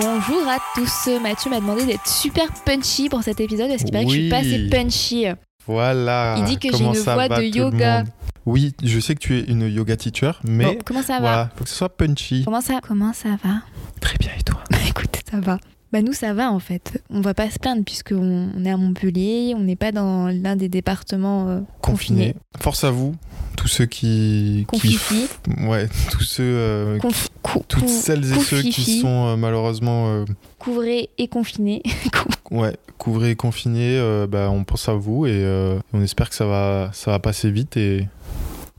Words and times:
Bonjour 0.00 0.46
à 0.46 0.58
tous. 0.76 1.08
Mathieu 1.20 1.50
m'a 1.50 1.58
demandé 1.58 1.84
d'être 1.84 2.06
super 2.06 2.46
punchy 2.64 3.08
pour 3.08 3.24
cet 3.24 3.40
épisode. 3.40 3.68
Est-ce 3.68 3.82
qu'il 3.82 3.90
paraît 3.90 4.04
que 4.04 4.10
je 4.12 4.16
suis 4.16 4.28
pas 4.28 4.36
assez 4.36 4.68
punchy 4.68 5.26
Voilà. 5.66 6.36
Il 6.38 6.44
dit 6.44 6.56
que 6.56 6.76
j'ai 6.76 6.84
une 6.84 6.92
voix 6.92 7.28
de 7.28 7.42
yoga. 7.42 8.04
Oui, 8.46 8.74
je 8.82 9.00
sais 9.00 9.16
que 9.16 9.20
tu 9.20 9.36
es 9.36 9.40
une 9.42 9.68
yoga 9.68 9.96
teacher, 9.96 10.32
mais 10.44 10.64
Bon, 10.64 10.78
comment 10.84 11.02
ça 11.02 11.14
va 11.14 11.20
voilà, 11.20 11.50
faut 11.56 11.64
que 11.64 11.70
ce 11.70 11.76
soit 11.76 11.88
punchy. 11.88 12.44
Comment 12.44 12.60
ça 12.60 12.80
Comment 12.86 13.12
ça 13.12 13.30
va? 13.44 13.56
Très 14.00 14.16
bien, 14.18 14.30
et 14.38 14.42
toi? 14.42 14.62
Écoute, 14.88 15.20
ça 15.28 15.40
va. 15.40 15.58
Bah 15.92 16.02
nous 16.02 16.12
ça 16.12 16.34
va 16.34 16.50
en 16.52 16.58
fait. 16.58 17.02
On 17.08 17.20
va 17.22 17.32
pas 17.34 17.48
se 17.50 17.58
plaindre 17.58 17.82
puisqu'on 17.84 18.50
on 18.56 18.64
est 18.64 18.70
à 18.70 18.76
Montpellier, 18.76 19.54
on 19.56 19.60
n'est 19.60 19.76
pas 19.76 19.90
dans 19.92 20.28
l'un 20.28 20.54
des 20.56 20.68
départements 20.68 21.48
euh, 21.48 21.60
confinés. 21.80 22.34
Force 22.60 22.84
à 22.84 22.90
vous, 22.90 23.14
tous 23.56 23.68
ceux 23.68 23.86
qui. 23.86 24.66
qui 24.72 24.98
ouais, 25.66 25.88
tous 26.10 26.24
ceux. 26.24 26.42
euh, 26.44 26.98
Conf- 26.98 27.28
cou- 27.42 27.62
toutes 27.66 27.80
cou- 27.84 27.88
celles 27.88 28.30
et 28.32 28.38
ceux 28.40 28.60
qui 28.62 29.00
sont 29.00 29.28
euh, 29.28 29.36
malheureusement 29.36 30.08
euh, 30.08 30.24
couvrés 30.58 31.08
et 31.16 31.28
confinés. 31.28 31.82
ouais, 32.50 32.76
couvrés 32.98 33.30
et 33.30 33.36
confinés, 33.36 33.96
euh, 33.98 34.26
bah, 34.26 34.50
on 34.50 34.64
pense 34.64 34.88
à 34.90 34.94
vous 34.94 35.24
et 35.24 35.30
euh, 35.32 35.78
on 35.94 36.02
espère 36.02 36.28
que 36.28 36.34
ça 36.36 36.44
va, 36.46 36.90
ça 36.92 37.12
va 37.12 37.18
passer 37.18 37.50
vite 37.50 37.76
et, 37.78 38.06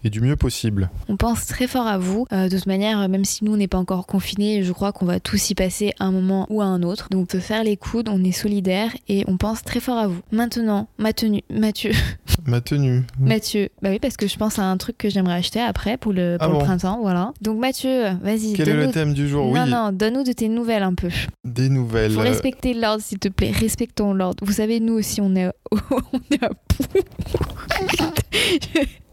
et 0.04 0.10
du 0.10 0.22
mieux 0.22 0.36
possible. 0.36 0.90
on 1.08 1.18
pense 1.18 1.46
très 1.46 1.68
fort 1.68 1.88
à 1.88 1.98
vous. 1.98 2.26
Euh, 2.32 2.48
de 2.50 2.56
toute 2.58 2.66
manière, 2.68 3.08
même 3.10 3.26
si 3.26 3.44
nous 3.44 3.54
on 3.54 3.58
n'est 3.58 3.68
pas 3.68 3.78
encore 3.78 4.08
confinés, 4.08 4.64
je 4.64 4.72
crois 4.72 4.92
qu'on 4.92 5.06
va 5.06 5.20
tous 5.20 5.50
y 5.50 5.56
passer 5.56 5.94
un 6.00 6.12
moment 6.12 6.46
ou 6.50 6.62
à 6.62 6.66
un 6.66 6.84
autre. 6.84 7.08
Donc 7.12 7.32
se 7.32 7.40
faire 7.40 7.64
les 7.64 7.78
coudes, 7.78 8.10
on 8.10 8.24
est 8.24 8.32
solidaires 8.32 8.92
et 9.08 9.24
on 9.28 9.38
pense 9.38 9.64
très 9.64 9.80
fort 9.80 9.98
à 9.98 10.08
vous. 10.08 10.20
Maintenant, 10.32 10.88
ma 10.98 11.14
tenue, 11.14 11.42
Mathieu, 11.50 11.92
Ma 12.48 12.62
tenue. 12.62 13.04
Mathieu. 13.20 13.70
Bah 13.82 13.90
oui 13.92 14.00
parce 14.00 14.16
que 14.18 14.28
je 14.28 14.38
pense 14.38 14.58
à 14.60 14.64
un 14.64 14.78
truc 14.78 14.98
que 14.98 15.10
j'aimerais 15.10 15.36
acheter 15.36 15.60
après 15.60 15.98
pour 15.98 16.14
le 16.14 16.38
pour 16.40 16.48
Ah 16.50 16.52
le 16.54 16.60
printemps, 16.60 17.00
voilà. 17.02 17.34
Donc 17.42 17.60
Mathieu, 17.60 18.06
vas-y. 18.22 18.54
Quel 18.54 18.70
est 18.70 18.74
le 18.86 18.92
thème 18.92 19.14
du 19.14 19.28
jour? 19.28 19.54
Non 19.54 19.64
Oui, 19.64 19.70
non, 19.70 19.92
donne-nous 19.92 20.24
de 20.24 20.32
tes 20.32 20.48
nouvelles 20.50 20.84
un 20.84 20.94
peu. 20.94 21.10
des 21.46 21.70
nouvelles. 21.70 22.12
Faut 22.14 22.22
Euh, 22.22 22.24
respecter 22.24 22.74
l'ordre, 22.74 23.04
s'il 23.04 23.20
te 23.20 23.28
plaît. 23.28 23.52
Respectons 23.52 24.14
l'ordre. 24.14 24.44
Vous 24.46 24.54
savez, 24.54 24.80
nous 24.80 24.94
aussi, 24.94 25.20
on 25.22 25.36
est, 25.36 25.50
on 25.72 26.20
est 26.32 26.44
à 26.44 26.50
bout. 26.50 27.04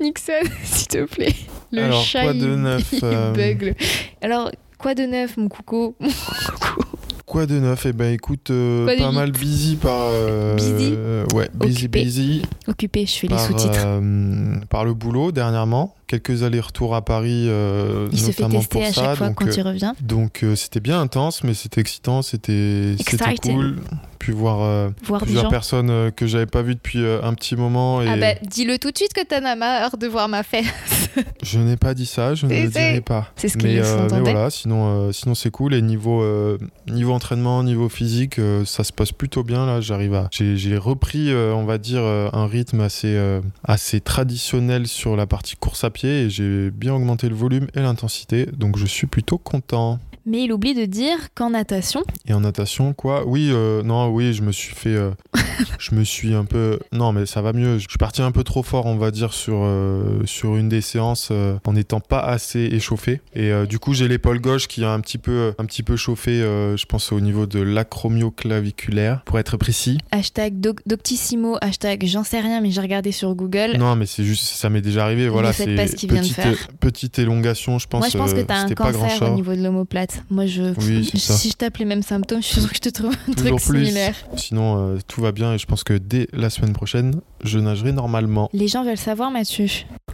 Nixon, 0.00 0.32
s'il 0.64 0.88
te 0.88 1.04
plaît. 1.04 1.34
Le 1.72 1.82
Alors, 1.84 2.02
chat, 2.04 2.22
quoi 2.22 2.32
de 2.34 2.46
neuf, 2.56 2.92
il 2.92 3.00
euh, 3.04 3.32
bugle. 3.32 3.74
Alors, 4.22 4.50
quoi 4.78 4.94
de 4.94 5.02
neuf, 5.04 5.36
mon 5.36 5.48
coucou? 5.48 5.94
Mon 6.00 6.08
coucou. 6.08 6.80
Quoi 7.26 7.46
de 7.46 7.58
neuf? 7.58 7.86
Eh 7.86 7.92
ben 7.92 8.12
écoute, 8.12 8.50
euh, 8.50 8.86
pas 8.98 9.10
mal 9.10 9.32
busy 9.32 9.76
par. 9.76 9.98
euh, 10.12 10.54
Busy? 10.56 10.94
Ouais, 11.34 11.48
busy 11.54 11.78
Occupé. 11.86 12.02
busy. 12.04 12.42
Occupé, 12.68 13.06
je 13.06 13.12
fais 13.12 13.26
les 13.26 13.34
par, 13.34 13.46
sous-titres. 13.46 13.82
euh, 13.86 14.56
par 14.68 14.84
le 14.84 14.94
boulot 14.94 15.32
dernièrement. 15.32 15.94
Quelques 16.06 16.42
allers-retours 16.42 16.94
à 16.94 17.02
Paris, 17.04 17.46
euh, 17.48 18.08
il 18.12 18.18
se 18.18 18.30
fait 18.30 18.42
notamment 18.42 18.60
tester 18.60 18.78
pour 18.78 18.82
à 18.82 18.92
ça. 18.92 19.02
chaque 19.04 19.16
fois 19.16 19.26
donc, 19.28 19.36
quand 19.38 19.46
euh, 19.46 19.54
il 19.56 19.62
revient. 19.62 19.92
donc 20.02 20.42
euh, 20.42 20.54
c'était 20.54 20.80
bien 20.80 21.00
intense, 21.00 21.42
mais 21.44 21.54
c'était 21.54 21.80
excitant, 21.80 22.22
c'était 22.22 22.94
cool. 23.42 23.76
Puis 24.18 24.32
voir 24.32 24.62
euh, 24.62 24.88
Voir 25.04 25.20
plusieurs 25.22 25.48
personnes 25.50 25.90
euh, 25.90 26.10
que 26.10 26.26
j'avais 26.26 26.46
pas 26.46 26.62
vues 26.62 26.74
depuis 26.74 27.00
euh, 27.02 27.20
un 27.22 27.34
petit 27.34 27.56
moment. 27.56 28.00
Et 28.00 28.08
Ah 28.08 28.16
bah, 28.16 28.34
dis-le 28.42 28.78
tout 28.78 28.90
de 28.90 28.96
suite 28.96 29.12
que 29.12 29.22
t'en 29.22 29.44
as 29.44 29.54
marre 29.54 29.98
de 29.98 30.06
voir 30.06 30.28
ma 30.28 30.42
fesse. 30.42 30.64
Je 31.42 31.58
n'ai 31.58 31.76
pas 31.76 31.92
dit 31.92 32.06
ça, 32.06 32.34
je 32.34 32.46
ne 32.46 32.54
le 32.62 32.68
dirai 32.68 33.00
pas. 33.02 33.28
C'est 33.36 33.48
ce 33.48 33.58
mais, 33.58 33.78
euh, 33.78 34.08
mais 34.10 34.20
voilà, 34.20 34.48
sinon, 34.50 35.08
euh, 35.08 35.12
sinon 35.12 35.34
c'est 35.34 35.50
cool. 35.50 35.74
Et 35.74 35.82
niveau, 35.82 36.22
euh, 36.22 36.56
niveau 36.88 37.12
entraînement, 37.12 37.62
niveau 37.62 37.88
physique, 37.90 38.38
euh, 38.38 38.64
ça 38.64 38.82
se 38.82 38.92
passe 38.92 39.12
plutôt 39.12 39.42
bien. 39.44 39.66
Là, 39.66 39.80
j'arrive 39.82 40.14
à. 40.14 40.28
J'ai 40.30 40.56
j'ai 40.56 40.76
repris, 40.78 41.30
euh, 41.30 41.52
on 41.54 41.64
va 41.64 41.76
dire, 41.78 42.00
euh, 42.02 42.30
un 42.32 42.46
rythme 42.46 42.80
assez, 42.80 43.14
euh, 43.14 43.40
assez 43.62 44.00
traditionnel 44.00 44.86
sur 44.88 45.16
la 45.16 45.26
partie 45.26 45.56
course 45.56 45.84
à 45.84 45.90
pied 45.94 46.24
et 46.24 46.30
j'ai 46.30 46.70
bien 46.70 46.92
augmenté 46.94 47.28
le 47.28 47.34
volume 47.34 47.68
et 47.74 47.80
l'intensité. 47.80 48.46
Donc 48.56 48.76
je 48.76 48.86
suis 48.86 49.06
plutôt 49.06 49.38
content. 49.38 49.98
Mais 50.26 50.42
il 50.44 50.52
oublie 50.54 50.72
de 50.74 50.86
dire 50.86 51.18
qu'en 51.34 51.50
natation, 51.50 52.02
Et 52.26 52.32
en 52.32 52.40
natation, 52.40 52.94
quoi? 52.94 53.26
Oui, 53.26 53.50
euh, 53.52 53.82
non, 53.82 54.08
oui, 54.08 54.32
je 54.32 54.40
me 54.40 54.52
suis 54.52 54.74
fait. 54.74 54.94
euh, 54.94 55.10
je 55.78 55.94
me 55.94 56.02
suis 56.02 56.32
un 56.32 56.46
peu. 56.46 56.78
Non, 56.92 57.12
mais 57.12 57.26
ça 57.26 57.42
va 57.42 57.52
mieux. 57.52 57.76
Je 57.78 57.86
suis 57.86 57.98
parti 57.98 58.22
un 58.22 58.32
peu 58.32 58.42
trop 58.42 58.62
fort, 58.62 58.86
on 58.86 58.96
va 58.96 59.10
dire, 59.10 59.34
sur, 59.34 59.58
euh, 59.64 60.22
sur 60.24 60.56
une 60.56 60.70
des 60.70 60.80
séances 60.80 61.30
en 61.66 61.72
n'étant 61.74 62.00
pas 62.00 62.20
assez 62.20 62.60
échauffé. 62.60 63.20
Et 63.34 63.52
du 63.68 63.78
coup, 63.78 63.92
j'ai 63.92 64.08
l'épaule 64.08 64.40
gauche 64.40 64.66
qui 64.66 64.82
a 64.82 64.92
un 64.92 65.00
petit 65.00 65.18
peu, 65.18 65.52
un 65.58 65.66
petit 65.66 65.82
peu 65.82 65.94
chauffé, 65.96 66.38
je 66.40 66.86
pense, 66.86 67.12
au 67.12 67.20
niveau 67.20 67.44
de 67.44 67.60
l'acromioclaviculaire, 67.60 69.22
pour 69.24 69.38
être 69.38 69.56
précis. 69.58 69.98
hashtag 70.10 70.58
doc- 70.58 70.80
Doctissimo, 70.86 71.56
hashtag 71.60 72.04
j'en 72.06 72.24
sais 72.24 72.40
rien, 72.40 72.60
mais 72.62 72.70
j'ai 72.70 72.80
regardé 72.80 73.12
sur 73.12 73.34
Google. 73.34 73.76
Non, 73.78 73.94
mais 73.96 74.06
c'est 74.06 74.24
juste, 74.24 74.44
ça 74.44 74.70
m'est 74.70 74.80
déjà 74.80 75.04
arrivé. 75.04 75.28
Voilà, 75.28 75.52
c'est 75.52 75.74
pas 75.84 75.90
ce 75.92 75.96
qu'il 75.96 76.12
vient 76.12 76.22
de 76.22 76.26
faire. 76.26 76.68
petite 76.80 77.18
élongation, 77.18 77.78
je 77.78 77.86
pense. 77.86 78.00
Moi, 78.00 78.08
je 78.08 78.18
pense 78.18 78.32
que 78.32 78.40
euh, 78.40 78.44
t'as 78.46 78.64
un 78.64 78.68
cancer 78.70 79.30
au 79.30 79.34
niveau 79.34 79.54
de 79.54 79.62
l'omoplate. 79.62 80.22
Moi, 80.30 80.46
je. 80.46 80.74
Oui, 80.80 81.10
si 81.14 81.50
je 81.50 81.54
tape 81.56 81.76
les 81.78 81.84
mêmes 81.84 82.02
symptômes, 82.02 82.42
je 82.42 82.46
suis 82.48 82.60
sûre 82.60 82.70
que 82.70 82.76
je 82.76 82.80
te 82.80 82.88
trouve 82.88 83.12
un 83.28 83.32
Toujours 83.32 83.58
truc 83.60 83.70
plus. 83.74 83.84
similaire. 83.86 84.14
Sinon, 84.36 84.78
euh, 84.78 84.98
tout 85.08 85.20
va 85.20 85.32
bien 85.32 85.52
et 85.54 85.58
je 85.58 85.66
pense 85.66 85.84
que 85.84 85.94
dès 85.94 86.28
la 86.32 86.50
semaine 86.50 86.72
prochaine, 86.72 87.20
je 87.42 87.58
nagerai 87.58 87.92
normalement. 87.92 88.48
Les 88.52 88.68
gens 88.68 88.84
veulent 88.84 88.96
savoir, 88.96 89.30
Mathieu. 89.30 89.66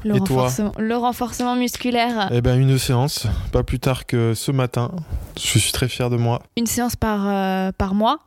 Le, 0.02 0.16
Et 0.16 0.20
toi 0.20 0.44
renforcement, 0.44 0.72
le 0.78 0.96
renforcement 0.96 1.56
musculaire. 1.56 2.30
Eh 2.32 2.40
ben 2.40 2.58
une 2.58 2.78
séance, 2.78 3.26
pas 3.52 3.62
plus 3.62 3.78
tard 3.78 4.06
que 4.06 4.32
ce 4.34 4.50
matin. 4.50 4.90
Je 5.38 5.58
suis 5.58 5.72
très 5.72 5.88
fier 5.88 6.08
de 6.08 6.16
moi. 6.16 6.42
Une 6.56 6.66
séance 6.66 6.96
par, 6.96 7.26
euh, 7.26 7.70
par 7.76 7.94
mois. 7.94 8.18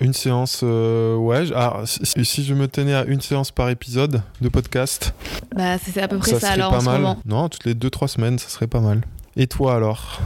Une 0.00 0.12
séance, 0.12 0.60
euh, 0.64 1.16
ouais. 1.16 1.44
ah, 1.54 1.82
si, 1.84 2.24
si 2.24 2.44
je 2.44 2.52
me 2.52 2.66
tenais 2.68 2.94
à 2.94 3.04
une 3.04 3.20
séance 3.20 3.50
par 3.50 3.70
épisode 3.70 4.22
de 4.40 4.48
podcast, 4.48 5.14
Bah, 5.54 5.76
c'est 5.78 6.02
à 6.02 6.08
peu 6.08 6.18
près 6.18 6.32
ça 6.32 6.40
ça, 6.40 6.50
alors 6.50 6.70
pas 6.70 6.76
en 6.78 6.80
ce 6.80 6.84
mal. 6.86 7.00
moment. 7.00 7.16
Non, 7.24 7.48
toutes 7.48 7.64
les 7.64 7.74
2-3 7.74 8.08
semaines, 8.08 8.38
ça 8.38 8.48
serait 8.48 8.66
pas 8.66 8.80
mal. 8.80 9.02
Et 9.36 9.46
toi 9.46 9.76
alors? 9.76 10.20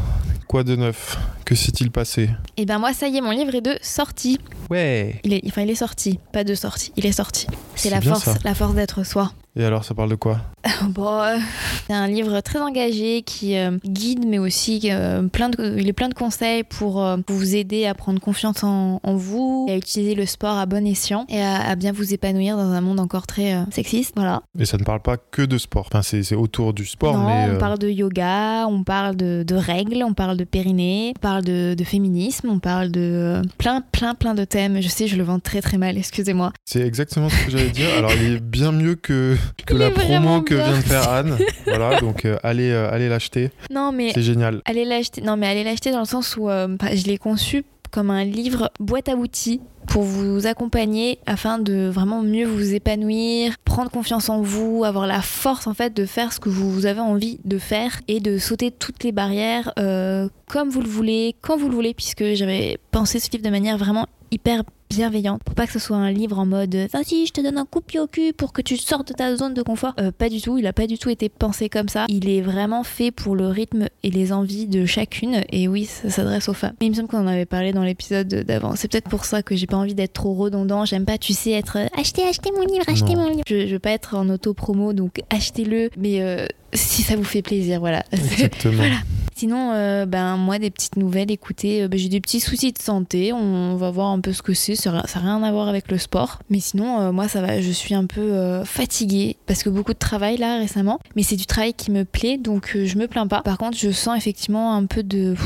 Quoi 0.48 0.64
de 0.64 0.74
neuf? 0.76 1.18
Que 1.44 1.54
s'est-il 1.54 1.90
passé? 1.90 2.30
Et 2.56 2.64
ben, 2.64 2.78
moi, 2.78 2.92
ça 2.94 3.08
y 3.08 3.16
est, 3.18 3.20
mon 3.20 3.30
livre 3.30 3.54
est 3.54 3.60
de 3.60 3.78
sortie. 3.82 4.38
Ouais. 4.70 5.20
Il 5.24 5.32
est, 5.34 5.42
enfin, 5.46 5.62
il 5.62 5.70
est 5.70 5.74
sorti. 5.74 6.18
Pas 6.32 6.44
de 6.44 6.54
sortie. 6.54 6.92
Il 6.96 7.04
est 7.06 7.12
sorti. 7.12 7.46
C'est 7.74 7.90
la 7.90 8.00
force, 8.00 8.28
la 8.44 8.54
force 8.54 8.74
d'être 8.74 9.04
soi. 9.04 9.32
Et 9.58 9.64
alors, 9.64 9.84
ça 9.84 9.92
parle 9.92 10.10
de 10.10 10.14
quoi? 10.14 10.38
Bon, 10.90 11.20
euh, 11.20 11.38
c'est 11.86 11.92
un 11.92 12.06
livre 12.06 12.40
très 12.40 12.60
engagé 12.60 13.22
qui 13.22 13.56
euh, 13.56 13.78
guide, 13.84 14.24
mais 14.26 14.38
aussi 14.38 14.82
euh, 14.84 15.22
plein 15.26 15.48
de, 15.48 15.76
il 15.78 15.88
est 15.88 15.92
plein 15.92 16.08
de 16.08 16.14
conseils 16.14 16.62
pour 16.62 17.04
vous 17.28 17.56
aider 17.56 17.86
à 17.86 17.94
prendre 17.94 18.20
confiance 18.20 18.62
en, 18.62 19.00
en 19.02 19.16
vous, 19.16 19.66
et 19.68 19.72
à 19.72 19.76
utiliser 19.76 20.14
le 20.14 20.26
sport 20.26 20.56
à 20.56 20.66
bon 20.66 20.86
escient 20.86 21.26
et 21.28 21.42
à, 21.42 21.56
à 21.56 21.74
bien 21.74 21.92
vous 21.92 22.14
épanouir 22.14 22.56
dans 22.56 22.70
un 22.70 22.80
monde 22.80 23.00
encore 23.00 23.26
très 23.26 23.56
sexiste. 23.72 24.12
Voilà. 24.14 24.42
Et 24.58 24.64
ça 24.64 24.76
ne 24.78 24.84
parle 24.84 25.02
pas 25.02 25.16
que 25.16 25.42
de 25.42 25.58
sport. 25.58 25.88
Enfin, 25.90 26.02
c'est 26.02 26.22
c'est 26.22 26.36
autour 26.36 26.72
du 26.74 26.86
sport, 26.86 27.16
non, 27.16 27.26
mais. 27.26 27.50
on 27.54 27.58
parle 27.58 27.78
de 27.78 27.88
yoga, 27.88 28.66
on 28.68 28.84
parle 28.84 29.16
de, 29.16 29.42
de 29.46 29.54
règles, 29.54 30.04
on 30.04 30.14
parle 30.14 30.36
de 30.36 30.44
périnée, 30.44 31.12
on 31.16 31.20
parle 31.20 31.44
de, 31.44 31.74
de 31.74 31.84
féminisme, 31.84 32.48
on 32.50 32.60
parle 32.60 32.90
de 32.90 33.42
plein, 33.56 33.80
plein, 33.80 34.14
plein 34.14 34.34
de 34.34 34.44
thèmes. 34.44 34.80
Je 34.80 34.88
sais, 34.88 35.08
je 35.08 35.16
le 35.16 35.24
vends 35.24 35.40
très, 35.40 35.60
très 35.60 35.78
mal. 35.78 35.96
Excusez-moi. 36.08 36.52
C'est 36.64 36.82
exactement 36.82 37.28
ce 37.28 37.44
que 37.44 37.50
j'allais 37.50 37.70
dire. 37.70 37.88
Alors, 37.96 38.12
il 38.12 38.34
est 38.34 38.40
bien 38.40 38.72
mieux 38.72 38.94
que, 38.94 39.36
que 39.66 39.74
la 39.74 39.90
promo 39.90 40.42
que 40.42 40.54
vient 40.54 40.76
de 40.76 40.82
faire 40.82 41.08
Anne. 41.08 41.36
voilà, 41.66 42.00
donc 42.00 42.24
euh, 42.24 42.38
allez, 42.42 42.70
euh, 42.70 42.90
allez 42.90 43.08
l'acheter. 43.08 43.50
Non, 43.70 43.92
mais 43.92 44.12
C'est 44.12 44.22
génial. 44.22 44.62
Allez 44.64 44.84
l'acheter. 44.84 45.20
Non, 45.20 45.36
mais 45.36 45.46
allez 45.46 45.64
l'acheter 45.64 45.90
dans 45.90 46.00
le 46.00 46.04
sens 46.04 46.36
où 46.36 46.48
euh, 46.48 46.68
je 46.92 47.04
l'ai 47.04 47.18
conçu 47.18 47.64
comme 47.90 48.10
un 48.10 48.24
livre 48.24 48.70
boîte 48.80 49.08
à 49.08 49.14
outils 49.16 49.60
pour 49.86 50.02
vous 50.02 50.46
accompagner 50.46 51.18
afin 51.26 51.58
de 51.58 51.88
vraiment 51.88 52.22
mieux 52.22 52.46
vous 52.46 52.74
épanouir, 52.74 53.54
prendre 53.64 53.90
confiance 53.90 54.28
en 54.28 54.42
vous, 54.42 54.84
avoir 54.84 55.06
la 55.06 55.22
force 55.22 55.66
en 55.66 55.74
fait 55.74 55.94
de 55.94 56.04
faire 56.04 56.32
ce 56.32 56.40
que 56.40 56.50
vous 56.50 56.84
avez 56.86 57.00
envie 57.00 57.40
de 57.44 57.58
faire 57.58 58.00
et 58.06 58.20
de 58.20 58.38
sauter 58.38 58.70
toutes 58.70 59.02
les 59.04 59.12
barrières 59.12 59.72
euh, 59.78 60.28
comme 60.46 60.68
vous 60.68 60.82
le 60.82 60.88
voulez, 60.88 61.34
quand 61.40 61.56
vous 61.56 61.68
le 61.68 61.74
voulez, 61.74 61.94
puisque 61.94 62.34
j'avais 62.34 62.78
pensé 62.90 63.18
ce 63.18 63.30
livre 63.30 63.44
de 63.44 63.50
manière 63.50 63.78
vraiment 63.78 64.06
hyper 64.30 64.62
bienveillante 64.90 65.42
pour 65.44 65.54
pas 65.54 65.66
que 65.66 65.72
ce 65.72 65.78
soit 65.78 65.96
un 65.96 66.10
livre 66.10 66.38
en 66.38 66.46
mode 66.46 66.74
vas-y 66.92 67.26
je 67.26 67.32
te 67.32 67.40
donne 67.40 67.58
un 67.58 67.64
coup 67.66 67.80
de 67.80 67.84
pied 67.84 68.00
au 68.00 68.06
cul 68.06 68.32
pour 68.32 68.52
que 68.52 68.62
tu 68.62 68.76
sortes 68.76 69.08
de 69.08 69.12
ta 69.14 69.36
zone 69.36 69.54
de 69.54 69.62
confort. 69.62 69.94
Euh, 70.00 70.10
pas 70.12 70.28
du 70.28 70.40
tout 70.40 70.58
il 70.58 70.66
a 70.66 70.72
pas 70.72 70.86
du 70.86 70.98
tout 70.98 71.10
été 71.10 71.28
pensé 71.28 71.68
comme 71.68 71.88
ça. 71.88 72.06
Il 72.08 72.28
est 72.28 72.40
vraiment 72.40 72.84
fait 72.84 73.10
pour 73.10 73.36
le 73.36 73.48
rythme 73.48 73.88
et 74.02 74.10
les 74.10 74.32
envies 74.32 74.66
de 74.66 74.86
chacune 74.86 75.42
et 75.50 75.68
oui 75.68 75.84
ça 75.84 76.10
s'adresse 76.10 76.48
aux 76.48 76.54
femmes. 76.54 76.74
Mais 76.80 76.86
il 76.86 76.90
me 76.90 76.94
semble 76.96 77.08
qu'on 77.08 77.18
en 77.18 77.26
avait 77.26 77.46
parlé 77.46 77.72
dans 77.72 77.82
l'épisode 77.82 78.28
d'avant. 78.28 78.74
C'est 78.76 78.90
peut-être 78.90 79.08
pour 79.08 79.24
ça 79.24 79.42
que 79.42 79.56
j'ai 79.56 79.66
pas 79.66 79.76
envie 79.76 79.94
d'être 79.94 80.12
trop 80.14 80.34
redondant. 80.34 80.84
J'aime 80.84 81.04
pas 81.04 81.18
tu 81.18 81.32
sais 81.32 81.50
être 81.52 81.76
euh, 81.78 81.86
achetez 81.96 82.22
achetez 82.24 82.50
mon 82.52 82.62
livre 82.62 82.84
achetez 82.88 83.14
Non. 83.14 83.22
mon 83.22 83.28
livre. 83.30 83.42
Je, 83.46 83.66
je 83.66 83.72
veux 83.72 83.78
pas 83.78 83.90
être 83.92 84.14
en 84.16 84.28
auto 84.28 84.54
promo 84.54 84.92
donc 84.92 85.20
achetez-le 85.30 85.90
mais 85.96 86.22
euh, 86.22 86.46
si 86.72 87.02
ça 87.02 87.16
vous 87.16 87.24
fait 87.24 87.42
plaisir 87.42 87.80
voilà. 87.80 88.02
Exactement. 88.12 88.74
Voilà. 88.76 88.96
Sinon, 89.38 89.70
euh, 89.72 90.04
ben 90.04 90.36
moi, 90.36 90.58
des 90.58 90.68
petites 90.68 90.96
nouvelles. 90.96 91.30
Écoutez, 91.30 91.84
euh, 91.84 91.88
ben, 91.88 91.96
j'ai 91.96 92.08
des 92.08 92.20
petits 92.20 92.40
soucis 92.40 92.72
de 92.72 92.78
santé. 92.78 93.32
On 93.32 93.76
va 93.76 93.88
voir 93.92 94.08
un 94.08 94.18
peu 94.18 94.32
ce 94.32 94.42
que 94.42 94.52
c'est. 94.52 94.74
Ça 94.74 94.90
n'a 94.90 95.02
rien 95.14 95.44
à 95.44 95.52
voir 95.52 95.68
avec 95.68 95.92
le 95.92 95.96
sport. 95.96 96.40
Mais 96.50 96.58
sinon, 96.58 96.98
euh, 96.98 97.12
moi, 97.12 97.28
ça 97.28 97.40
va. 97.40 97.60
Je 97.60 97.70
suis 97.70 97.94
un 97.94 98.06
peu 98.06 98.64
fatiguée 98.64 99.36
parce 99.46 99.62
que 99.62 99.70
beaucoup 99.70 99.92
de 99.92 99.98
travail 99.98 100.38
là 100.38 100.58
récemment. 100.58 100.98
Mais 101.14 101.22
c'est 101.22 101.36
du 101.36 101.46
travail 101.46 101.72
qui 101.72 101.92
me 101.92 102.04
plaît, 102.04 102.36
donc 102.36 102.76
je 102.76 102.98
me 102.98 103.06
plains 103.06 103.28
pas. 103.28 103.42
Par 103.42 103.58
contre, 103.58 103.78
je 103.78 103.92
sens 103.92 104.18
effectivement 104.18 104.74
un 104.74 104.86
peu 104.86 105.04
de. 105.04 105.36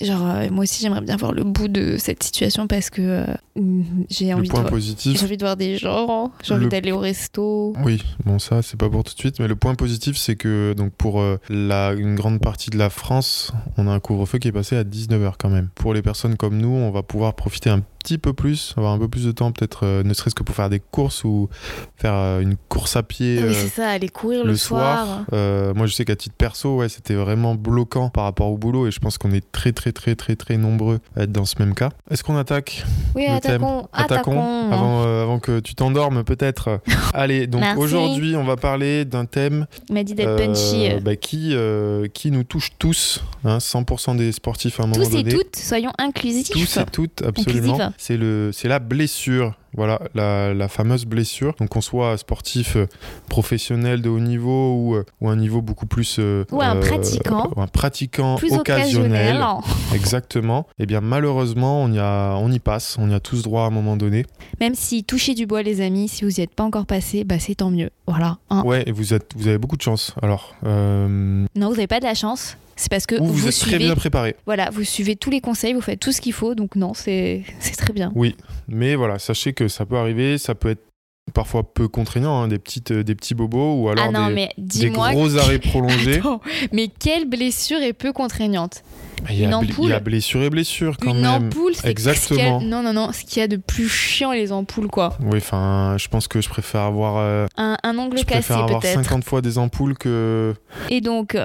Genre, 0.00 0.26
euh, 0.26 0.48
moi 0.50 0.62
aussi, 0.62 0.80
j'aimerais 0.82 1.02
bien 1.02 1.16
voir 1.16 1.32
le 1.32 1.44
bout 1.44 1.68
de 1.68 1.96
cette 1.98 2.22
situation 2.22 2.66
parce 2.66 2.88
que 2.88 3.02
euh, 3.02 3.26
j'ai 4.08 4.28
Le 4.28 4.34
envie, 4.36 4.48
de 4.48 4.52
voir- 4.54 4.66
positif, 4.66 5.18
j'ai 5.18 5.24
envie 5.26 5.36
de 5.36 5.44
voir 5.44 5.56
des 5.56 5.76
gens, 5.76 6.32
j'ai 6.42 6.54
envie 6.54 6.64
Le- 6.64 6.70
d'aller 6.70 6.92
au 6.92 6.98
resto. 6.98 7.74
Oui, 7.84 8.02
bon 8.24 8.38
ça 8.38 8.62
c'est 8.62 8.78
pas 8.78 8.88
pour 8.88 9.04
tout 9.04 9.12
de 9.14 9.18
suite, 9.18 9.38
mais 9.40 9.48
le 9.48 9.56
point 9.56 9.74
positif 9.74 10.16
c'est 10.16 10.36
que 10.36 10.72
donc 10.72 10.92
pour 10.92 11.20
euh, 11.20 11.36
la, 11.50 11.92
une 11.92 12.14
grande 12.14 12.40
partie 12.40 12.70
de 12.70 12.78
la 12.78 12.88
France, 12.88 13.52
on 13.76 13.86
a 13.88 13.90
un 13.92 14.00
couvre-feu 14.00 14.38
qui 14.38 14.48
est 14.48 14.52
passé 14.52 14.76
à 14.76 14.84
19h 14.84 15.34
quand 15.38 15.50
même. 15.50 15.68
Pour 15.74 15.92
les 15.92 16.02
personnes 16.02 16.36
comme 16.36 16.56
nous, 16.56 16.68
on 16.68 16.90
va 16.90 17.02
pouvoir 17.02 17.34
profiter 17.34 17.68
un 17.70 17.82
petit 18.00 18.18
peu 18.18 18.32
plus, 18.32 18.74
avoir 18.76 18.92
un 18.92 18.98
peu 18.98 19.08
plus 19.08 19.26
de 19.26 19.32
temps 19.32 19.52
peut-être 19.52 19.84
euh, 19.84 20.02
ne 20.02 20.14
serait-ce 20.14 20.34
que 20.34 20.42
pour 20.42 20.54
faire 20.54 20.70
des 20.70 20.80
courses 20.80 21.22
ou 21.22 21.48
faire 21.96 22.14
euh, 22.14 22.40
une 22.40 22.56
course 22.68 22.96
à 22.96 23.02
pied 23.02 23.38
oui, 23.42 23.50
euh, 23.50 23.52
c'est 23.54 23.68
ça, 23.68 23.90
aller 23.90 24.08
courir 24.08 24.42
le, 24.42 24.52
le, 24.52 24.56
soir. 24.56 25.24
Moi 25.30 25.86
je 25.86 25.92
sais 25.92 26.04
qu'à 26.04 26.16
titre 26.16 26.34
perso, 26.36 26.76
ouais, 26.76 26.88
c'était 26.88 27.14
vraiment 27.14 27.54
bloquant 27.54 28.08
par 28.08 28.24
rapport 28.24 28.48
au 28.48 28.56
boulot 28.56 28.86
et 28.86 28.90
je 28.90 28.98
pense 29.00 29.18
qu'on 29.18 29.32
est 29.32 29.44
très 29.52 29.72
très 29.72 29.92
très 29.92 30.14
très 30.14 30.34
très 30.34 30.56
nombreux 30.56 31.00
à 31.16 31.22
être 31.22 31.32
dans 31.32 31.44
ce 31.44 31.56
même 31.58 31.74
cas. 31.74 31.90
Est-ce 32.10 32.24
qu'on 32.24 32.36
attaque 32.36 32.84
Oui, 33.14 33.26
le 33.28 33.38
thème. 33.40 33.62
attaquons, 33.62 33.88
attaquons. 33.92 34.72
avant, 34.72 35.02
avant 35.02 35.38
que 35.38 35.60
tu 35.60 35.74
t'endormes 35.74 36.24
peut-être. 36.24 36.80
Allez, 37.14 37.46
donc 37.46 37.62
aujourd'hui 37.76 38.34
on 38.34 38.44
va 38.44 38.56
parler 38.56 39.04
d'un 39.04 39.26
thème 39.26 39.66
Il 39.88 39.94
m'a 39.94 40.04
dit 40.04 40.14
d'être 40.14 40.36
punchy. 40.36 40.88
bah, 41.02 41.16
qui, 41.16 41.54
qui 42.14 42.30
nous 42.30 42.44
touche 42.44 42.70
tous, 42.78 43.22
hein, 43.44 43.58
100% 43.58 44.16
des 44.16 44.32
sportifs 44.32 44.80
à 44.80 44.84
un 44.84 44.86
moment 44.86 45.04
Tous 45.04 45.14
et 45.14 45.22
donné. 45.22 45.34
toutes, 45.34 45.56
soyons 45.56 45.92
inclusifs. 45.98 46.50
Tous 46.50 46.76
et 46.78 46.84
toutes, 46.86 47.22
absolument. 47.22 47.89
C'est 47.96 48.68
la 48.68 48.78
blessure. 48.78 49.54
Voilà, 49.76 50.00
la, 50.14 50.52
la 50.52 50.68
fameuse 50.68 51.04
blessure. 51.04 51.54
Donc, 51.58 51.68
qu'on 51.70 51.80
soit 51.80 52.16
sportif 52.18 52.76
euh, 52.76 52.86
professionnel 53.28 54.02
de 54.02 54.08
haut 54.08 54.18
niveau 54.20 54.74
ou, 54.74 54.94
euh, 54.96 55.04
ou 55.20 55.28
un 55.28 55.36
niveau 55.36 55.62
beaucoup 55.62 55.86
plus. 55.86 56.16
euh, 56.18 56.44
Ou 56.50 56.60
un 56.60 56.76
pratiquant. 56.76 57.50
ou 57.56 57.60
un 57.60 57.66
pratiquant 57.66 58.36
Plus 58.36 58.52
occasionnel. 58.52 59.36
occasionnel. 59.36 59.94
Exactement. 59.94 60.66
Et 60.78 60.86
bien, 60.86 61.00
malheureusement, 61.00 61.82
on 61.82 61.92
y, 61.92 61.98
a, 61.98 62.34
on 62.36 62.50
y 62.50 62.58
passe. 62.58 62.96
On 62.98 63.08
y 63.10 63.14
a 63.14 63.20
tous 63.20 63.42
droit 63.42 63.62
à 63.62 63.66
un 63.66 63.70
moment 63.70 63.96
donné. 63.96 64.26
Même 64.60 64.74
si 64.74 65.04
touchez 65.04 65.34
du 65.34 65.46
bois, 65.46 65.62
les 65.62 65.80
amis, 65.80 66.08
si 66.08 66.24
vous 66.24 66.30
n'y 66.30 66.40
êtes 66.40 66.54
pas 66.54 66.64
encore 66.64 66.86
passé, 66.86 67.24
bah 67.24 67.38
c'est 67.38 67.54
tant 67.56 67.70
mieux. 67.70 67.90
Voilà. 68.06 68.38
hein. 68.50 68.62
Ouais, 68.64 68.82
et 68.86 68.92
vous, 68.92 69.14
êtes, 69.14 69.32
vous 69.36 69.46
avez 69.48 69.58
beaucoup 69.58 69.76
de 69.76 69.82
chance. 69.82 70.14
Alors, 70.22 70.54
Non, 70.64 71.46
vous 71.68 71.74
n'avez 71.74 71.86
pas 71.86 72.00
de 72.00 72.04
la 72.04 72.14
chance. 72.14 72.56
C'est 72.76 72.88
parce 72.90 73.04
que 73.04 73.20
ou 73.20 73.26
vous, 73.26 73.34
vous, 73.34 73.46
êtes 73.46 73.52
suivez. 73.52 73.76
très 73.76 73.84
bien 73.84 73.94
préparé. 73.94 74.36
Voilà, 74.46 74.70
vous 74.70 74.84
suivez 74.84 75.14
tous 75.14 75.28
les 75.28 75.42
conseils, 75.42 75.74
vous 75.74 75.82
faites 75.82 76.00
tout 76.00 76.12
ce 76.12 76.22
qu'il 76.22 76.32
faut. 76.32 76.54
Donc 76.54 76.76
non, 76.76 76.94
c'est 76.94 77.42
c'est 77.58 77.76
très 77.76 77.92
bien. 77.92 78.10
Oui, 78.14 78.36
mais 78.68 78.94
voilà, 78.94 79.18
sachez 79.18 79.52
que 79.52 79.59
ça 79.68 79.86
peut 79.86 79.96
arriver, 79.96 80.38
ça 80.38 80.54
peut 80.54 80.70
être 80.70 80.82
parfois 81.34 81.62
peu 81.62 81.86
contraignant, 81.86 82.42
hein, 82.42 82.48
des, 82.48 82.58
petites, 82.58 82.90
euh, 82.90 83.04
des 83.04 83.14
petits 83.14 83.34
bobos 83.34 83.74
ou 83.80 83.88
alors 83.88 84.06
ah 84.08 84.10
non, 84.10 84.34
des, 84.58 84.90
gros 84.90 85.36
arrêts 85.36 85.58
prolongés. 85.60 86.18
Attends, 86.18 86.40
mais 86.72 86.88
quelle 86.88 87.28
blessure 87.28 87.80
est 87.80 87.92
peu 87.92 88.12
contraignante? 88.12 88.82
Il 89.28 89.36
y, 89.38 89.44
a, 89.44 89.48
une 89.50 89.58
il 89.62 89.68
y 89.68 89.72
ampoule? 89.72 89.92
a 89.92 90.00
blessure 90.00 90.42
et 90.42 90.48
blessure 90.48 90.96
quand 90.96 91.12
Une 91.14 91.20
même. 91.20 91.46
ampoule, 91.48 91.74
c'est 91.74 91.88
Exactement. 91.90 92.58
ce 92.60 92.64
a- 92.64 92.66
Non, 92.66 92.82
non, 92.82 92.94
non. 92.94 93.12
Ce 93.12 93.22
qu'il 93.22 93.40
y 93.40 93.42
a 93.42 93.48
de 93.48 93.58
plus 93.58 93.86
chiant, 93.88 94.32
les 94.32 94.50
ampoules, 94.50 94.86
quoi. 94.88 95.14
Oui, 95.20 95.36
enfin, 95.36 95.96
je 95.98 96.08
pense 96.08 96.26
que 96.26 96.40
je 96.40 96.48
préfère 96.48 96.80
avoir, 96.80 97.18
euh, 97.18 97.46
Un, 97.58 97.76
un 97.82 97.98
ongle 97.98 98.16
je 98.18 98.24
cassé, 98.24 98.54
peut-être. 98.66 98.86
50 99.04 99.22
fois 99.24 99.42
des 99.42 99.58
ampoules 99.58 99.96
que 99.98 100.54
Et 100.88 101.02
donc, 101.02 101.34
euh, 101.34 101.44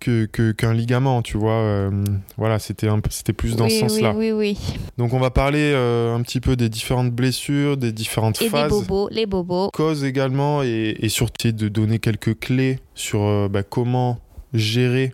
que- 0.00 0.26
que- 0.26 0.52
qu'un 0.52 0.72
ligament, 0.72 1.22
tu 1.22 1.36
vois. 1.36 1.52
euh, 1.54 1.90
voilà, 2.36 2.58
c'était 2.58 2.88
un 2.88 3.00
c'était 3.10 3.32
plus 3.32 3.56
dans 3.56 3.64
oui, 3.64 3.70
ce 3.70 3.84
oui, 3.84 3.90
sens-là. 3.90 4.12
oui, 4.16 4.32
oui. 4.32 4.58
Donc, 4.98 5.12
on 5.12 5.18
va 5.18 5.30
parler 5.30 5.72
euh, 5.74 6.14
un 6.14 6.22
petit 6.22 6.40
peu 6.40 6.56
des 6.56 6.68
différentes 6.68 7.10
blessures, 7.12 7.76
des 7.76 7.92
différentes 7.92 8.40
Et 8.40 8.44
des 8.44 8.50
phases. 8.50 8.70
bobos, 8.70 9.08
les 9.10 9.26
bobos. 9.26 9.70
causes 9.72 10.04
également 10.04 10.62
et, 10.62 10.96
et 11.00 11.08
surtout 11.08 11.52
de 11.52 11.68
donner 11.68 11.98
quelques 11.98 12.38
clés 12.38 12.78
sur 12.94 13.22
euh, 13.22 13.48
bah, 13.48 13.62
comment 13.62 14.18
gérer 14.54 15.12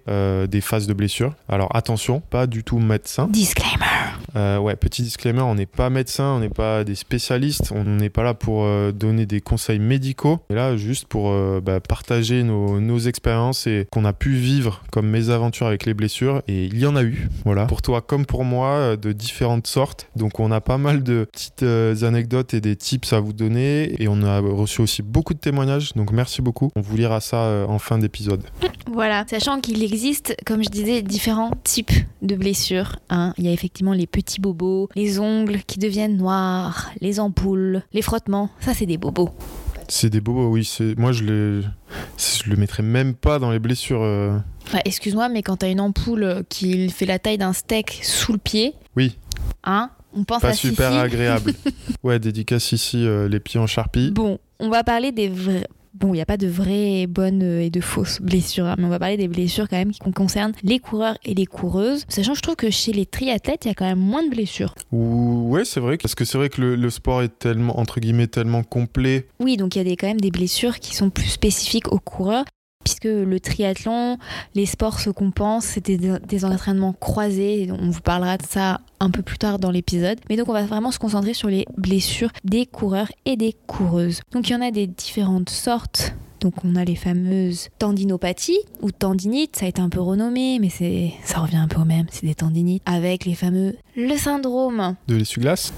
des 0.49 0.61
phases 0.61 0.87
de 0.87 0.93
blessure. 0.94 1.34
Alors 1.49 1.75
attention, 1.75 2.20
pas 2.20 2.46
du 2.46 2.62
tout 2.62 2.79
médecin. 2.79 3.26
Disclaimer. 3.29 4.12
Euh, 4.37 4.58
ouais, 4.58 4.76
petit 4.76 5.02
disclaimer, 5.02 5.43
on 5.43 5.55
n'est 5.55 5.67
pas 5.67 5.90
médecin, 5.90 6.34
on 6.37 6.40
n'est 6.40 6.49
pas 6.49 6.84
des 6.84 6.94
spécialistes, 6.94 7.73
on 7.75 7.84
n'est 7.84 8.08
pas 8.11 8.23
là 8.23 8.34
pour 8.34 8.64
euh, 8.64 8.93
donner 8.93 9.26
des 9.26 9.40
conseils 9.40 9.79
médicaux. 9.79 10.40
On 10.49 10.55
est 10.55 10.56
là 10.56 10.76
juste 10.76 11.06
pour 11.06 11.31
euh, 11.31 11.61
bah, 11.62 11.81
partager 11.81 12.43
nos, 12.43 12.81
nos 12.81 12.99
expériences 12.99 13.67
et 13.67 13.87
qu'on 13.90 14.05
a 14.05 14.12
pu 14.12 14.31
vivre 14.31 14.82
comme 14.90 15.08
mésaventures 15.08 15.67
avec 15.67 15.84
les 15.84 15.94
blessures. 15.94 16.43
Et 16.49 16.64
il 16.64 16.79
y 16.79 16.87
en 16.87 16.96
a 16.96 17.02
eu, 17.02 17.29
voilà, 17.44 17.67
pour 17.67 17.82
toi 17.82 18.00
comme 18.00 18.25
pour 18.26 18.44
moi, 18.44 18.96
de 18.96 19.12
différentes 19.12 19.67
sortes. 19.67 20.08
Donc 20.17 20.40
on 20.40 20.50
a 20.50 20.61
pas 20.61 20.79
mal 20.79 21.02
de 21.02 21.29
petites 21.31 21.62
anecdotes 22.02 22.55
et 22.55 22.61
des 22.61 22.76
tips 22.76 23.12
à 23.12 23.20
vous 23.20 23.32
donner. 23.32 24.02
Et 24.02 24.08
on 24.08 24.23
a 24.23 24.40
reçu 24.40 24.81
aussi 24.81 25.02
beaucoup 25.02 25.34
de 25.34 25.38
témoignages, 25.38 25.93
donc 25.94 26.12
merci 26.12 26.43
beaucoup. 26.43 26.70
On 26.75 26.81
vous 26.81 26.96
lira 26.96 27.20
ça 27.20 27.67
en 27.69 27.79
fin 27.79 27.99
d'épisode. 27.99 28.43
Voilà, 28.90 29.25
sachant 29.29 29.61
qu'il 29.61 29.82
existe, 29.82 30.37
comme 30.46 30.62
je 30.62 30.69
disais, 30.69 31.02
différents 31.02 31.52
types 31.64 31.93
de 32.20 32.34
blessures. 32.34 32.96
hein. 33.11 33.32
Il 33.38 33.44
y 33.44 33.49
a 33.49 33.52
effectivement 33.52 33.93
les 33.93 34.06
petits 34.06 34.21
bobos, 34.40 34.88
les 34.94 35.19
ongles 35.19 35.60
qui 35.66 35.78
deviennent 35.78 36.16
noirs, 36.16 36.90
les 37.00 37.20
ampoules, 37.20 37.82
les 37.92 38.02
frottements. 38.02 38.50
Ça, 38.60 38.74
c'est 38.74 38.86
des 38.86 38.98
bobos. 38.98 39.30
C'est 39.88 40.08
des 40.10 40.20
bobos, 40.20 40.48
oui. 40.48 40.64
c'est- 40.64 40.98
Moi, 40.98 41.12
je, 41.12 41.24
les... 41.24 41.62
je 42.19 42.48
le 42.50 42.56
mettrais 42.56 42.82
même 42.82 43.14
pas 43.14 43.38
dans 43.38 43.50
les 43.50 43.58
blessures. 43.58 44.02
euh. 44.02 44.38
Enfin, 44.66 44.78
excuse-moi, 44.84 45.28
mais 45.28 45.42
quand 45.42 45.56
t'as 45.58 45.70
une 45.70 45.80
ampoule 45.80 46.44
qui 46.48 46.88
fait 46.88 47.04
la 47.06 47.19
taille 47.19 47.38
d'un 47.38 47.52
steak 47.52 48.00
sous 48.02 48.32
le 48.32 48.38
pied, 48.38 48.74
Oui, 48.96 49.19
hein, 49.64 49.90
on 50.14 50.24
pense 50.24 50.40
pas 50.40 50.48
à 50.48 50.52
super 50.54 50.88
Sissi. 50.90 50.98
agréable. 51.00 51.52
ouais, 52.02 52.19
dédicace 52.19 52.72
ici, 52.72 53.04
euh, 53.06 53.28
les 53.28 53.40
pieds 53.40 53.60
en 53.60 53.66
charpie. 53.66 54.10
Bon, 54.12 54.38
on 54.60 54.70
va 54.70 54.82
parler 54.84 55.12
des 55.12 55.28
vrais. 55.28 55.66
Bon, 56.02 56.08
il 56.08 56.16
n'y 56.16 56.20
a 56.20 56.26
pas 56.26 56.37
de 56.37 56.49
vraies 56.49 57.06
bonnes 57.06 57.44
euh, 57.44 57.62
et 57.62 57.70
de 57.70 57.81
fausses 57.81 58.20
blessures, 58.20 58.66
hein, 58.66 58.75
mais 58.76 58.87
on 58.87 58.88
va 58.88 58.99
parler 58.99 59.16
des 59.16 59.28
blessures 59.28 59.69
quand 59.69 59.76
même 59.76 59.93
qui 59.93 60.00
concernent 60.10 60.52
les 60.64 60.81
coureurs 60.81 61.16
et 61.25 61.32
les 61.32 61.46
coureuses. 61.46 62.04
Sachant 62.08 62.32
que 62.32 62.38
je 62.38 62.43
trouve 62.43 62.56
que 62.56 62.70
chez 62.70 62.93
les 62.93 63.06
triathlètes, 63.06 63.66
il 63.66 63.69
y 63.69 63.70
a 63.70 63.75
quand 63.75 63.84
même 63.84 64.00
moins 64.00 64.25
de 64.25 64.28
blessures. 64.28 64.75
Ou 64.90 65.46
ouais, 65.50 65.64
c'est 65.64 65.78
vrai, 65.78 65.96
parce 65.99 66.16
que 66.16 66.25
c'est 66.25 66.38
vrai 66.38 66.49
que 66.49 66.60
le, 66.60 66.75
le 66.75 66.90
sport 66.90 67.22
est 67.22 67.38
tellement 67.38 67.78
entre 67.78 68.00
guillemets 68.00 68.26
tellement 68.26 68.64
complet. 68.64 69.28
Oui, 69.38 69.56
donc 69.56 69.76
il 69.76 69.78
y 69.78 69.81
a 69.81 69.84
des, 69.84 69.96
quand 69.96 70.08
même 70.08 70.20
des 70.20 70.32
blessures 70.32 70.81
qui 70.81 70.96
sont 70.96 71.08
plus 71.08 71.28
spécifiques 71.28 71.93
aux 71.93 72.00
coureurs, 72.00 72.46
puisque 72.84 73.05
le 73.05 73.38
triathlon, 73.40 74.19
les 74.55 74.67
sports 74.67 75.00
se 75.00 75.11
compensent, 75.11 75.67
c'était 75.67 75.96
des, 75.96 76.19
des 76.19 76.44
entraînements 76.44 76.93
croisés, 76.93 77.70
on 77.70 77.90
vous 77.90 78.00
parlera 78.00 78.39
de 78.39 78.46
ça 78.46 78.81
un 79.01 79.10
peu 79.10 79.22
plus 79.22 79.39
tard 79.39 79.58
dans 79.58 79.70
l'épisode. 79.70 80.19
Mais 80.29 80.36
donc 80.36 80.48
on 80.48 80.53
va 80.53 80.65
vraiment 80.65 80.91
se 80.91 80.98
concentrer 80.98 81.34
sur 81.34 81.48
les 81.48 81.67
blessures 81.77 82.31
des 82.44 82.67
coureurs 82.67 83.10
et 83.24 83.36
des 83.36 83.55
coureuses. 83.67 84.20
Donc 84.32 84.48
il 84.48 84.53
y 84.53 84.56
en 84.56 84.62
a 84.62 84.70
des 84.70 84.86
différentes 84.86 85.51
sortes. 85.51 86.15
Donc 86.43 86.55
on 86.65 86.75
a 86.75 86.84
les 86.84 86.96
fameuses 86.96 87.69
tendinopathies 87.79 88.58
ou 88.81 88.91
tendinites, 88.91 89.55
ça 89.56 89.67
a 89.67 89.69
été 89.69 89.81
un 89.81 89.89
peu 89.89 90.01
renommé, 90.01 90.58
mais 90.61 90.70
c'est 90.70 91.13
ça 91.25 91.39
revient 91.39 91.56
un 91.56 91.69
peu 91.69 91.81
au 91.81 91.84
même, 91.84 92.06
c'est 92.11 92.27
des 92.27 92.34
tendinites. 92.34 92.82
Avec 92.84 93.25
les 93.27 93.34
fameux 93.34 93.77
le 93.96 94.17
syndrome 94.17 94.96
De 95.06 95.15
l'essuie-glace 95.15 95.72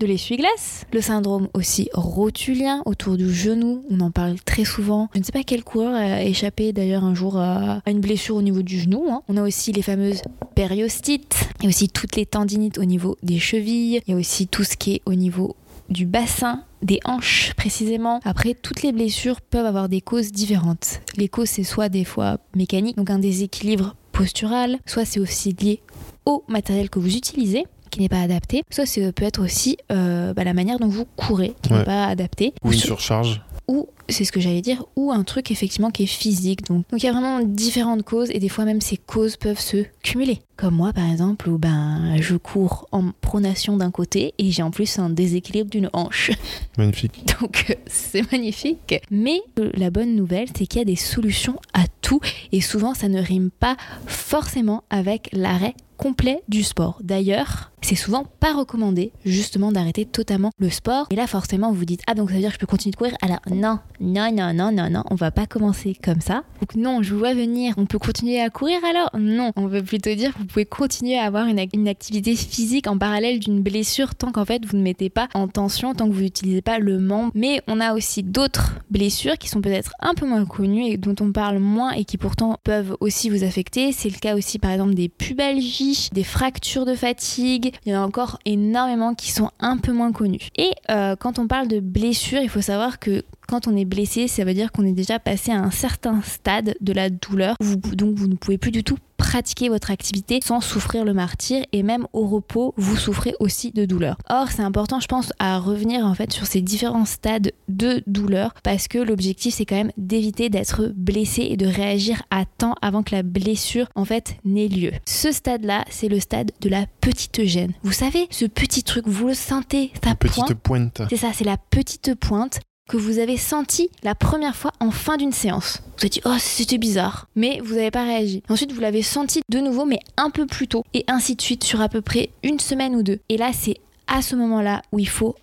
de 0.00 0.06
l'essuie-glace, 0.06 0.86
le 0.92 1.00
syndrome 1.00 1.48
aussi 1.54 1.88
rotulien 1.94 2.82
autour 2.84 3.16
du 3.16 3.32
genou, 3.32 3.84
on 3.90 4.00
en 4.00 4.10
parle 4.10 4.34
très 4.44 4.64
souvent. 4.64 5.08
Je 5.14 5.20
ne 5.20 5.24
sais 5.24 5.30
pas 5.30 5.44
quel 5.44 5.62
coureur 5.62 5.94
a 5.94 6.22
échappé 6.22 6.72
d'ailleurs 6.72 7.04
un 7.04 7.14
jour 7.14 7.38
à 7.38 7.80
à 7.86 7.90
une 7.90 8.00
blessure 8.00 8.36
au 8.36 8.42
niveau 8.42 8.62
du 8.62 8.78
genou. 8.78 9.06
hein. 9.08 9.22
On 9.28 9.36
a 9.36 9.42
aussi 9.42 9.70
les 9.72 9.82
fameuses 9.82 10.22
périostites, 10.56 11.48
il 11.60 11.64
y 11.64 11.66
a 11.66 11.68
aussi 11.68 11.88
toutes 11.88 12.16
les 12.16 12.26
tendinites 12.26 12.78
au 12.78 12.84
niveau 12.84 13.16
des 13.22 13.38
chevilles, 13.38 14.00
il 14.06 14.10
y 14.10 14.14
a 14.14 14.18
aussi 14.18 14.46
tout 14.48 14.64
ce 14.64 14.76
qui 14.76 14.94
est 14.94 15.02
au 15.06 15.14
niveau 15.14 15.54
du 15.88 16.06
bassin, 16.06 16.64
des 16.82 17.00
hanches 17.04 17.52
précisément. 17.56 18.20
Après, 18.24 18.54
toutes 18.54 18.82
les 18.82 18.92
blessures 18.92 19.40
peuvent 19.40 19.66
avoir 19.66 19.88
des 19.88 20.00
causes 20.00 20.32
différentes. 20.32 21.00
Les 21.16 21.28
causes, 21.28 21.48
c'est 21.50 21.62
soit 21.64 21.88
des 21.88 22.04
fois 22.04 22.38
mécaniques, 22.56 22.96
donc 22.96 23.10
un 23.10 23.18
déséquilibre 23.18 23.94
postural, 24.12 24.78
soit 24.86 25.04
c'est 25.04 25.20
aussi 25.20 25.52
lié 25.52 25.80
au 26.26 26.44
matériel 26.48 26.88
que 26.90 26.98
vous 26.98 27.16
utilisez 27.16 27.64
qui 27.90 28.00
n'est 28.00 28.08
pas 28.08 28.22
adapté, 28.22 28.62
soit 28.70 28.86
ça 28.86 29.12
peut 29.12 29.24
être 29.24 29.40
aussi 29.40 29.76
euh, 29.92 30.34
bah, 30.34 30.42
la 30.42 30.52
manière 30.52 30.80
dont 30.80 30.88
vous 30.88 31.04
courez 31.16 31.54
qui 31.62 31.72
Ouais. 31.72 31.78
n'est 31.78 31.84
pas 31.84 32.06
adaptée, 32.06 32.52
ou 32.64 32.72
une 32.72 32.78
sur- 32.78 32.86
surcharge. 33.00 33.40
Ou 33.68 33.88
c'est 34.08 34.24
ce 34.24 34.32
que 34.32 34.40
j'allais 34.40 34.60
dire, 34.60 34.84
ou 34.96 35.12
un 35.12 35.24
truc 35.24 35.50
effectivement 35.50 35.90
qui 35.90 36.04
est 36.04 36.06
physique. 36.06 36.64
Donc 36.66 36.84
donc 36.90 37.02
il 37.02 37.06
y 37.06 37.08
a 37.08 37.12
vraiment 37.12 37.40
différentes 37.40 38.02
causes 38.02 38.30
et 38.30 38.38
des 38.38 38.48
fois 38.48 38.64
même 38.64 38.80
ces 38.80 38.96
causes 38.96 39.36
peuvent 39.36 39.60
se 39.60 39.84
cumuler. 40.02 40.40
Comme 40.56 40.74
moi 40.74 40.92
par 40.92 41.10
exemple 41.10 41.48
où 41.48 41.58
ben 41.58 42.16
je 42.20 42.36
cours 42.36 42.86
en 42.92 43.10
pronation 43.20 43.76
d'un 43.76 43.90
côté 43.90 44.34
et 44.38 44.50
j'ai 44.50 44.62
en 44.62 44.70
plus 44.70 44.98
un 44.98 45.10
déséquilibre 45.10 45.70
d'une 45.70 45.90
hanche. 45.92 46.30
Magnifique. 46.78 47.24
Donc 47.40 47.66
euh, 47.70 47.74
c'est 47.86 48.30
magnifique. 48.30 48.94
Mais 49.10 49.40
la 49.56 49.90
bonne 49.90 50.14
nouvelle, 50.14 50.48
c'est 50.56 50.66
qu'il 50.66 50.80
y 50.80 50.82
a 50.82 50.84
des 50.84 50.96
solutions 50.96 51.58
à 51.72 51.84
tout 52.02 52.20
et 52.52 52.60
souvent 52.60 52.94
ça 52.94 53.08
ne 53.08 53.20
rime 53.20 53.50
pas 53.50 53.76
forcément 54.06 54.84
avec 54.90 55.28
l'arrêt 55.32 55.74
complet 55.96 56.42
du 56.48 56.62
sport. 56.62 56.98
D'ailleurs, 57.02 57.70
c'est 57.84 57.94
souvent 57.94 58.24
pas 58.40 58.54
recommandé 58.54 59.12
justement 59.24 59.72
d'arrêter 59.72 60.04
totalement 60.04 60.50
le 60.58 60.70
sport. 60.70 61.06
Et 61.10 61.16
là, 61.16 61.26
forcément, 61.26 61.70
vous 61.70 61.78
vous 61.78 61.84
dites 61.84 62.02
ah 62.06 62.14
donc 62.14 62.30
ça 62.30 62.36
veut 62.36 62.40
dire 62.40 62.50
que 62.50 62.54
je 62.54 62.60
peux 62.60 62.66
continuer 62.66 62.92
de 62.92 62.96
courir? 62.96 63.14
Alors 63.22 63.40
non, 63.50 63.78
non, 64.00 64.32
non, 64.32 64.52
non, 64.54 64.72
non, 64.72 64.90
non, 64.90 65.04
on 65.10 65.14
va 65.14 65.30
pas 65.30 65.46
commencer 65.46 65.96
comme 66.02 66.20
ça. 66.20 66.44
Donc 66.60 66.74
non, 66.76 67.02
je 67.02 67.12
vous 67.12 67.18
vois 67.18 67.34
venir. 67.34 67.74
On 67.76 67.86
peut 67.86 67.98
continuer 67.98 68.40
à 68.40 68.50
courir 68.50 68.78
alors? 68.84 69.10
Non, 69.18 69.52
on 69.56 69.66
veut 69.66 69.82
plutôt 69.82 70.14
dire 70.14 70.32
que 70.32 70.38
vous 70.38 70.46
pouvez 70.46 70.64
continuer 70.64 71.18
à 71.18 71.24
avoir 71.24 71.46
une, 71.46 71.64
une 71.74 71.88
activité 71.88 72.34
physique 72.36 72.86
en 72.86 72.98
parallèle 72.98 73.38
d'une 73.38 73.62
blessure 73.62 74.14
tant 74.14 74.32
qu'en 74.32 74.44
fait 74.44 74.64
vous 74.64 74.76
ne 74.76 74.82
mettez 74.82 75.10
pas 75.10 75.28
en 75.34 75.48
tension, 75.48 75.94
tant 75.94 76.08
que 76.08 76.14
vous 76.14 76.22
n'utilisez 76.22 76.62
pas 76.62 76.78
le 76.78 76.98
membre. 76.98 77.32
Mais 77.34 77.60
on 77.66 77.80
a 77.80 77.94
aussi 77.94 78.22
d'autres 78.22 78.74
blessures 78.90 79.38
qui 79.38 79.48
sont 79.48 79.60
peut-être 79.60 79.92
un 80.00 80.14
peu 80.14 80.26
moins 80.26 80.44
connues 80.44 80.86
et 80.86 80.96
dont 80.96 81.14
on 81.20 81.32
parle 81.32 81.58
moins 81.58 81.92
et 81.92 82.04
qui 82.04 82.16
pourtant 82.16 82.58
peuvent 82.64 82.96
aussi 83.00 83.30
vous 83.30 83.44
affecter. 83.44 83.92
C'est 83.92 84.08
le 84.08 84.18
cas 84.18 84.36
aussi 84.36 84.58
par 84.58 84.70
exemple 84.70 84.94
des 84.94 85.08
pubalgies, 85.08 86.08
des 86.12 86.24
fractures 86.24 86.86
de 86.86 86.94
fatigue. 86.94 87.73
Il 87.84 87.92
y 87.92 87.96
en 87.96 88.02
a 88.02 88.06
encore 88.06 88.38
énormément 88.44 89.14
qui 89.14 89.30
sont 89.30 89.50
un 89.60 89.76
peu 89.76 89.92
moins 89.92 90.12
connues. 90.12 90.48
Et 90.56 90.70
euh, 90.90 91.16
quand 91.16 91.38
on 91.38 91.46
parle 91.46 91.68
de 91.68 91.80
blessures, 91.80 92.40
il 92.40 92.48
faut 92.48 92.60
savoir 92.60 92.98
que 92.98 93.24
quand 93.46 93.68
on 93.68 93.76
est 93.76 93.84
blessé, 93.84 94.28
ça 94.28 94.44
veut 94.44 94.54
dire 94.54 94.72
qu'on 94.72 94.86
est 94.86 94.92
déjà 94.92 95.18
passé 95.18 95.52
à 95.52 95.60
un 95.60 95.70
certain 95.70 96.22
stade 96.22 96.74
de 96.80 96.92
la 96.92 97.10
douleur, 97.10 97.56
donc 97.60 98.16
vous 98.16 98.26
ne 98.26 98.36
pouvez 98.36 98.58
plus 98.58 98.70
du 98.70 98.82
tout 98.82 98.96
pratiquer 99.24 99.70
votre 99.70 99.90
activité 99.90 100.40
sans 100.44 100.60
souffrir 100.60 101.04
le 101.04 101.14
martyr 101.14 101.64
et 101.72 101.82
même 101.82 102.06
au 102.12 102.26
repos, 102.26 102.74
vous 102.76 102.96
souffrez 102.96 103.34
aussi 103.40 103.72
de 103.72 103.86
douleur. 103.86 104.16
Or, 104.28 104.50
c'est 104.50 104.62
important, 104.62 105.00
je 105.00 105.06
pense, 105.06 105.32
à 105.38 105.58
revenir 105.58 106.04
en 106.04 106.14
fait 106.14 106.32
sur 106.32 106.46
ces 106.46 106.60
différents 106.60 107.06
stades 107.06 107.52
de 107.68 108.02
douleur 108.06 108.52
parce 108.62 108.86
que 108.86 108.98
l'objectif 108.98 109.54
c'est 109.54 109.64
quand 109.64 109.76
même 109.76 109.92
d'éviter 109.96 110.50
d'être 110.50 110.92
blessé 110.94 111.42
et 111.50 111.56
de 111.56 111.66
réagir 111.66 112.22
à 112.30 112.44
temps 112.44 112.74
avant 112.82 113.02
que 113.02 113.14
la 113.14 113.22
blessure 113.22 113.86
en 113.94 114.04
fait 114.04 114.36
n'ait 114.44 114.68
lieu. 114.68 114.92
Ce 115.06 115.32
stade-là, 115.32 115.84
c'est 115.90 116.08
le 116.08 116.20
stade 116.20 116.52
de 116.60 116.68
la 116.68 116.84
petite 117.00 117.44
gêne. 117.44 117.72
Vous 117.82 117.92
savez, 117.92 118.26
ce 118.30 118.44
petit 118.44 118.82
truc, 118.82 119.06
vous 119.08 119.28
le 119.28 119.34
sentez, 119.34 119.90
ta 120.02 120.14
petite 120.14 120.54
pointe. 120.54 121.02
C'est 121.08 121.16
ça, 121.16 121.30
c'est 121.32 121.44
la 121.44 121.56
petite 121.56 122.14
pointe 122.14 122.60
que 122.88 122.96
vous 122.96 123.18
avez 123.18 123.36
senti 123.36 123.88
la 124.02 124.14
première 124.14 124.56
fois 124.56 124.72
en 124.80 124.90
fin 124.90 125.16
d'une 125.16 125.32
séance. 125.32 125.80
Vous 125.96 126.02
avez 126.02 126.10
dit 126.10 126.20
oh 126.24 126.36
c'était 126.38 126.78
bizarre, 126.78 127.28
mais 127.34 127.60
vous 127.64 127.74
n'avez 127.74 127.90
pas 127.90 128.04
réagi. 128.04 128.42
Ensuite 128.48 128.72
vous 128.72 128.80
l'avez 128.80 129.02
senti 129.02 129.40
de 129.48 129.58
nouveau 129.58 129.84
mais 129.84 130.00
un 130.16 130.30
peu 130.30 130.46
plus 130.46 130.68
tôt 130.68 130.84
et 130.92 131.04
ainsi 131.08 131.34
de 131.34 131.42
suite 131.42 131.64
sur 131.64 131.80
à 131.80 131.88
peu 131.88 132.02
près 132.02 132.30
une 132.42 132.60
semaine 132.60 132.94
ou 132.94 133.02
deux. 133.02 133.20
Et 133.28 133.38
là 133.38 133.52
c'est 133.52 133.78
à 134.06 134.20
ce 134.20 134.36
moment-là 134.36 134.82
où 134.92 134.98
il 134.98 135.08
faut 135.08 135.34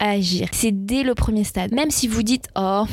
réagir. 0.00 0.48
C'est 0.52 0.86
dès 0.86 1.02
le 1.02 1.14
premier 1.14 1.44
stade. 1.44 1.72
Même 1.72 1.90
si 1.90 2.08
vous 2.08 2.22
dites 2.22 2.48
oh 2.56 2.84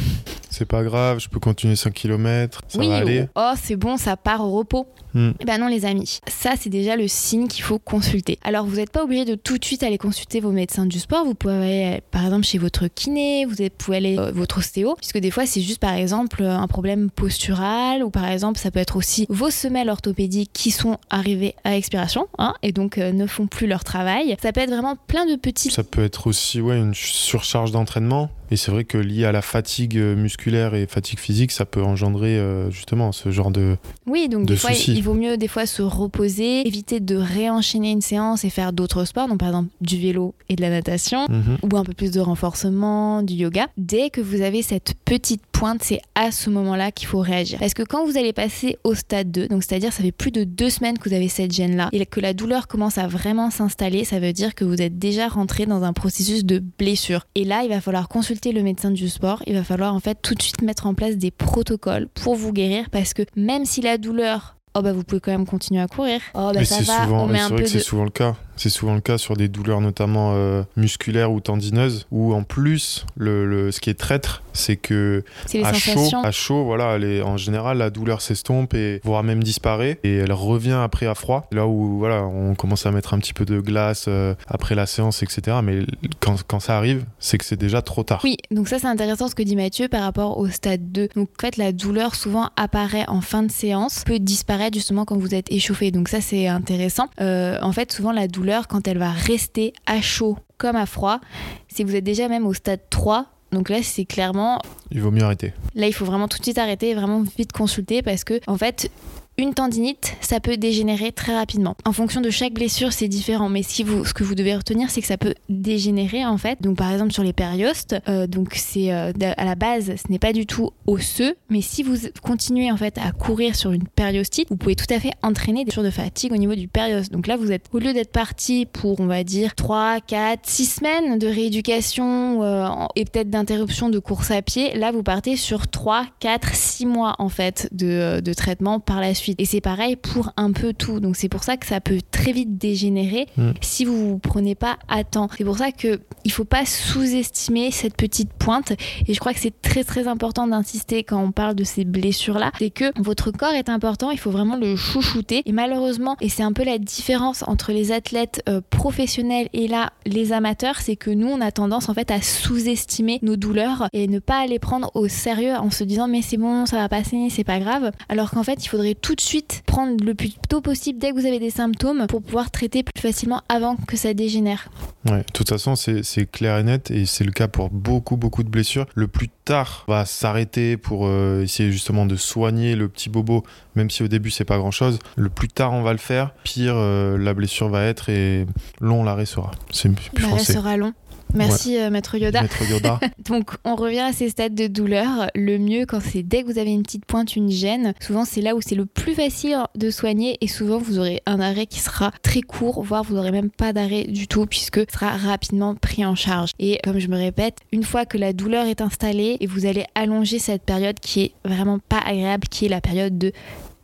c'est 0.56 0.66
pas 0.66 0.84
grave, 0.84 1.20
je 1.20 1.28
peux 1.28 1.42
continuer 1.42 1.76
5 1.76 1.94
km, 1.94 2.62
ça 2.70 2.78
va 2.80 2.96
aller. 2.96 3.28
Oh, 3.36 3.52
c'est 3.62 3.76
bon, 3.76 3.98
ça 3.98 4.16
part 4.16 4.40
au 4.40 4.52
repos. 4.52 4.88
Hmm. 5.14 5.32
Eh 5.40 5.46
ben 5.46 5.58
non 5.58 5.68
les 5.68 5.86
amis, 5.86 6.20
ça 6.28 6.56
c'est 6.60 6.70
déjà 6.70 6.98
le 6.98 7.08
signe 7.08 7.48
qu'il 7.48 7.64
faut 7.64 7.80
consulter. 7.80 8.38
Alors 8.44 8.66
vous 8.66 8.76
n'êtes 8.76 8.90
pas 8.90 9.04
obligé 9.04 9.24
de 9.24 9.36
tout 9.36 9.58
de 9.58 9.64
suite 9.64 9.82
aller 9.82 9.98
consulter 9.98 10.42
vos 10.42 10.52
médecins 10.52 10.86
du 10.86 11.00
sport, 11.00 11.24
vous 11.24 11.36
pouvez 11.36 11.54
aller 11.54 12.02
par 12.12 12.26
exemple 12.26 12.44
chez 12.44 12.58
votre 12.58 12.88
kiné, 12.88 13.46
vous 13.46 13.56
pouvez 13.78 13.98
aller 13.98 14.18
euh, 14.20 14.32
votre 14.34 14.58
ostéo, 14.58 14.96
puisque 14.96 15.20
des 15.20 15.32
fois 15.32 15.46
c'est 15.46 15.62
juste 15.62 15.80
par 15.80 15.94
exemple 15.94 16.44
un 16.44 16.68
problème 16.68 17.10
postural 17.10 18.04
ou 18.04 18.10
par 18.10 18.26
exemple 18.28 18.60
ça 18.60 18.72
peut 18.72 18.80
être 18.80 18.98
aussi 18.98 19.26
vos 19.30 19.50
semelles 19.50 19.90
orthopédiques 19.90 20.52
qui 20.52 20.72
sont 20.72 20.98
arrivées 21.10 21.56
à 21.64 21.78
expiration 21.78 22.28
hein, 22.38 22.54
et 22.62 22.74
donc 22.74 22.98
euh, 22.98 23.14
ne 23.14 23.26
font 23.26 23.48
plus 23.48 23.68
leur 23.68 23.86
travail. 23.86 24.36
Ça 24.42 24.52
peut 24.52 24.62
être 24.62 24.72
vraiment 24.72 24.98
plein 25.08 25.26
de 25.26 25.36
petits... 25.36 25.72
Ça 25.72 25.84
peut 25.84 26.04
être 26.04 26.28
aussi 26.28 26.60
ouais, 26.60 26.78
une 26.78 26.94
surcharge 26.96 27.72
d'entraînement 27.72 28.30
et 28.52 28.58
c'est 28.58 28.72
vrai 28.72 28.84
que 28.84 28.98
lié 28.98 29.26
à 29.26 29.32
la 29.32 29.42
fatigue 29.42 29.98
euh, 29.98 30.16
musculaire 30.16 30.76
et 30.76 30.86
fatigue 30.88 31.20
physique, 31.20 31.52
ça 31.52 31.66
peut 31.66 31.82
engendrer 31.82 32.38
euh, 32.38 32.70
justement 32.70 33.12
ce 33.12 33.32
genre 33.32 33.52
de 33.52 33.78
Oui, 34.06 34.30
donc 34.30 34.46
des 34.46 34.56
fois, 34.56 34.72
il 34.72 35.02
vaut 35.02 35.14
mieux 35.14 35.38
des 35.38 35.48
fois 35.48 35.66
se 35.66 35.82
reposer, 35.82 36.68
éviter 36.68 37.00
de 37.00 37.16
réenchaîner 37.16 37.92
une 37.92 38.02
séance 38.02 38.46
et 38.46 38.50
faire 38.50 38.74
d'autres 38.74 39.06
sports, 39.06 39.28
donc 39.28 39.40
par 39.40 39.50
exemple 39.50 39.70
du 39.82 40.00
vélo 40.00 40.36
et 40.50 40.56
de 40.56 40.62
la 40.62 40.70
natation, 40.70 41.26
mhm. 41.30 41.58
ou 41.64 41.78
un 41.78 41.84
peu 41.84 41.94
plus 41.94 42.12
de 42.12 42.20
renforcement, 42.20 43.24
du 43.24 43.34
yoga. 43.34 43.68
Dès 43.78 44.10
que 44.10 44.22
vous 44.22 44.42
avez 44.42 44.62
cette 44.62 44.94
petite 45.06 45.42
pointe, 45.52 45.82
c'est 45.84 46.02
à 46.16 46.32
ce 46.32 46.50
moment-là 46.50 46.92
qu'il 46.92 47.08
faut 47.08 47.20
réagir. 47.20 47.60
Parce 47.60 47.74
que 47.74 47.84
quand 47.84 48.06
vous 48.06 48.18
allez 48.18 48.34
passer 48.34 48.78
au 48.84 48.94
stade 48.94 49.32
2, 49.32 49.48
donc 49.48 49.64
c'est-à-dire 49.64 49.92
ça 49.92 50.04
fait 50.04 50.12
plus 50.12 50.32
de 50.32 50.44
deux 50.44 50.70
semaines 50.70 50.98
que 50.98 51.10
vous 51.10 51.16
avez 51.16 51.30
cette 51.30 51.52
gêne-là, 51.52 51.90
et 51.92 52.06
que 52.06 52.20
la 52.20 52.34
douleur 52.34 52.68
commence 52.68 52.98
à 52.98 53.08
vraiment 53.08 53.50
s'installer, 53.50 54.04
ça 54.04 54.20
veut 54.20 54.34
dire 54.34 54.54
que 54.54 54.66
vous 54.66 54.82
êtes 54.82 55.00
déjà 55.00 55.28
rentré 55.28 55.66
dans 55.66 55.84
un 55.84 55.94
processus 55.94 56.46
de 56.46 56.62
blessure. 56.78 57.26
Et 57.36 57.44
là, 57.44 57.64
il 57.64 57.70
va 57.70 57.82
falloir 57.82 58.08
consulter 58.08 58.35
le 58.44 58.62
médecin 58.62 58.92
du 58.92 59.10
sport, 59.10 59.42
il 59.48 59.54
va 59.54 59.64
falloir 59.64 59.94
en 59.94 60.00
fait 60.00 60.18
tout 60.22 60.36
de 60.36 60.42
suite 60.42 60.62
mettre 60.62 60.88
en 60.88 60.94
place 60.94 61.18
des 61.18 61.32
protocoles 61.32 62.08
pour 62.14 62.36
vous 62.36 62.52
guérir, 62.52 62.90
parce 62.90 63.14
que 63.14 63.24
même 63.36 63.66
si 63.66 63.82
la 63.82 63.98
douleur 63.98 64.55
oh 64.76 64.82
bah 64.82 64.94
vous 64.94 65.04
pouvez 65.04 65.22
quand 65.22 65.32
même 65.32 65.46
continuer 65.46 65.82
à 65.82 65.88
courir. 65.88 66.22
Oh 66.34 66.52
bah 66.54 66.64
ça 66.66 66.82
va, 66.82 67.06
souvent, 67.06 67.28
C'est 67.28 67.50
vrai 67.50 67.64
que 67.64 67.70
c'est 67.70 67.80
souvent 67.80 68.04
le 68.04 68.10
cas. 68.10 68.36
C'est 68.58 68.70
souvent 68.70 68.96
le 68.96 69.02
cas 69.02 69.18
sur 69.18 69.36
des 69.36 69.50
douleurs 69.50 69.82
notamment 69.82 70.32
euh, 70.36 70.64
musculaires 70.78 71.32
ou 71.32 71.42
tendineuses, 71.42 72.08
où 72.10 72.34
en 72.34 72.44
plus, 72.44 73.06
le, 73.18 73.70
ce 73.72 73.82
qui 73.82 73.90
est 73.90 73.96
traître, 73.96 74.44
c'est 74.54 74.78
que 74.78 75.24
à 75.62 75.74
chaud, 75.74 76.10
à 76.24 76.32
chaud, 76.32 76.64
voilà, 76.64 76.98
en 77.26 77.36
général, 77.36 77.80
la 77.80 77.90
douleur 77.90 78.22
s'estompe 78.22 78.74
et 78.74 79.02
voire 79.04 79.24
même 79.24 79.44
disparaît, 79.44 80.00
et 80.04 80.16
elle 80.16 80.32
revient 80.32 80.80
après 80.82 81.06
à 81.06 81.16
froid. 81.16 81.48
Là 81.52 81.68
où 81.68 81.98
voilà, 81.98 82.24
on 82.24 82.56
commence 82.56 82.86
à 82.86 82.92
mettre 82.92 83.14
un 83.14 83.20
petit 83.20 83.34
peu 83.34 83.44
de 83.44 83.60
glace 83.60 84.06
euh, 84.08 84.36
après 84.48 84.76
la 84.76 84.86
séance, 84.86 85.22
etc. 85.22 85.58
Mais 85.62 85.80
quand, 86.22 86.42
quand 86.44 86.62
ça 86.62 86.78
arrive, 86.78 87.04
c'est 87.20 87.38
que 87.38 87.44
c'est 87.44 87.60
déjà 87.60 87.82
trop 87.82 88.04
tard. 88.04 88.22
Oui, 88.24 88.38
donc 88.52 88.70
ça 88.70 88.80
c'est 88.80 88.88
intéressant 88.88 89.28
ce 89.28 89.36
que 89.36 89.44
dit 89.44 89.58
Mathieu 89.58 89.90
par 89.90 90.04
rapport 90.04 90.38
au 90.38 90.48
stade 90.48 90.94
2. 90.94 91.10
Donc 91.16 91.30
en 91.38 91.42
fait, 91.42 91.58
la 91.58 91.74
douleur 91.74 92.16
souvent 92.16 92.52
apparaît 92.56 93.06
en 93.10 93.20
fin 93.20 93.44
de 93.44 93.52
séance, 93.52 94.04
peut 94.06 94.20
disparaître 94.20 94.65
justement 94.74 95.06
quand 95.06 95.18
vous 95.18 95.36
êtes 95.36 95.52
échauffé. 95.52 95.92
Donc 95.92 96.10
ça 96.10 96.22
c'est 96.22 96.48
intéressant. 96.48 97.08
Euh, 97.22 97.58
en 97.62 97.72
fait, 97.72 97.92
souvent 97.92 98.12
la 98.12 98.28
douleur 98.28 98.68
quand 98.68 98.88
elle 98.88 98.98
va 98.98 99.12
rester 99.12 99.74
à 99.86 100.02
chaud 100.02 100.38
comme 100.58 100.76
à 100.76 100.86
froid, 100.86 101.20
si 101.68 101.84
vous 101.84 101.96
êtes 101.96 102.04
déjà 102.04 102.28
même 102.28 102.46
au 102.46 102.54
stade 102.54 102.82
3, 102.90 103.28
donc 103.52 103.70
là, 103.70 103.82
c'est 103.82 104.04
clairement. 104.04 104.62
Il 104.92 105.02
vaut 105.02 105.12
mieux 105.12 105.24
arrêter. 105.24 105.54
Là, 105.76 105.88
il 105.88 105.94
faut 105.94 106.04
vraiment 106.04 106.28
tout 106.28 106.38
de 106.40 106.44
suite 106.44 106.58
arrêter 106.58 106.90
et 106.90 106.94
vraiment 106.94 107.24
vite 107.38 107.54
consulter 107.54 108.02
parce 108.02 108.26
que, 108.26 108.42
en 108.48 108.58
fait, 108.58 108.92
une 109.38 109.54
tendinite, 109.54 110.16
ça 110.22 110.40
peut 110.40 110.56
dégénérer 110.56 111.12
très 111.12 111.36
rapidement. 111.36 111.76
En 111.84 111.92
fonction 111.92 112.22
de 112.22 112.30
chaque 112.30 112.54
blessure, 112.54 112.94
c'est 112.94 113.08
différent. 113.08 113.50
Mais 113.50 113.62
vous, 113.84 114.06
ce 114.06 114.14
que 114.14 114.24
vous 114.24 114.36
devez 114.36 114.56
retenir, 114.56 114.90
c'est 114.90 115.02
que 115.02 115.08
ça 115.08 115.18
peut 115.18 115.36
dégénérer 115.50 116.26
en 116.26 116.38
fait. 116.38 116.62
Donc 116.62 116.78
par 116.78 116.92
exemple 116.92 117.12
sur 117.12 117.24
les 117.24 117.34
périostes, 117.34 117.96
euh, 118.08 118.28
donc 118.28 118.54
c'est 118.56 118.94
euh, 118.94 119.12
à 119.38 119.46
la 119.46 119.56
base, 119.56 119.94
ce 119.96 120.12
n'est 120.12 120.20
pas 120.20 120.32
du 120.32 120.46
tout 120.46 120.72
osseux. 120.88 121.36
Mais 121.50 121.62
si 121.62 121.84
vous 121.84 121.96
continuez 122.22 122.72
en 122.72 122.78
fait 122.78 122.98
à 122.98 123.12
courir 123.12 123.56
sur 123.56 123.74
une 123.74 123.88
périostite, 123.88 124.50
vous 124.50 124.56
pouvez 124.56 124.76
tout 124.76 124.92
à 124.94 125.00
fait 125.00 125.12
entraîner 125.22 125.60
des 125.60 125.66
blessures 125.66 125.84
de 125.84 125.90
fatigue 125.90 126.32
au 126.32 126.38
niveau 126.38 126.56
du 126.56 126.68
périoste. 126.68 127.12
Donc 127.12 127.28
là, 127.28 127.36
vous 127.36 127.52
êtes 127.52 127.66
au 127.74 127.80
lieu 127.80 127.94
d'être 127.94 128.12
parti 128.12 128.66
pour 128.66 129.00
on 129.02 129.08
va 129.08 129.24
dire 129.24 129.56
3, 129.56 130.00
4, 130.00 130.40
6 130.44 130.66
semaines 130.66 131.20
de 131.20 131.28
rééducation 131.28 132.42
euh, 132.44 132.70
et 132.96 133.04
peut-être 133.04 133.30
d'interruption 133.30 133.90
de 133.90 134.00
course 134.00 134.32
à 134.32 134.42
pied, 134.42 134.78
là 134.78 134.92
vous 134.92 135.04
partez 135.04 135.36
sur 135.36 135.68
3, 135.68 136.06
4, 136.20 136.56
6 136.56 136.86
mois 136.86 137.16
en 137.20 137.30
fait 137.30 137.68
de 137.74 138.34
traitement 138.34 138.80
par 138.80 139.02
la 139.02 139.14
suite 139.14 139.25
et 139.38 139.46
c'est 139.46 139.62
pareil 139.62 139.96
pour 139.96 140.32
un 140.38 140.52
peu 140.52 140.74
tout. 140.74 141.00
Donc 141.00 141.16
c'est 141.16 141.30
pour 141.30 141.44
ça 141.44 141.58
que 141.58 141.66
ça 141.66 141.82
peut 141.82 142.00
très 142.12 142.32
vite 142.32 142.58
dégénérer 142.58 143.28
mm. 143.38 143.52
si 143.62 143.86
vous 143.86 144.10
vous 144.10 144.20
prenez 144.20 144.56
pas 144.56 144.78
à 144.88 145.04
temps. 145.04 145.30
C'est 145.38 145.44
pour 145.44 145.58
ça 145.58 145.72
que 145.72 146.00
il 146.24 146.32
faut 146.32 146.46
pas 146.46 146.66
sous-estimer 146.66 147.72
cette 147.72 147.96
petite 147.96 148.34
pointe. 148.34 148.74
Et 149.08 149.14
je 149.14 149.20
crois 149.20 149.34
que 149.34 149.40
c'est 149.40 149.62
très 149.62 149.84
très 149.84 150.08
important 150.08 150.48
d'insister 150.48 151.04
quand 151.04 151.22
on 151.22 151.32
parle 151.32 151.56
de 151.56 151.64
ces 151.64 151.86
blessures 151.86 152.40
là, 152.40 152.52
c'est 152.58 152.70
que 152.70 152.92
votre 153.02 153.32
corps 153.32 153.54
est 153.54 153.70
important. 153.70 154.12
Il 154.12 154.20
faut 154.20 154.32
vraiment 154.32 154.58
le 154.58 154.76
chouchouter. 154.76 155.44
Et 155.46 155.52
malheureusement, 155.52 156.16
et 156.22 156.30
c'est 156.30 156.44
un 156.44 156.54
peu 156.54 156.64
la 156.64 156.78
différence 156.78 157.44
entre 157.48 157.72
les 157.72 157.92
athlètes 157.92 158.42
euh, 158.50 158.62
professionnels 158.70 159.50
et 159.54 159.68
là 159.68 159.92
les 160.06 160.34
amateurs, 160.34 160.78
c'est 160.80 160.96
que 160.96 161.10
nous 161.10 161.28
on 161.28 161.42
a 161.42 161.52
tendance 161.52 161.90
en 161.90 161.94
fait 161.94 162.12
à 162.12 162.22
sous-estimer 162.22 163.20
nos 163.22 163.36
douleurs 163.36 163.88
et 163.94 164.08
ne 164.08 164.20
pas 164.20 164.46
les 164.46 164.60
prendre 164.60 164.92
au 164.94 165.08
sérieux 165.08 165.56
en 165.56 165.72
se 165.72 165.84
disant 165.84 166.08
mais 166.08 166.22
c'est 166.22 166.38
bon, 166.38 166.66
ça 166.66 166.78
va 166.78 166.90
passer, 166.90 167.28
c'est 167.30 167.44
pas 167.44 167.60
grave. 167.60 167.92
Alors 168.10 168.32
qu'en 168.32 168.44
fait 168.44 168.64
il 168.64 168.68
faudrait 168.68 168.96
tout 168.96 169.15
de 169.16 169.22
suite 169.22 169.64
prendre 169.66 170.04
le 170.04 170.14
plus 170.14 170.34
tôt 170.50 170.62
possible 170.62 171.00
dès 171.00 171.12
que 171.12 171.20
vous 171.20 171.26
avez 171.26 171.40
des 171.40 171.50
symptômes 171.50 172.06
pour 172.08 172.22
pouvoir 172.22 172.52
traiter 172.52 172.84
plus 172.84 173.02
facilement 173.02 173.42
avant 173.50 173.76
que 173.76 173.98
ça 173.98 174.14
dégénère. 174.14 174.70
Ouais, 175.06 175.20
de 175.20 175.32
toute 175.34 175.50
façon, 175.50 175.76
c'est 175.76 176.32
clair 176.32 176.58
et 176.58 176.64
net 176.64 176.92
et 176.92 177.06
c'est 177.06 177.24
le 177.24 177.32
cas 177.32 177.48
pour 177.48 177.70
beaucoup, 177.70 178.18
beaucoup 178.18 178.44
de 178.44 178.50
blessures. 178.50 178.86
Le 178.96 179.08
plus 179.08 179.30
tard 179.46 179.86
va 179.88 180.06
s'arrêter 180.06 180.78
pour 180.78 181.06
euh, 181.06 181.44
essayer 181.44 181.72
justement 181.72 182.06
de 182.06 182.16
soigner 182.16 182.76
le 182.76 182.88
petit 182.88 183.10
bobo, 183.10 183.44
même 183.76 183.90
si 183.90 184.04
au 184.04 184.08
début 184.08 184.32
c'est 184.32 184.46
pas 184.46 184.58
grand 184.58 184.72
chose. 184.72 185.00
Le 185.16 185.30
plus 185.30 185.48
tard 185.48 185.74
on 185.74 185.84
va 185.84 185.92
le 185.92 186.00
faire, 186.00 186.34
pire 186.44 186.74
euh, 186.76 187.18
la 187.18 187.34
blessure 187.34 187.70
va 187.70 187.84
être 187.84 188.10
et 188.10 188.46
long 188.82 189.04
l'arrêt 189.04 189.26
sera. 189.26 189.52
C'est 189.72 189.90
plus 189.94 190.22
L'arrêt 190.22 190.44
sera 190.44 190.78
long. 190.78 190.94
Merci 191.36 191.78
euh, 191.78 191.90
Maître 191.90 192.18
Yoda. 192.18 192.42
Yoda. 192.70 193.00
Donc 193.30 193.52
on 193.64 193.76
revient 193.76 194.00
à 194.00 194.14
ces 194.14 194.30
stades 194.30 194.56
de 194.56 194.68
douleur. 194.68 195.28
Le 195.36 195.58
mieux 195.58 195.86
quand 195.86 196.00
c'est 196.02 196.24
dès 196.24 196.44
que 196.44 196.48
vous 196.52 196.58
avez 196.60 196.72
une 196.72 196.84
petite 196.84 197.06
pointe, 197.06 197.36
une 197.36 197.50
gêne, 197.52 197.94
souvent 198.00 198.26
c'est 198.26 198.42
là 198.42 198.56
où 198.56 198.62
c'est 198.62 198.76
le 198.76 198.86
plus 198.86 199.14
facile 199.14 199.58
de 199.76 199.90
soigner 199.90 200.38
et 200.42 200.48
souvent 200.48 200.78
vous 200.78 201.00
aurez 201.00 201.22
un 201.26 201.40
arrêt 201.40 201.66
qui 201.66 201.80
sera 201.80 202.12
très 202.22 202.42
court, 202.42 202.84
voire 202.84 203.04
vous 203.04 203.16
n'aurez 203.16 203.32
même 203.32 203.50
pas 203.50 203.74
d'arrêt 203.74 204.04
du 204.06 204.28
tout 204.28 204.46
puisque 204.46 204.80
sera 204.92 205.18
rapidement 205.18 205.76
pris 205.76 206.06
en 206.06 206.16
charge. 206.16 206.52
Et 206.60 206.80
comme 206.84 207.00
je 207.00 207.08
me 207.08 207.18
répète, 207.18 207.58
une 207.72 207.84
fois 207.84 208.06
que 208.06 208.18
la 208.18 208.34
douleur 208.34 208.66
est 208.68 208.82
installée 208.82 209.38
et 209.40 209.48
vous 209.48 209.66
allez 209.66 209.86
allonger 209.96 210.40
cette 210.40 210.64
période 210.64 211.00
qui 211.00 211.22
est 211.22 211.32
vraiment 211.44 211.80
pas 211.80 212.00
agréable, 212.00 212.48
qui 212.50 212.66
est 212.66 212.70
la 212.70 212.82
période 212.82 213.18
de 213.18 213.32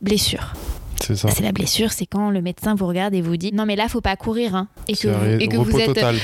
blessure. 0.00 0.54
C'est 1.02 1.16
ça. 1.16 1.28
C'est 1.30 1.42
la 1.42 1.52
blessure, 1.52 1.90
c'est 1.92 2.06
quand 2.06 2.30
le 2.30 2.40
médecin 2.42 2.74
vous 2.76 2.86
regarde 2.86 3.12
et 3.14 3.20
vous 3.20 3.36
dit 3.36 3.50
non 3.52 3.66
mais 3.66 3.74
là 3.76 3.88
faut 3.88 4.00
pas 4.00 4.14
courir 4.16 4.54
hein, 4.54 4.68
et 4.88 4.94
que, 4.94 5.08
vous, 5.08 5.14
arrêt- 5.14 5.38
et 5.40 5.48
que 5.48 5.56
repos 5.56 5.70
vous 5.72 5.80
êtes 5.80 5.86
total. 5.86 6.16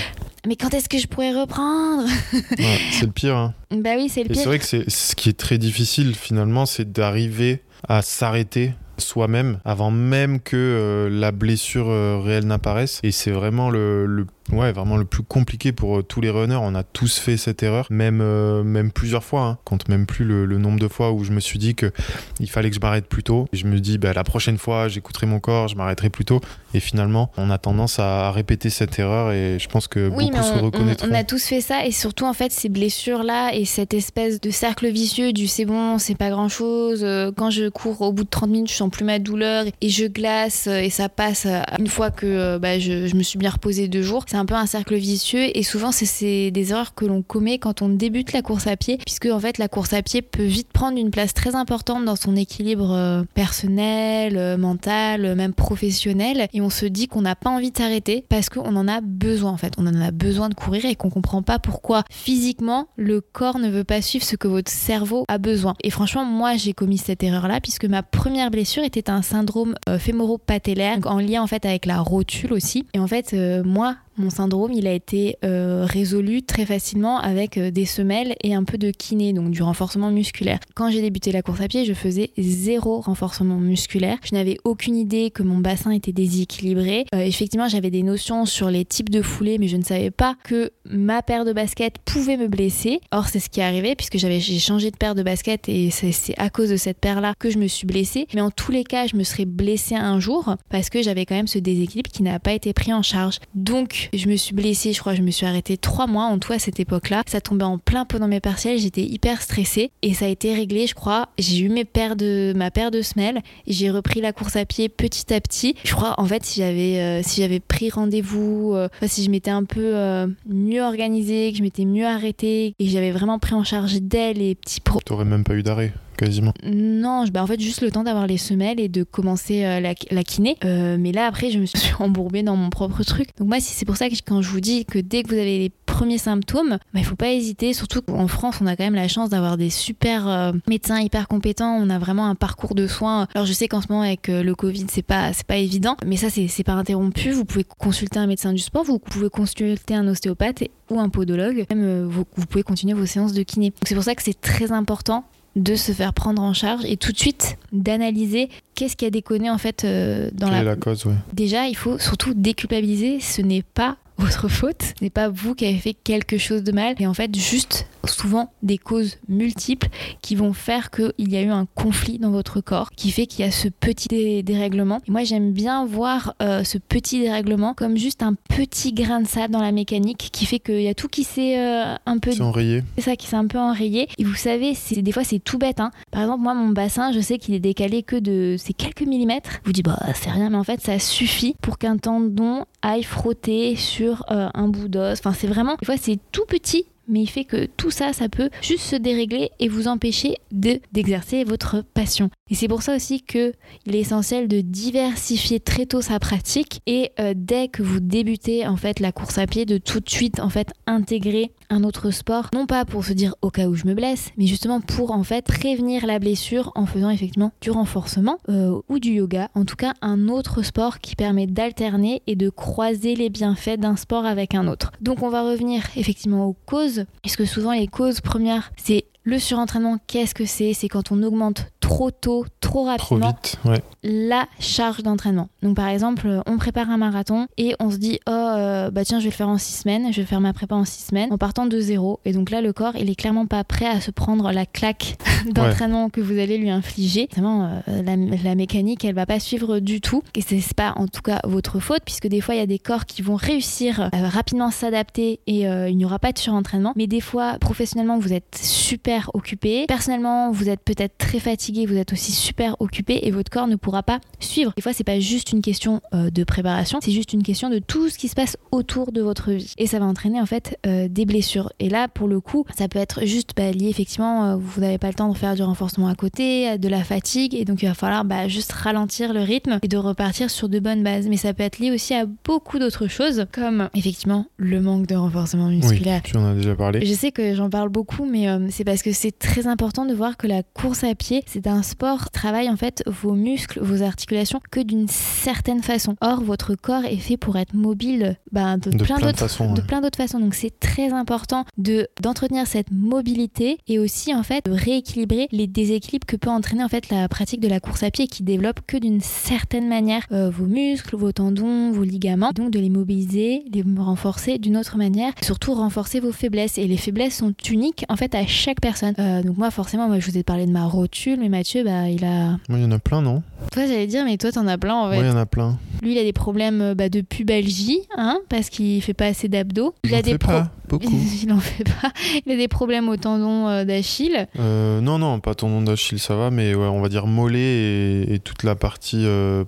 Mais 0.46 0.56
quand 0.56 0.72
est-ce 0.74 0.88
que 0.88 0.98
je 0.98 1.06
pourrais 1.06 1.32
reprendre 1.32 2.04
Ouais, 2.58 2.78
c'est 2.92 3.06
le 3.06 3.12
pire. 3.12 3.36
hein. 3.36 3.54
Bah 3.70 3.90
oui 3.96 4.08
c'est 4.08 4.22
le 4.24 4.30
Et 4.30 4.34
c'est 4.34 4.40
pire. 4.40 4.48
vrai 4.50 4.58
que 4.58 4.64
c'est 4.64 4.88
ce 4.90 5.14
qui 5.14 5.28
est 5.28 5.38
très 5.38 5.58
difficile 5.58 6.14
finalement, 6.14 6.66
c'est 6.66 6.90
d'arriver 6.92 7.62
à 7.88 8.02
s'arrêter 8.02 8.72
soi-même 8.98 9.58
avant 9.64 9.90
même 9.90 10.40
que 10.40 10.56
euh, 10.56 11.08
la 11.10 11.32
blessure 11.32 11.88
euh, 11.88 12.18
réelle 12.22 12.46
n'apparaisse. 12.46 13.00
Et 13.02 13.10
c'est 13.12 13.30
vraiment 13.30 13.70
le, 13.70 14.06
le- 14.06 14.26
ouais, 14.52 14.72
vraiment 14.72 14.96
le 14.96 15.04
plus 15.04 15.22
compliqué 15.22 15.72
pour 15.72 15.98
euh, 15.98 16.02
tous 16.02 16.20
les 16.20 16.30
runners. 16.30 16.58
On 16.60 16.74
a 16.74 16.82
tous 16.82 17.18
fait 17.18 17.36
cette 17.36 17.62
erreur, 17.62 17.86
même, 17.90 18.22
même 18.62 18.90
plusieurs 18.90 19.24
fois. 19.24 19.42
Hein. 19.42 19.58
Compte 19.64 19.88
même 19.88 20.06
plus 20.06 20.24
le, 20.24 20.44
le 20.46 20.58
nombre 20.58 20.78
de 20.78 20.88
fois 20.88 21.12
où 21.12 21.24
je 21.24 21.32
me 21.32 21.40
suis 21.40 21.58
dit 21.58 21.74
que 21.74 21.92
il 22.40 22.48
fallait 22.50 22.68
que 22.70 22.76
je 22.76 22.80
m'arrête 22.80 23.06
plus 23.06 23.22
tôt. 23.22 23.46
Et 23.52 23.56
je 23.56 23.66
me 23.66 23.78
dis, 23.80 23.98
bah, 23.98 24.12
la 24.12 24.24
prochaine 24.24 24.58
fois, 24.58 24.88
j'écouterai 24.88 25.26
mon 25.26 25.40
corps, 25.40 25.68
je 25.68 25.76
m'arrêterai 25.76 26.10
plus 26.10 26.24
tôt. 26.24 26.40
Et 26.74 26.80
finalement, 26.80 27.30
on 27.36 27.50
a 27.50 27.58
tendance 27.58 27.98
à 27.98 28.30
répéter 28.30 28.68
cette 28.70 28.98
erreur 28.98 29.32
et 29.32 29.58
je 29.58 29.68
pense 29.68 29.88
que 29.88 30.08
Oui, 30.08 30.30
beaucoup 30.30 30.42
se 30.42 30.52
on, 30.52 30.60
reconnaîtront. 30.62 31.08
on 31.10 31.14
a 31.14 31.24
tous 31.24 31.44
fait 31.46 31.60
ça 31.62 31.86
et 31.86 31.92
surtout 31.92 32.26
en 32.26 32.34
fait 32.34 32.52
ces 32.52 32.68
blessures-là 32.68 33.54
et 33.54 33.64
cette 33.64 33.94
espèce 33.94 34.40
de 34.40 34.50
cercle 34.50 34.86
vicieux 34.88 35.32
du 35.32 35.46
c'est 35.46 35.64
bon, 35.64 35.98
c'est 35.98 36.14
pas 36.14 36.28
grand-chose. 36.30 37.06
Quand 37.36 37.50
je 37.50 37.68
cours 37.68 38.02
au 38.02 38.12
bout 38.12 38.24
de 38.24 38.28
30 38.28 38.50
minutes, 38.50 38.70
je 38.70 38.76
plus 38.90 39.04
ma 39.04 39.18
douleur 39.18 39.64
et 39.80 39.88
je 39.88 40.06
glace 40.06 40.66
euh, 40.66 40.80
et 40.80 40.90
ça 40.90 41.08
passe 41.08 41.46
euh, 41.46 41.60
une 41.78 41.86
fois 41.88 42.10
que 42.10 42.26
euh, 42.26 42.58
bah, 42.58 42.78
je, 42.78 43.14
me 43.14 43.22
suis 43.22 43.38
bien 43.38 43.50
reposée 43.50 43.88
deux 43.88 44.02
jours. 44.02 44.24
C'est 44.26 44.36
un 44.36 44.44
peu 44.44 44.54
un 44.54 44.66
cercle 44.66 44.94
vicieux 44.96 45.56
et 45.56 45.62
souvent 45.62 45.92
c'est- 45.92 46.50
des 46.50 46.70
erreurs 46.70 46.94
que 46.94 47.04
l'on 47.04 47.22
commet 47.22 47.58
quand 47.58 47.82
on 47.82 47.88
débute 47.88 48.32
la 48.32 48.42
course 48.42 48.66
à 48.66 48.76
pied 48.76 48.98
puisque 48.98 49.26
en 49.26 49.40
fait 49.40 49.58
la 49.58 49.68
course 49.68 49.92
à 49.92 50.02
pied 50.02 50.22
peut 50.22 50.44
vite 50.44 50.68
prendre 50.72 50.98
une 50.98 51.10
place 51.10 51.34
très 51.34 51.54
importante 51.54 52.04
dans 52.04 52.16
son 52.16 52.36
équilibre 52.36 53.24
personnel, 53.34 54.56
mental, 54.58 55.34
même 55.34 55.52
professionnel 55.52 56.48
et 56.52 56.60
on 56.60 56.70
se 56.70 56.86
dit 56.86 57.08
qu'on 57.08 57.22
n'a 57.22 57.34
pas 57.36 57.50
envie 57.50 57.70
de 57.70 57.76
s'arrêter 57.76 58.24
parce 58.28 58.48
qu'on 58.48 58.76
en 58.76 58.88
a 58.88 59.00
besoin 59.00 59.52
en 59.52 59.56
fait. 59.56 59.74
On 59.78 59.86
en 59.86 60.00
a 60.00 60.10
besoin 60.10 60.48
de 60.48 60.54
courir 60.54 60.84
et 60.84 60.94
qu'on 60.94 61.10
comprend 61.10 61.42
pas 61.42 61.58
pourquoi 61.58 62.04
physiquement 62.10 62.88
le 62.96 63.20
corps 63.20 63.58
ne 63.58 63.68
veut 63.68 63.84
pas 63.84 64.02
suivre 64.02 64.24
ce 64.24 64.36
que 64.36 64.48
votre 64.48 64.70
cerveau 64.70 65.24
a 65.28 65.38
besoin. 65.38 65.74
Et 65.82 65.90
franchement, 65.90 66.24
moi 66.24 66.56
j'ai 66.56 66.72
commis 66.72 66.98
cette 66.98 67.22
erreur 67.22 67.48
là 67.48 67.60
puisque 67.60 67.84
ma 67.84 68.02
première 68.02 68.50
blessure 68.50 68.77
était 68.84 69.10
un 69.10 69.22
syndrome 69.22 69.74
euh, 69.88 69.98
fémoro-patellaire 69.98 70.98
en 71.04 71.20
lien 71.20 71.42
en 71.42 71.46
fait 71.46 71.64
avec 71.64 71.86
la 71.86 72.00
rotule 72.00 72.52
aussi. 72.52 72.86
Et 72.94 72.98
en 72.98 73.06
fait, 73.06 73.32
euh, 73.34 73.62
moi 73.64 73.96
mon 74.18 74.30
syndrome, 74.30 74.72
il 74.72 74.86
a 74.86 74.92
été 74.92 75.36
euh, 75.44 75.86
résolu 75.88 76.42
très 76.42 76.66
facilement 76.66 77.18
avec 77.18 77.56
euh, 77.56 77.70
des 77.70 77.84
semelles 77.84 78.34
et 78.42 78.54
un 78.54 78.64
peu 78.64 78.78
de 78.78 78.90
kiné, 78.90 79.32
donc 79.32 79.50
du 79.50 79.62
renforcement 79.62 80.10
musculaire. 80.10 80.58
Quand 80.74 80.90
j'ai 80.90 81.00
débuté 81.00 81.32
la 81.32 81.42
course 81.42 81.60
à 81.60 81.68
pied, 81.68 81.84
je 81.84 81.94
faisais 81.94 82.30
zéro 82.38 83.00
renforcement 83.00 83.56
musculaire. 83.56 84.18
Je 84.22 84.34
n'avais 84.34 84.58
aucune 84.64 84.96
idée 84.96 85.30
que 85.30 85.42
mon 85.42 85.58
bassin 85.58 85.90
était 85.90 86.12
déséquilibré. 86.12 87.06
Euh, 87.14 87.18
effectivement, 87.20 87.68
j'avais 87.68 87.90
des 87.90 88.02
notions 88.02 88.46
sur 88.46 88.70
les 88.70 88.84
types 88.84 89.10
de 89.10 89.22
foulées, 89.22 89.58
mais 89.58 89.68
je 89.68 89.76
ne 89.76 89.84
savais 89.84 90.10
pas 90.10 90.36
que 90.44 90.70
ma 90.84 91.22
paire 91.22 91.44
de 91.44 91.52
baskets 91.52 91.98
pouvait 92.04 92.36
me 92.36 92.48
blesser. 92.48 93.00
Or, 93.12 93.28
c'est 93.28 93.40
ce 93.40 93.48
qui 93.48 93.60
est 93.60 93.64
arrivé 93.64 93.94
puisque 93.94 94.18
j'avais 94.18 94.40
j'ai 94.40 94.58
changé 94.58 94.90
de 94.90 94.96
paire 94.96 95.14
de 95.14 95.22
baskets 95.22 95.68
et 95.68 95.90
c'est 95.90 96.38
à 96.38 96.50
cause 96.50 96.70
de 96.70 96.76
cette 96.76 96.98
paire-là 96.98 97.34
que 97.38 97.50
je 97.50 97.58
me 97.58 97.66
suis 97.66 97.86
blessée. 97.86 98.26
Mais 98.34 98.40
en 98.40 98.50
tous 98.50 98.72
les 98.72 98.84
cas, 98.84 99.06
je 99.06 99.16
me 99.16 99.24
serais 99.24 99.44
blessée 99.44 99.94
un 99.94 100.20
jour 100.20 100.56
parce 100.68 100.90
que 100.90 101.02
j'avais 101.02 101.26
quand 101.26 101.34
même 101.34 101.46
ce 101.46 101.58
déséquilibre 101.58 102.10
qui 102.10 102.22
n'a 102.22 102.38
pas 102.38 102.52
été 102.52 102.72
pris 102.72 102.92
en 102.92 103.02
charge. 103.02 103.38
Donc, 103.54 104.07
je 104.12 104.28
me 104.28 104.36
suis 104.36 104.54
blessée, 104.54 104.92
je 104.92 105.00
crois, 105.00 105.14
je 105.14 105.22
me 105.22 105.30
suis 105.30 105.46
arrêtée 105.46 105.76
trois 105.76 106.06
mois 106.06 106.24
en 106.24 106.38
tout 106.38 106.52
à 106.52 106.58
cette 106.58 106.80
époque-là. 106.80 107.22
Ça 107.26 107.40
tombait 107.40 107.64
en 107.64 107.78
plein 107.78 108.04
pot 108.04 108.18
dans 108.18 108.28
mes 108.28 108.40
partiels, 108.40 108.78
j'étais 108.78 109.02
hyper 109.02 109.42
stressée 109.42 109.90
et 110.02 110.14
ça 110.14 110.26
a 110.26 110.28
été 110.28 110.54
réglé, 110.54 110.86
je 110.86 110.94
crois. 110.94 111.28
J'ai 111.38 111.60
eu 111.60 111.68
mes 111.68 111.84
paires 111.84 112.16
de, 112.16 112.52
ma 112.56 112.70
paire 112.70 112.90
de 112.90 113.02
semelles 113.02 113.42
j'ai 113.66 113.90
repris 113.90 114.20
la 114.20 114.32
course 114.32 114.56
à 114.56 114.64
pied 114.64 114.88
petit 114.88 115.32
à 115.32 115.40
petit. 115.40 115.74
Je 115.84 115.94
crois, 115.94 116.14
en 116.18 116.24
fait, 116.24 116.44
si 116.44 116.60
j'avais 116.60 116.98
euh, 117.00 117.22
si 117.22 117.42
j'avais 117.42 117.60
pris 117.60 117.90
rendez-vous, 117.90 118.72
euh, 118.74 118.88
si 119.06 119.24
je 119.24 119.30
m'étais 119.30 119.50
un 119.50 119.64
peu 119.64 119.96
euh, 119.96 120.26
mieux 120.46 120.82
organisée, 120.82 121.52
que 121.52 121.58
je 121.58 121.62
m'étais 121.62 121.84
mieux 121.84 122.06
arrêtée 122.06 122.74
et 122.78 122.84
que 122.84 122.90
j'avais 122.90 123.10
vraiment 123.10 123.38
pris 123.38 123.54
en 123.54 123.64
charge 123.64 124.00
dès 124.00 124.32
les 124.32 124.54
petits 124.54 124.80
pro 124.80 125.00
T'aurais 125.04 125.24
même 125.24 125.44
pas 125.44 125.54
eu 125.54 125.62
d'arrêt, 125.62 125.92
quasiment. 126.18 126.52
non, 126.64 127.24
bah 127.32 127.42
en 127.42 127.46
fait 127.46 127.60
juste 127.60 127.80
le 127.80 127.90
temps 127.90 128.02
d'avoir 128.02 128.26
les 128.26 128.36
semelles 128.36 128.80
et 128.80 128.88
de 128.88 129.04
commencer 129.04 129.64
euh, 129.64 129.80
la, 129.80 130.24
kiné. 130.24 130.56
Euh, 130.64 130.96
mais 130.98 131.12
là 131.12 131.26
après 131.26 131.50
je 131.50 131.58
me 131.58 131.66
suis 131.66 131.92
embourbée 131.98 132.42
dans 132.42 132.56
mon 132.56 132.70
propre 132.70 133.02
truc. 133.04 133.28
Donc 133.38 133.48
moi 133.48 133.58
c'est 133.60 133.86
pour 133.86 133.96
ça 133.96 134.10
que 134.10 134.14
quand 134.26 134.42
je 134.42 134.50
vous 134.50 134.60
dis 134.60 134.84
que 134.84 134.98
dès 134.98 135.22
que 135.22 135.28
vous 135.28 135.34
avez 135.34 135.58
les 135.58 135.72
premiers 135.86 136.18
symptômes, 136.18 136.78
bah, 136.92 137.00
il 137.00 137.04
faut 137.04 137.16
pas 137.16 137.30
hésiter. 137.30 137.72
Surtout 137.72 138.02
qu'en 138.02 138.28
France 138.28 138.56
on 138.60 138.66
a 138.66 138.76
quand 138.76 138.84
même 138.84 138.94
la 138.94 139.08
chance 139.08 139.30
d'avoir 139.30 139.56
des 139.56 139.70
super 139.70 140.28
euh, 140.28 140.52
médecins 140.68 141.00
hyper 141.00 141.28
compétents. 141.28 141.76
On 141.80 141.88
a 141.88 141.98
vraiment 141.98 142.26
un 142.26 142.34
parcours 142.34 142.74
de 142.74 142.86
soins. 142.86 143.28
Alors 143.34 143.46
je 143.46 143.52
sais 143.52 143.68
qu'en 143.68 143.80
ce 143.80 143.86
moment 143.88 144.02
avec 144.02 144.28
le 144.28 144.54
Covid 144.54 144.86
c'est 144.90 145.02
pas 145.02 145.30
pas 145.46 145.56
évident, 145.56 145.96
mais 146.04 146.16
ça 146.16 146.28
c'est 146.30 146.64
pas 146.64 146.74
interrompu. 146.74 147.30
Vous 147.30 147.44
pouvez 147.44 147.64
consulter 147.64 148.18
un 148.18 148.26
médecin 148.26 148.52
du 148.52 148.60
sport, 148.60 148.84
vous 148.84 148.98
pouvez 148.98 149.30
consulter 149.30 149.94
un 149.94 150.06
ostéopathe 150.08 150.64
ou 150.90 150.98
un 150.98 151.08
podologue. 151.08 151.64
Même 151.70 152.06
vous, 152.06 152.24
vous 152.34 152.46
pouvez 152.46 152.64
continuer 152.64 152.94
vos 152.94 153.06
séances 153.06 153.32
de 153.32 153.42
kiné. 153.42 153.72
C'est 153.86 153.94
pour 153.94 154.04
ça 154.04 154.14
que 154.14 154.22
c'est 154.22 154.40
très 154.40 154.72
important 154.72 155.24
de 155.56 155.74
se 155.74 155.92
faire 155.92 156.12
prendre 156.12 156.42
en 156.42 156.52
charge 156.52 156.84
et 156.84 156.96
tout 156.96 157.12
de 157.12 157.18
suite 157.18 157.56
d'analyser 157.72 158.48
qu'est-ce 158.74 158.96
qui 158.96 159.04
a 159.06 159.10
déconné 159.10 159.50
en 159.50 159.58
fait 159.58 159.84
euh, 159.84 160.30
dans 160.32 160.46
Quelle 160.46 160.54
la... 160.56 160.60
est 160.60 160.64
la 160.64 160.76
cause, 160.76 161.04
ouais. 161.06 161.14
Déjà, 161.32 161.66
il 161.66 161.76
faut 161.76 161.98
surtout 161.98 162.34
déculpabiliser, 162.34 163.20
ce 163.20 163.42
n'est 163.42 163.62
pas 163.62 163.96
votre 164.18 164.48
faute, 164.48 164.82
ce 164.98 165.04
n'est 165.04 165.10
pas 165.10 165.28
vous 165.28 165.54
qui 165.54 165.64
avez 165.66 165.78
fait 165.78 165.94
quelque 165.94 166.38
chose 166.38 166.62
de 166.64 166.72
mal, 166.72 166.94
et 166.98 167.06
en 167.06 167.14
fait 167.14 167.34
juste 167.36 167.86
souvent 168.04 168.50
des 168.62 168.78
causes 168.78 169.16
multiples 169.28 169.88
qui 170.22 170.34
vont 170.34 170.52
faire 170.52 170.90
qu'il 170.90 171.12
y 171.30 171.36
a 171.36 171.42
eu 171.42 171.50
un 171.50 171.66
conflit 171.74 172.18
dans 172.18 172.30
votre 172.30 172.60
corps, 172.60 172.90
qui 172.96 173.10
fait 173.10 173.26
qu'il 173.26 173.44
y 173.44 173.48
a 173.48 173.50
ce 173.50 173.68
petit 173.68 174.08
dé- 174.08 174.42
dérèglement. 174.42 175.00
Et 175.06 175.10
moi 175.10 175.24
j'aime 175.24 175.52
bien 175.52 175.84
voir 175.86 176.34
euh, 176.42 176.64
ce 176.64 176.78
petit 176.78 177.20
dérèglement 177.20 177.74
comme 177.74 177.96
juste 177.96 178.22
un 178.22 178.34
petit 178.34 178.92
grain 178.92 179.20
de 179.20 179.26
sable 179.26 179.52
dans 179.52 179.60
la 179.62 179.72
mécanique 179.72 180.30
qui 180.32 180.46
fait 180.46 180.58
qu'il 180.58 180.80
y 180.82 180.88
a 180.88 180.94
tout 180.94 181.08
qui 181.08 181.22
s'est 181.24 181.58
euh, 181.58 181.94
un 182.06 182.18
peu 182.18 182.32
C'est 182.32 182.40
enrayé. 182.42 182.82
c'est 182.96 183.04
ça 183.04 183.16
qui 183.16 183.26
s'est 183.26 183.36
un 183.36 183.46
peu 183.46 183.58
enrayé. 183.58 184.08
Et 184.18 184.24
vous 184.24 184.34
savez, 184.34 184.72
des 184.96 185.12
fois 185.12 185.24
c'est 185.24 185.38
tout 185.38 185.58
bête. 185.58 185.80
Hein. 185.80 185.90
Par 186.10 186.22
exemple, 186.22 186.42
moi 186.42 186.54
mon 186.54 186.68
bassin, 186.68 187.12
je 187.12 187.20
sais 187.20 187.38
qu'il 187.38 187.54
est 187.54 187.60
décalé 187.60 188.02
que 188.02 188.16
de 188.16 188.56
c'est 188.58 188.72
quelques 188.72 189.02
millimètres. 189.02 189.50
Vous 189.64 189.72
dites 189.72 189.84
bah 189.84 189.98
c'est 190.14 190.30
rien, 190.30 190.50
mais 190.50 190.56
en 190.56 190.64
fait 190.64 190.80
ça 190.80 190.98
suffit 190.98 191.54
pour 191.60 191.78
qu'un 191.78 191.98
tendon 191.98 192.64
aille 192.82 193.02
frotter 193.02 193.76
sur 193.76 194.07
euh, 194.30 194.48
un 194.54 194.68
bout 194.68 194.88
d'os. 194.88 195.18
Enfin 195.18 195.32
c'est 195.32 195.46
vraiment 195.46 195.76
des 195.76 195.86
fois 195.86 195.96
c'est 195.96 196.18
tout 196.32 196.44
petit. 196.46 196.86
Mais 197.08 197.20
il 197.20 197.26
fait 197.26 197.44
que 197.44 197.66
tout 197.76 197.90
ça, 197.90 198.12
ça 198.12 198.28
peut 198.28 198.50
juste 198.62 198.84
se 198.84 198.96
dérégler 198.96 199.50
et 199.58 199.68
vous 199.68 199.88
empêcher 199.88 200.36
de 200.52 200.80
d'exercer 200.92 201.44
votre 201.44 201.82
passion. 201.94 202.30
Et 202.50 202.54
c'est 202.54 202.68
pour 202.68 202.82
ça 202.82 202.96
aussi 202.96 203.22
que 203.22 203.52
il 203.86 203.94
est 203.94 204.00
essentiel 204.00 204.48
de 204.48 204.60
diversifier 204.60 205.60
très 205.60 205.86
tôt 205.86 206.00
sa 206.00 206.18
pratique 206.18 206.80
et 206.86 207.12
euh, 207.20 207.34
dès 207.36 207.68
que 207.68 207.82
vous 207.82 208.00
débutez 208.00 208.66
en 208.66 208.76
fait 208.76 209.00
la 209.00 209.12
course 209.12 209.38
à 209.38 209.46
pied, 209.46 209.66
de 209.66 209.78
tout 209.78 210.00
de 210.00 210.08
suite 210.08 210.40
en 210.40 210.48
fait 210.48 210.68
intégrer 210.86 211.52
un 211.70 211.84
autre 211.84 212.10
sport, 212.10 212.48
non 212.54 212.66
pas 212.66 212.84
pour 212.84 213.04
se 213.04 213.12
dire 213.12 213.34
au 213.42 213.50
cas 213.50 213.66
où 213.66 213.74
je 213.74 213.86
me 213.86 213.94
blesse, 213.94 214.30
mais 214.38 214.46
justement 214.46 214.80
pour 214.80 215.10
en 215.10 215.22
fait 215.22 215.44
prévenir 215.44 216.06
la 216.06 216.18
blessure 216.18 216.72
en 216.74 216.86
faisant 216.86 217.10
effectivement 217.10 217.52
du 217.60 217.70
renforcement 217.70 218.38
euh, 218.48 218.80
ou 218.88 218.98
du 218.98 219.10
yoga, 219.12 219.50
en 219.54 219.64
tout 219.64 219.76
cas 219.76 219.92
un 220.00 220.28
autre 220.28 220.62
sport 220.62 221.00
qui 221.00 221.16
permet 221.16 221.46
d'alterner 221.46 222.22
et 222.26 222.36
de 222.36 222.48
croiser 222.48 223.14
les 223.14 223.28
bienfaits 223.28 223.78
d'un 223.78 223.96
sport 223.96 224.24
avec 224.24 224.54
un 224.54 224.66
autre. 224.68 224.92
Donc 225.00 225.22
on 225.22 225.28
va 225.28 225.42
revenir 225.42 225.82
effectivement 225.96 226.46
aux 226.46 226.56
causes, 226.66 226.97
parce 227.22 227.36
que 227.36 227.44
souvent 227.44 227.72
les 227.72 227.86
causes 227.86 228.20
premières, 228.20 228.72
c'est 228.76 229.04
le 229.28 229.38
surentraînement, 229.38 229.98
qu'est-ce 230.06 230.34
que 230.34 230.46
c'est? 230.46 230.72
C'est 230.72 230.88
quand 230.88 231.12
on 231.12 231.22
augmente 231.22 231.66
trop 231.80 232.10
tôt, 232.10 232.46
trop 232.60 232.68
Trop 232.68 232.84
rapidement 232.84 233.28
vite, 233.28 233.58
ouais. 233.64 233.82
la 234.02 234.46
charge 234.60 235.02
d'entraînement. 235.02 235.48
Donc 235.62 235.74
par 235.74 235.88
exemple, 235.88 236.42
on 236.46 236.58
prépare 236.58 236.90
un 236.90 236.98
marathon 236.98 237.46
et 237.56 237.74
on 237.80 237.90
se 237.90 237.96
dit 237.96 238.20
oh 238.26 238.30
euh, 238.30 238.90
bah 238.90 239.04
tiens 239.06 239.18
je 239.20 239.24
vais 239.24 239.30
le 239.30 239.34
faire 239.34 239.48
en 239.48 239.56
six 239.56 239.72
semaines, 239.72 240.12
je 240.12 240.20
vais 240.20 240.26
faire 240.26 240.40
ma 240.40 240.52
prépa 240.52 240.74
en 240.74 240.84
six 240.84 241.04
semaines 241.06 241.32
en 241.32 241.38
partant 241.38 241.64
de 241.64 241.80
zéro. 241.80 242.20
Et 242.26 242.32
donc 242.32 242.50
là 242.50 242.60
le 242.60 242.74
corps 242.74 242.94
il 242.96 243.08
est 243.08 243.14
clairement 243.14 243.46
pas 243.46 243.64
prêt 243.64 243.86
à 243.86 244.02
se 244.02 244.10
prendre 244.10 244.52
la 244.52 244.66
claque 244.66 245.16
d'entraînement 245.54 246.10
que 246.10 246.20
vous 246.20 246.38
allez 246.38 246.58
lui 246.58 246.68
infliger. 246.70 247.26
Vraiment 247.32 247.80
euh, 247.88 248.02
la, 248.02 248.16
la 248.16 248.54
mécanique 248.54 249.04
elle 249.06 249.14
va 249.14 249.24
pas 249.24 249.40
suivre 249.40 249.78
du 249.78 250.02
tout 250.02 250.22
et 250.34 250.42
c'est 250.42 250.60
c'est 250.60 250.76
pas 250.76 250.92
en 250.96 251.06
tout 251.06 251.22
cas 251.22 251.40
votre 251.44 251.80
faute 251.80 252.02
puisque 252.04 252.26
des 252.28 252.42
fois 252.42 252.54
il 252.54 252.58
y 252.58 252.62
a 252.62 252.66
des 252.66 252.78
corps 252.78 253.06
qui 253.06 253.22
vont 253.22 253.36
réussir 253.36 254.10
à 254.12 254.28
rapidement 254.28 254.70
s'adapter 254.70 255.40
et 255.46 255.66
euh, 255.66 255.88
il 255.88 255.96
n'y 255.96 256.04
aura 256.04 256.18
pas 256.18 256.32
de 256.32 256.38
surentraînement. 256.38 256.92
Mais 256.96 257.06
des 257.06 257.22
fois 257.22 257.56
professionnellement 257.58 258.18
vous 258.18 258.34
êtes 258.34 258.58
super 258.60 259.17
occupé, 259.34 259.84
personnellement 259.86 260.50
vous 260.50 260.68
êtes 260.68 260.80
peut-être 260.80 261.16
très 261.18 261.38
fatigué, 261.38 261.86
vous 261.86 261.96
êtes 261.96 262.12
aussi 262.12 262.32
super 262.32 262.76
occupé 262.80 263.20
et 263.22 263.30
votre 263.30 263.50
corps 263.50 263.66
ne 263.66 263.76
pourra 263.76 264.02
pas 264.02 264.20
suivre. 264.40 264.72
Des 264.76 264.82
fois, 264.82 264.92
c'est 264.92 265.04
pas 265.04 265.20
juste 265.20 265.52
une 265.52 265.62
question 265.62 266.00
euh, 266.14 266.30
de 266.30 266.44
préparation, 266.44 266.98
c'est 267.02 267.10
juste 267.10 267.32
une 267.32 267.42
question 267.42 267.70
de 267.70 267.78
tout 267.78 268.08
ce 268.08 268.18
qui 268.18 268.28
se 268.28 268.34
passe 268.34 268.56
autour 268.70 269.12
de 269.12 269.20
votre 269.20 269.52
vie. 269.52 269.74
Et 269.78 269.86
ça 269.86 269.98
va 269.98 270.06
entraîner 270.06 270.40
en 270.40 270.46
fait 270.46 270.78
euh, 270.86 271.08
des 271.08 271.26
blessures. 271.26 271.72
Et 271.78 271.88
là, 271.88 272.08
pour 272.08 272.28
le 272.28 272.40
coup, 272.40 272.64
ça 272.76 272.88
peut 272.88 272.98
être 272.98 273.24
juste 273.26 273.52
bah, 273.56 273.70
lié 273.70 273.88
effectivement, 273.88 274.44
euh, 274.44 274.56
vous 274.56 274.80
n'avez 274.80 274.98
pas 274.98 275.08
le 275.08 275.14
temps 275.14 275.30
de 275.30 275.36
faire 275.36 275.54
du 275.54 275.62
renforcement 275.62 276.08
à 276.08 276.14
côté, 276.14 276.78
de 276.78 276.88
la 276.88 277.04
fatigue, 277.04 277.54
et 277.54 277.64
donc 277.64 277.82
il 277.82 277.88
va 277.88 277.94
falloir 277.94 278.24
bah, 278.24 278.48
juste 278.48 278.72
ralentir 278.72 279.32
le 279.32 279.40
rythme 279.40 279.78
et 279.82 279.88
de 279.88 279.96
repartir 279.96 280.50
sur 280.50 280.68
de 280.68 280.78
bonnes 280.78 281.02
bases. 281.02 281.26
Mais 281.28 281.36
ça 281.36 281.54
peut 281.54 281.62
être 281.62 281.78
lié 281.78 281.90
aussi 281.90 282.14
à 282.14 282.26
beaucoup 282.44 282.78
d'autres 282.78 283.08
choses, 283.08 283.46
comme 283.52 283.88
effectivement 283.94 284.46
le 284.56 284.80
manque 284.80 285.06
de 285.06 285.14
renforcement 285.14 285.68
musculaire. 285.68 286.20
Oui, 286.24 286.30
tu 286.30 286.36
en 286.36 286.46
as 286.46 286.54
déjà 286.54 286.74
parlé. 286.74 287.04
Je 287.04 287.14
sais 287.14 287.32
que 287.32 287.54
j'en 287.54 287.70
parle 287.70 287.88
beaucoup, 287.88 288.24
mais 288.24 288.46
c'est 288.70 288.84
parce 288.84 289.02
que 289.02 289.07
c'est 289.12 289.38
très 289.38 289.66
important 289.66 290.06
de 290.06 290.14
voir 290.14 290.36
que 290.36 290.46
la 290.46 290.62
course 290.62 291.04
à 291.04 291.14
pied, 291.14 291.42
c'est 291.46 291.66
un 291.66 291.82
sport 291.82 292.24
qui 292.24 292.30
travaille 292.30 292.68
en 292.68 292.76
fait 292.76 293.02
vos 293.06 293.34
muscles, 293.34 293.80
vos 293.80 294.02
articulations 294.02 294.60
que 294.70 294.80
d'une 294.80 295.08
certaine 295.08 295.82
façon. 295.82 296.16
Or, 296.20 296.42
votre 296.42 296.74
corps 296.74 297.04
est 297.04 297.16
fait 297.16 297.36
pour 297.36 297.56
être 297.56 297.74
mobile 297.74 298.36
bah, 298.52 298.76
de, 298.76 298.90
De 298.90 298.96
plein 298.96 299.16
plein 299.16 299.18
de 299.18 299.22
d'autres 299.22 299.38
façons, 299.38 299.72
de 299.72 299.80
ouais. 299.80 299.86
plein 299.86 300.00
d'autres 300.00 300.16
façons. 300.16 300.38
Donc 300.38 300.54
c'est 300.54 300.78
très 300.80 301.12
important 301.12 301.64
de 301.76 302.08
d'entretenir 302.20 302.66
cette 302.66 302.90
mobilité 302.90 303.78
et 303.86 303.98
aussi 303.98 304.34
en 304.34 304.42
fait 304.42 304.64
de 304.64 304.70
rééquilibrer 304.70 305.48
les 305.52 305.66
déséquilibres 305.66 306.26
que 306.26 306.36
peut 306.36 306.50
entraîner 306.50 306.84
en 306.84 306.88
fait 306.88 307.10
la 307.10 307.28
pratique 307.28 307.60
de 307.60 307.68
la 307.68 307.80
course 307.80 308.02
à 308.02 308.10
pied 308.10 308.26
qui 308.26 308.42
développe 308.42 308.80
que 308.86 308.96
d'une 308.96 309.20
certaine 309.20 309.88
manière 309.88 310.22
euh, 310.32 310.50
vos 310.50 310.66
muscles, 310.66 311.16
vos 311.16 311.32
tendons, 311.32 311.90
vos 311.92 312.04
ligaments. 312.04 312.50
Donc 312.54 312.70
de 312.70 312.78
les 312.78 312.90
mobiliser, 312.90 313.64
les 313.72 313.82
renforcer 313.98 314.58
d'une 314.58 314.76
autre 314.76 314.96
manière. 314.96 315.32
Surtout 315.42 315.74
renforcer 315.74 316.20
vos 316.20 316.32
faiblesses 316.32 316.78
et 316.78 316.86
les 316.86 316.96
faiblesses 316.96 317.36
sont 317.36 317.54
uniques 317.70 318.04
en 318.08 318.16
fait 318.16 318.34
à 318.34 318.46
chaque 318.46 318.80
personne. 318.80 318.97
Euh, 319.18 319.42
donc 319.42 319.56
moi 319.56 319.70
forcément 319.70 320.08
moi 320.08 320.18
je 320.18 320.30
vous 320.30 320.36
ai 320.38 320.42
parlé 320.42 320.66
de 320.66 320.72
ma 320.72 320.84
rotule 320.86 321.38
mais 321.40 321.48
Mathieu 321.48 321.84
bah 321.84 322.08
il 322.08 322.24
a 322.24 322.56
Moi, 322.68 322.78
il 322.78 322.82
y 322.82 322.84
en 322.84 322.90
a 322.92 322.98
plein, 322.98 323.22
non? 323.22 323.42
Toi 323.72 323.86
j'allais 323.86 324.06
dire 324.06 324.24
mais 324.24 324.36
toi 324.36 324.50
t'en 324.52 324.66
as 324.66 324.78
plein 324.78 324.94
en 324.94 325.10
fait. 325.10 325.18
il 325.20 325.26
y 325.26 325.30
en 325.30 325.36
a 325.36 325.46
plein. 325.46 325.78
Lui 326.02 326.12
il 326.12 326.18
a 326.18 326.22
des 326.22 326.32
problèmes 326.32 326.80
euh, 326.80 326.94
bah, 326.94 327.08
de 327.08 327.20
pubalgie 327.20 328.00
hein 328.16 328.38
parce 328.48 328.68
qu'il 328.70 329.02
fait 329.02 329.14
pas 329.14 329.26
assez 329.26 329.48
d'abdos. 329.48 329.94
Il 330.04 330.10
J'en 330.10 330.18
a 330.18 330.22
des 330.22 330.38
pro- 330.38 330.52
pas 330.52 330.70
beaucoup. 330.88 331.06
il 331.42 331.52
en 331.52 331.58
fait 331.60 331.84
pas. 331.84 332.10
Il 332.46 332.52
a 332.52 332.56
des 332.56 332.68
problèmes 332.68 333.08
au 333.08 333.16
tendon 333.16 333.68
euh, 333.68 333.84
d'Achille. 333.84 334.46
Euh, 334.58 335.00
non, 335.00 335.18
non, 335.18 335.38
pas 335.40 335.54
ton 335.54 335.68
nom 335.68 335.82
d'Achille, 335.82 336.18
ça 336.18 336.34
va, 336.36 336.50
mais 336.50 336.74
ouais, 336.74 336.86
on 336.86 337.00
va 337.00 337.08
dire 337.08 337.26
mollet 337.26 337.58
et, 337.60 338.34
et 338.34 338.38
toute 338.38 338.62
la 338.62 338.74
partie 338.74 339.26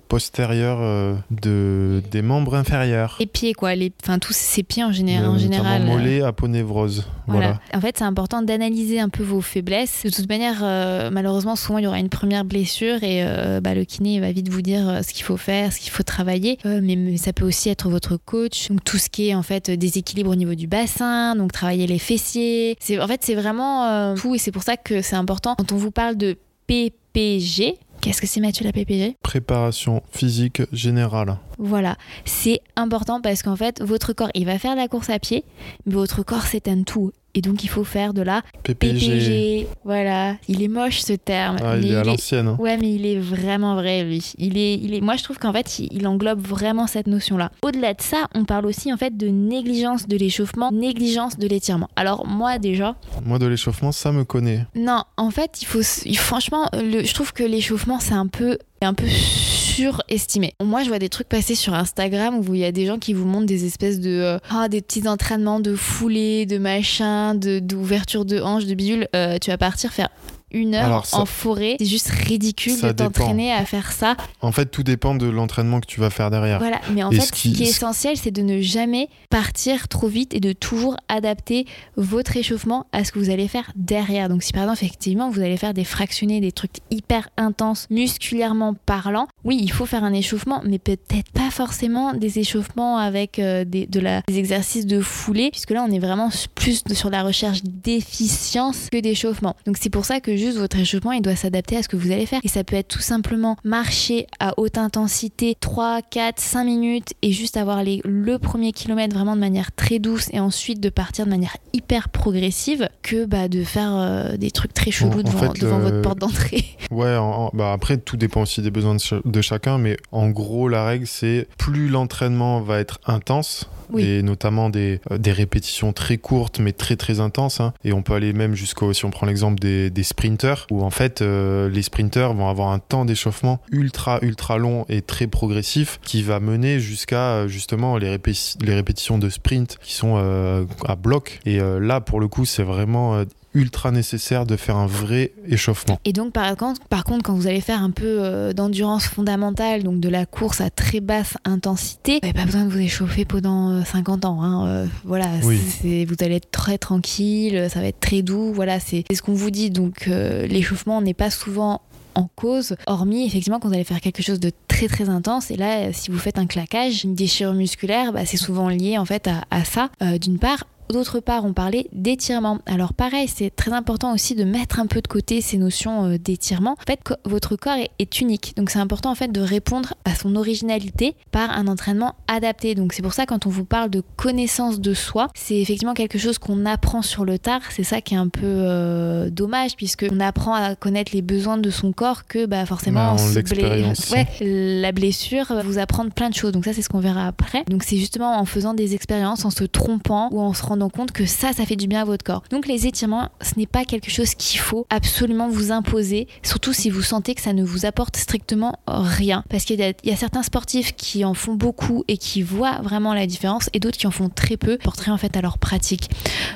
postérieure 0.09 1.17
de, 1.31 2.03
des 2.11 2.23
membres 2.23 2.55
inférieurs. 2.55 3.17
Les 3.21 3.27
pieds, 3.27 3.53
quoi. 3.55 3.75
Les, 3.75 3.93
enfin, 4.03 4.19
tous 4.19 4.33
ses 4.35 4.63
pieds 4.63 4.83
en, 4.85 4.91
géné- 4.93 5.21
Euh, 5.21 5.27
en 5.29 5.39
général. 5.39 5.85
mollet, 5.85 6.23
aponévrose. 6.23 7.07
Voilà. 7.27 7.41
Voilà. 7.47 7.61
En 7.75 7.81
fait, 7.81 7.97
c'est 7.99 8.05
important 8.05 8.43
d'analyser 8.43 8.99
un 9.01 9.09
peu 9.11 9.23
vos 9.23 9.41
faiblesses. 9.41 10.05
De 10.05 10.11
toute 10.11 10.29
manière, 10.29 10.61
euh, 10.63 11.11
malheureusement, 11.11 11.57
souvent, 11.57 11.79
il 11.79 11.85
y 11.85 11.87
aura 11.87 11.99
une 11.99 12.09
première 12.09 12.45
blessure 12.45 13.03
et 13.03 13.25
euh, 13.25 13.61
bah, 13.61 13.75
le 13.75 13.85
kiné 13.85 14.21
va 14.21 14.33
vite 14.33 14.49
vous 14.49 14.63
dire 14.63 14.89
euh, 14.89 15.03
ce 15.03 15.13
qu'il 15.13 15.25
faut 15.25 15.37
faire, 15.37 15.73
ce 15.73 15.81
qu'il 15.81 15.91
faut 15.91 16.03
travailler. 16.03 16.59
Mais, 16.65 17.17
ça 17.17 17.33
peut 17.33 17.45
aussi 17.45 17.69
être 17.69 17.89
votre 17.89 18.17
coach. 18.17 18.69
Donc, 18.69 18.85
tout 18.85 18.99
ce 18.99 19.11
qui 19.11 19.29
est, 19.29 19.35
en 19.35 19.43
fait, 19.43 19.71
déséquilibre 19.71 20.31
au 20.31 20.35
niveau 20.35 20.55
du 20.55 20.67
bassin, 20.67 21.37
donc 21.37 21.53
travailler 21.53 21.87
les 21.87 21.99
fessiers. 21.99 22.77
C'est, 22.81 22.99
en 22.99 23.07
fait, 23.07 23.21
c'est 23.23 23.35
vraiment 23.35 24.15
tout 24.15 24.35
et 24.35 24.39
c'est 24.39 24.53
pour 24.53 24.63
ça 24.63 24.77
que 24.77 25.03
c'est 25.03 25.17
important. 25.17 25.55
Quand 25.59 25.73
on 25.73 25.77
vous 25.77 25.91
parle 25.91 26.17
de 26.17 26.37
PPG, 26.67 27.77
qu'est-ce 28.01 28.21
que 28.21 28.27
c'est, 28.27 28.41
Mathieu, 28.41 28.65
la 28.65 28.73
PPG 28.73 29.17
Préparation 29.23 30.03
physique 30.13 30.63
générale. 30.73 31.37
Voilà, 31.63 31.97
c'est 32.25 32.61
important 32.75 33.21
parce 33.21 33.43
qu'en 33.43 33.55
fait, 33.55 33.83
votre 33.83 34.15
corps, 34.15 34.31
il 34.35 34.47
va 34.47 34.59
faire 34.59 34.73
de 34.73 34.81
la 34.81 34.89
course 34.89 35.11
à 35.11 35.19
pied, 35.19 35.45
mais 35.85 35.93
votre 35.95 36.23
corps, 36.23 36.43
c'est 36.47 36.69
un 36.69 36.83
tout. 36.85 37.13
Et 37.33 37.43
donc, 37.43 37.63
il 37.63 37.69
faut 37.69 37.85
faire 37.85 38.13
de 38.13 38.23
la 38.23 38.43
PPG. 38.65 38.95
PPG. 39.07 39.67
Voilà, 39.85 40.35
il 40.49 40.65
est 40.65 40.69
moche 40.69 40.99
ce 41.03 41.13
terme. 41.13 41.59
Ah, 41.63 41.77
il 41.77 41.93
est 41.93 41.95
à 41.95 42.03
l'ancienne. 42.03 42.49
hein. 42.49 42.57
Ouais, 42.59 42.77
mais 42.77 42.93
il 42.93 43.07
est 43.07 43.19
vraiment 43.21 43.77
vrai, 43.77 44.03
lui. 44.03 44.33
Il 44.39 44.59
est, 44.59 44.75
il 44.75 44.95
est... 44.95 45.01
Moi, 45.01 45.15
je 45.15 45.23
trouve 45.23 45.39
qu'en 45.39 45.53
fait, 45.53 45.79
il, 45.79 45.93
il 45.93 46.09
englobe 46.09 46.41
vraiment 46.41 46.89
cette 46.89 47.07
notion-là. 47.07 47.53
Au-delà 47.63 47.95
de 47.95 48.01
ça, 48.03 48.27
on 48.35 48.45
parle 48.45 48.67
aussi 48.67 48.93
en 48.93 48.97
fait 48.97 49.17
de 49.17 49.29
négligence 49.29 50.09
de 50.09 50.17
l'échauffement, 50.17 50.73
négligence 50.73 51.39
de 51.39 51.47
l'étirement. 51.47 51.89
Alors, 51.95 52.27
moi, 52.27 52.59
déjà, 52.59 52.97
Moi, 53.25 53.39
de 53.39 53.47
l'échauffement, 53.47 53.93
ça 53.93 54.11
me 54.11 54.25
connaît. 54.25 54.67
non, 54.75 55.05
en 55.17 55.31
fait, 55.31 55.63
il 55.63 55.67
faut, 55.67 55.83
franchement, 56.17 56.69
le, 56.73 57.05
je 57.05 57.15
trouve 57.15 57.33
que 57.33 57.45
l'échauffement, 57.45 58.01
c'est 58.01 58.15
un 58.15 58.27
peu, 58.27 58.59
un 58.83 58.95
peu 58.95 59.07
surestimé. 59.09 60.55
Moi, 60.63 60.83
je 60.85 60.89
vois 60.89 60.99
des 60.99 61.11
trucs 61.11 61.29
passer 61.29 61.55
sur 61.55 61.75
Instagram 61.75 62.39
où 62.39 62.55
il 62.55 62.61
y 62.61 62.65
a 62.65 62.73
des 62.73 62.87
gens 62.87 62.99
qui 62.99 63.13
vous 63.13 63.27
montrent 63.27 63.47
des 63.47 63.67
espèces 63.67 64.01
de, 64.01 64.11
euh, 64.11 64.39
ah, 64.49 64.69
des 64.69 64.81
petits 64.81 65.07
entraînements 65.07 65.61
de 65.61 65.75
foulée, 65.75 66.47
de 66.47 66.57
machin, 66.57 67.35
de 67.35 67.59
d'ouverture 67.59 68.25
de 68.25 68.41
hanche, 68.41 68.65
de 68.65 68.75
bidule. 68.75 69.07
Euh, 69.15 69.37
tu 69.39 69.51
vas 69.51 69.59
partir 69.59 69.93
faire 69.93 70.09
une 70.53 70.75
heure 70.75 70.85
Alors, 70.87 71.07
ça- 71.07 71.19
en 71.19 71.27
forêt. 71.27 71.77
C'est 71.79 71.87
juste 71.87 72.09
ridicule 72.09 72.81
de 72.81 72.93
t'entraîner 72.93 73.53
à 73.53 73.65
faire 73.65 73.93
ça. 73.93 74.17
En 74.41 74.53
fait, 74.53 74.67
tout 74.67 74.83
dépend 74.83 75.15
de 75.15 75.27
l'entraînement 75.27 75.81
que 75.81 75.87
tu 75.87 76.01
vas 76.01 76.11
faire 76.11 76.31
derrière. 76.31 76.59
Voilà, 76.59 76.81
mais 76.93 77.03
en 77.03 77.11
Et 77.11 77.17
fait, 77.17 77.21
ce 77.23 77.27
ce 77.29 77.33
qui- 77.33 77.53
qui 77.53 77.63
est 77.63 77.67
ce- 77.67 77.77
essentiel, 77.77 78.17
c'est 78.17 78.31
de 78.31 78.43
ne 78.43 78.61
jamais 78.61 79.09
partir 79.31 79.89
trop 79.89 80.09
vite 80.09 80.35
et 80.35 80.41
de 80.41 80.53
toujours 80.53 80.97
adapter 81.09 81.67
votre 81.97 82.37
échauffement 82.37 82.87
à 82.93 83.05
ce 83.05 83.13
que 83.13 83.19
vous 83.19 83.31
allez 83.31 83.49
faire 83.49 83.71
derrière. 83.77 84.29
Donc, 84.29 84.43
si 84.43 84.53
par 84.53 84.63
exemple, 84.65 84.79
effectivement, 84.85 85.31
vous 85.31 85.41
allez 85.41 85.57
faire 85.57 85.75
des 85.75 85.85
fractionnés, 85.85 86.41
des 86.41 86.53
trucs 86.53 86.77
hyper 86.91 87.29
intenses, 87.37 87.87
musculairement 87.91 88.75
parlant, 88.87 89.29
oui, 89.45 89.59
il 89.61 89.71
faut 89.73 89.87
faire 89.87 90.05
un 90.05 90.13
échauffement, 90.13 90.63
mais 90.65 90.79
peut-être 90.79 91.31
pas 91.33 91.51
forcément 91.51 92.13
des 92.15 92.39
échauffements 92.39 92.99
avec 92.99 93.39
euh, 93.39 93.65
des, 93.65 93.87
de 93.87 94.01
la, 94.01 94.23
des 94.27 94.39
exercices 94.39 94.87
de 94.87 95.01
foulée, 95.01 95.51
puisque 95.51 95.71
là, 95.71 95.85
on 95.89 95.93
est 95.93 95.99
vraiment 95.99 96.29
plus 96.55 96.83
sur 96.93 97.11
la 97.11 97.23
recherche 97.23 97.61
d'efficience 97.63 98.89
que 98.91 98.99
d'échauffement. 99.01 99.57
Donc, 99.67 99.77
c'est 99.81 99.91
pour 99.91 100.05
ça 100.05 100.21
que 100.21 100.37
juste 100.41 100.59
votre 100.59 100.77
échauffement, 100.79 101.13
il 101.13 101.23
doit 101.23 101.37
s'adapter 101.37 101.77
à 101.77 101.83
ce 101.83 101.89
que 101.89 101.97
vous 101.97 102.11
allez 102.11 102.27
faire. 102.27 102.41
Et 102.43 102.49
ça 102.49 102.65
peut 102.65 102.77
être 102.77 102.89
tout 102.89 103.01
simplement 103.01 103.57
marcher 103.65 104.27
à 104.41 104.55
haute 104.59 104.79
intensité 104.79 105.57
3, 105.59 106.03
4, 106.03 106.41
5 106.41 106.65
minutes 106.65 107.09
et 107.23 107.33
juste 107.33 107.57
avoir 107.57 107.83
les, 107.85 108.01
le 108.05 108.39
premier 108.39 108.73
kilomètre 108.73 109.15
vraiment 109.15 109.35
de 109.37 109.41
manière 109.41 109.73
très 109.73 109.99
douce 109.99 110.29
et 110.33 110.41
ensuite 110.41 110.81
de 110.81 110.89
partir 110.89 111.25
de 111.27 111.31
manière 111.31 111.57
hyper 111.73 112.09
progressive 112.09 112.89
que 113.03 113.25
bah, 113.25 113.49
de 113.49 113.63
faire 113.63 113.95
euh, 113.95 114.37
des 114.37 114.51
trucs 114.51 114.75
très 114.75 114.91
chelous 114.91 115.21
en 115.21 115.23
devant, 115.23 115.39
fait, 115.53 115.61
devant 115.61 115.79
le- 115.79 115.85
votre 115.85 116.03
porte 116.03 116.19
d'entrée. 116.19 116.65
Ouais, 116.91 117.17
en- 117.17 117.51
bah 117.55 117.73
après, 117.73 117.99
tout 117.99 118.17
dépend 118.17 118.43
aussi 118.43 118.63
des 118.63 118.71
besoins 118.73 118.97
de 119.25 119.41
chacun, 119.43 119.79
mais 119.79 119.97
en 120.11 120.29
gros, 120.31 120.69
la 120.69 120.85
règle, 120.85 121.07
c'est 121.07 121.47
plus 121.57 121.89
l'entraînement 121.89 122.61
va 122.61 122.81
être 122.81 122.99
intense, 123.07 123.69
Et 123.99 124.23
notamment 124.23 124.71
des, 124.71 125.01
euh, 125.11 125.19
des 125.19 125.33
répétitions 125.33 125.93
très 125.93 126.19
courtes, 126.19 126.61
mais 126.61 126.73
très 126.73 126.97
très 126.97 127.21
intenses, 127.21 127.61
hein. 127.61 127.73
et 127.85 127.93
on 127.93 128.03
peut 128.03 128.15
aller 128.15 128.33
même 128.33 128.55
jusqu'au, 128.55 128.93
si 128.93 129.05
on 129.05 129.11
prend 129.11 129.27
l'exemple 129.27 129.59
des, 129.59 129.91
des 129.91 130.03
sprinters, 130.03 130.67
où 130.71 130.83
en 130.83 130.91
fait, 130.91 131.23
euh, 131.23 131.69
les 131.69 131.83
sprinters 131.83 132.33
vont 132.35 132.49
avoir 132.49 132.69
un 132.69 132.79
temps 132.79 133.05
d'échauffement 133.05 133.61
ultra 133.73 134.19
ultra 134.23 134.59
long 134.59 134.85
et 134.89 135.03
très 135.03 135.27
progressif, 135.27 135.99
qui 136.03 136.23
va 136.23 136.41
mener 136.41 136.81
jusqu'à 136.81 137.33
euh, 137.33 137.49
justement 137.49 137.97
les, 137.97 138.17
répé- 138.17 138.57
les 138.65 138.75
répétitions 138.75 139.19
de 139.19 139.29
sprint 139.29 139.79
qui 139.83 139.95
sont 139.95 140.15
euh, 140.17 140.65
à 140.87 140.97
bloc, 140.97 141.41
et 141.47 141.59
là, 141.59 142.01
pour 142.01 142.21
le 142.21 142.29
coup, 142.29 142.45
c'est 142.45 142.63
vraiment... 142.63 143.25
euh, 143.55 143.59
ultra 143.61 143.91
nécessaire 143.91 144.47
de 144.47 144.57
faire 144.57 144.77
un 144.77 144.87
vrai 144.87 145.33
échauffement. 145.47 145.99
Et 146.05 146.13
donc, 146.13 146.33
par 146.33 146.57
contre, 146.57 146.81
par 146.89 147.05
contre 147.05 147.23
quand 147.25 147.35
vous 147.35 147.47
allez 147.47 147.61
faire 147.61 147.83
un 147.83 147.91
peu 147.91 148.05
euh, 148.07 148.53
d'endurance 148.53 149.07
fondamentale, 149.07 149.83
donc 149.83 150.01
de 150.01 150.09
la 150.09 150.27
course 150.27 150.61
à 150.61 150.71
très 150.71 151.01
basse 151.01 151.35
intensité, 151.45 152.15
vous 152.23 152.29
n'avez 152.29 152.39
pas 152.39 152.45
besoin 152.47 152.65
de 152.65 152.71
vous 152.71 152.79
échauffer 152.79 153.25
pendant 153.25 153.71
euh, 153.71 153.85
50 153.85 154.25
ans. 154.25 154.43
hein. 154.43 154.67
Euh, 154.67 154.87
voilà, 155.05 155.27
Oui. 155.45 155.59
vous 156.05 156.15
allez 156.25 156.37
être 156.37 156.51
très 156.51 156.79
tranquille, 156.79 157.69
ça 157.71 157.81
va 157.81 157.87
être 157.87 158.01
très 158.01 158.23
doux. 158.23 158.53
Voilà, 158.53 158.81
c'est 158.81 159.05
ce 159.13 159.23
qu'on 159.23 159.35
vous 159.35 159.51
dit. 159.51 159.71
Donc, 159.71 160.07
euh, 160.09 160.47
l'échauffement 160.47 161.01
n'est 161.03 161.15
pas 161.15 161.31
souvent 161.31 161.83
en 162.17 162.29
cause, 162.35 162.75
hormis 162.89 163.25
effectivement 163.25 163.61
quand 163.61 163.69
vous 163.69 163.75
allez 163.75 163.85
faire 163.85 164.01
quelque 164.01 164.21
chose 164.21 164.41
de 164.41 164.51
très 164.67 164.89
très 164.89 165.09
intense. 165.09 165.51
Et 165.53 165.57
là, 165.57 165.79
euh, 165.85 165.91
si 165.93 166.11
vous 166.11 166.19
faites 166.19 166.39
un 166.39 166.47
claquage, 166.47 167.05
une 167.05 167.15
déchirure 167.15 167.55
musculaire, 167.55 168.13
bah, 168.13 168.27
c'est 168.27 168.37
souvent 168.37 168.69
lié 168.69 168.99
en 168.99 169.05
fait 169.05 169.29
à, 169.29 169.45
à 169.51 169.65
ça, 169.65 169.91
euh, 170.03 170.19
d'une 170.19 170.39
part. 170.39 170.65
D'autre 170.91 171.21
part, 171.21 171.45
on 171.45 171.53
parlait 171.53 171.87
d'étirement. 171.93 172.59
Alors 172.67 172.95
pareil, 172.95 173.29
c'est 173.29 173.55
très 173.55 173.73
important 173.73 174.13
aussi 174.13 174.35
de 174.35 174.45
mettre 174.45 174.81
un 174.81 174.87
peu 174.87 175.01
de 175.01 175.07
côté 175.07 175.41
ces 175.41 175.57
notions 175.57 176.07
euh, 176.07 176.19
d'étirement. 176.19 176.73
En 176.73 176.85
fait, 176.87 177.01
votre 177.25 177.57
corps 177.57 177.77
est, 177.99 178.21
unique, 178.21 178.55
donc 178.57 178.71
c'est 178.71 178.81
important 178.81 179.13
en 179.13 179.15
fait 179.15 179.31
de 179.31 179.41
répondre 179.41 179.95
à 180.05 180.15
son 180.17 180.35
originalité 180.35 181.15
par 181.31 181.51
un 181.51 181.69
entraînement 181.69 182.17
adapté. 182.27 182.75
Donc 182.75 182.93
c'est 182.93 183.03
pour 183.03 183.13
ça 183.13 183.25
quand 183.25 183.47
on 183.47 183.51
vous 183.51 183.65
parle 183.65 183.89
de 183.89 184.03
connaissance 184.17 184.81
de 184.81 184.95
soi, 184.95 185.29
c'est 185.35 185.59
effectivement 185.59 185.95
quelque 185.95 186.19
chose 186.19 186.39
qu'on 186.39 186.67
apprend 186.67 187.03
sur 187.03 187.25
le 187.25 187.39
tard. 187.39 187.61
C'est 187.71 187.85
ça 187.85 188.01
qui 188.01 188.15
est 188.15 188.19
un 188.19 188.29
peu 188.29 188.41
euh, 188.45 189.31
dommage 189.31 189.77
puisque 189.77 190.07
on 190.11 190.19
apprend 190.19 190.55
à 190.55 190.75
connaître 190.75 191.13
les 191.15 191.23
besoins 191.23 191.57
de 191.57 191.71
son 191.71 191.93
corps 191.93 192.27
que 192.27 192.47
bah 192.47 192.67
forcément 192.67 193.15
Bah, 193.15 193.23
l'expérience. 193.35 194.11
Ouais, 194.11 194.27
la 194.41 194.91
blessure 194.91 195.47
va 195.47 195.63
vous 195.63 195.79
apprendre 195.79 196.13
plein 196.13 196.31
de 196.31 196.35
choses. 196.35 196.51
Donc 196.51 196.65
ça 196.65 196.73
c'est 196.73 196.83
ce 196.83 196.89
qu'on 196.89 197.01
verra 197.01 197.29
après. 197.29 197.65
Donc 197.69 197.85
c'est 197.85 197.97
justement 197.97 198.39
en 198.39 198.45
faisant 198.45 198.75
des 198.75 198.97
expériences, 198.97 199.45
en 199.45 199.51
se 199.51 199.65
trompant 199.65 200.31
ou 200.33 200.41
en 200.41 200.53
se 200.53 200.65
rendant 200.65 200.80
compte 200.89 201.13
que 201.13 201.27
ça, 201.27 201.53
ça 201.53 201.67
fait 201.67 201.77
du 201.77 201.87
bien 201.87 202.03
à 202.03 202.05
votre 202.05 202.25
corps. 202.25 202.43
Donc 202.51 202.67
les 202.67 202.87
étirements, 202.87 203.29
ce 203.43 203.59
n'est 203.59 203.67
pas 203.67 203.85
quelque 203.85 204.11
chose 204.11 204.35
qu'il 204.35 204.61
faut 204.61 204.87
absolument 204.91 205.49
vous 205.49 205.73
imposer, 205.73 206.29
surtout 206.43 206.73
si 206.73 206.91
vous 206.91 207.03
sentez 207.03 207.35
que 207.35 207.43
ça 207.43 207.53
ne 207.53 207.65
vous 207.65 207.87
apporte 207.87 208.17
strictement 208.17 208.79
rien. 208.87 209.45
Parce 209.49 209.65
qu'il 209.65 209.81
y, 209.81 210.09
y 210.09 210.13
a 210.13 210.17
certains 210.17 210.43
sportifs 210.43 210.95
qui 210.97 211.25
en 211.25 211.35
font 211.35 211.55
beaucoup 211.55 212.05
et 212.09 212.17
qui 212.17 212.43
voient 212.43 212.81
vraiment 212.83 213.15
la 213.15 213.27
différence, 213.27 213.69
et 213.73 213.81
d'autres 213.81 213.99
qui 213.99 214.07
en 214.07 214.11
font 214.11 214.29
très 214.29 214.57
peu, 214.57 214.79
porteraient 214.79 215.11
en 215.11 215.19
fait 215.19 215.37
à 215.37 215.41
leur 215.41 215.59
pratique. 215.59 216.09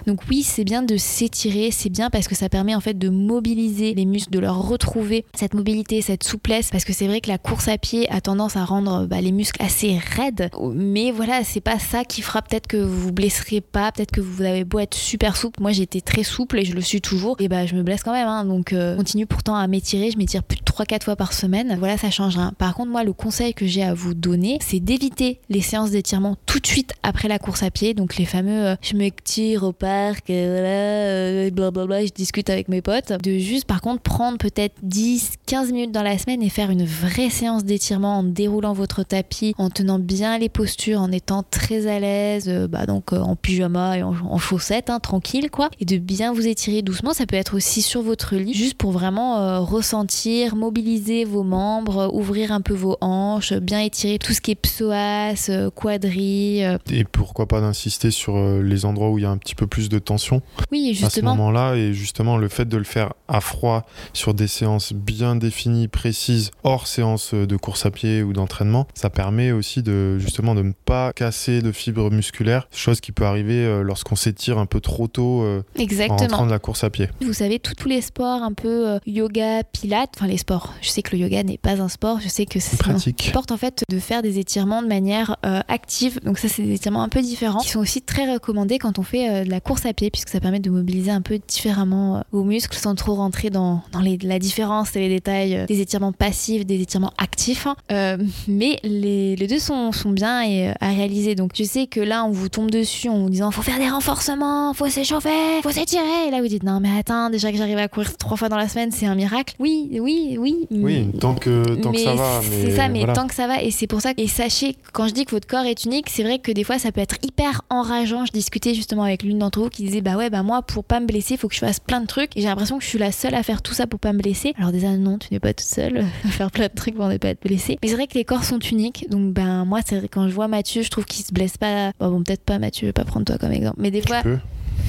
Donc 0.07 0.21
oui, 0.31 0.43
c'est 0.43 0.65
bien 0.65 0.83
de 0.83 0.97
s'étirer, 0.97 1.71
c'est 1.71 1.91
bien 1.91 2.11
parce 2.11 2.29
que 2.29 2.35
ça 2.35 2.49
permet 2.49 2.75
en 2.75 2.81
fait 2.81 2.99
de 2.99 3.09
mobiliser 3.09 3.95
les 3.95 4.05
muscles, 4.05 4.31
de 4.31 4.39
leur 4.39 4.67
retrouver 4.67 5.25
cette 5.35 5.55
mobilité, 5.55 6.01
cette 6.03 6.25
souplesse, 6.25 6.71
parce 6.71 6.85
que 6.85 6.93
c'est 6.93 7.07
vrai 7.07 7.21
que 7.21 7.29
la 7.29 7.39
course 7.39 7.69
à 7.69 7.79
pied 7.79 8.11
a 8.11 8.21
tendance 8.21 8.57
à 8.57 8.65
rendre 8.65 9.07
bah, 9.07 9.21
les 9.21 9.33
muscles 9.33 9.63
assez 9.63 9.99
raides, 9.99 10.51
mais 10.75 11.11
voilà, 11.11 11.45
c'est 11.45 11.61
pas 11.61 11.79
ça 11.79 12.05
qui 12.05 12.23
fera 12.23 12.43
peut-être 12.43 12.67
que 12.67 12.77
vous 12.77 13.01
vous 13.01 13.13
blesserez 13.13 13.61
pas, 13.61 13.93
peut-être 13.93 14.13
que 14.15 14.21
vous 14.21 14.43
avez 14.43 14.65
beau 14.65 14.79
être 14.79 14.95
super 14.95 15.37
souple, 15.37 15.61
moi 15.61 15.73
j'étais 15.73 16.01
très 16.01 16.23
souple 16.23 16.61
et 16.61 16.65
je 16.65 16.73
le 16.73 16.81
suis 16.81 17.01
toujours, 17.01 17.37
et 17.41 17.49
bah 17.49 17.67
je 17.67 17.75
me 17.75 17.83
blesse 17.83 18.05
quand 18.05 18.13
même. 18.13 18.29
Hein. 18.29 18.45
donc 18.45 18.73
euh, 18.73 18.97
continue 18.97 19.27
pourtant 19.27 19.57
à 19.57 19.67
m'étirer, 19.67 20.13
je 20.13 20.19
m'étire 20.19 20.45
plus 20.45 20.59
de 20.59 20.63
3-4 20.63 21.03
fois 21.03 21.17
par 21.17 21.33
semaine. 21.33 21.75
Voilà, 21.81 21.99
ça 21.99 22.11
change 22.11 22.37
rien. 22.37 22.53
Par 22.57 22.75
contre, 22.75 22.93
moi 22.93 23.03
le 23.03 23.13
conseil 23.13 23.55
que 23.55 23.67
j'ai 23.67 23.83
à 23.83 23.93
vous 23.93 24.15
donner, 24.15 24.59
c'est 24.61 24.79
d'éviter 24.79 25.41
les 25.49 25.61
séances 25.61 25.91
d'étirement 25.91 26.37
tout 26.47 26.61
de 26.61 26.67
suite 26.67 26.93
après 27.03 27.27
la 27.27 27.41
course 27.41 27.65
à 27.65 27.73
pied. 27.73 27.93
Donc 27.93 28.17
les 28.17 28.25
fameux 28.25 28.67
euh, 28.67 28.77
je 28.83 28.95
m'étire 28.95 29.65
au 29.65 29.73
parc, 29.73 30.31
euh, 30.31 31.43
voilà, 31.43 31.51
blablabla, 31.51 32.07
je 32.07 32.13
discute 32.13 32.51
avec 32.51 32.69
mes 32.69 32.83
potes. 32.83 33.13
De 33.21 33.39
juste 33.39 33.67
par 33.67 33.81
contre 33.81 34.03
prendre 34.03 34.39
peut-être 34.39 34.77
10-15 34.87 35.73
minutes 35.73 35.93
dans 35.93 36.03
la 36.03 36.19
semaine 36.19 36.41
et 36.41 36.51
faire 36.51 36.71
une 36.71 36.85
vraie 36.85 37.31
séance 37.31 37.65
d'étirement 37.65 38.19
en 38.19 38.23
déroulant 38.23 38.75
votre 38.75 39.03
tapis, 39.03 39.55
en 39.59 39.71
tenant 39.71 39.99
bien 39.99 40.39
les 40.39 40.49
postures, 40.49 41.01
en 41.01 41.11
étant 41.11 41.43
très 41.43 41.89
à 41.89 41.99
l'aise, 41.99 42.49
bah 42.71 42.87
donc 42.87 43.13
en 43.13 43.35
pyjama 43.35 43.99
et 43.99 44.04
en, 44.05 44.39
chaussettes, 44.39 44.91
hein, 44.91 45.01
tranquille 45.01 45.51
quoi, 45.51 45.71
et 45.81 45.85
de 45.85 45.97
bien 45.97 46.33
vous 46.33 46.47
étirer 46.47 46.83
doucement. 46.83 47.13
Ça 47.13 47.27
peut 47.27 47.37
être 47.37 47.57
aussi 47.57 47.83
sur 47.83 48.03
votre 48.03 48.37
lit, 48.37 48.55
juste 48.55 48.77
pour 48.77 48.93
vraiment 48.93 49.39
euh, 49.39 49.61
ressentir, 49.61 50.57
mobiliser 50.57 51.25
vos 51.25 51.43
membres, 51.43 52.11
ouvrir 52.13 52.53
un 52.53 52.61
peu 52.61 52.75
vos 52.75 52.97
hanches, 53.01 53.53
bien 53.55 53.81
étirer 53.81 54.19
tout 54.19 54.33
ce 54.33 54.41
qui 54.41 54.53
est 54.53 54.55
psoas, 54.55 55.49
euh, 55.49 55.71
quadri. 55.71 56.65
Euh. 56.65 56.79
Et 56.91 57.05
pourquoi 57.05 57.47
pas 57.47 57.61
d'insister 57.61 58.11
sur 58.11 58.39
les 58.63 58.85
endroits 58.85 59.11
où 59.11 59.19
il 59.19 59.23
y 59.23 59.27
a 59.27 59.31
un 59.31 59.39
petit 59.39 59.55
peu 59.55 59.67
plus 59.67 59.89
de 59.89 59.99
tension. 59.99 60.43
Oui, 60.71 60.95
justement. 60.95 61.33
À 61.33 61.35
ce 61.35 61.39
moment-là, 61.39 61.75
et 61.77 61.93
justement 61.93 62.37
le 62.37 62.49
fait 62.49 62.69
de 62.69 62.77
le 62.77 62.85
faire 62.85 63.13
à 63.29 63.41
froid 63.41 63.87
sur 64.13 64.35
des 64.35 64.49
séances 64.49 64.93
bien 64.93 65.37
définies, 65.37 65.89
précises, 65.89 66.51
hors 66.63 66.87
séance 66.87 67.35
de 67.35 67.57
course 67.57 67.87
à 67.87 67.91
pied 67.91 68.23
ou 68.23 68.33
d'entraînement, 68.33 68.87
ça 68.95 69.11
permet 69.11 69.53
aussi 69.53 69.83
de 69.83 70.19
justement 70.19 70.55
de 70.55 70.63
ne 70.63 70.73
pas 70.73 71.13
casser 71.13 71.63
de 71.63 71.73
fibres 71.73 72.11
musculaires, 72.11 72.69
chose 72.73 73.01
qui 73.01 73.13
peut 73.13 73.25
arriver 73.25 73.83
lorsqu'on 73.95 74.17
s'étire 74.17 74.59
un 74.59 74.67
peu 74.67 74.81
trop 74.81 75.07
tôt 75.07 75.45
Exactement. 75.77 76.17
en 76.17 76.23
rentrant 76.23 76.47
de 76.47 76.51
la 76.51 76.59
course 76.59 76.83
à 76.83 76.91
pied. 76.91 77.09
Vous 77.21 77.33
savez, 77.33 77.61
tous 77.61 77.89
les 77.89 78.01
sports 78.01 78.43
un 78.43 78.53
peu 78.53 78.89
euh, 78.89 78.99
yoga, 79.07 79.63
pilates, 79.63 80.11
enfin 80.17 80.27
les 80.27 80.39
sports. 80.39 80.75
Je 80.81 80.89
sais 80.89 81.03
que 81.03 81.15
le 81.15 81.23
yoga 81.23 81.43
n'est 81.45 81.59
pas 81.59 81.81
un 81.81 81.89
sport, 81.89 82.21
je 82.21 82.29
sais 82.29 82.45
que 82.45 82.59
c'est 82.59 82.77
pratique. 82.77 83.31
Porte 83.33 83.53
en 83.53 83.57
fait 83.57 83.85
de 83.89 83.99
faire 83.99 84.23
des 84.23 84.39
étirements 84.41 84.83
de 84.83 84.89
manière 84.89 85.37
euh, 85.47 85.61
active. 85.69 86.21
Donc 86.25 86.39
ça, 86.39 86.49
c'est 86.49 86.63
des 86.63 86.75
étirements 86.75 87.03
un 87.03 87.09
peu 87.09 87.23
différents 87.23 87.61
qui 87.61 87.69
sont 87.69 87.79
aussi 87.79 88.03
très 88.03 88.33
recommandés 88.33 88.79
quand 88.79 88.99
on 88.99 89.03
fait 89.03 89.29
euh, 89.29 89.45
de 89.45 89.51
la 89.51 89.61
course 89.61 89.87
à 89.87 89.93
pied 89.93 90.11
puisque 90.11 90.29
ça 90.29 90.41
permet 90.41 90.61
de 90.61 90.71
mobiliser 90.71 91.11
un 91.11 91.23
peu 91.23 91.39
différemment 91.47 92.25
vos 92.33 92.43
muscles 92.43 92.77
sans 92.77 92.97
trop 92.97 93.15
rentrer 93.15 93.51
dans, 93.51 93.83
dans 93.93 94.01
les, 94.01 94.19
la 94.19 94.41
différence 94.41 94.97
et 94.97 95.01
les 95.01 95.09
détails 95.09 95.67
des 95.69 95.81
étirements 95.81 96.13
passifs, 96.13 96.67
des 96.67 96.81
étirements 96.81 97.13
actifs. 97.19 97.67
Hein. 97.67 98.19
mais 98.49 98.79
les, 98.83 99.37
les, 99.37 99.47
deux 99.47 99.59
sont, 99.59 99.93
sont 99.93 100.11
bien 100.11 100.43
et, 100.43 100.73
à 100.81 100.89
réaliser. 100.89 101.35
Donc 101.35 101.53
je 101.55 101.63
sais 101.63 101.87
que 101.87 102.01
là, 102.01 102.25
on 102.25 102.31
vous 102.31 102.49
tombe 102.49 102.71
dessus 102.71 103.09
en 103.09 103.21
vous 103.21 103.31
disant 103.31 103.51
faut 103.51 103.63
faire 103.63 103.74
des 103.79 103.89
renforcements, 103.89 104.75
faut 104.75 104.89
s'échauffer, 104.89 105.61
faut 105.63 105.71
s'étirer. 105.71 106.29
Et 106.29 106.31
là, 106.31 106.41
vous 106.41 106.49
dites 106.49 106.63
non, 106.63 106.81
mais 106.81 106.91
attends, 106.99 107.31
déjà 107.31 107.51
que 107.51 107.59
j'arrive 107.59 107.79
à 107.79 107.89
courir 107.89 108.17
trois 108.17 108.37
fois 108.37 108.49
dans 108.49 108.57
la 108.57 108.69
semaine, 108.69 108.91
c'est 108.91 109.07
un 109.07 109.15
miracle. 109.15 109.55
Oui, 109.59 109.89
oui, 110.01 110.37
oui. 110.39 110.67
Oui, 110.71 111.09
tant 111.21 111.35
que, 111.35 111.75
tant 111.81 111.93
que 111.93 111.99
ça 111.99 112.15
va. 112.15 112.41
C'est 112.43 112.77
ça, 112.77 112.89
mais 112.89 113.05
tant 113.13 113.27
que 113.27 113.35
ça 113.35 113.47
va. 113.47 113.63
Et 113.63 113.71
c'est 113.71 113.87
pour 113.87 114.01
ça. 114.01 114.13
Et 114.17 114.29
sachez, 114.29 114.77
quand 114.93 115.09
je 115.09 115.13
dis 115.13 115.25
que 115.25 115.31
votre 115.31 115.47
corps 115.47 115.65
est 115.65 115.85
unique, 115.85 116.09
c'est 116.11 116.23
vrai 116.23 116.39
que 116.39 116.53
des 116.53 116.65
fois, 116.65 116.79
ça 116.79 116.93
peut 116.93 117.01
être 117.01 117.17
hyper 117.23 117.63
enrageant. 117.71 118.27
Je 118.27 118.33
discutais 118.33 118.75
justement 118.75 119.03
avec 119.03 119.23
l'une 119.23 119.39
d'entre 119.39 119.61
vous 119.61 119.69
qui 119.71 119.85
disait 119.85 120.01
Bah 120.01 120.17
ouais, 120.17 120.31
bah 120.31 120.43
moi, 120.43 120.63
pour 120.63 120.85
pas 120.85 121.01
me 121.01 121.07
blesser, 121.07 121.37
faut 121.37 121.49
que 121.49 121.55
je 121.55 121.61
fasse 121.61 121.81
plein 121.81 122.01
de 122.01 122.07
trucs. 122.07 122.37
Et 122.37 122.41
j'ai 122.41 122.49
l'impression 122.49 122.79
que 122.79 122.85
je 122.85 122.89
suis 122.89 122.99
la 122.99 123.13
seule 123.13 123.35
à 123.35 123.43
faire 123.43 123.63
tout 123.63 123.75
ça 123.75 123.87
pour 123.87 124.01
pas 124.01 124.13
me 124.13 124.19
blesser. 124.19 124.55
Alors, 124.59 124.73
déjà, 124.73 124.97
non, 124.97 125.19
tu 125.19 125.29
n'es 125.33 125.41
pas 125.41 125.53
toute 125.53 125.67
seule 125.67 125.99
à 126.25 126.29
faire 126.29 126.51
plein 126.51 126.67
de 126.67 126.75
trucs 126.75 126.95
pour 126.95 127.07
ne 127.07 127.17
pas 127.17 127.29
être 127.29 127.43
blessée. 127.43 127.79
Mais 127.83 127.89
c'est 127.89 127.95
vrai 127.95 128.07
que 128.07 128.15
les 128.15 128.25
corps 128.25 128.45
sont 128.45 128.59
uniques. 128.59 129.07
Donc, 129.11 129.33
ben, 129.33 129.65
moi, 129.65 129.81
c'est 129.85 130.07
quand 130.09 130.29
je 130.29 130.35
vois 130.35 130.49
Mathieu, 130.49 130.83
je 130.83 130.91
trouve 130.91 131.05
qu'il 131.05 131.25
se 131.25 131.33
blesse 131.33 131.57
pas. 131.57 131.93
Bon, 131.99 132.23
peut-être 132.23 132.45
pas 132.45 132.59
Mathieu, 132.59 132.93
pas 132.93 133.05
prendre 133.05 133.25
toi 133.27 133.39
comme 133.39 133.53
exemple. 133.53 133.64
Mais 133.77 133.91
des 133.91 134.03
fois. 134.03 134.23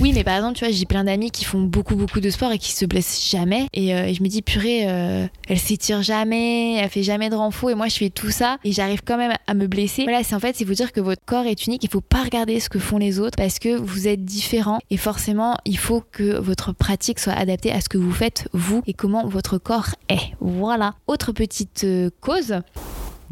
Oui, 0.01 0.11
mais 0.13 0.25
par 0.25 0.35
exemple, 0.35 0.57
tu 0.57 0.65
vois, 0.65 0.73
j'ai 0.73 0.85
plein 0.85 1.05
d'amis 1.05 1.31
qui 1.31 1.45
font 1.45 1.61
beaucoup, 1.61 1.95
beaucoup 1.95 2.19
de 2.19 2.29
sport 2.29 2.51
et 2.51 2.57
qui 2.57 2.73
se 2.73 2.85
blessent 2.85 3.29
jamais. 3.29 3.67
Et, 3.73 3.95
euh, 3.95 4.13
je 4.13 4.21
me 4.23 4.27
dis, 4.27 4.41
purée, 4.41 4.89
euh, 4.89 5.25
elle 5.47 5.59
s'étire 5.59 6.03
jamais, 6.03 6.75
elle 6.75 6.89
fait 6.89 7.03
jamais 7.03 7.29
de 7.29 7.35
renfort. 7.35 7.69
Et 7.69 7.75
moi, 7.75 7.87
je 7.87 7.95
fais 7.95 8.09
tout 8.09 8.29
ça 8.29 8.57
et 8.65 8.73
j'arrive 8.73 9.01
quand 9.05 9.17
même 9.17 9.33
à 9.47 9.53
me 9.53 9.67
blesser. 9.67 10.03
Voilà, 10.03 10.23
c'est 10.23 10.35
en 10.35 10.39
fait, 10.39 10.55
c'est 10.57 10.65
vous 10.65 10.73
dire 10.73 10.91
que 10.91 10.99
votre 10.99 11.23
corps 11.25 11.45
est 11.45 11.65
unique. 11.65 11.83
Il 11.83 11.89
faut 11.89 12.01
pas 12.01 12.23
regarder 12.23 12.59
ce 12.59 12.67
que 12.67 12.79
font 12.79 12.97
les 12.97 13.19
autres 13.19 13.37
parce 13.37 13.57
que 13.57 13.77
vous 13.77 14.07
êtes 14.09 14.25
différents. 14.25 14.79
Et 14.89 14.97
forcément, 14.97 15.55
il 15.63 15.77
faut 15.77 16.03
que 16.11 16.37
votre 16.39 16.73
pratique 16.73 17.19
soit 17.19 17.33
adaptée 17.33 17.71
à 17.71 17.79
ce 17.79 17.87
que 17.87 17.97
vous 17.97 18.11
faites, 18.11 18.49
vous, 18.51 18.83
et 18.87 18.93
comment 18.93 19.25
votre 19.25 19.57
corps 19.57 19.95
est. 20.09 20.33
Voilà. 20.41 20.95
Autre 21.07 21.31
petite 21.31 21.85
euh, 21.85 22.09
cause. 22.19 22.55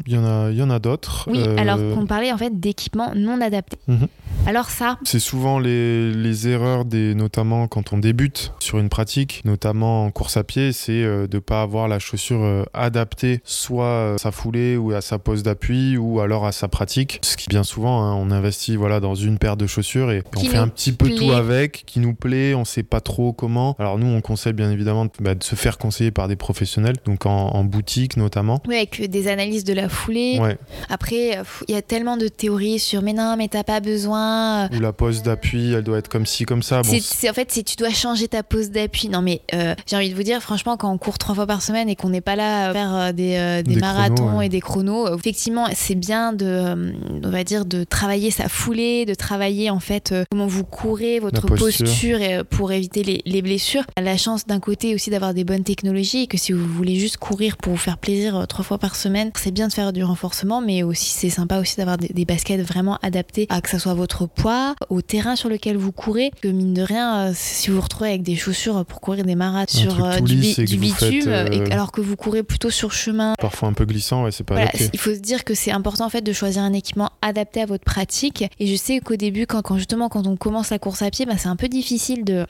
Il 0.06 0.12
y 0.12 0.18
en 0.18 0.24
a, 0.24 0.50
il 0.50 0.56
y 0.56 0.62
en 0.62 0.70
a 0.70 0.78
d'autres. 0.78 1.28
Oui, 1.30 1.42
alors 1.56 1.78
qu'on 1.78 2.06
parlait 2.06 2.32
en 2.32 2.38
fait 2.38 2.58
d'équipements 2.58 3.12
non 3.14 3.40
adaptés. 3.40 3.78
Mhm. 3.88 4.08
Alors 4.46 4.68
ça 4.68 4.98
C'est 5.04 5.20
souvent 5.20 5.58
les, 5.58 6.12
les, 6.12 6.48
erreurs, 6.48 6.84
des, 6.84 7.14
notamment 7.14 7.66
quand 7.66 7.94
on 7.94 7.98
débute 7.98 8.52
sur 8.58 8.78
une 8.78 8.90
pratique, 8.90 9.40
notamment 9.46 10.04
en 10.04 10.10
course 10.10 10.36
à 10.36 10.44
pied, 10.44 10.72
c'est 10.72 11.02
euh, 11.02 11.26
de 11.26 11.36
ne 11.36 11.40
pas 11.40 11.62
avoir 11.62 11.88
la 11.88 11.98
chaussure 11.98 12.42
euh, 12.42 12.64
adaptée 12.74 13.40
soit 13.44 14.14
à 14.14 14.18
sa 14.18 14.32
foulée 14.32 14.76
ou 14.76 14.92
à 14.92 15.00
sa 15.00 15.18
pose 15.18 15.42
d'appui 15.42 15.96
ou 15.96 16.20
alors 16.20 16.44
à 16.44 16.52
sa 16.52 16.68
pratique. 16.68 17.20
Ce 17.22 17.38
qui 17.38 17.48
bien 17.48 17.64
souvent, 17.64 18.02
hein, 18.02 18.14
on 18.14 18.30
investit 18.30 18.76
voilà, 18.76 19.00
dans 19.00 19.14
une 19.14 19.38
paire 19.38 19.56
de 19.56 19.66
chaussures 19.66 20.10
et 20.10 20.22
on 20.36 20.40
fait 20.40 20.56
un 20.58 20.68
petit 20.68 20.92
peu 20.92 21.08
tout 21.10 21.32
avec, 21.32 21.84
qui 21.86 22.00
nous 22.00 22.14
plaît, 22.14 22.54
on 22.54 22.64
sait 22.64 22.82
pas 22.82 23.00
trop 23.00 23.32
comment. 23.32 23.76
Alors 23.78 23.98
nous, 23.98 24.06
on 24.06 24.20
conseille 24.20 24.52
bien 24.52 24.70
évidemment 24.70 25.06
de, 25.06 25.10
bah, 25.20 25.34
de 25.34 25.42
se 25.42 25.54
faire 25.54 25.78
conseiller 25.78 26.10
par 26.10 26.28
des 26.28 26.36
professionnels, 26.36 26.96
donc 27.04 27.26
en, 27.26 27.64
boutique 27.64 28.18
notamment. 28.18 28.60
Oui, 28.68 28.76
avec 28.76 29.10
des 29.10 29.28
analyses 29.28 29.64
de 29.64 29.72
la 29.72 29.83
foulée. 29.88 30.38
Ouais. 30.40 30.56
Après, 30.88 31.38
il 31.68 31.74
y 31.74 31.78
a 31.78 31.82
tellement 31.82 32.16
de 32.16 32.28
théories 32.28 32.78
sur 32.78 33.02
mais 33.02 33.12
non, 33.12 33.36
mais 33.36 33.48
t'as 33.48 33.64
pas 33.64 33.80
besoin 33.80 34.14
ou 34.14 34.80
la 34.80 34.92
pose 34.92 35.22
d'appui, 35.22 35.72
elle 35.72 35.82
doit 35.82 35.98
être 35.98 36.08
comme 36.08 36.26
ci, 36.26 36.44
comme 36.44 36.62
ça. 36.62 36.82
c'est, 36.84 37.30
en 37.30 37.32
fait, 37.32 37.50
si 37.50 37.64
tu 37.64 37.76
dois 37.76 37.90
changer 37.90 38.28
ta 38.28 38.42
pose 38.42 38.70
d'appui. 38.70 39.08
Non, 39.08 39.22
mais 39.22 39.42
euh, 39.54 39.74
j'ai 39.86 39.96
envie 39.96 40.10
de 40.10 40.14
vous 40.14 40.22
dire, 40.22 40.40
franchement, 40.40 40.76
quand 40.76 40.90
on 40.90 40.98
court 40.98 41.18
trois 41.18 41.34
fois 41.34 41.46
par 41.46 41.62
semaine 41.62 41.88
et 41.88 41.96
qu'on 41.96 42.08
n'est 42.08 42.20
pas 42.20 42.36
là 42.36 42.68
à 42.68 42.72
faire 42.72 42.94
euh, 42.94 43.12
des, 43.12 43.36
euh, 43.36 43.62
des, 43.62 43.76
marathons 43.76 44.40
et 44.40 44.48
des 44.48 44.60
chronos, 44.60 45.14
effectivement, 45.14 45.66
c'est 45.74 45.94
bien 45.94 46.32
de, 46.32 46.92
on 47.22 47.30
va 47.30 47.44
dire, 47.44 47.64
de 47.64 47.84
travailler 47.84 48.30
sa 48.30 48.48
foulée, 48.48 49.04
de 49.04 49.14
travailler 49.14 49.70
en 49.70 49.80
fait 49.80 50.14
comment 50.30 50.46
vous 50.46 50.64
courez, 50.64 51.18
votre 51.18 51.46
posture, 51.46 52.18
pour 52.50 52.72
éviter 52.72 53.02
les, 53.02 53.22
les 53.24 53.42
blessures. 53.42 53.84
La 54.00 54.16
chance 54.16 54.46
d'un 54.46 54.60
côté 54.60 54.94
aussi 54.94 55.10
d'avoir 55.10 55.34
des 55.34 55.44
bonnes 55.44 55.64
technologies 55.64 56.22
et 56.22 56.26
que 56.26 56.38
si 56.38 56.52
vous 56.52 56.66
voulez 56.66 56.96
juste 56.96 57.16
courir 57.16 57.56
pour 57.56 57.72
vous 57.72 57.78
faire 57.78 57.98
plaisir 57.98 58.46
trois 58.48 58.64
fois 58.64 58.78
par 58.78 58.96
semaine, 58.96 59.30
c'est 59.36 59.52
bien 59.52 59.68
de 59.68 59.72
faire 59.74 59.92
du 59.92 60.04
renforcement, 60.04 60.60
mais 60.60 60.82
aussi 60.82 61.10
c'est 61.10 61.30
sympa 61.30 61.58
aussi 61.58 61.76
d'avoir 61.76 61.98
des, 61.98 62.08
des 62.08 62.24
baskets 62.24 62.60
vraiment 62.60 62.98
adaptées 63.02 63.46
à 63.50 63.60
que 63.60 63.68
ça 63.68 63.78
soit 63.78 63.94
votre 63.94 64.26
poids, 64.26 64.74
au 64.88 65.02
terrain 65.02 65.36
sur 65.36 65.48
lequel 65.48 65.76
vous 65.76 65.92
courez. 65.92 66.30
Que 66.40 66.48
mine 66.48 66.74
de 66.74 66.82
rien, 66.82 67.28
euh, 67.28 67.32
si 67.34 67.68
vous 67.68 67.76
vous 67.76 67.82
retrouvez 67.82 68.10
avec 68.10 68.22
des 68.22 68.36
chaussures 68.36 68.84
pour 68.84 69.00
courir 69.00 69.24
des 69.24 69.34
marathons 69.34 69.78
sur 69.78 70.04
euh, 70.04 70.20
du, 70.20 70.36
bitume, 70.36 71.28
euh, 71.28 71.66
alors 71.70 71.92
que 71.92 72.00
vous 72.00 72.16
courez 72.16 72.42
plutôt 72.42 72.70
sur 72.70 72.92
chemin. 72.92 73.34
Parfois 73.38 73.68
un 73.68 73.72
peu 73.72 73.84
glissant, 73.84 74.24
ouais, 74.24 74.30
c'est 74.30 74.44
pas 74.44 74.66
Il 74.92 74.98
faut 74.98 75.14
se 75.14 75.20
dire 75.20 75.44
que 75.44 75.54
c'est 75.54 75.72
important 75.72 76.06
en 76.06 76.10
fait 76.10 76.22
de 76.22 76.32
choisir 76.32 76.62
un 76.62 76.72
équipement 76.72 77.10
adapté 77.22 77.60
à 77.60 77.66
votre 77.66 77.84
pratique. 77.84 78.44
Et 78.60 78.66
je 78.66 78.76
sais 78.76 79.00
qu'au 79.00 79.16
début, 79.16 79.46
quand, 79.46 79.62
quand, 79.62 79.76
justement 79.76 80.08
quand 80.08 80.26
on 80.26 80.36
commence 80.36 80.70
la 80.70 80.78
course 80.78 81.02
à 81.02 81.10
pied, 81.10 81.26
bah, 81.26 81.34
c'est 81.38 81.48
un 81.48 81.56
peu 81.56 81.68
difficile 81.68 82.24
de 82.24 82.46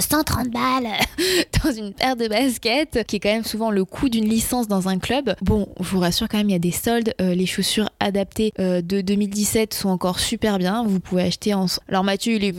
130 0.00 0.50
balles 0.50 0.88
dans 1.64 1.72
une 1.72 1.92
paire 1.92 2.16
de 2.16 2.28
baskets, 2.28 3.04
qui 3.06 3.16
est 3.16 3.20
quand 3.20 3.32
même 3.32 3.44
souvent 3.44 3.70
le 3.70 3.84
coût 3.84 4.08
d'une 4.08 4.28
licence 4.28 4.68
dans 4.68 4.88
un 4.88 4.98
club. 4.98 5.34
Bon, 5.42 5.68
je 5.80 5.88
vous 5.88 6.00
rassure 6.00 6.28
quand 6.28 6.38
même, 6.38 6.48
il 6.48 6.52
y 6.52 6.56
a 6.56 6.60
des 6.60 6.72
soldes. 6.72 7.14
les 7.18 7.46
chaussures 7.46 7.88
adaptées 8.00 8.52
de 8.58 9.00
2017 9.00 9.74
sont 9.74 9.88
encore 9.88 10.20
super 10.20 10.58
bien. 10.58 10.84
Vous 10.84 11.00
pouvez 11.00 11.22
acheter 11.22 11.54
en. 11.54 11.66
Alors 11.88 12.04
Mathieu, 12.04 12.34
il 12.34 12.44
est. 12.44 12.52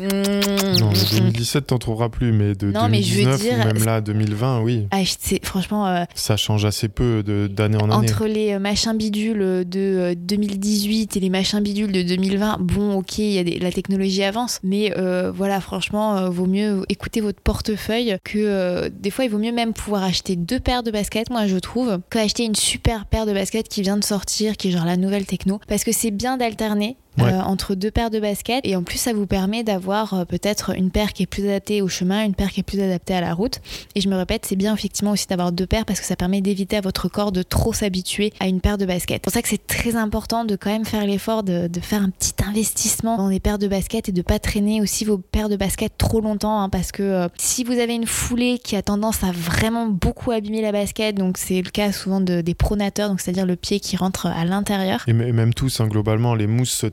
Non, 0.80 0.92
2017, 0.92 1.68
t'en 1.68 1.78
trouveras 1.78 2.10
plus, 2.10 2.32
mais 2.32 2.56
de 2.56 2.72
2019 2.72 3.42
ou 3.42 3.74
même 3.74 3.86
là, 3.86 4.02
2020, 4.02 4.62
oui. 4.62 4.88
Ah, 4.92 5.02
franchement. 5.44 5.84
Euh, 5.88 6.04
ça 6.16 6.38
change 6.38 6.66
assez 6.66 6.88
peu 6.88 7.24
d'année 7.24 7.78
en 7.78 7.90
année. 7.90 7.94
Entre 8.12 8.26
les 8.26 8.54
euh, 8.54 8.60
machins 8.60 8.96
bidules 8.96 9.66
de 9.68 10.14
2018 10.16 11.16
euh, 11.16 11.18
et 11.18 11.22
les 11.22 11.30
machins 11.30 11.60
bidules 11.60 11.92
de 11.92 12.02
2020, 12.02 12.58
bon, 12.60 12.96
ok, 12.96 13.20
y 13.20 13.40
a 13.40 13.44
la 13.44 13.72
technologie 13.72 14.24
avance, 14.24 14.60
mais 14.64 14.94
voilà, 15.36 15.60
franchement, 15.62 16.30
vaut 16.30 16.46
mieux 16.46 16.84
écouter 16.90 17.13
votre 17.22 17.42
portefeuille 17.42 18.18
que 18.24 18.90
des 18.90 19.10
fois, 19.10 19.26
il 19.26 19.32
vaut 19.32 19.38
mieux 19.38 19.52
même 19.52 19.74
pouvoir 19.74 20.04
acheter 20.04 20.36
deux 20.36 20.60
paires 20.60 20.84
de 20.84 20.92
baskets, 20.92 21.30
moi 21.30 21.48
je 21.48 21.58
trouve, 21.58 22.00
qu'acheter 22.10 22.44
une 22.44 22.56
super 22.56 23.06
paire 23.06 23.26
de 23.26 23.34
baskets 23.34 23.68
qui 23.68 23.82
vient 23.82 23.98
de 23.98 24.04
sortir, 24.04 24.58
qui 24.58 24.70
est 24.70 24.72
genre 24.72 24.86
la 24.86 24.98
nouvelle 24.98 25.26
techno, 25.26 25.60
parce 25.68 25.84
que 25.84 25.92
c'est 25.92 26.12
bien 26.12 26.38
d'alterner 26.38 26.98
euh, 27.20 27.42
entre 27.42 27.76
deux 27.76 27.92
paires 27.92 28.10
de 28.10 28.20
baskets. 28.20 28.62
Et 28.64 28.76
en 28.76 28.84
plus, 28.84 28.98
ça 28.98 29.14
vous 29.14 29.28
permet 29.28 29.64
d'avoir 29.64 30.14
euh, 30.14 30.26
peut-être 30.26 30.76
une 30.76 30.90
paire 30.90 31.14
qui 31.14 31.24
est 31.24 31.28
plus 31.28 31.44
adaptée 31.46 31.82
au 31.82 31.88
chemin, 31.88 32.24
une 32.24 32.34
paire 32.34 32.52
qui 32.52 32.62
est 32.62 32.64
plus 32.64 32.82
adaptée 32.82 33.14
à 33.14 33.22
la 33.22 33.34
route. 33.34 33.60
Et 33.96 34.02
je 34.02 34.10
me 34.10 34.16
répète, 34.16 34.46
c'est 34.46 34.56
bien 34.56 34.74
effectivement 34.74 35.12
aussi 35.12 35.28
d'avoir 35.28 35.52
deux 35.52 35.68
paires 35.68 35.86
parce 35.86 36.00
que 36.00 36.06
ça 36.06 36.16
permet 36.16 36.42
d'éviter 36.42 36.78
à 36.78 36.82
votre 36.82 37.10
corps 37.10 37.32
de 37.32 37.44
trop 37.44 37.74
s'habituer 37.74 38.34
à 38.40 38.48
une 38.48 38.62
paire 38.62 38.78
de 38.78 38.86
baskets. 38.86 39.18
C'est 39.18 39.24
pour 39.24 39.34
ça 39.34 39.42
que 39.42 39.50
c'est 39.50 39.68
très 39.68 39.96
important 39.96 40.46
de 40.46 40.56
quand 40.56 40.72
même 40.72 40.86
faire 40.86 41.06
l'effort 41.06 41.44
de, 41.44 41.68
de, 41.68 41.80
faire 41.80 42.02
un 42.02 42.10
petit 42.10 42.34
investissement 42.48 43.18
dans 43.18 43.30
des 43.30 43.40
paires 43.40 43.60
de 43.60 43.68
baskets 43.68 44.10
et 44.10 44.12
de 44.12 44.22
pas 44.22 44.40
traîner 44.40 44.82
aussi 44.82 45.06
vos 45.06 45.18
paires 45.18 45.50
de 45.50 45.56
baskets 45.56 45.98
trop 45.98 46.22
longtemps. 46.22 46.62
Hein, 46.62 46.70
parce 46.70 46.92
que 46.92 47.04
euh, 47.04 47.28
si 47.38 47.64
vous 47.64 47.74
avez 47.74 47.94
une 47.94 48.08
foulée 48.08 48.60
qui 48.64 48.76
a 48.76 48.82
tendance 48.82 49.24
à 49.24 49.32
vraiment 49.32 49.88
beaucoup 49.88 50.32
abîmer 50.32 50.62
la 50.62 50.72
basket, 50.72 51.16
donc 51.16 51.38
c'est 51.38 51.62
le 51.62 51.70
cas 51.70 51.92
souvent 51.92 52.22
de, 52.22 52.42
des 52.42 52.56
pronateurs, 52.56 53.10
donc 53.10 53.22
c'est-à-dire 53.22 53.46
le 53.46 53.56
pied 53.56 53.80
qui 53.80 53.96
rentre 53.98 54.28
à 54.28 54.46
l'intérieur. 54.46 55.04
Et 55.08 55.14
même 55.14 55.54
tous, 55.54 55.80
hein, 55.80 55.88
globalement, 55.88 56.36
les 56.36 56.48
mousses 56.48 56.72
se 56.72 56.88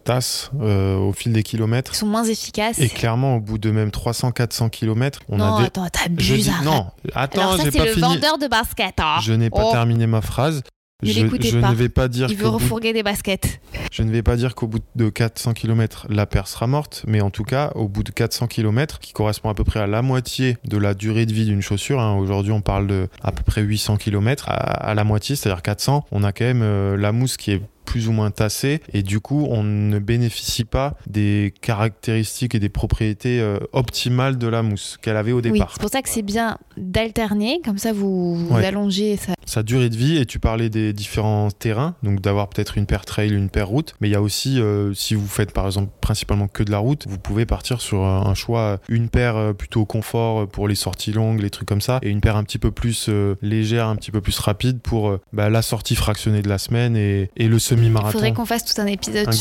euh, 0.61 0.97
au 0.97 1.13
fil 1.13 1.33
des 1.33 1.43
kilomètres. 1.43 1.93
Ils 1.95 1.99
sont 1.99 2.07
moins 2.07 2.25
efficaces. 2.25 2.79
Et 2.81 2.89
clairement, 2.89 3.37
au 3.37 3.41
bout 3.41 3.59
de 3.59 3.71
même 3.71 3.91
300-400 3.91 4.71
km, 4.71 5.21
on 5.29 5.37
non, 5.39 5.57
a 5.57 5.61
des... 5.61 5.67
attends, 5.67 5.87
t'abuses. 5.89 6.45
dis- 6.49 6.65
non, 6.65 6.87
attends, 7.15 7.57
j'ai 7.57 7.71
c'est 7.71 7.79
pas 7.79 7.85
le 7.85 7.91
fini. 7.93 8.03
vendeur 8.03 8.39
de 8.39 8.47
basket. 8.49 8.95
hein. 8.99 9.19
Je 9.23 9.33
n'ai 9.33 9.51
pas 9.51 9.65
Oh. 9.67 9.73
terminé 9.73 10.07
ma 10.07 10.21
phrase. 10.21 10.63
Ne 11.03 11.11
je 11.13 11.23
l'écoutez 11.23 11.49
je 11.49 11.59
pas. 11.59 11.71
ne 11.71 11.75
vais 11.75 11.89
pas 11.89 12.09
dire 12.09 12.27
Il 12.31 12.37
veut 12.37 12.93
des 12.93 13.03
baskets. 13.03 13.61
je 13.91 14.03
ne 14.03 14.11
vais 14.11 14.23
pas 14.23 14.37
dire 14.37 14.55
qu'au 14.55 14.67
bout 14.67 14.81
de 14.97 15.09
400 15.09 15.55
km 15.55 16.07
la 16.11 16.27
paire 16.27 16.47
sera 16.47 16.67
morte, 16.67 17.05
mais 17.07 17.23
en 17.23 17.31
tout 17.31 17.43
cas 17.45 17.73
au 17.75 17.89
bout 17.89 18.03
de 18.03 18.11
400 18.11 18.49
km, 18.49 18.99
qui 18.99 19.15
correspond 19.15 19.49
à 19.49 19.55
peu 19.55 19.65
près 19.65 19.81
à 19.81 19.87
la 19.87 20.03
moitié 20.03 20.59
de 20.67 20.77
la 20.77 20.93
durée 20.93 21.25
de 21.25 21.33
vie 21.33 21.47
d'une 21.47 21.63
chaussure. 21.63 22.01
hein, 22.01 22.17
Aujourd'hui, 22.17 22.53
on 22.53 22.61
parle 22.61 22.87
de 22.87 23.09
à 23.23 23.33
peu 23.33 23.43
près 23.43 23.63
800 23.63 23.97
km. 23.97 24.51
À, 24.51 24.53
à 24.53 24.95
la 24.95 25.05
moitié, 25.05 25.37
c'est-à-dire 25.37 25.63
400, 25.63 26.05
on 26.13 26.23
a 26.23 26.33
quand 26.33 26.45
même 26.45 26.61
euh, 26.63 26.99
la 26.99 27.13
mousse 27.13 27.39
qui 27.39 27.53
est 27.53 27.63
plus 27.91 28.07
ou 28.07 28.13
moins 28.13 28.31
tassée 28.31 28.81
et 28.93 29.03
du 29.03 29.19
coup 29.19 29.49
on 29.51 29.65
ne 29.65 29.99
bénéficie 29.99 30.65
pas 30.65 30.97
des 31.09 31.53
caractéristiques 31.61 32.55
et 32.55 32.61
des 32.61 32.69
propriétés 32.69 33.41
euh, 33.41 33.59
optimales 33.73 34.39
de 34.39 34.47
la 34.47 34.63
mousse 34.63 34.97
qu'elle 35.03 35.17
avait 35.17 35.33
au 35.33 35.41
Oui, 35.41 35.51
départ. 35.51 35.71
c'est 35.73 35.81
pour 35.81 35.91
ça 35.91 36.01
que 36.01 36.09
c'est 36.09 36.23
bien 36.23 36.57
d'alterner, 36.77 37.61
comme 37.65 37.79
ça 37.79 37.93
vous, 37.93 38.37
vous 38.37 38.55
Ouais. 38.55 38.65
allongez 38.67 39.17
ça. 39.17 39.33
sa 39.47 39.63
durée 39.65 39.89
de 39.89 39.97
vie 39.97 40.19
et 40.19 40.27
tu 40.27 40.39
parlais 40.39 40.69
des 40.71 40.93
différents 40.93 41.51
terrains 41.51 41.95
donc 42.05 42.21
d'avoir 42.21 42.49
peut-être 42.49 42.79
une 42.79 42.87
paire 42.87 43.05
trail 43.05 43.31
une 43.33 43.49
paire 43.49 43.67
route 43.69 43.95
mais 44.01 44.09
il 44.09 44.13
y 44.13 44.15
a 44.15 44.23
aussi 44.23 44.61
euh, 44.61 44.95
si 44.95 45.15
vous 45.17 45.27
faites 45.27 45.53
par 45.53 45.67
exemple 45.67 45.91
principalement 46.01 46.47
que 46.47 46.63
de 46.63 46.71
la 46.71 46.79
route 46.79 47.07
vous 47.09 47.19
pouvez 47.19 47.47
partir 47.47 47.81
sur 47.81 48.05
un 48.05 48.21
un 48.27 48.35
choix 48.35 48.79
une 48.89 49.09
paire 49.09 49.37
euh, 49.37 49.53
plutôt 49.53 49.85
confort 49.87 50.43
euh, 50.43 50.47
pour 50.47 50.69
les 50.69 50.75
sorties 50.77 51.13
longues 51.13 51.41
les 51.41 51.51
trucs 51.51 51.67
comme 51.69 51.81
ça 51.81 51.99
et 52.03 52.11
une 52.11 52.21
paire 52.21 52.37
un 52.37 52.45
petit 52.45 52.59
peu 52.59 52.71
plus 52.71 53.07
euh, 53.09 53.35
légère 53.43 53.87
un 53.89 53.97
petit 53.97 54.11
peu 54.13 54.21
plus 54.21 54.39
rapide 54.39 54.81
pour 54.81 55.09
euh, 55.09 55.21
bah, 55.33 55.49
la 55.51 55.63
sortie 55.63 55.97
fractionnée 55.97 56.43
de 56.43 56.49
la 56.49 56.59
semaine 56.59 56.97
et, 56.97 57.31
et 57.37 57.49
le 57.49 57.57
Il 57.57 57.61
semi-marathon 57.81 58.13
faudrait 58.13 58.33
qu'on 58.33 58.45
fasse 58.47 58.65
tout 58.65 58.81
un 58.81 58.87
épisode 58.87 59.29
Un 59.29 59.33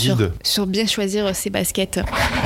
sur, 0.44 0.68
bien 0.68 0.86
choisir 0.86 1.28
euh, 1.28 1.34
ses 1.34 1.50
baskets. 1.50 2.00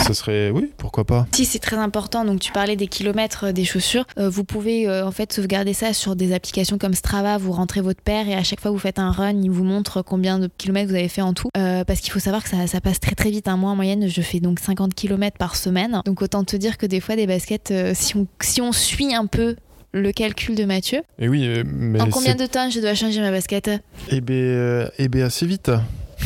ce 0.05 0.13
serait 0.13 0.49
oui 0.51 0.71
pourquoi 0.77 1.03
pas 1.03 1.27
Si 1.33 1.45
c'est 1.45 1.59
très 1.59 1.77
important, 1.77 2.25
donc 2.25 2.39
tu 2.39 2.51
parlais 2.51 2.75
des 2.75 2.87
kilomètres 2.87 3.45
euh, 3.47 3.51
des 3.51 3.65
chaussures, 3.65 4.05
euh, 4.17 4.29
vous 4.29 4.43
pouvez 4.43 4.87
euh, 4.87 5.05
en 5.05 5.11
fait 5.11 5.31
sauvegarder 5.33 5.73
ça 5.73 5.93
sur 5.93 6.15
des 6.15 6.33
applications 6.33 6.77
comme 6.77 6.93
Strava, 6.93 7.37
vous 7.37 7.51
rentrez 7.51 7.81
votre 7.81 8.01
paire 8.01 8.27
et 8.27 8.33
à 8.35 8.43
chaque 8.43 8.59
fois 8.59 8.71
que 8.71 8.75
vous 8.75 8.79
faites 8.81 8.99
un 8.99 9.11
run, 9.11 9.41
il 9.41 9.51
vous 9.51 9.63
montre 9.63 10.01
combien 10.01 10.39
de 10.39 10.49
kilomètres 10.57 10.89
vous 10.89 10.95
avez 10.95 11.07
fait 11.09 11.21
en 11.21 11.33
tout. 11.33 11.49
Euh, 11.57 11.83
parce 11.83 11.99
qu'il 11.99 12.11
faut 12.11 12.19
savoir 12.19 12.43
que 12.43 12.49
ça, 12.49 12.67
ça 12.67 12.81
passe 12.81 12.99
très 12.99 13.15
très 13.15 13.29
vite. 13.29 13.47
hein. 13.47 13.57
Moi 13.57 13.71
en 13.71 13.75
moyenne, 13.75 14.07
je 14.07 14.21
fais 14.21 14.39
donc 14.39 14.59
50 14.59 14.93
kilomètres 14.93 15.37
par 15.37 15.55
semaine. 15.55 16.01
Donc 16.05 16.21
autant 16.21 16.43
te 16.43 16.55
dire 16.55 16.77
que 16.77 16.85
des 16.85 16.99
fois 16.99 17.15
des 17.15 17.27
baskets, 17.27 17.73
si, 17.93 18.15
on, 18.17 18.27
si 18.41 18.61
on 18.61 18.71
suit 18.71 19.13
un 19.13 19.25
peu 19.25 19.55
le 19.93 20.11
calcul 20.11 20.55
de 20.55 20.65
Mathieu, 20.65 21.01
et 21.19 21.29
oui 21.29 21.45
euh, 21.45 21.63
mais 21.65 22.01
en 22.01 22.09
combien 22.09 22.35
de 22.35 22.45
temps 22.45 22.69
je 22.69 22.79
dois 22.79 22.95
changer 22.95 23.21
ma 23.21 23.31
basket? 23.31 23.69
Eh 24.09 24.21
ben, 24.21 24.33
euh, 24.33 24.87
eh 24.97 25.07
ben, 25.07 25.21
assez 25.23 25.45
vite 25.45 25.71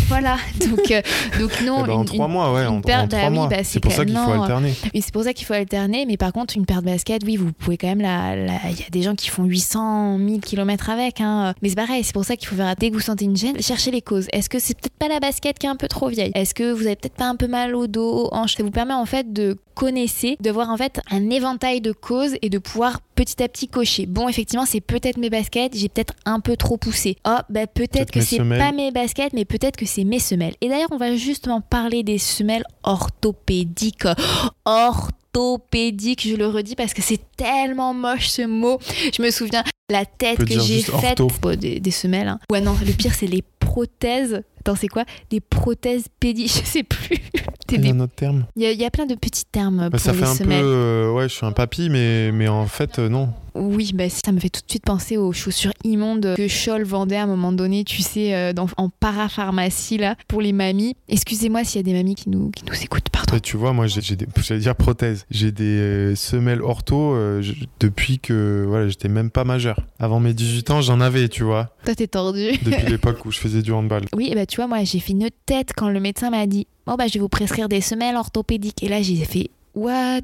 Voilà, 0.08 0.38
donc, 0.62 0.89
euh, 0.91 1.01
donc 1.39 1.62
non. 1.65 1.84
Eh 1.84 1.88
ben, 1.88 1.93
en 1.93 2.06
trois 2.06 2.27
mois 2.30 2.53
ouais 2.53 2.65
en, 2.65 2.80
bah 2.80 3.08
trois 3.08 3.27
oui, 3.30 3.36
mois 3.36 3.47
bah, 3.47 3.63
c'est 3.63 3.80
pour 3.82 3.91
ça 3.91 4.06
qu'il 4.06 4.15
faut 4.15 4.32
alterner 4.32 4.73
Oui, 4.93 5.01
c'est 5.01 5.12
pour 5.13 5.23
ça 5.23 5.34
qu'il 5.34 5.45
faut 5.45 5.53
alterner. 5.53 6.06
Mais 6.06 6.15
par 6.15 6.32
contre, 6.32 6.56
une 6.56 6.65
paire 6.65 6.82
de 6.82 6.86
baskets, 6.88 7.23
oui, 7.25 7.36
vous 7.36 7.51
pouvez 7.51 7.77
quand 7.77 7.93
même 7.93 7.99
Il 7.99 8.80
y 8.80 8.84
a 8.84 8.89
des 8.89 9.01
gens 9.01 9.15
qui 9.15 9.30
font 9.30 9.43
800, 9.43 10.17
1000 10.17 10.39
km 10.41 10.89
avec. 10.89 11.19
Hein. 11.19 11.53
Mais 11.62 11.69
c'est 11.69 11.75
pareil, 11.75 12.03
c'est 12.03 12.13
pour 12.13 12.25
ça 12.25 12.38
qu'il 12.38 12.47
faut 12.47 12.56
faire. 12.56 12.73
Dès 12.77 12.89
que 12.89 12.93
vous 12.95 13.01
sentez 13.01 13.25
une 13.25 13.36
gêne, 13.36 13.60
cherchez 13.62 13.91
les 13.91 14.01
causes. 14.01 14.27
Est-ce 14.32 14.49
que 14.49 14.60
c'est 14.60 14.77
peut-être 14.80 14.97
pas 14.97 15.10
la 15.10 15.19
basket 15.19 15.60
qui 15.60 15.65
est 15.65 15.69
un 15.69 15.75
peu 15.75 15.88
trop 15.88 16.08
vieille? 16.08 16.32
Est-ce 16.36 16.53
que 16.53 16.71
vous 16.71 16.86
avez 16.86 16.95
peut-être 16.95 17.15
pas 17.15 17.27
un 17.27 17.36
peu 17.36 17.47
mal 17.47 17.75
au 17.75 17.88
dos, 17.88 18.27
aux 18.27 18.34
hanches? 18.34 18.56
Ça 18.56 18.63
vous 18.63 18.71
permet 18.71 18.93
en 18.93 19.06
fait 19.06 19.34
de 19.34 19.58
connaisser, 19.75 20.38
de 20.39 20.49
voir 20.51 20.69
en 20.69 20.77
fait 20.77 21.01
un 21.12 21.30
éventail 21.30 21.82
de 21.82 21.91
causes 21.91 22.36
et 22.41 22.49
de 22.49 22.58
pouvoir 22.58 22.99
petit 23.17 23.41
à 23.43 23.49
petit 23.49 23.67
cocher. 23.67 24.06
Bon, 24.06 24.30
effectivement, 24.30 24.65
c'est 24.65 24.80
peut-être 24.80 25.17
mes 25.17 25.30
baskets, 25.30 25.75
j'ai 25.75 25.89
peut-être 25.89 26.13
un 26.25 26.39
peu 26.39 26.56
trop 26.56 26.77
poussé. 26.77 27.17
Oh, 27.27 27.38
bah 27.49 27.65
peut-être 27.67 28.12
que 28.12 28.21
c'est 28.21 28.38
pas 28.60 28.71
mes 28.71 28.91
baskets, 28.91 29.34
mais 29.34 29.43
peut-être 29.43 29.75
que 29.75 29.86
c'est 29.86 30.03
mes 30.03 30.19
semelles. 30.19 30.53
Et 30.62 30.69
d'ailleurs, 30.69 30.91
on 30.91 30.97
va 30.97 31.15
justement 31.15 31.60
parler 31.62 32.03
des 32.03 32.19
semelles 32.19 32.63
orthopédiques. 32.84 34.06
Orthopédiques, 34.65 36.27
je 36.27 36.36
le 36.36 36.47
redis 36.47 36.75
parce 36.75 36.93
que 36.93 37.01
c'est 37.01 37.19
tellement 37.36 37.93
moche 37.93 38.27
ce 38.27 38.43
mot. 38.43 38.80
Je 39.15 39.21
me 39.21 39.32
souviens 39.32 39.63
la 39.89 40.06
tête 40.06 40.43
que 40.45 40.60
j'ai 40.60 40.82
faite. 40.84 41.21
des, 41.60 41.80
des 41.80 41.91
semelles. 41.91 42.27
hein. 42.27 42.39
Ouais, 42.51 42.62
non, 42.62 42.75
le 42.86 42.91
pire, 42.93 43.13
c'est 43.13 43.27
les 43.27 43.43
prothèses. 43.60 44.43
Attends, 44.67 44.75
c'est 44.75 44.88
quoi 44.89 45.06
Des 45.30 45.39
prothèses 45.39 46.08
pédi. 46.19 46.47
Je 46.47 46.65
sais 46.65 46.84
plus. 46.84 47.17
Il 47.71 47.86
y 47.86 47.89
a 47.89 47.93
un 47.93 47.99
autre 48.01 48.15
terme 48.15 48.45
Il 48.58 48.63
y, 48.63 48.65
a- 48.65 48.71
il 48.71 48.80
y 48.80 48.86
a 48.86 48.89
plein 48.91 49.06
de 49.06 49.15
petits 49.15 49.45
termes 49.45 49.77
Bah, 49.77 49.89
pour 49.91 49.99
ça 49.99 50.12
les 50.12 50.17
fait 50.19 50.25
un 50.25 50.36
semelles. 50.36 50.62
peu. 50.62 50.67
euh, 50.67 51.12
ouais, 51.13 51.30
je 51.30 51.34
suis 51.36 51.45
un 51.45 51.51
papy, 51.53 51.89
mais, 51.89 52.32
mais 52.34 52.47
en 52.49 52.65
fait, 52.65 52.99
euh, 52.99 53.08
non. 53.10 53.30
Oui, 53.59 53.91
bah, 53.93 54.09
ça 54.09 54.31
me 54.31 54.39
fait 54.39 54.49
tout 54.49 54.61
de 54.65 54.69
suite 54.69 54.83
penser 54.85 55.17
aux 55.17 55.33
chaussures 55.33 55.73
immondes 55.83 56.33
que 56.37 56.47
Scholl 56.47 56.83
vendait 56.83 57.15
à 57.17 57.23
un 57.23 57.27
moment 57.27 57.51
donné, 57.51 57.83
tu 57.83 58.01
sais, 58.01 58.33
euh, 58.35 58.53
dans- 58.53 58.67
en 58.77 58.89
parapharmacie, 58.89 59.97
là, 59.97 60.15
pour 60.27 60.41
les 60.41 60.53
mamies. 60.53 60.95
Excusez-moi 61.09 61.63
s'il 61.63 61.77
y 61.77 61.79
a 61.79 61.83
des 61.83 61.93
mamies 61.93 62.15
qui 62.15 62.29
nous, 62.29 62.49
qui 62.51 62.63
nous 62.65 62.75
écoutent, 62.81 63.09
pardon. 63.09 63.27
Après, 63.27 63.39
tu 63.41 63.57
vois, 63.57 63.73
moi, 63.73 63.87
j'ai 63.87 64.15
des. 64.15 64.25
J'allais 64.37 64.61
dire 64.61 64.75
prothèses. 64.75 65.25
J'ai 65.31 65.51
des 65.51 65.63
euh, 65.63 66.15
semelles 66.15 66.61
ortho 66.61 67.13
euh, 67.15 67.41
depuis 67.79 68.19
que. 68.19 68.65
Voilà, 68.67 68.87
j'étais 68.89 69.09
même 69.09 69.29
pas 69.31 69.43
majeur. 69.43 69.79
Avant 69.99 70.19
mes 70.19 70.33
18 70.33 70.69
ans, 70.71 70.81
j'en 70.81 71.01
avais, 71.01 71.27
tu 71.27 71.43
vois. 71.43 71.73
Toi, 71.85 71.95
t'es 71.95 72.07
tordu. 72.07 72.51
Depuis 72.63 72.85
l'époque 72.89 73.25
où 73.25 73.31
je 73.31 73.39
faisais 73.39 73.61
du 73.61 73.71
handball. 73.71 74.03
Oui, 74.15 74.31
bah, 74.33 74.45
tu 74.45 74.57
vois, 74.57 74.67
moi, 74.67 74.83
j'ai 74.83 74.99
fait 74.99 75.11
une 75.13 75.29
tête 75.45 75.71
quand 75.75 75.89
le 75.89 75.99
médecin 75.99 76.29
m'a 76.29 76.47
dit 76.47 76.67
Bon, 76.85 76.95
bah, 76.95 77.07
je 77.07 77.13
vais 77.15 77.19
vous 77.19 77.27
prescrire 77.29 77.67
des 77.67 77.81
semelles 77.81 78.15
orthopédiques. 78.15 78.81
Et 78.83 78.87
là, 78.87 79.01
j'ai 79.01 79.15
fait 79.25 79.49
What? 79.75 80.21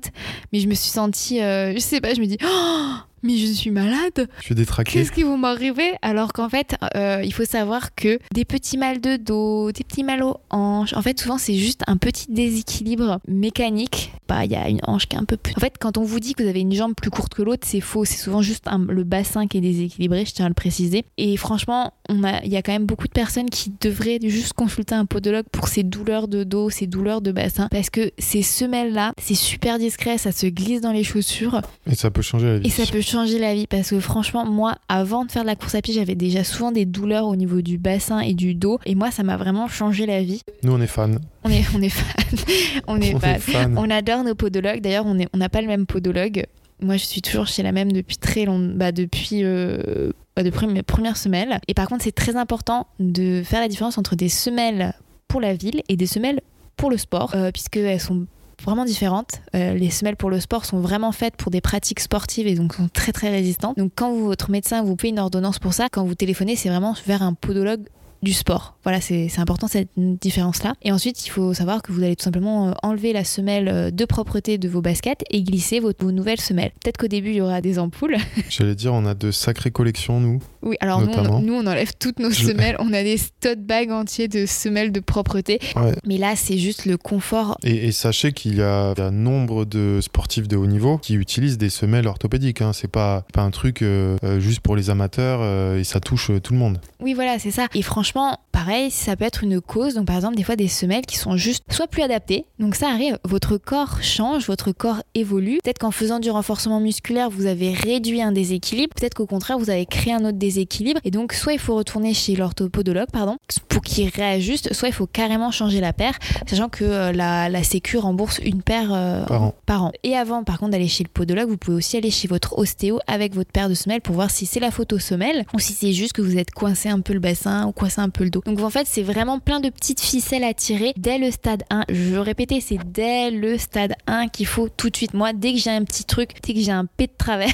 Mais 0.52 0.60
je 0.60 0.68
me 0.68 0.74
suis 0.74 0.90
sentie, 0.90 1.42
euh, 1.42 1.74
je 1.74 1.80
sais 1.80 2.00
pas, 2.02 2.14
je 2.14 2.22
me 2.22 2.26
dis 2.26 2.38
Oh, 2.44 2.92
mais 3.24 3.38
je 3.38 3.48
suis 3.48 3.72
malade 3.72 4.28
Je 4.40 4.44
suis 4.44 4.56
détraqué. 4.56 4.92
Qu'est-ce 4.94 5.12
qui 5.12 5.24
va 5.24 5.36
m'arriver 5.38 5.92
Alors 6.02 6.34
qu'en 6.34 6.50
fait, 6.50 6.76
euh, 6.96 7.22
il 7.24 7.34
faut 7.34 7.46
savoir 7.46 7.96
que 7.96 8.20
des 8.34 8.46
petits 8.46 8.78
mal 8.78 9.02
de 9.02 9.16
dos, 9.18 9.72
des 9.72 9.84
petits 9.84 10.04
mal 10.04 10.22
aux 10.24 10.38
hanches, 10.50 10.94
en 10.94 11.02
fait, 11.02 11.20
souvent, 11.20 11.38
c'est 11.38 11.56
juste 11.56 11.82
un 11.88 11.98
petit 11.98 12.26
déséquilibre 12.30 13.20
mécanique. 13.28 14.12
Bah, 14.28 14.46
il 14.46 14.52
y 14.52 14.56
a 14.56 14.70
une 14.70 14.80
hanche 14.88 15.08
qui 15.08 15.16
est 15.16 15.20
un 15.20 15.26
peu 15.26 15.38
plus. 15.38 15.54
En 15.58 15.60
fait, 15.60 15.74
quand 15.80 15.98
on 15.98 16.04
vous 16.04 16.20
dit 16.20 16.34
que 16.34 16.44
vous 16.44 16.50
avez 16.50 16.62
une 16.62 16.74
jambe 16.74 16.94
plus 16.96 17.10
courte 17.12 17.34
que 17.34 17.42
l'autre, 17.42 17.68
c'est 17.68 17.82
faux. 17.82 18.06
C'est 18.06 18.18
souvent 18.18 18.42
juste 18.42 18.68
un- 18.68 18.78
le 18.90 19.04
bassin 19.04 19.48
qui 19.48 19.58
est 19.58 19.62
déséquilibré, 19.62 20.26
je 20.26 20.34
tiens 20.34 20.46
à 20.46 20.50
le 20.50 20.54
préciser. 20.54 21.04
Et 21.18 21.36
franchement, 21.38 21.94
on 22.10 22.24
a, 22.24 22.42
il 22.44 22.52
y 22.52 22.56
a 22.58 22.62
quand 22.62 22.72
même 22.72 22.86
beaucoup 22.86 23.08
de 23.08 23.14
personnes 23.14 23.50
qui 23.50 23.72
devraient 23.82 24.20
juste 24.24 24.54
consulter 24.54 24.96
un 24.96 25.06
podologue 25.06 25.46
pour 25.52 25.68
ces 25.68 25.84
douleurs 25.84 26.28
de 26.28 26.44
dos, 26.44 26.70
ces 26.70 26.88
douleurs 26.88 27.22
de 27.22 27.32
bassin, 27.32 27.68
parce 27.70 27.90
que 27.90 28.12
ces 28.18 28.42
semelles-là, 28.42 29.14
c'est 29.22 29.36
super 29.36 29.78
discret, 29.78 30.18
ça 30.18 30.32
se 30.32 30.48
glisse 30.48 30.82
dans 30.82 30.92
les 30.92 31.04
chaussures. 31.04 31.62
Et 31.90 31.96
ça 31.96 32.10
peut 32.10 32.22
changer 32.22 32.48
la 32.48 32.58
vie. 32.60 32.68
Et 32.68 32.70
ça 32.70 32.84
peut 32.86 33.02
changer 33.02 33.13
la 33.22 33.54
vie 33.54 33.68
parce 33.68 33.90
que 33.92 34.00
franchement, 34.00 34.46
moi, 34.46 34.76
avant 34.90 35.26
de 35.26 35.32
faire 35.32 35.44
de 35.44 35.48
la 35.48 35.56
course 35.56 35.76
à 35.76 35.82
pied, 35.82 35.94
j'avais 35.94 36.16
déjà 36.16 36.44
souvent 36.44 36.72
des 36.72 36.86
douleurs 36.86 37.28
au 37.28 37.36
niveau 37.36 37.62
du 37.62 37.78
bassin 37.78 38.20
et 38.20 38.34
du 38.34 38.56
dos. 38.56 38.80
Et 38.86 38.96
moi, 38.96 39.12
ça 39.12 39.24
m'a 39.24 39.38
vraiment 39.38 39.68
changé 39.68 40.06
la 40.06 40.22
vie. 40.24 40.42
Nous, 40.64 40.72
on 40.74 40.82
est 40.82 40.88
fans. 40.88 41.12
On 41.44 41.50
est, 41.50 41.64
on 41.76 41.82
est 41.82 41.90
fan. 41.90 42.40
on 42.88 43.00
est 43.02 43.16
On 43.16 43.20
fan. 43.20 43.36
est 43.36 43.40
fans. 43.40 43.72
On 43.78 43.90
adore 43.90 44.24
nos 44.24 44.36
podologues. 44.36 44.82
D'ailleurs, 44.82 45.06
on 45.06 45.18
est- 45.20 45.30
on 45.34 45.38
n'a 45.38 45.50
pas 45.50 45.62
le 45.62 45.68
même 45.68 45.86
podologue. 45.86 46.46
Moi, 46.82 46.98
je 46.98 47.06
suis 47.06 47.22
toujours 47.22 47.48
chez 47.48 47.64
la 47.64 47.72
même 47.72 47.92
depuis 47.92 48.18
très 48.18 48.46
longtemps. 48.46 48.74
Bah, 48.76 48.92
depuis. 48.92 49.42
euh, 49.44 50.12
bah, 50.36 50.42
depuis 50.44 50.66
mes 50.68 50.82
premières 50.84 51.16
semelles. 51.18 51.60
Et 51.68 51.74
par 51.76 51.88
contre, 51.88 52.04
c'est 52.04 52.12
très 52.12 52.36
important 52.36 52.88
de 53.00 53.44
faire 53.46 53.62
la 53.62 53.68
différence 53.68 53.98
entre 54.00 54.16
des 54.16 54.30
semelles 54.30 54.94
pour 55.28 55.40
la 55.42 55.54
ville 55.54 55.82
et 55.90 55.96
des 55.96 56.08
semelles 56.08 56.42
pour 56.76 56.90
le 56.90 56.98
sport, 56.98 57.34
euh, 57.36 57.52
puisqu'elles 57.52 58.00
sont 58.00 58.26
vraiment 58.64 58.86
différentes. 58.86 59.42
Euh, 59.56 59.74
les 59.74 59.90
semelles 59.90 60.16
pour 60.16 60.30
le 60.30 60.40
sport 60.40 60.66
sont 60.66 60.80
vraiment 60.80 61.12
faites 61.12 61.36
pour 61.36 61.52
des 61.52 61.62
pratiques 61.62 62.00
sportives 62.00 62.48
et 62.48 62.56
donc 62.56 62.74
sont 62.74 62.88
très 62.88 63.12
très 63.12 63.30
résistantes. 63.30 63.78
Donc 63.78 63.92
quand 63.96 64.14
votre 64.14 64.50
médecin 64.50 64.84
vous 64.84 64.96
fait 65.00 65.10
une 65.10 65.20
ordonnance 65.20 65.60
pour 65.60 65.74
ça, 65.74 65.88
quand 65.92 66.06
vous 66.06 66.16
téléphonez, 66.16 66.56
c'est 66.56 66.70
vraiment 66.70 66.96
vers 67.06 67.22
un 67.22 67.34
podologue 67.34 67.88
du 68.22 68.34
sport. 68.34 68.73
Voilà, 68.84 69.00
c'est 69.02 69.30
important 69.38 69.68
cette 69.68 69.90
différence-là. 69.96 70.74
Et 70.82 70.92
ensuite, 70.92 71.26
il 71.26 71.30
faut 71.30 71.54
savoir 71.54 71.82
que 71.82 71.92
vous 71.92 72.04
allez 72.04 72.16
tout 72.16 72.24
simplement 72.24 72.70
euh, 72.70 72.72
enlever 72.84 73.14
la 73.14 73.24
semelle 73.24 73.68
euh, 73.70 73.92
de 73.92 74.06
propreté 74.06 74.58
de 74.58 74.68
vos 74.68 74.82
baskets 74.82 75.24
et 75.32 75.42
glisser 75.44 75.80
vos, 75.80 75.92
vos 76.00 76.12
nouvelles 76.12 76.42
semelles. 76.42 76.72
Peut-être 76.84 76.98
qu'au 76.98 77.08
début, 77.08 77.30
il 77.30 77.36
y 77.38 77.42
aura 77.42 77.62
des 77.62 77.80
ampoules. 77.80 78.18
J'allais 78.50 78.76
dire, 78.76 78.94
on 78.94 79.06
a 79.06 79.14
de 79.14 79.32
sacrées 79.32 79.72
collections, 79.72 80.20
nous. 80.20 80.40
Oui, 80.62 80.76
alors 80.80 81.02
nous 81.02 81.12
on, 81.14 81.40
nous, 81.40 81.54
on 81.54 81.66
enlève 81.68 81.92
toutes 82.00 82.20
nos 82.20 82.30
Je- 82.32 82.46
semelles. 82.48 82.76
On 82.80 82.94
a 82.94 83.04
des 83.04 83.18
tote 83.42 83.60
bags 83.62 83.92
entiers 83.92 84.28
de 84.28 84.46
semelles 84.46 84.92
de 84.92 85.00
propreté. 85.00 85.60
Ouais. 85.76 85.94
Mais 86.06 86.18
là, 86.18 86.36
c'est 86.36 86.58
juste 86.58 86.86
le 86.86 86.98
confort. 86.98 87.58
Et, 87.64 87.88
et 87.88 87.92
sachez 87.92 88.32
qu'il 88.34 88.56
y 88.56 88.62
a 88.62 88.94
un 88.98 89.12
nombre 89.12 89.66
de 89.66 90.00
sportifs 90.02 90.48
de 90.48 90.56
haut 90.58 90.68
niveau 90.68 90.98
qui 90.98 91.16
utilisent 91.16 91.58
des 91.58 91.70
semelles 91.70 92.08
orthopédiques. 92.08 92.62
Hein. 92.62 92.74
C'est 92.74 92.90
pas, 92.92 93.26
pas 93.34 93.42
un 93.42 93.52
truc 93.52 93.82
euh, 93.82 94.18
juste 94.40 94.60
pour 94.60 94.76
les 94.76 94.90
amateurs 94.90 95.40
euh, 95.42 95.80
et 95.80 95.84
ça 95.84 96.00
touche 96.00 96.32
tout 96.42 96.54
le 96.54 96.60
monde. 96.60 96.80
Oui, 97.00 97.14
voilà, 97.14 97.40
c'est 97.40 97.52
ça. 97.52 97.68
Et 97.74 97.82
franchement, 97.82 98.40
pareil, 98.64 98.92
ça 98.92 99.18
peut 99.18 99.26
être 99.26 99.44
une 99.44 99.60
cause. 99.60 99.96
Donc, 99.96 100.06
par 100.06 100.16
exemple, 100.16 100.36
des 100.36 100.44
fois, 100.44 100.56
des 100.56 100.70
semelles 100.70 101.06
qui 101.06 101.18
sont 101.18 101.36
juste 101.36 101.64
soit 101.70 101.88
plus 101.88 102.02
adaptées. 102.02 102.46
Donc, 102.60 102.76
ça 102.76 102.88
arrive, 102.88 103.20
votre 103.26 103.58
corps 103.58 104.02
change, 104.02 104.48
votre 104.48 104.72
corps 104.72 105.02
évolue. 105.16 105.60
Peut-être 105.62 105.80
qu'en 105.80 105.92
faisant 105.92 106.20
du 106.20 106.32
renforcement 106.32 106.80
musculaire, 106.80 107.30
vous 107.30 107.46
avez 107.46 107.74
réduit 107.74 108.22
un 108.22 108.32
déséquilibre. 108.32 108.94
Peut-être 108.96 109.16
qu'au 109.16 109.26
contraire, 109.26 109.58
vous 109.60 109.70
avez 109.70 109.86
créé 109.86 110.14
un 110.14 110.24
autre 110.24 110.38
déséquilibre. 110.38 111.02
Et 111.04 111.12
donc, 111.12 111.34
soit 111.34 111.52
il 111.52 111.60
faut 111.60 111.76
retourner 111.76 112.14
chez 112.14 112.38
l'orthopodologue, 112.38 113.10
pardon, 113.12 113.36
pour 113.68 113.82
qu'il 113.82 114.08
réajuste, 114.08 114.74
soit 114.74 114.88
il 114.88 114.94
faut 114.94 115.08
carrément 115.08 115.52
changer 115.52 115.82
la 115.82 115.92
paire, 115.92 116.14
sachant 116.48 116.70
que 116.70 116.86
euh, 116.86 117.12
la, 117.12 117.50
la 117.50 117.64
Sécu 117.64 117.98
rembourse 117.98 118.40
une 118.40 118.62
paire 118.62 118.94
euh, 118.94 119.26
Par 119.66 119.84
an. 119.84 119.92
Et 120.04 120.16
avant, 120.16 120.46
par 120.46 120.58
contre, 120.58 120.72
d'aller 120.72 120.88
chez 120.88 121.04
le 121.04 121.10
podologue, 121.10 121.50
vous 121.50 121.58
pouvez 121.58 121.76
aussi 121.76 121.98
aller 121.98 122.12
chez 122.12 122.30
votre 122.30 122.58
ostéo 122.58 123.00
avec 123.08 123.36
votre 123.36 123.52
paire 123.52 123.68
de 123.68 123.74
semelles 123.74 124.02
pour 124.02 124.16
voir 124.16 124.32
si 124.32 124.46
c'est 124.46 124.62
la 124.62 124.72
faute 124.72 124.94
aux 124.94 125.00
semelles 125.00 125.46
ou 125.54 125.60
si 125.60 125.74
c'est 125.74 125.92
juste 125.92 126.14
que 126.14 126.22
vous 126.22 126.38
êtes 126.38 126.52
coincé 126.52 126.88
un 126.88 127.02
peu 127.02 127.12
le 127.12 127.20
bassin 127.20 127.68
ou 127.68 127.74
coincé 127.74 128.00
un 128.00 128.10
peu 128.10 128.24
le 128.24 128.30
dos. 128.30 128.42
Donc 128.46 128.53
en 128.62 128.70
fait, 128.70 128.88
c'est 128.88 129.04
vraiment 129.04 129.40
plein 129.40 129.60
de 129.60 129.70
petites 129.70 130.02
ficelles 130.02 130.44
à 130.44 130.54
tirer 130.54 130.94
dès 130.98 131.18
le 131.18 131.32
stade 131.32 131.64
1. 131.70 131.86
Je 131.90 132.14
veux 132.14 132.20
répéter, 132.20 132.62
c'est 132.62 132.80
dès 132.86 133.32
le 133.32 133.58
stade 133.58 133.94
1 134.08 134.28
qu'il 134.28 134.46
faut 134.46 134.70
tout 134.70 134.90
de 134.90 134.96
suite. 134.96 135.14
Moi, 135.14 135.34
dès 135.34 135.54
que 135.54 135.60
j'ai 135.60 135.70
un 135.70 135.84
petit 135.84 136.04
truc, 136.04 136.32
dès 136.44 136.54
que 136.54 136.60
j'ai 136.60 136.72
un 136.72 136.86
pet 136.86 137.08
de 137.08 137.18
travers, 137.18 137.54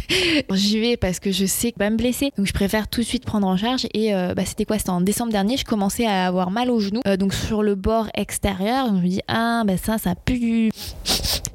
j'y 0.52 0.80
vais 0.80 0.96
parce 0.96 1.20
que 1.20 1.32
je 1.32 1.46
sais 1.46 1.72
que 1.72 1.78
va 1.78 1.90
me 1.90 1.96
blesser. 1.96 2.32
Donc 2.36 2.46
je 2.46 2.52
préfère 2.52 2.88
tout 2.88 3.00
de 3.00 3.06
suite 3.06 3.24
prendre 3.24 3.46
en 3.46 3.56
charge. 3.56 3.86
Et 3.94 4.14
euh, 4.14 4.34
bah, 4.34 4.44
c'était 4.44 4.64
quoi? 4.64 4.78
C'était 4.78 4.90
en 4.90 5.00
décembre 5.00 5.32
dernier, 5.32 5.56
je 5.56 5.64
commençais 5.64 6.06
à 6.06 6.26
avoir 6.26 6.50
mal 6.50 6.70
au 6.70 6.80
genou, 6.80 7.00
euh, 7.06 7.16
donc 7.16 7.34
sur 7.34 7.62
le 7.62 7.74
bord 7.74 8.08
extérieur. 8.14 8.88
Donc 8.88 8.98
je 8.98 9.02
me 9.02 9.08
dis, 9.08 9.22
ah, 9.28 9.62
bah 9.64 9.76
ça, 9.76 9.98
ça 9.98 10.14
pue. 10.14 10.70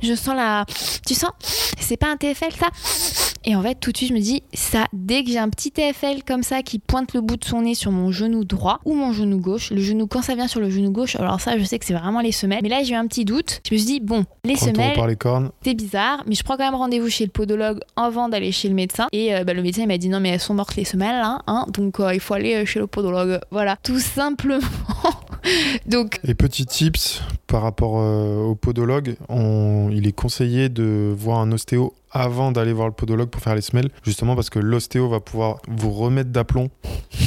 Je 0.02 0.16
sens 0.16 0.36
la. 0.36 0.66
Tu 1.06 1.14
sens? 1.14 1.32
C'est 1.80 1.98
pas 1.98 2.12
un 2.12 2.18
TFL 2.18 2.54
ça? 2.60 3.31
Et 3.44 3.56
en 3.56 3.62
fait, 3.62 3.76
tout 3.76 3.92
de 3.92 3.98
suite, 3.98 4.10
je 4.10 4.14
me 4.14 4.20
dis, 4.20 4.44
ça, 4.54 4.86
dès 4.94 5.24
que 5.24 5.30
j'ai 5.30 5.40
un 5.40 5.50
petit 5.50 5.72
TFL 5.72 6.24
comme 6.26 6.44
ça 6.44 6.62
qui 6.62 6.78
pointe 6.78 7.14
le 7.14 7.22
bout 7.22 7.38
de 7.38 7.46
son 7.46 7.62
nez 7.62 7.74
sur 7.74 7.92
mon 7.92 8.12
genou 8.12 8.46
droit 8.46 8.80
ou 8.86 8.94
mon 8.94 9.14
genou 9.14 9.40
gauche, 9.40 9.72
le 9.72 9.82
genou, 9.82 10.06
quand 10.06 10.22
ça 10.22 10.36
vient 10.36 10.48
sur 10.48 10.60
le 10.60 10.70
genou 10.70 10.92
gauche, 10.92 11.16
alors 11.16 11.42
ça, 11.42 11.58
je 11.58 11.64
sais 11.64 11.80
que 11.80 11.86
c'est 11.86 11.94
vraiment 11.94 12.22
les 12.22 12.32
semelles. 12.32 12.60
Mais 12.62 12.70
là, 12.70 12.84
j'ai 12.84 12.94
eu 12.94 12.98
un 12.98 13.08
petit 13.08 13.26
doute. 13.26 13.62
Je 13.68 13.74
me 13.74 13.80
suis 13.80 13.88
dit, 13.88 14.00
bon, 14.00 14.26
les 14.44 14.56
semelles, 14.56 14.96
par 14.96 15.08
les 15.08 15.16
cornes. 15.16 15.52
c'est 15.64 15.74
bizarre, 15.74 16.24
mais 16.28 16.36
je 16.36 16.44
prends 16.44 16.56
quand 16.56 16.66
même 16.66 16.76
rendez-vous 16.76 17.10
chez 17.10 17.26
le 17.26 17.32
podologue 17.32 17.80
avant 17.96 18.30
d'aller 18.30 18.52
chez 18.52 18.70
le 18.70 18.76
médecin. 18.76 19.08
Et 19.12 19.34
euh, 19.34 19.44
bah, 19.44 19.54
le 19.54 19.64
médecin, 19.64 19.82
il 19.82 19.88
m'a 19.88 19.98
dit, 19.98 20.10
non, 20.10 20.20
mais 20.20 20.30
elles 20.30 20.40
sont 20.40 20.54
mortes 20.54 20.76
les 20.76 20.86
semelles, 20.86 21.22
hein, 21.22 21.42
hein 21.48 21.66
donc 21.70 22.00
euh, 22.00 22.14
il 22.14 22.20
faut 22.20 22.36
aller 22.36 22.56
euh, 22.56 22.66
chez 22.66 22.80
le 22.80 22.88
podologue. 22.88 23.40
Voilà, 23.50 23.78
tout 23.82 24.00
simplement. 24.00 24.60
donc. 25.88 26.20
Et 26.28 26.36
petit 26.36 26.66
tips 26.66 27.22
par 27.52 27.62
rapport 27.62 27.94
au 27.94 28.56
podologue, 28.56 29.16
on... 29.28 29.90
il 29.92 30.08
est 30.08 30.14
conseillé 30.14 30.70
de 30.70 31.14
voir 31.16 31.40
un 31.40 31.52
ostéo 31.52 31.94
avant 32.12 32.52
d'aller 32.52 32.74
voir 32.74 32.88
le 32.88 32.94
podologue 32.94 33.30
pour 33.30 33.42
faire 33.42 33.56
les 33.56 33.62
semelles, 33.62 33.90
justement 34.04 34.36
parce 34.36 34.50
que 34.50 34.60
l'ostéo 34.60 35.10
va 35.10 35.20
pouvoir 35.20 35.62
vous 35.68 35.92
remettre 35.92 36.30
d'aplomb. 36.30 36.70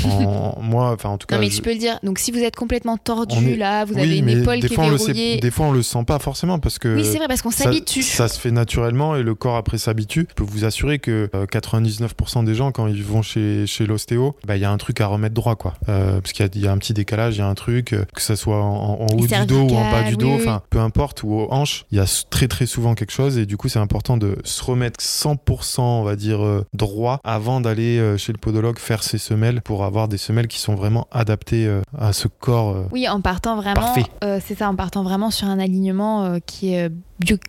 En, 0.05 0.61
moi, 0.61 0.93
enfin 0.93 1.09
en 1.09 1.19
tout 1.19 1.27
cas. 1.27 1.37
Non 1.37 1.41
mais 1.41 1.49
tu 1.49 1.63
peux 1.63 1.73
le 1.73 1.79
dire. 1.79 1.99
Donc 2.03 2.19
si 2.19 2.31
vous 2.31 2.39
êtes 2.39 2.57
complètement 2.57 2.99
tordu 2.99 3.57
là, 3.57 3.87
vous 3.87 3.97
avez 3.97 4.19
une 4.19 4.29
épaule 4.29 4.59
qui 4.61 4.67
est 4.67 4.77
verrouillée. 4.77 5.39
des 5.39 5.51
fois 5.51 5.67
on 5.67 5.73
le 5.73 5.83
sent 5.83 6.05
pas 6.07 6.19
forcément 6.19 6.59
parce 6.59 6.79
que. 6.79 6.95
Oui 6.95 7.05
c'est 7.05 7.17
vrai 7.17 7.27
parce 7.27 7.41
qu'on 7.41 7.51
s'habitue. 7.51 8.03
Ça, 8.03 8.29
se 8.29 8.39
fait 8.39 8.51
naturellement 8.51 9.17
et 9.17 9.23
le 9.23 9.35
corps 9.35 9.57
après 9.57 9.79
s'habitue. 9.79 10.27
Je 10.29 10.35
peux 10.35 10.45
vous 10.45 10.67
assurer 10.67 10.99
que 10.99 11.31
99% 11.33 12.39
euh, 12.39 12.43
des 12.43 12.55
gens 12.55 12.71
quand 12.71 12.87
ils 12.87 13.03
vont 13.03 13.23
chez, 13.23 13.67
chez 13.67 13.87
l'ostéo, 13.87 14.37
bah, 14.47 14.57
il 14.57 14.63
y 14.63 14.67
a 14.67 14.71
un 14.71 14.77
truc 14.77 15.01
à 15.01 15.07
remettre 15.07 15.35
droit 15.35 15.57
quoi. 15.57 15.75
Euh, 15.89 16.21
parce 16.21 16.33
qu'il 16.33 16.63
y, 16.63 16.67
a 16.67 16.73
un 16.73 16.79
petit 16.79 16.93
décalage, 16.93 17.37
il 17.37 17.39
y 17.39 17.43
a 17.43 17.49
un 17.49 17.55
truc 17.55 17.95
euh, 17.95 18.05
que 18.15 18.21
ça 18.21 18.37
soit 18.37 18.63
en, 18.63 19.07
haut 19.07 19.27
du 19.27 19.47
dos 19.47 19.63
ou 19.63 19.75
en 19.75 19.91
bas 19.91 20.03
du 20.03 20.14
dos, 20.17 20.35
enfin 20.35 20.63
peu 20.71 20.79
importe 20.79 21.23
ou 21.23 21.33
aux 21.33 21.53
hanches, 21.53 21.87
il 21.91 21.99
y 21.99 22.01
a 22.01 22.25
très 22.31 22.49
très 22.49 22.67
souvent 22.67 22.95
quelque 22.95 23.13
chose 23.13 23.39
et 23.39 23.47
du 23.47 23.57
coup 23.57 23.69
c'est 23.69 23.79
important 23.79 24.17
de 24.17 24.37
se 24.45 24.63
remettre 24.63 25.01
100% 25.01 25.81
on 25.81 26.03
va 26.03 26.17
dire 26.17 26.45
euh, 26.45 26.65
droit 26.73 27.21
avant 27.25 27.61
d'aller 27.61 27.99
euh, 27.99 28.17
chez 28.17 28.33
le 28.33 28.39
podologue 28.39 28.79
faire 28.79 29.03
ses 29.03 29.19
semelles 29.19 29.63
pour 29.63 29.85
avoir 29.85 30.09
des 30.09 30.19
semelles 30.19 30.49
qui 30.49 30.59
sont 30.59 30.75
vraiment 30.75 31.07
adaptées 31.11 31.67
euh, 31.67 31.83
à 31.99 32.13
ce 32.13 32.29
corps. 32.29 32.87
oui, 32.93 33.09
en 33.09 33.21
partant 33.21 33.57
vraiment, 33.57 33.95
c'est 34.21 34.55
ça, 34.55 34.69
en 34.69 34.75
partant 34.75 35.03
vraiment 35.03 35.31
sur 35.31 35.49
un 35.49 35.59
alignement 35.59 36.39
qui 36.47 36.75
est 36.75 36.91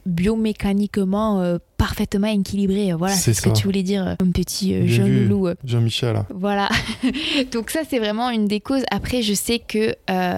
biomécaniquement 0.06 1.58
parfaitement 1.78 2.28
équilibré. 2.28 2.94
Voilà, 2.94 3.16
c'est 3.16 3.34
ce 3.34 3.42
que 3.42 3.50
tu 3.50 3.64
voulais 3.64 3.84
dire, 3.84 4.16
mon 4.24 4.32
petit 4.32 4.88
jeune 4.88 5.28
loup. 5.28 5.50
Jean-Michel. 5.64 6.24
Voilà. 6.34 6.70
Donc 7.52 7.70
ça, 7.70 7.82
c'est 7.90 8.00
vraiment 8.00 8.30
une 8.30 8.48
des 8.48 8.60
causes. 8.60 8.84
Après, 8.92 9.22
je 9.22 9.34
sais 9.34 9.60
que 9.60 9.96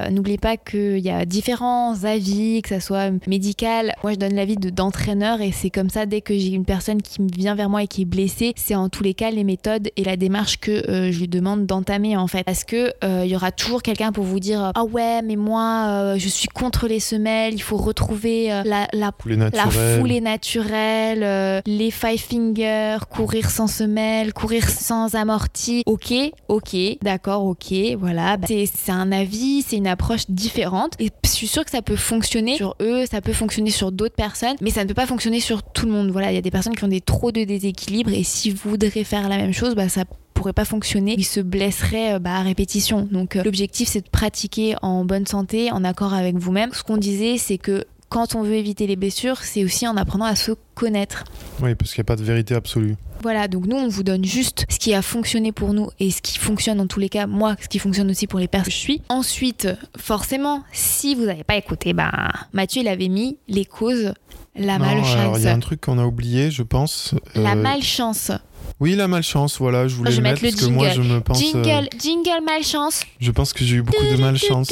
n'oubliez 0.10 0.38
pas 0.38 0.58
qu'il 0.58 1.00
y 1.00 1.10
a 1.10 1.26
différents 1.26 2.04
avis, 2.04 2.62
que 2.62 2.70
ça 2.70 2.80
soit 2.80 3.12
médical. 3.28 3.94
Moi, 4.04 4.14
je 4.14 4.18
donne 4.18 4.34
l'avis 4.34 4.58
d'entraîneur 4.58 5.42
et 5.42 5.52
c'est 5.52 5.70
comme 5.70 5.90
ça 5.90 6.06
dès 6.06 6.22
que 6.22 6.38
j'ai 6.38 6.50
une 6.50 6.66
personne 6.66 7.02
qui 7.02 7.20
vient 7.36 7.56
vers 7.56 7.70
moi 7.70 7.84
et 7.84 7.88
qui 7.88 8.04
est 8.04 8.06
blessée, 8.06 8.54
c'est 8.56 8.76
en 8.76 8.90
tous 8.90 9.04
les 9.04 9.14
cas 9.14 9.32
les 9.32 9.44
méthodes 9.44 9.90
et 9.96 10.04
la 10.04 10.18
démarche 10.18 10.58
que 10.58 10.72
euh, 10.72 11.12
je 11.12 11.20
lui 11.20 11.28
demande 11.28 11.66
d'entamer 11.66 12.18
en 12.18 12.28
fait. 12.28 12.44
Parce 12.44 12.64
que 12.64 12.94
euh, 13.04 13.22
il 13.26 13.32
y 13.32 13.36
aura 13.36 13.52
toujours 13.52 13.82
quelqu'un 13.82 14.12
pour 14.12 14.24
vous 14.24 14.40
dire 14.40 14.72
ah 14.76 14.84
ouais 14.84 15.22
mais 15.22 15.36
moi 15.36 15.86
euh, 15.88 16.16
je 16.18 16.28
suis 16.28 16.48
contre 16.48 16.88
les 16.88 17.00
semelles, 17.00 17.54
il 17.54 17.62
faut 17.62 17.78
retrouver 17.78 18.48
la, 18.66 18.88
la, 18.94 19.12
la 19.26 19.70
foulée 19.70 20.22
naturelle, 20.22 21.61
les 21.65 21.91
five 21.91 22.20
fingers, 22.20 22.97
courir 23.09 23.49
sans 23.49 23.68
semelle, 23.68 24.34
courir 24.34 24.70
sans 24.70 25.15
amorti. 25.15 25.84
Ok, 25.86 26.13
ok, 26.47 26.76
d'accord, 27.01 27.45
ok, 27.45 27.74
voilà. 27.99 28.38
Bah, 28.38 28.47
c'est 28.47 28.91
un 28.91 29.11
avis, 29.11 29.63
c'est 29.63 29.78
une 29.78 29.88
approche 29.88 30.30
différente 30.30 30.93
et 30.99 31.09
je 31.24 31.30
suis 31.30 31.47
sûre 31.47 31.65
que 31.65 31.72
ça 31.72 31.82
peut 31.82 31.95
fonctionner 31.95 32.55
sur 32.55 32.76
eux, 32.82 33.05
ça 33.05 33.22
peut 33.22 33.34
fonctionner 33.34 33.72
sur 33.72 33.91
d'autres 33.91 34.15
personnes, 34.15 34.55
mais 34.61 34.72
ça 34.72 34.84
ne 34.84 34.88
peut 34.88 34.93
pas 34.93 35.05
fonctionner 35.05 35.39
sur 35.39 35.63
tout 35.63 35.86
le 35.86 35.91
monde. 35.91 36.11
Voilà, 36.11 36.32
il 36.32 36.36
y 36.36 36.39
a 36.39 36.41
des 36.41 36.51
personnes 36.51 36.76
qui 36.76 36.84
ont 36.84 36.89
des 36.89 37.01
trop 37.01 37.32
de 37.32 37.43
déséquilibre 37.43 38.11
et 38.11 38.24
si 38.24 38.51
vous 38.51 38.70
voudrez 38.72 39.03
faire 39.03 39.30
la 39.30 39.38
même 39.38 39.53
chose, 39.53 39.76
bah, 39.76 39.89
ça 39.89 40.03
pourrait 40.34 40.53
pas 40.53 40.65
fonctionner, 40.65 41.15
il 41.18 41.26
se 41.26 41.39
blesserait 41.39 42.13
euh, 42.13 42.20
bah, 42.20 42.36
à 42.36 42.41
répétition. 42.41 43.07
Donc 43.11 43.36
euh, 43.36 43.43
l'objectif 43.43 43.89
c'est 43.89 44.01
de 44.01 44.09
pratiquer 44.09 44.76
en 44.82 45.03
bonne 45.03 45.26
santé, 45.26 45.72
en 45.72 45.84
accord 45.84 46.13
avec 46.13 46.36
vous-même. 46.38 46.72
Ce 46.74 46.84
qu'on 46.84 46.97
disait 46.97 47.38
c'est 47.38 47.57
que 47.57 47.86
quand 48.10 48.36
on 48.36 48.43
veut 48.43 48.55
éviter 48.55 48.88
les 48.88 48.95
blessures, 48.95 49.38
c'est 49.43 49.64
aussi 49.64 49.88
en 49.88 49.97
apprenant 49.97 50.26
à 50.26 50.36
se 50.36 50.51
connaître. 50.76 51.24
Oui, 51.62 51.76
parce 51.76 51.91
qu'il 51.91 52.01
n'y 52.01 52.05
a 52.05 52.12
pas 52.12 52.16
de 52.16 52.24
vérité 52.24 52.55
absolue. 52.55 52.95
Voilà, 53.22 53.47
donc 53.47 53.66
nous, 53.66 53.76
on 53.76 53.88
vous 53.88 54.03
donne 54.03 54.24
juste 54.24 54.66
ce 54.70 54.78
qui 54.78 54.93
a 54.93 55.01
fonctionné 55.01 55.51
pour 55.51 55.74
nous 55.74 55.89
et 55.99 56.12
ce 56.12 56.22
qui 56.22 56.38
fonctionne 56.38 56.80
en 56.80 56.88
tous 56.88 56.99
les 56.99 57.10
cas, 57.10 57.26
moi, 57.26 57.55
ce 57.62 57.68
qui 57.68 57.80
fonctionne 57.80 58.10
aussi 58.12 58.28
pour 58.28 58.39
les 58.39 58.47
personnes 58.47 58.66
que 58.66 58.72
je 58.72 58.78
suis. 58.78 59.01
Ensuite, 59.10 59.68
forcément, 59.97 60.64
si 60.72 61.16
vous 61.16 61.26
n'avez 61.26 61.43
pas 61.43 61.55
écouté, 61.55 61.93
bah, 61.93 62.32
Mathieu, 62.53 62.82
il 62.82 62.88
avait 62.88 63.10
mis 63.10 63.38
les 63.47 63.66
causes 63.66 64.14
la 64.58 64.80
malchance. 64.80 65.38
Il 65.38 65.43
y 65.43 65.47
a 65.47 65.53
un 65.53 65.60
truc 65.60 65.82
qu'on 65.82 65.99
a 65.99 66.05
oublié, 66.05 66.51
je 66.51 66.64
pense. 66.64 67.14
La 67.36 67.51
euh, 67.51 67.55
malchance. 67.55 68.32
Oui, 68.80 68.95
la 68.95 69.07
malchance, 69.07 69.57
voilà, 69.57 69.88
je 69.88 69.95
voulais 69.95 70.11
le 70.11 70.22
mettre, 70.22 70.41
parce 70.41 70.55
que 70.55 70.65
moi 70.65 70.89
je 70.89 71.01
me 71.01 71.20
pense. 71.20 71.39
Jingle, 71.39 71.70
euh, 71.70 71.97
jingle 71.99 72.43
malchance. 72.45 73.01
Je 73.20 73.32
pense 73.32 73.53
que 73.53 73.63
j'ai 73.63 73.78
eu 73.78 73.82
beaucoup 73.82 74.03
de 74.03 74.22
malchance. 74.22 74.72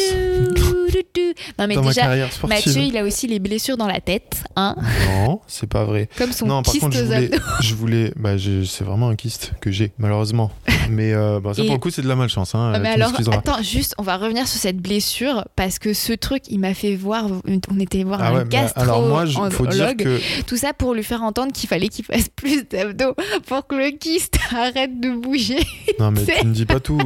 non, 1.59 1.67
mais 1.67 1.75
dans 1.75 1.81
déjà, 1.81 2.01
ma 2.01 2.07
carrière 2.07 2.31
sportive. 2.31 2.65
Mathieu, 2.67 2.81
il 2.83 2.97
a 2.97 3.03
aussi 3.03 3.27
les 3.27 3.39
blessures 3.39 3.77
dans 3.77 3.87
la 3.87 3.99
tête, 3.99 4.43
hein 4.55 4.75
Non, 5.09 5.41
c'est 5.47 5.69
pas 5.69 5.83
vrai. 5.85 6.09
Comme 6.17 6.31
son 6.31 6.45
non, 6.45 6.61
par 6.61 6.73
contre, 6.73 6.95
je 6.95 7.03
voulais, 7.03 7.31
je 7.61 7.75
voulais, 7.75 8.13
bah, 8.15 8.31
c'est 8.37 8.83
vraiment 8.83 9.09
un 9.09 9.15
kyste 9.15 9.53
que 9.61 9.71
j'ai, 9.71 9.91
malheureusement. 9.97 10.51
Mais 10.89 11.13
euh, 11.13 11.39
bah, 11.39 11.53
ça, 11.53 11.63
pour 11.63 11.73
le 11.73 11.79
coup, 11.79 11.89
c'est 11.89 12.01
de 12.01 12.07
la 12.07 12.15
malchance. 12.15 12.55
Hein, 12.55 12.73
ah, 12.75 12.79
mais 12.79 12.89
alors, 12.89 13.11
attends, 13.31 13.61
juste, 13.61 13.95
on 13.97 14.03
va 14.03 14.17
revenir 14.17 14.47
sur 14.47 14.59
cette 14.59 14.77
blessure 14.77 15.45
parce 15.55 15.79
que 15.79 15.93
ce 15.93 16.13
truc, 16.13 16.43
il 16.49 16.59
m'a 16.59 16.73
fait 16.73 16.95
voir. 16.95 17.25
On 17.69 17.79
était 17.79 18.03
voir 18.03 18.19
ah 18.21 18.29
un 18.29 18.35
ouais, 18.37 18.45
gastro 18.47 18.81
alors 18.81 19.01
moi, 19.07 19.25
je, 19.25 19.37
faut 19.49 19.67
dire 19.67 19.95
que... 19.97 20.19
Tout 20.43 20.57
ça 20.57 20.73
pour 20.73 20.93
lui 20.93 21.03
faire 21.03 21.23
entendre 21.23 21.51
qu'il 21.51 21.67
fallait 21.69 21.87
qu'il 21.87 22.05
fasse 22.05 22.29
plus 22.35 22.67
d'abdos 22.67 23.15
pour 23.47 23.67
que 23.67 23.75
le 23.85 23.91
kyste 23.91 24.37
arrête 24.51 24.99
de 24.99 25.11
bouger. 25.15 25.59
Non, 25.99 26.11
mais 26.11 26.25
tu 26.39 26.45
ne 26.45 26.53
dis 26.53 26.65
pas 26.65 26.79
tout. 26.79 26.99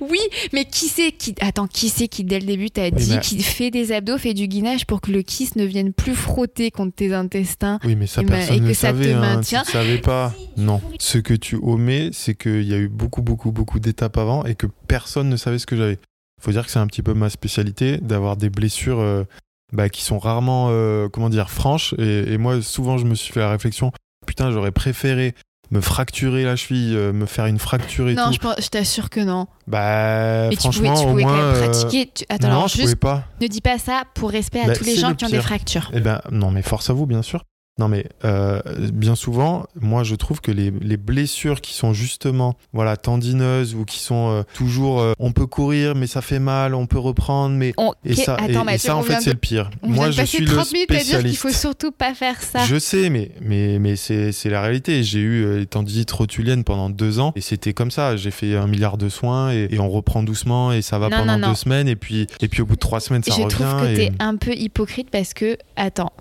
oui, 0.00 0.20
mais 0.52 0.64
qui 0.64 0.86
c'est 0.88 1.12
qui. 1.12 1.34
Attends, 1.40 1.66
qui 1.66 1.88
c'est 1.88 2.08
qui, 2.08 2.24
dès 2.24 2.38
le 2.38 2.46
début, 2.46 2.70
t'a 2.70 2.90
dit 2.90 3.18
qu'il 3.20 3.42
fait 3.42 3.70
des 3.70 3.92
abdos, 3.92 4.18
fait 4.18 4.34
du 4.34 4.46
guinage 4.46 4.86
pour 4.86 5.00
que 5.00 5.10
le 5.10 5.22
kyste 5.22 5.56
ne 5.56 5.64
vienne 5.64 5.92
plus 5.92 6.14
frotter 6.14 6.70
contre 6.70 6.94
tes 6.94 7.14
intestins 7.14 7.78
Oui, 7.84 7.96
mais 7.96 8.06
ça, 8.06 8.22
personne 8.22 8.62
ne 8.62 8.72
savait. 8.72 9.12
Hein, 9.12 9.40
tu 9.40 9.56
ne 9.56 9.64
savais 9.64 9.98
pas. 9.98 10.34
Non. 10.56 10.80
Ce 10.98 11.18
que 11.18 11.34
tu 11.34 11.56
omets, 11.56 12.10
c'est 12.12 12.34
qu'il 12.34 12.64
y 12.64 12.74
a 12.74 12.78
eu 12.78 12.88
beaucoup, 12.88 13.22
beaucoup, 13.22 13.52
beaucoup 13.52 13.80
d'étapes 13.80 14.18
avant 14.18 14.44
et 14.44 14.54
que 14.54 14.66
personne 14.86 15.28
ne 15.28 15.36
savait 15.36 15.58
ce 15.58 15.66
que 15.66 15.76
j'avais. 15.76 15.98
faut 16.40 16.50
dire 16.50 16.64
que 16.64 16.70
c'est 16.70 16.78
un 16.78 16.86
petit 16.86 17.02
peu 17.02 17.14
ma 17.14 17.30
spécialité 17.30 17.98
d'avoir 17.98 18.36
des 18.36 18.50
blessures. 18.50 19.00
Euh, 19.00 19.24
bah, 19.70 19.90
qui 19.90 20.02
sont 20.02 20.18
rarement, 20.18 20.68
euh, 20.70 21.10
comment 21.10 21.28
dire, 21.28 21.50
franches. 21.50 21.94
et, 21.98 22.38
moi, 22.38 22.62
souvent, 22.62 22.96
je 22.96 23.04
me 23.04 23.14
suis 23.14 23.34
fait 23.34 23.40
la 23.40 23.50
réflexion, 23.50 23.92
putain, 24.26 24.50
j'aurais 24.50 24.72
préféré 24.72 25.34
me 25.70 25.80
fracturer 25.80 26.44
la 26.44 26.56
cheville, 26.56 26.94
euh, 26.96 27.12
me 27.12 27.26
faire 27.26 27.46
une 27.46 27.58
fracture 27.58 28.08
et 28.08 28.14
non, 28.14 28.30
tout. 28.30 28.46
Non, 28.46 28.54
je, 28.58 28.68
t'assure 28.68 29.10
que 29.10 29.20
non. 29.20 29.46
Bah, 29.66 30.50
franchement, 30.58 30.94
tu 30.94 31.06
pouvais, 31.06 31.24
au 31.24 31.26
moins, 31.26 31.38
quand 31.38 31.52
même 31.52 31.70
pratiquer. 31.70 32.10
Attends, 32.28 32.48
non, 32.48 32.54
alors, 32.54 32.68
je 32.68 32.80
pouvais 32.80 32.96
pas. 32.96 33.24
Ne 33.40 33.46
dis 33.46 33.60
pas 33.60 33.78
ça 33.78 34.04
pour 34.14 34.30
respect 34.30 34.60
à 34.60 34.68
bah, 34.68 34.76
tous 34.76 34.84
les 34.84 34.96
gens 34.96 35.14
qui 35.14 35.24
ont 35.24 35.28
des 35.28 35.40
fractures. 35.40 35.90
Eh 35.92 36.00
ben, 36.00 36.20
non, 36.30 36.50
mais 36.50 36.62
force 36.62 36.90
à 36.90 36.92
vous, 36.92 37.06
bien 37.06 37.22
sûr. 37.22 37.44
Non, 37.78 37.86
mais 37.86 38.06
euh, 38.24 38.60
bien 38.92 39.14
souvent, 39.14 39.66
moi, 39.80 40.02
je 40.02 40.16
trouve 40.16 40.40
que 40.40 40.50
les, 40.50 40.70
les, 40.70 40.96
blessures 40.96 41.60
qui 41.60 41.74
sont 41.74 41.92
justement 41.92 42.56
voilà, 42.72 42.96
tendineuses 42.96 43.76
ou 43.76 43.84
qui 43.84 44.00
sont 44.00 44.30
euh, 44.30 44.42
toujours 44.52 45.00
euh, 45.00 45.12
on 45.20 45.30
peut 45.30 45.46
courir, 45.46 45.94
mais 45.94 46.08
ça 46.08 46.20
fait 46.20 46.40
mal, 46.40 46.74
on 46.74 46.86
peut 46.86 46.98
reprendre, 46.98 47.54
mais. 47.54 47.72
Et 48.04 48.14
ça, 48.14 48.36
et, 48.48 48.78
ça 48.78 48.96
en 48.96 49.02
fait, 49.02 49.20
c'est 49.20 49.30
le 49.30 49.36
pire. 49.36 49.70
moi, 49.82 50.10
je 50.10 50.22
suis 50.22 50.44
30 50.44 50.56
le 50.58 50.64
spécialiste. 50.64 51.14
À 51.14 51.22
dire 51.22 51.30
qu'il 51.30 51.38
faut 51.38 51.50
surtout 51.50 51.92
pas 51.92 52.14
faire 52.14 52.42
ça. 52.42 52.64
Je 52.64 52.78
sais, 52.78 53.10
mais, 53.10 53.30
mais, 53.40 53.78
mais 53.78 53.94
c'est 53.94 54.50
la 54.50 54.60
réalité. 54.60 55.04
J'ai 55.04 55.20
eu 55.20 55.58
les 55.58 55.66
tendinites 55.66 56.10
rotuliennes 56.10 56.64
pendant 56.64 56.90
deux 56.90 57.20
ans 57.20 57.32
et 57.36 57.40
c'était 57.40 57.74
comme 57.74 57.92
ça. 57.92 58.16
J'ai 58.16 58.32
fait 58.32 58.56
un 58.56 58.66
milliard 58.66 58.98
de 58.98 59.08
soins 59.08 59.52
et, 59.52 59.78
on 59.78 59.88
reprend 59.88 60.24
doucement 60.24 60.72
et 60.72 60.82
ça 60.82 60.98
va 60.98 61.08
pendant 61.08 61.38
deux 61.38 61.54
semaines 61.54 61.86
et 61.86 61.94
puis, 61.94 62.26
et 62.40 62.48
puis 62.48 62.62
au 62.62 62.66
bout 62.66 62.74
de 62.74 62.80
trois 62.80 62.98
semaines, 62.98 63.22
ça 63.22 63.30
je 63.30 63.42
revient. 63.42 63.56
Je 63.56 63.64
trouve 63.64 63.80
que 63.82 63.96
t'es 63.96 64.12
un 64.18 64.36
peu 64.36 64.52
hypocrite 64.52 65.08
parce 65.10 65.32
que, 65.34 65.56
attends, 65.76 66.12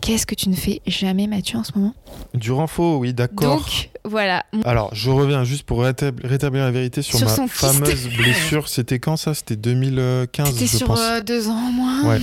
Qu'est-ce 0.00 0.26
que 0.26 0.34
tu 0.34 0.48
ne 0.48 0.54
fais 0.54 0.80
jamais, 0.86 1.26
Mathieu, 1.26 1.58
en 1.58 1.64
ce 1.64 1.72
moment? 1.76 1.94
Du 2.34 2.52
renfort, 2.52 2.98
oui, 3.00 3.12
d'accord. 3.12 3.56
Donc, 3.58 3.90
voilà. 4.04 4.44
Alors, 4.64 4.94
je 4.94 5.10
reviens 5.10 5.44
juste 5.44 5.64
pour 5.64 5.82
rétablir 5.82 6.64
la 6.64 6.70
vérité 6.70 7.02
sur, 7.02 7.20
ma 7.20 7.26
fameuse 7.48 8.08
blessure. 8.16 8.68
C'était 8.68 8.98
quand 8.98 9.16
ça? 9.16 9.34
C'était 9.34 9.56
2015, 9.56 10.52
C'était 10.52 10.66
sur 10.66 10.86
pense. 10.88 11.00
Euh, 11.00 11.20
deux 11.22 11.48
ans, 11.48 11.54
moins. 11.72 12.08
Ouais. 12.08 12.18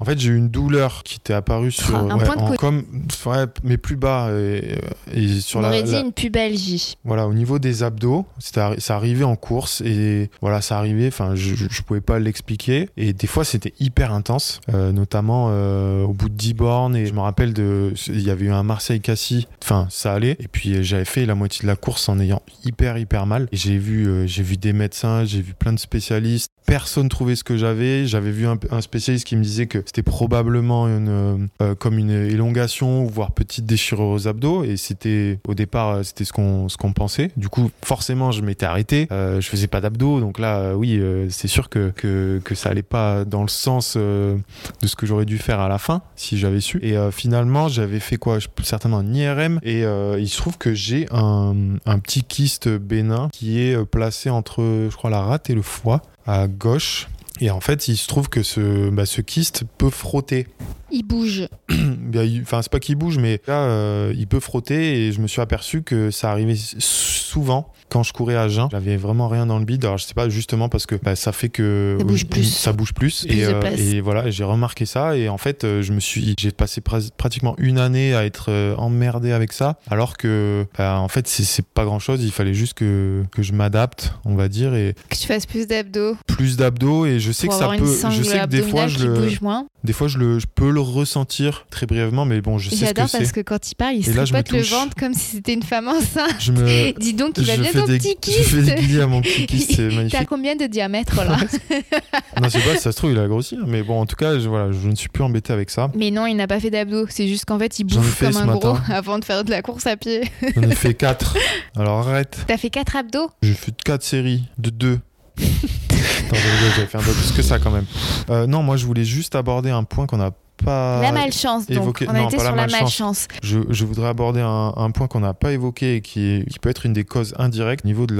En 0.00 0.04
fait, 0.04 0.18
j'ai 0.18 0.30
eu 0.30 0.36
une 0.36 0.48
douleur 0.50 1.02
qui 1.04 1.16
était 1.16 1.32
apparue 1.34 1.70
sur. 1.70 1.94
un 1.96 2.18
ouais, 2.18 2.24
point 2.24 2.34
de 2.36 2.40
en- 2.40 2.54
comme, 2.56 2.84
ouais, 3.26 3.44
mais 3.62 3.76
plus 3.76 3.96
bas. 3.96 4.28
Et, 4.32 4.74
et 5.14 5.28
sur 5.40 5.60
On 5.60 5.62
la, 5.62 5.68
aurait 5.68 5.82
dit 5.84 5.92
la- 5.92 6.00
une 6.00 6.12
pubalgie. 6.12 6.96
Voilà, 7.04 7.26
au 7.28 7.32
niveau 7.32 7.58
des 7.60 7.82
abdos, 7.84 8.26
arri- 8.56 8.80
ça 8.80 8.96
arrivait 8.96 9.24
en 9.24 9.36
course 9.36 9.80
et 9.82 10.30
voilà, 10.40 10.60
ça 10.60 10.78
arrivait. 10.78 11.06
Enfin, 11.06 11.34
je, 11.36 11.54
je, 11.54 11.82
pouvais 11.82 12.00
pas 12.00 12.18
l'expliquer 12.18 12.88
et 12.96 13.12
des 13.12 13.26
fois 13.28 13.44
c'était 13.44 13.72
hyper 13.78 14.12
intense, 14.12 14.60
euh, 14.74 14.90
notamment 14.90 15.46
euh, 15.50 16.02
au 16.02 16.12
bout 16.12 16.28
de 16.28 16.34
10 16.34 16.54
bornes. 16.54 16.96
Et 16.96 17.06
je 17.06 17.12
me 17.14 17.20
rappelle 17.20 17.52
de, 17.54 17.94
il 18.08 18.20
y 18.22 18.30
avait 18.30 18.46
eu 18.46 18.50
un 18.52 18.64
Marseille-Cassis. 18.64 19.46
Enfin, 19.62 19.86
ça 19.90 20.12
allait. 20.12 20.36
Et 20.40 20.48
puis 20.48 20.74
euh, 20.74 20.82
fait 21.04 21.26
la 21.26 21.34
moitié 21.34 21.62
de 21.62 21.66
la 21.66 21.76
course 21.76 22.08
en 22.08 22.18
ayant 22.20 22.42
hyper 22.64 22.98
hyper 22.98 23.26
mal. 23.26 23.48
J'ai 23.52 23.78
vu, 23.78 24.06
euh, 24.06 24.26
j'ai 24.26 24.42
vu 24.42 24.56
des 24.56 24.72
médecins, 24.72 25.24
j'ai 25.24 25.42
vu 25.42 25.54
plein 25.54 25.72
de 25.72 25.78
spécialistes. 25.78 26.53
Personne 26.66 27.08
trouvait 27.10 27.36
ce 27.36 27.44
que 27.44 27.56
j'avais. 27.56 28.06
J'avais 28.06 28.30
vu 28.30 28.46
un, 28.46 28.80
spécialiste 28.80 29.26
qui 29.26 29.36
me 29.36 29.42
disait 29.42 29.66
que 29.66 29.78
c'était 29.84 30.02
probablement 30.02 30.86
une, 30.88 31.08
euh, 31.08 31.36
euh, 31.62 31.74
comme 31.74 31.98
une 31.98 32.10
élongation, 32.10 33.04
voire 33.04 33.32
petite 33.32 33.66
déchirure 33.66 34.06
aux 34.08 34.28
abdos. 34.28 34.64
Et 34.64 34.76
c'était 34.78 35.38
au 35.46 35.54
départ, 35.54 35.90
euh, 35.90 36.02
c'était 36.02 36.24
ce 36.24 36.32
qu'on 36.32 36.68
ce 36.68 36.76
qu'on 36.78 36.92
pensait. 36.92 37.30
Du 37.36 37.48
coup, 37.48 37.70
forcément, 37.84 38.30
je 38.32 38.40
m'étais 38.42 38.64
arrêté. 38.66 39.08
Euh, 39.12 39.40
je 39.42 39.48
faisais 39.48 39.66
pas 39.66 39.80
d'abdos, 39.82 40.20
donc 40.20 40.38
là, 40.38 40.74
oui, 40.74 41.00
c'est 41.28 41.48
sûr 41.48 41.68
que, 41.68 41.90
que 41.94 42.54
ça 42.54 42.70
allait 42.70 42.82
pas 42.82 43.24
dans 43.24 43.42
le 43.42 43.48
sens 43.48 43.96
de 43.96 44.38
ce 44.84 44.96
que 44.96 45.06
j'aurais 45.06 45.26
dû 45.26 45.38
faire 45.38 45.60
à 45.60 45.68
la 45.68 45.78
fin 45.78 46.00
si 46.16 46.38
j'avais 46.38 46.60
su. 46.60 46.78
Et 46.82 46.96
finalement, 47.12 47.68
j'avais 47.68 48.00
fait 48.00 48.16
quoi? 48.16 48.38
Je- 48.38 48.48
Certainement 48.62 48.98
un 48.98 49.12
IRM. 49.12 49.60
Et 49.62 49.82
il 49.82 50.28
se 50.28 50.36
trouve 50.38 50.56
que 50.58 50.72
j'ai 50.74 51.06
un, 51.10 51.54
un 51.84 51.98
petit 51.98 52.22
kyste 52.24 52.68
bénin 52.68 53.28
qui 53.32 53.60
est 53.60 53.84
placé 53.84 54.30
entre, 54.30 54.62
je 54.90 54.96
crois, 54.96 55.10
la 55.10 55.20
rate 55.20 55.50
et 55.50 55.54
le 55.54 55.62
foie 55.62 56.00
à 56.26 56.46
gauche. 56.48 57.08
Et 57.40 57.50
en 57.50 57.60
fait, 57.60 57.88
il 57.88 57.96
se 57.96 58.06
trouve 58.06 58.28
que 58.28 58.42
ce, 58.44 58.90
bah, 58.90 59.06
ce 59.06 59.20
kyste 59.20 59.64
peut 59.78 59.90
frotter. 59.90 60.46
Il 60.92 61.02
bouge. 61.02 61.48
Il- 61.68 62.42
Enfin, 62.42 62.62
c'est 62.62 62.70
pas 62.70 62.78
qu'il 62.78 62.94
bouge, 62.94 63.18
mais 63.18 63.40
là, 63.48 63.64
euh, 63.64 64.12
il 64.16 64.28
peut 64.28 64.38
frotter. 64.38 65.06
Et 65.08 65.12
je 65.12 65.20
me 65.20 65.26
suis 65.26 65.40
aperçu 65.40 65.82
que 65.82 66.12
ça 66.12 66.30
arrivait 66.30 66.54
souvent 66.78 67.72
quand 67.94 68.02
je 68.02 68.12
courais 68.12 68.34
à 68.34 68.48
jeun. 68.48 68.66
J'avais 68.72 68.96
vraiment 68.96 69.28
rien 69.28 69.46
dans 69.46 69.60
le 69.60 69.64
bide. 69.64 69.84
Alors, 69.84 69.98
je 69.98 70.04
sais 70.04 70.14
pas, 70.14 70.28
justement 70.28 70.68
parce 70.68 70.84
que 70.84 70.96
bah, 70.96 71.14
ça 71.14 71.30
fait 71.30 71.48
que 71.48 71.94
Ça 72.00 72.04
bouge 72.04 72.26
plus. 72.26 72.42
ça 72.42 72.72
bouge 72.72 72.92
plus. 72.92 73.04
Plus 73.24 73.26
et, 73.28 73.42
de 73.42 73.52
euh, 73.52 73.60
place. 73.60 73.78
et 73.78 74.00
voilà, 74.00 74.30
j'ai 74.30 74.42
remarqué 74.42 74.84
ça. 74.84 75.16
Et 75.16 75.28
en 75.28 75.38
fait, 75.38 75.62
euh, 75.62 75.80
je 75.82 75.92
me 75.92 76.00
suis, 76.00 76.34
j'ai 76.38 76.50
passé 76.50 76.80
pratiquement 77.16 77.54
une 77.58 77.78
année 77.78 78.14
à 78.16 78.24
être 78.24 78.46
euh, 78.48 78.74
emmerdé 78.76 79.30
avec 79.30 79.52
ça. 79.52 79.78
Alors 79.90 80.16
que, 80.16 80.66
bah, 80.76 80.98
en 80.98 81.06
fait, 81.08 81.28
c'est- 81.28 81.62
pas 81.74 81.84
grand 81.84 81.98
chose. 82.00 82.22
Il 82.24 82.32
fallait 82.32 82.54
juste 82.54 82.74
que, 82.74 83.22
que 83.30 83.42
je 83.42 83.52
m'adapte, 83.52 84.12
on 84.24 84.34
va 84.34 84.48
dire, 84.48 84.74
et 84.74 84.94
Que 85.08 85.16
tu 85.16 85.26
fasses 85.28 85.46
plus 85.46 85.66
d'abdos. 85.68 86.16
plus 86.26 86.56
d'abdos. 86.56 87.06
Et 87.06 87.20
je 87.20 87.30
sais 87.30 87.46
Pour 87.46 87.54
que 87.54 87.58
ça 87.60 87.64
avoir 87.72 87.78
peut, 87.78 88.10
je 88.10 88.22
sais 88.22 88.40
que 88.40 88.46
des 88.46 88.62
fois, 88.62 88.86
je 88.88 89.06
le, 89.06 89.14
bouge 89.14 89.40
moins. 89.40 89.66
des 89.84 89.92
fois, 89.92 90.08
je 90.08 90.18
le, 90.18 90.38
je 90.40 90.46
peux 90.52 90.70
le 90.70 90.80
ressentir 90.80 91.66
très 91.70 91.86
brièvement, 91.86 92.24
mais 92.24 92.40
bon, 92.40 92.58
je 92.58 92.70
sais 92.70 92.76
ce 92.76 92.80
que 92.80 92.86
J'adore 92.86 93.08
c'est. 93.08 93.18
parce 93.18 93.32
que 93.32 93.40
quand 93.40 93.70
il 93.70 93.74
parle, 93.76 93.94
il 93.96 94.02
tripote 94.04 94.50
le 94.50 94.62
ventre 94.62 94.94
comme 94.98 95.14
si 95.14 95.36
c'était 95.36 95.52
une 95.54 95.62
femme 95.62 95.88
enceinte. 95.88 96.34
Je 96.40 96.52
me, 96.52 96.98
Dis 96.98 97.12
donc, 97.14 97.34
il 97.38 97.44
va 97.44 97.56
je 97.56 97.60
bien 97.60 97.72
fais 97.86 97.98
des, 97.98 98.16
je 98.26 98.42
fais 98.42 98.62
des 98.62 98.74
guillis 98.74 99.00
à 99.00 99.06
mon 99.06 99.20
petit 99.20 99.46
kyste, 99.46 99.70
c'est 99.76 99.88
T'as 99.88 99.94
magnifique. 99.94 100.28
combien 100.28 100.56
de 100.56 100.66
diamètre 100.66 101.16
là 101.24 101.36
Non, 102.40 102.48
c'est 102.48 102.60
pas, 102.64 102.76
ça 102.76 102.92
se 102.92 102.96
trouve, 102.96 103.12
il 103.12 103.18
a 103.18 103.26
grossi, 103.26 103.56
hein, 103.56 103.64
mais 103.66 103.82
bon, 103.82 104.00
en 104.00 104.06
tout 104.06 104.16
cas, 104.16 104.38
je, 104.38 104.48
voilà, 104.48 104.72
je 104.72 104.88
ne 104.88 104.94
suis 104.94 105.08
plus 105.08 105.22
embêté 105.22 105.52
avec 105.52 105.70
ça. 105.70 105.90
Mais 105.94 106.10
non, 106.10 106.26
il 106.26 106.34
n'a 106.34 106.46
pas 106.46 106.60
fait 106.60 106.70
d'abdos. 106.70 107.06
C'est 107.08 107.28
juste 107.28 107.44
qu'en 107.44 107.58
fait, 107.58 107.78
il 107.78 107.84
bouffe 107.84 108.20
comme 108.20 108.36
un 108.36 108.46
gros 108.46 108.74
matin. 108.74 108.82
avant 108.92 109.18
de 109.18 109.24
faire 109.24 109.44
de 109.44 109.50
la 109.50 109.62
course 109.62 109.86
à 109.86 109.96
pied. 109.96 110.22
J'en 110.54 110.62
ai 110.62 110.74
fait 110.74 110.94
4. 110.94 111.36
Alors 111.76 112.08
arrête, 112.08 112.38
T'as 112.46 112.56
fait 112.56 112.70
4 112.70 112.96
abdos? 112.96 113.30
J'ai 113.42 113.54
fait 113.54 113.72
4 113.84 114.02
séries 114.02 114.44
de 114.58 114.70
2. 114.70 114.98
Attends, 115.36 116.36
je 116.36 116.74
j'avais 116.76 116.86
fait 116.86 116.98
un 116.98 117.02
peu 117.02 117.12
plus 117.12 117.32
que 117.32 117.42
ça 117.42 117.58
quand 117.58 117.70
même. 117.70 117.86
Euh, 118.30 118.46
non, 118.46 118.62
moi, 118.62 118.76
je 118.76 118.86
voulais 118.86 119.04
juste 119.04 119.34
aborder 119.34 119.70
un 119.70 119.84
point 119.84 120.06
qu'on 120.06 120.18
n'a 120.18 120.30
pas. 120.64 121.00
La 121.02 121.12
malchance, 121.12 121.66
donc. 121.66 122.04
On 122.06 122.10
a 122.10 122.18
non, 122.18 122.24
la 122.24 122.30
sur 122.30 122.42
la 122.42 122.52
malchance. 122.52 122.80
malchance. 122.80 123.28
Je, 123.42 123.58
je 123.70 123.84
voudrais 123.84 124.08
aborder 124.08 124.40
un, 124.40 124.72
un 124.76 124.90
point 124.90 125.06
qu'on 125.06 125.20
n'a 125.20 125.34
pas 125.34 125.52
évoqué 125.52 125.96
et 125.96 126.00
qui, 126.00 126.20
est- 126.20 126.48
qui 126.50 126.58
peut 126.58 126.68
être 126.70 126.86
une 126.86 126.92
des 126.92 127.04
causes 127.04 127.34
indirectes 127.38 127.84
au 127.84 127.88
niveau 127.88 128.06
de 128.06 128.14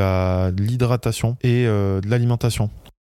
l'hydratation 0.61 1.37
et 1.43 1.66
euh, 1.66 2.01
de 2.01 2.09
l'alimentation. 2.09 2.70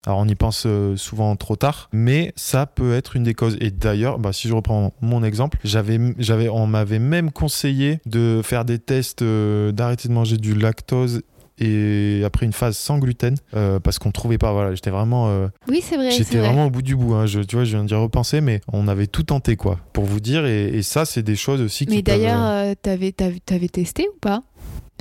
Alors 0.06 0.20
on 0.20 0.26
y 0.28 0.36
pense 0.36 0.64
euh, 0.66 0.96
souvent 0.96 1.36
trop 1.36 1.58
tard, 1.58 1.90
mais 1.92 2.32
ça 2.38 2.66
peut 2.66 2.94
être 2.94 3.18
une 3.18 3.24
des 3.24 3.34
causes. 3.34 3.58
Et 3.60 3.72
d'ailleurs, 3.72 4.20
bah, 4.20 4.32
si 4.32 4.48
je 4.48 4.54
reprends 4.54 4.94
mon 5.02 5.22
exemple, 5.24 5.58
j'avais, 5.66 6.00
j'avais, 6.18 6.48
on 6.48 6.66
m'avait 6.66 7.00
même 7.00 7.30
conseillé 7.32 8.00
de 8.06 8.40
faire 8.44 8.64
des 8.64 8.80
tests, 8.80 9.22
euh, 9.22 9.74
d'arrêter 9.74 10.08
de 10.08 10.14
manger 10.14 10.38
du 10.38 10.54
lactose 10.54 11.24
et 11.60 12.22
après 12.26 12.46
une 12.46 12.54
phase 12.54 12.78
sans 12.78 13.00
gluten 13.00 13.36
euh, 13.56 13.80
parce 13.80 14.00
qu'on 14.00 14.12
trouvait 14.12 14.38
pas. 14.38 14.52
Voilà, 14.52 14.76
j'étais 14.76 14.90
vraiment 14.90 15.28
euh, 15.30 15.48
Oui, 15.68 15.82
c'est 15.84 15.98
vrai. 15.98 16.12
c'est 16.12 16.20
J'étais 16.20 16.38
vrai. 16.38 16.48
vraiment 16.48 16.66
au 16.68 16.70
bout 16.70 16.82
du 16.82 16.96
bout, 16.96 17.14
hein. 17.16 17.26
je, 17.26 17.40
tu 17.42 17.56
vois, 17.56 17.66
je 17.66 17.72
viens 17.76 17.84
d'y 17.84 17.96
repenser, 17.96 18.42
mais 18.42 18.62
on 18.72 18.88
avait 18.88 19.08
tout 19.08 19.24
tenté, 19.24 19.56
quoi, 19.56 19.80
pour 19.94 20.06
vous 20.06 20.20
dire, 20.20 20.46
et, 20.46 20.68
et 20.68 20.82
ça, 20.84 21.06
c'est 21.06 21.24
des 21.24 21.36
choses 21.36 21.62
aussi 21.62 21.86
qui 21.86 21.96
Mais 21.96 22.04
peuvent, 22.04 22.16
d'ailleurs, 22.16 22.44
euh, 22.44 22.72
euh, 22.72 22.76
t'avais, 22.82 23.12
t'avais, 23.12 23.40
t'avais 23.40 23.70
testé 23.70 24.08
ou 24.14 24.20
pas? 24.20 24.44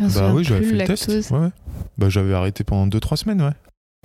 Me 0.01 0.09
bah 0.09 0.33
oui, 0.35 0.45
j'avais 0.45 0.65
fait 0.65 0.73
le 0.73 0.79
lactose. 0.79 1.07
test, 1.07 1.31
ouais. 1.31 1.49
Bah 1.97 2.09
j'avais 2.11 2.35
arrêté 2.35 2.65
pendant 2.65 2.87
2-3 2.87 3.17
semaines, 3.17 3.43
ouais. 3.43 3.53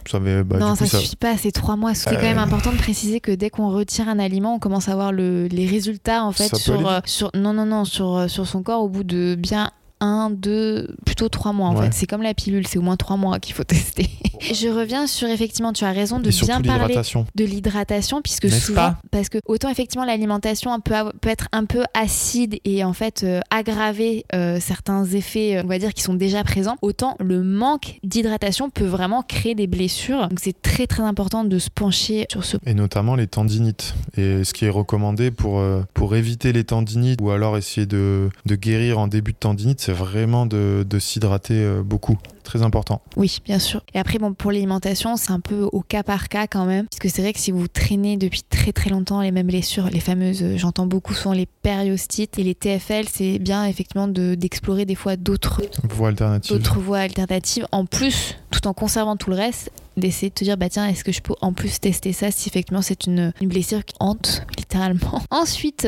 Ça 0.09 0.17
avait, 0.17 0.43
bah, 0.43 0.57
non, 0.57 0.75
ça, 0.75 0.85
ça... 0.87 0.97
suffit 0.97 1.15
pas, 1.15 1.37
c'est 1.37 1.51
trois 1.51 1.75
mois. 1.75 1.93
Ce 1.93 2.07
qui 2.07 2.15
est 2.15 2.17
quand 2.17 2.23
même 2.23 2.37
important 2.39 2.71
de 2.71 2.77
préciser 2.77 3.19
que 3.19 3.31
dès 3.31 3.49
qu'on 3.51 3.69
retire 3.69 4.09
un 4.09 4.17
aliment, 4.17 4.55
on 4.55 4.59
commence 4.59 4.89
à 4.89 4.95
voir 4.95 5.11
le, 5.11 5.45
les 5.47 5.67
résultats 5.67 6.23
en 6.25 6.31
fait 6.31 6.55
sur, 6.55 7.01
sur 7.05 7.29
non 7.35 7.53
non 7.53 7.65
non 7.67 7.85
sur 7.85 8.27
sur 8.27 8.47
son 8.47 8.63
corps 8.63 8.81
au 8.81 8.89
bout 8.89 9.03
de 9.03 9.35
bien 9.37 9.69
un, 10.01 10.29
deux, 10.29 10.93
plutôt 11.05 11.29
trois 11.29 11.53
mois 11.53 11.69
en 11.69 11.75
Ouais. 11.75 11.85
fait. 11.85 11.93
C'est 11.93 12.07
comme 12.07 12.21
la 12.21 12.33
pilule, 12.33 12.67
c'est 12.67 12.77
au 12.77 12.81
moins 12.81 12.97
trois 12.97 13.15
mois 13.17 13.39
qu'il 13.39 13.53
faut 13.55 13.63
tester. 13.77 14.09
Je 14.41 14.67
reviens 14.67 15.07
sur 15.07 15.29
effectivement, 15.29 15.71
tu 15.71 15.85
as 15.85 15.91
raison 15.91 16.19
de 16.19 16.29
bien 16.29 16.61
parler 16.61 16.95
de 17.35 17.45
l'hydratation 17.45 18.21
puisque 18.21 18.49
souvent 18.49 18.95
parce 19.11 19.29
que 19.29 19.37
autant 19.45 19.69
effectivement 19.69 20.05
l'alimentation 20.05 20.77
peut, 20.81 20.95
être 21.23 21.47
un 21.51 21.65
peu 21.65 21.83
acide 21.93 22.59
et 22.65 22.83
en 22.83 22.93
fait 22.93 23.23
euh, 23.23 23.39
aggraver 23.51 24.25
euh, 24.33 24.59
certains 24.59 25.05
effets 25.05 25.57
euh, 25.57 25.61
on 25.63 25.67
va 25.67 25.77
dire 25.79 25.93
qui 25.93 26.01
sont 26.01 26.13
déjà 26.15 26.43
présents 26.43 26.75
autant 26.81 27.15
le 27.19 27.43
manque 27.43 27.99
d'hydratation 28.03 28.69
peut 28.69 28.85
vraiment 28.85 29.21
créer 29.21 29.55
des 29.55 29.67
blessures 29.67 30.27
donc 30.27 30.39
c'est 30.41 30.59
très 30.61 30.87
très 30.87 31.03
important 31.03 31.43
de 31.43 31.59
se 31.59 31.69
pencher 31.69 32.25
sur 32.31 32.43
ce 32.43 32.57
Et 32.65 32.73
notamment 32.73 33.15
les 33.15 33.27
tendinites. 33.27 33.93
Et 34.17 34.43
ce 34.43 34.53
qui 34.53 34.65
est 34.65 34.69
recommandé 34.69 35.31
pour, 35.31 35.59
euh, 35.59 35.83
pour 35.93 36.15
éviter 36.15 36.51
les 36.53 36.63
tendinites 36.63 37.19
ou 37.21 37.29
alors 37.29 37.57
essayer 37.57 37.85
de, 37.85 38.29
de 38.45 38.55
guérir 38.55 38.99
en 38.99 39.07
début 39.07 39.31
de 39.33 39.37
tendinite, 39.37 39.79
c'est 39.91 39.97
vraiment 39.97 40.45
de, 40.45 40.85
de 40.89 40.99
s'hydrater 40.99 41.53
euh, 41.55 41.81
beaucoup. 41.83 42.17
Très 42.43 42.61
important. 42.63 43.01
Oui, 43.17 43.37
bien 43.45 43.59
sûr. 43.59 43.81
Et 43.93 43.99
après, 43.99 44.17
bon, 44.19 44.33
pour 44.33 44.51
l'alimentation, 44.51 45.15
c'est 45.17 45.31
un 45.31 45.39
peu 45.39 45.63
au 45.71 45.81
cas 45.81 46.01
par 46.03 46.27
cas 46.29 46.47
quand 46.47 46.65
même. 46.65 46.87
Puisque 46.87 47.13
c'est 47.13 47.21
vrai 47.21 47.33
que 47.33 47.39
si 47.39 47.51
vous 47.51 47.67
traînez 47.67 48.15
depuis 48.17 48.41
très 48.43 48.71
très 48.71 48.89
longtemps 48.89 49.21
les 49.21 49.31
mêmes 49.31 49.47
blessures, 49.47 49.89
les 49.91 49.99
fameuses, 49.99 50.41
euh, 50.43 50.57
j'entends 50.57 50.85
beaucoup 50.85 51.13
souvent 51.13 51.33
les 51.33 51.45
périostites 51.45 52.39
et 52.39 52.43
les 52.43 52.55
TFL, 52.55 53.05
c'est 53.11 53.37
bien 53.39 53.65
effectivement 53.65 54.07
de- 54.07 54.35
d'explorer 54.35 54.85
des 54.85 54.95
fois 54.95 55.15
d'autres 55.17 55.61
Voie 55.89 56.07
alternative. 56.09 56.51
d'autres 56.57 56.79
voies 56.79 56.99
alternatives 56.99 57.67
en 57.71 57.85
plus, 57.85 58.35
tout 58.49 58.65
en 58.67 58.73
conservant 58.73 59.17
tout 59.17 59.29
le 59.29 59.35
reste, 59.35 59.71
d'essayer 59.97 60.29
de 60.29 60.33
te 60.35 60.43
dire 60.45 60.55
bah 60.57 60.69
tiens 60.69 60.87
est-ce 60.87 61.03
que 61.03 61.11
je 61.11 61.21
peux 61.21 61.35
en 61.41 61.51
plus 61.53 61.79
tester 61.79 62.13
ça 62.13 62.31
si 62.31 62.47
effectivement 62.49 62.81
c'est 62.81 63.05
une, 63.07 63.33
une 63.41 63.49
blessure 63.49 63.83
qui 63.85 63.95
hante 63.99 64.43
littéralement. 64.57 65.21
Ensuite, 65.31 65.87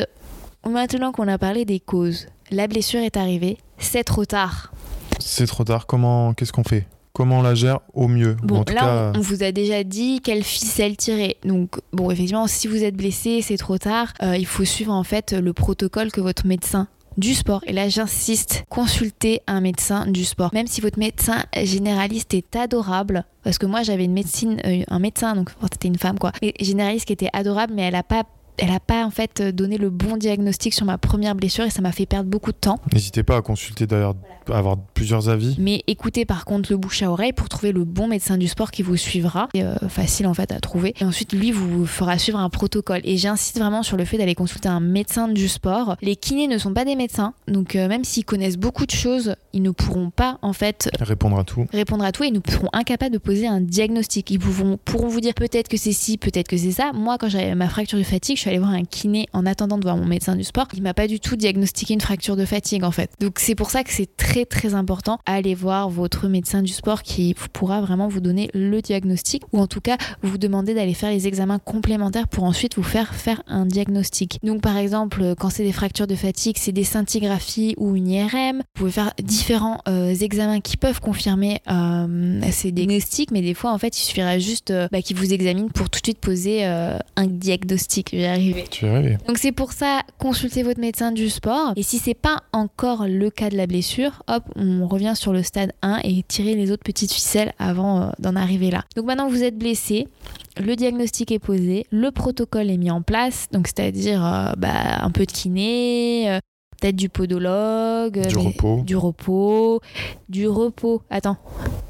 maintenant 0.70 1.12
qu'on 1.12 1.28
a 1.28 1.38
parlé 1.38 1.66
des 1.66 1.80
causes, 1.80 2.28
la 2.52 2.68
blessure 2.68 3.00
est 3.02 3.18
arrivée, 3.18 3.58
c'est 3.84 4.04
trop 4.04 4.26
tard. 4.26 4.72
C'est 5.20 5.48
trop 5.48 5.64
tard. 5.64 5.86
Comment, 5.86 6.34
qu'est-ce 6.34 6.52
qu'on 6.52 6.64
fait? 6.64 6.88
Comment 7.14 7.40
on 7.40 7.42
la 7.44 7.54
gère 7.54 7.80
au 7.94 8.08
mieux? 8.08 8.36
Bon, 8.42 8.62
en 8.62 8.64
tout 8.64 8.74
là, 8.74 8.82
cas, 8.82 9.12
on, 9.16 9.22
vous 9.22 9.44
a 9.44 9.52
déjà 9.52 9.84
dit 9.84 10.20
quelle 10.22 10.44
ficelle 10.44 10.98
tirer. 10.98 11.38
Donc, 11.46 11.80
bon, 11.92 12.10
effectivement, 12.10 12.48
si 12.48 12.68
vous 12.68 12.84
êtes 12.84 12.96
blessé, 12.96 13.42
c'est 13.44 13.58
trop 13.58 13.78
tard. 13.78 14.14
Euh, 14.24 14.36
il 14.36 14.48
faut 14.48 14.66
suivre 14.66 14.92
en 14.92 15.04
fait 15.04 15.32
le 15.34 15.54
protocole 15.54 16.12
que 16.12 16.22
votre 16.22 16.48
médecin 16.48 16.88
du 17.18 17.36
sport. 17.36 17.62
Et 17.68 17.74
là, 17.74 17.88
j'insiste, 17.90 18.66
consultez 18.70 19.42
un 19.46 19.62
médecin 19.62 20.08
du 20.08 20.26
sport. 20.26 20.50
Même 20.54 20.66
si 20.66 20.82
votre 20.82 20.98
médecin 20.98 21.44
généraliste 21.56 22.34
est 22.34 22.56
adorable, 22.56 23.26
parce 23.44 23.60
que 23.60 23.68
moi, 23.68 23.84
j'avais 23.84 24.06
une 24.06 24.14
médecine, 24.14 24.60
euh, 24.66 24.84
un 24.88 25.00
médecin, 25.00 25.36
donc 25.36 25.52
c'était 25.72 25.88
une 25.88 26.00
femme 26.00 26.18
quoi, 26.18 26.32
mais 26.42 26.54
généraliste 26.60 27.06
qui 27.06 27.14
était 27.14 27.30
adorable, 27.34 27.74
mais 27.76 27.84
elle 27.84 27.96
a 27.96 28.04
pas 28.04 28.24
elle 28.58 28.72
a 28.72 28.80
pas 28.80 29.06
en 29.06 29.10
fait 29.12 29.42
donné 29.42 29.78
le 29.78 29.90
bon 29.90 30.18
diagnostic 30.18 30.74
sur 30.74 30.86
ma 30.86 30.98
première 30.98 31.36
blessure 31.36 31.66
et 31.66 31.70
ça 31.70 31.82
m'a 31.82 31.92
fait 31.92 32.06
perdre 32.06 32.30
beaucoup 32.30 32.52
de 32.52 32.58
temps. 32.58 32.80
n'hésitez 32.94 33.24
pas 33.24 33.38
à 33.38 33.42
consulter 33.42 33.88
d'ailleurs, 33.88 34.16
à 34.52 34.58
avoir 34.58 34.78
plusieurs 34.94 35.30
avis. 35.30 35.56
Mais 35.60 35.84
écoutez 35.88 36.26
par 36.26 36.46
contre 36.46 36.72
le 36.72 36.78
bouche 36.78 37.02
à 37.02 37.12
oreille 37.12 37.34
pour 37.34 37.50
trouver 37.50 37.72
le 37.72 37.84
bon 37.84 38.08
médecin 38.08 38.38
du 38.38 38.48
sport 38.48 38.72
qui 38.72 38.84
vous 38.84 38.98
suivra. 38.98 39.50
C'est 39.54 39.64
euh, 39.64 39.76
facile 39.90 40.28
en 40.28 40.34
fait 40.34 40.52
à 40.52 40.60
trouver. 40.60 40.94
Et 41.00 41.06
ensuite, 41.06 41.34
lui 41.34 41.52
vous 41.52 41.86
fera 41.86 42.18
suivre 42.18 42.40
un 42.40 42.50
protocole. 42.50 43.02
Et 43.04 43.18
j'insiste 43.18 43.58
vraiment 43.60 43.84
sur 43.84 43.98
le 43.98 44.06
fait 44.06 44.18
d'aller 44.18 44.36
consulter 44.36 44.70
un 44.70 44.80
médecin 44.80 45.28
du 45.28 45.48
sport. 45.48 45.96
Les 46.02 46.16
kinés 46.16 46.48
ne 46.48 46.58
sont 46.58 46.74
pas 46.74 46.86
des 46.86 46.96
médecins. 46.96 47.34
Donc 47.48 47.76
euh, 47.76 47.88
même 47.88 48.04
s'ils 48.04 48.26
connaissent 48.26 48.58
beaucoup 48.58 48.86
de 48.86 48.92
choses, 48.92 49.36
ils 49.54 49.62
ne 49.62 49.72
pourront 49.72 50.10
pas 50.10 50.38
en 50.42 50.54
fait 50.54 50.90
Répondre 51.00 51.38
à 51.40 51.44
tout. 51.44 51.66
répondre 51.72 52.04
à 52.04 52.12
tout 52.12 52.24
et 52.24 52.28
ils 52.28 52.34
nous 52.34 52.42
seront 52.48 52.70
incapables 52.74 53.14
de 53.14 53.18
poser 53.20 53.48
un 53.48 53.62
diagnostic. 53.62 54.30
Ils 54.32 54.40
pourront, 54.40 54.78
pourront 54.84 55.08
vous 55.08 55.22
dire 55.22 55.34
peut-être 55.34 55.68
que 55.68 55.78
c'est 55.78 55.92
ci, 55.94 56.18
peut-être 56.18 56.48
que 56.48 56.58
c'est 56.58 56.72
ça. 56.72 56.92
Moi, 56.94 57.18
quand 57.18 57.30
j'avais 57.30 57.56
ma 57.56 57.70
fracture 57.70 57.98
de 57.98 58.04
fatigue, 58.04 58.38
suis 58.44 58.50
allée 58.50 58.60
voir 58.60 58.72
un 58.72 58.84
kiné 58.84 59.28
en 59.34 59.46
attendant 59.46 59.78
de 59.78 59.84
voir 59.84 59.98
mon 59.98 60.06
médecin 60.06 60.36
du 60.36 60.44
sport. 60.44 60.68
Il 60.74 60.84
m'a 60.84 60.94
pas 60.94 61.08
du 61.08 61.20
tout 61.20 61.36
diagnostiqué 61.36 61.94
une 61.94 62.02
fracture 62.02 62.36
de 62.36 62.46
fatigue 62.46 62.84
en 62.84 62.92
fait. 62.92 63.12
Donc 63.20 63.40
c'est 63.40 63.56
pour 63.56 63.70
ça 63.70 63.84
que 63.84 63.92
c'est 63.92 64.18
très 64.18 64.46
très 64.46 64.74
important 64.74 65.20
aller 65.26 65.56
voir 65.56 65.90
votre 65.90 66.28
médecin 66.28 66.62
du 66.62 66.72
sport 66.72 67.04
qui 67.04 67.36
pourra 67.54 67.82
vraiment 67.82 68.08
vous 68.08 68.20
donner 68.20 68.50
le 68.54 68.82
diagnostic 68.82 69.44
ou 69.54 69.60
en 69.60 69.68
tout 69.68 69.82
cas 69.82 69.98
vous 70.22 70.38
demander 70.38 70.74
d'aller 70.74 70.94
faire 70.94 71.10
les 71.10 71.28
examens 71.28 71.60
complémentaires 71.60 72.28
pour 72.28 72.44
ensuite 72.44 72.76
vous 72.76 72.84
faire 72.84 73.16
faire 73.16 73.42
un 73.48 73.66
diagnostic. 73.66 74.40
Donc 74.44 74.62
par 74.62 74.78
exemple 74.78 75.36
quand 75.40 75.50
c'est 75.50 75.64
des 75.64 75.72
fractures 75.72 76.08
de 76.08 76.16
fatigue, 76.16 76.58
c'est 76.60 76.72
des 76.72 76.84
scintigraphies 76.84 77.76
ou 77.78 77.96
une 77.96 78.10
IRM. 78.10 78.58
Vous 78.58 78.64
pouvez 78.74 78.92
faire 78.92 79.14
différents 79.22 79.80
euh, 79.88 80.14
examens 80.14 80.60
qui 80.60 80.78
peuvent 80.78 81.00
confirmer 81.00 81.62
euh, 81.70 82.42
ces 82.52 82.72
diagnostics, 82.72 83.32
mais 83.32 83.42
des 83.42 83.54
fois 83.54 83.72
en 83.72 83.78
fait 83.78 83.98
il 83.98 84.04
suffirait 84.04 84.40
juste 84.40 84.72
euh, 84.72 84.88
bah, 84.92 85.02
qu'ils 85.02 85.18
vous 85.18 85.34
examinent 85.34 85.70
pour 85.70 85.90
tout 85.90 86.00
de 86.02 86.06
suite 86.06 86.20
poser 86.20 86.66
un 86.66 87.28
diagnostic. 87.28 88.12
Arriver. 88.34 88.66
Tu 88.70 88.86
vas 88.86 88.96
arriver. 88.96 89.18
Donc 89.28 89.38
c'est 89.38 89.52
pour 89.52 89.72
ça 89.72 90.02
consultez 90.20 90.64
votre 90.64 90.80
médecin 90.80 91.12
du 91.12 91.30
sport 91.30 91.74
et 91.76 91.84
si 91.84 91.98
c'est 91.98 92.14
pas 92.14 92.44
encore 92.52 93.06
le 93.08 93.30
cas 93.30 93.50
de 93.50 93.58
la 93.58 93.68
blessure, 93.68 94.24
hop, 94.28 94.44
on 94.56 94.88
revient 94.88 95.14
sur 95.16 95.34
le 95.34 95.44
stade 95.44 95.74
1 95.82 96.00
et 96.04 96.24
tirez 96.28 96.56
les 96.56 96.72
autres 96.72 96.84
petites 96.84 97.12
ficelles 97.12 97.54
avant 97.60 98.12
d'en 98.20 98.36
arriver 98.36 98.72
là. 98.72 98.84
Donc 98.96 99.06
maintenant 99.06 99.30
vous 99.30 99.44
êtes 99.44 99.58
blessé, 99.58 100.08
le 100.58 100.76
diagnostic 100.76 101.32
est 101.32 101.40
posé, 101.40 101.86
le 101.92 102.12
protocole 102.12 102.70
est 102.70 102.78
mis 102.78 102.92
en 102.92 103.02
place, 103.02 103.48
donc 103.52 103.68
c'est-à-dire 103.68 104.54
bah, 104.58 105.00
un 105.02 105.12
peu 105.12 105.26
de 105.26 105.32
kiné, 105.32 106.40
peut-être 106.80 106.96
du 106.96 107.10
podologue, 107.10 108.28
du 108.28 108.38
repos, 108.38 108.82
du 108.84 108.96
repos, 108.96 109.82
du 110.30 110.48
repos. 110.48 111.02
Attends, 111.10 111.38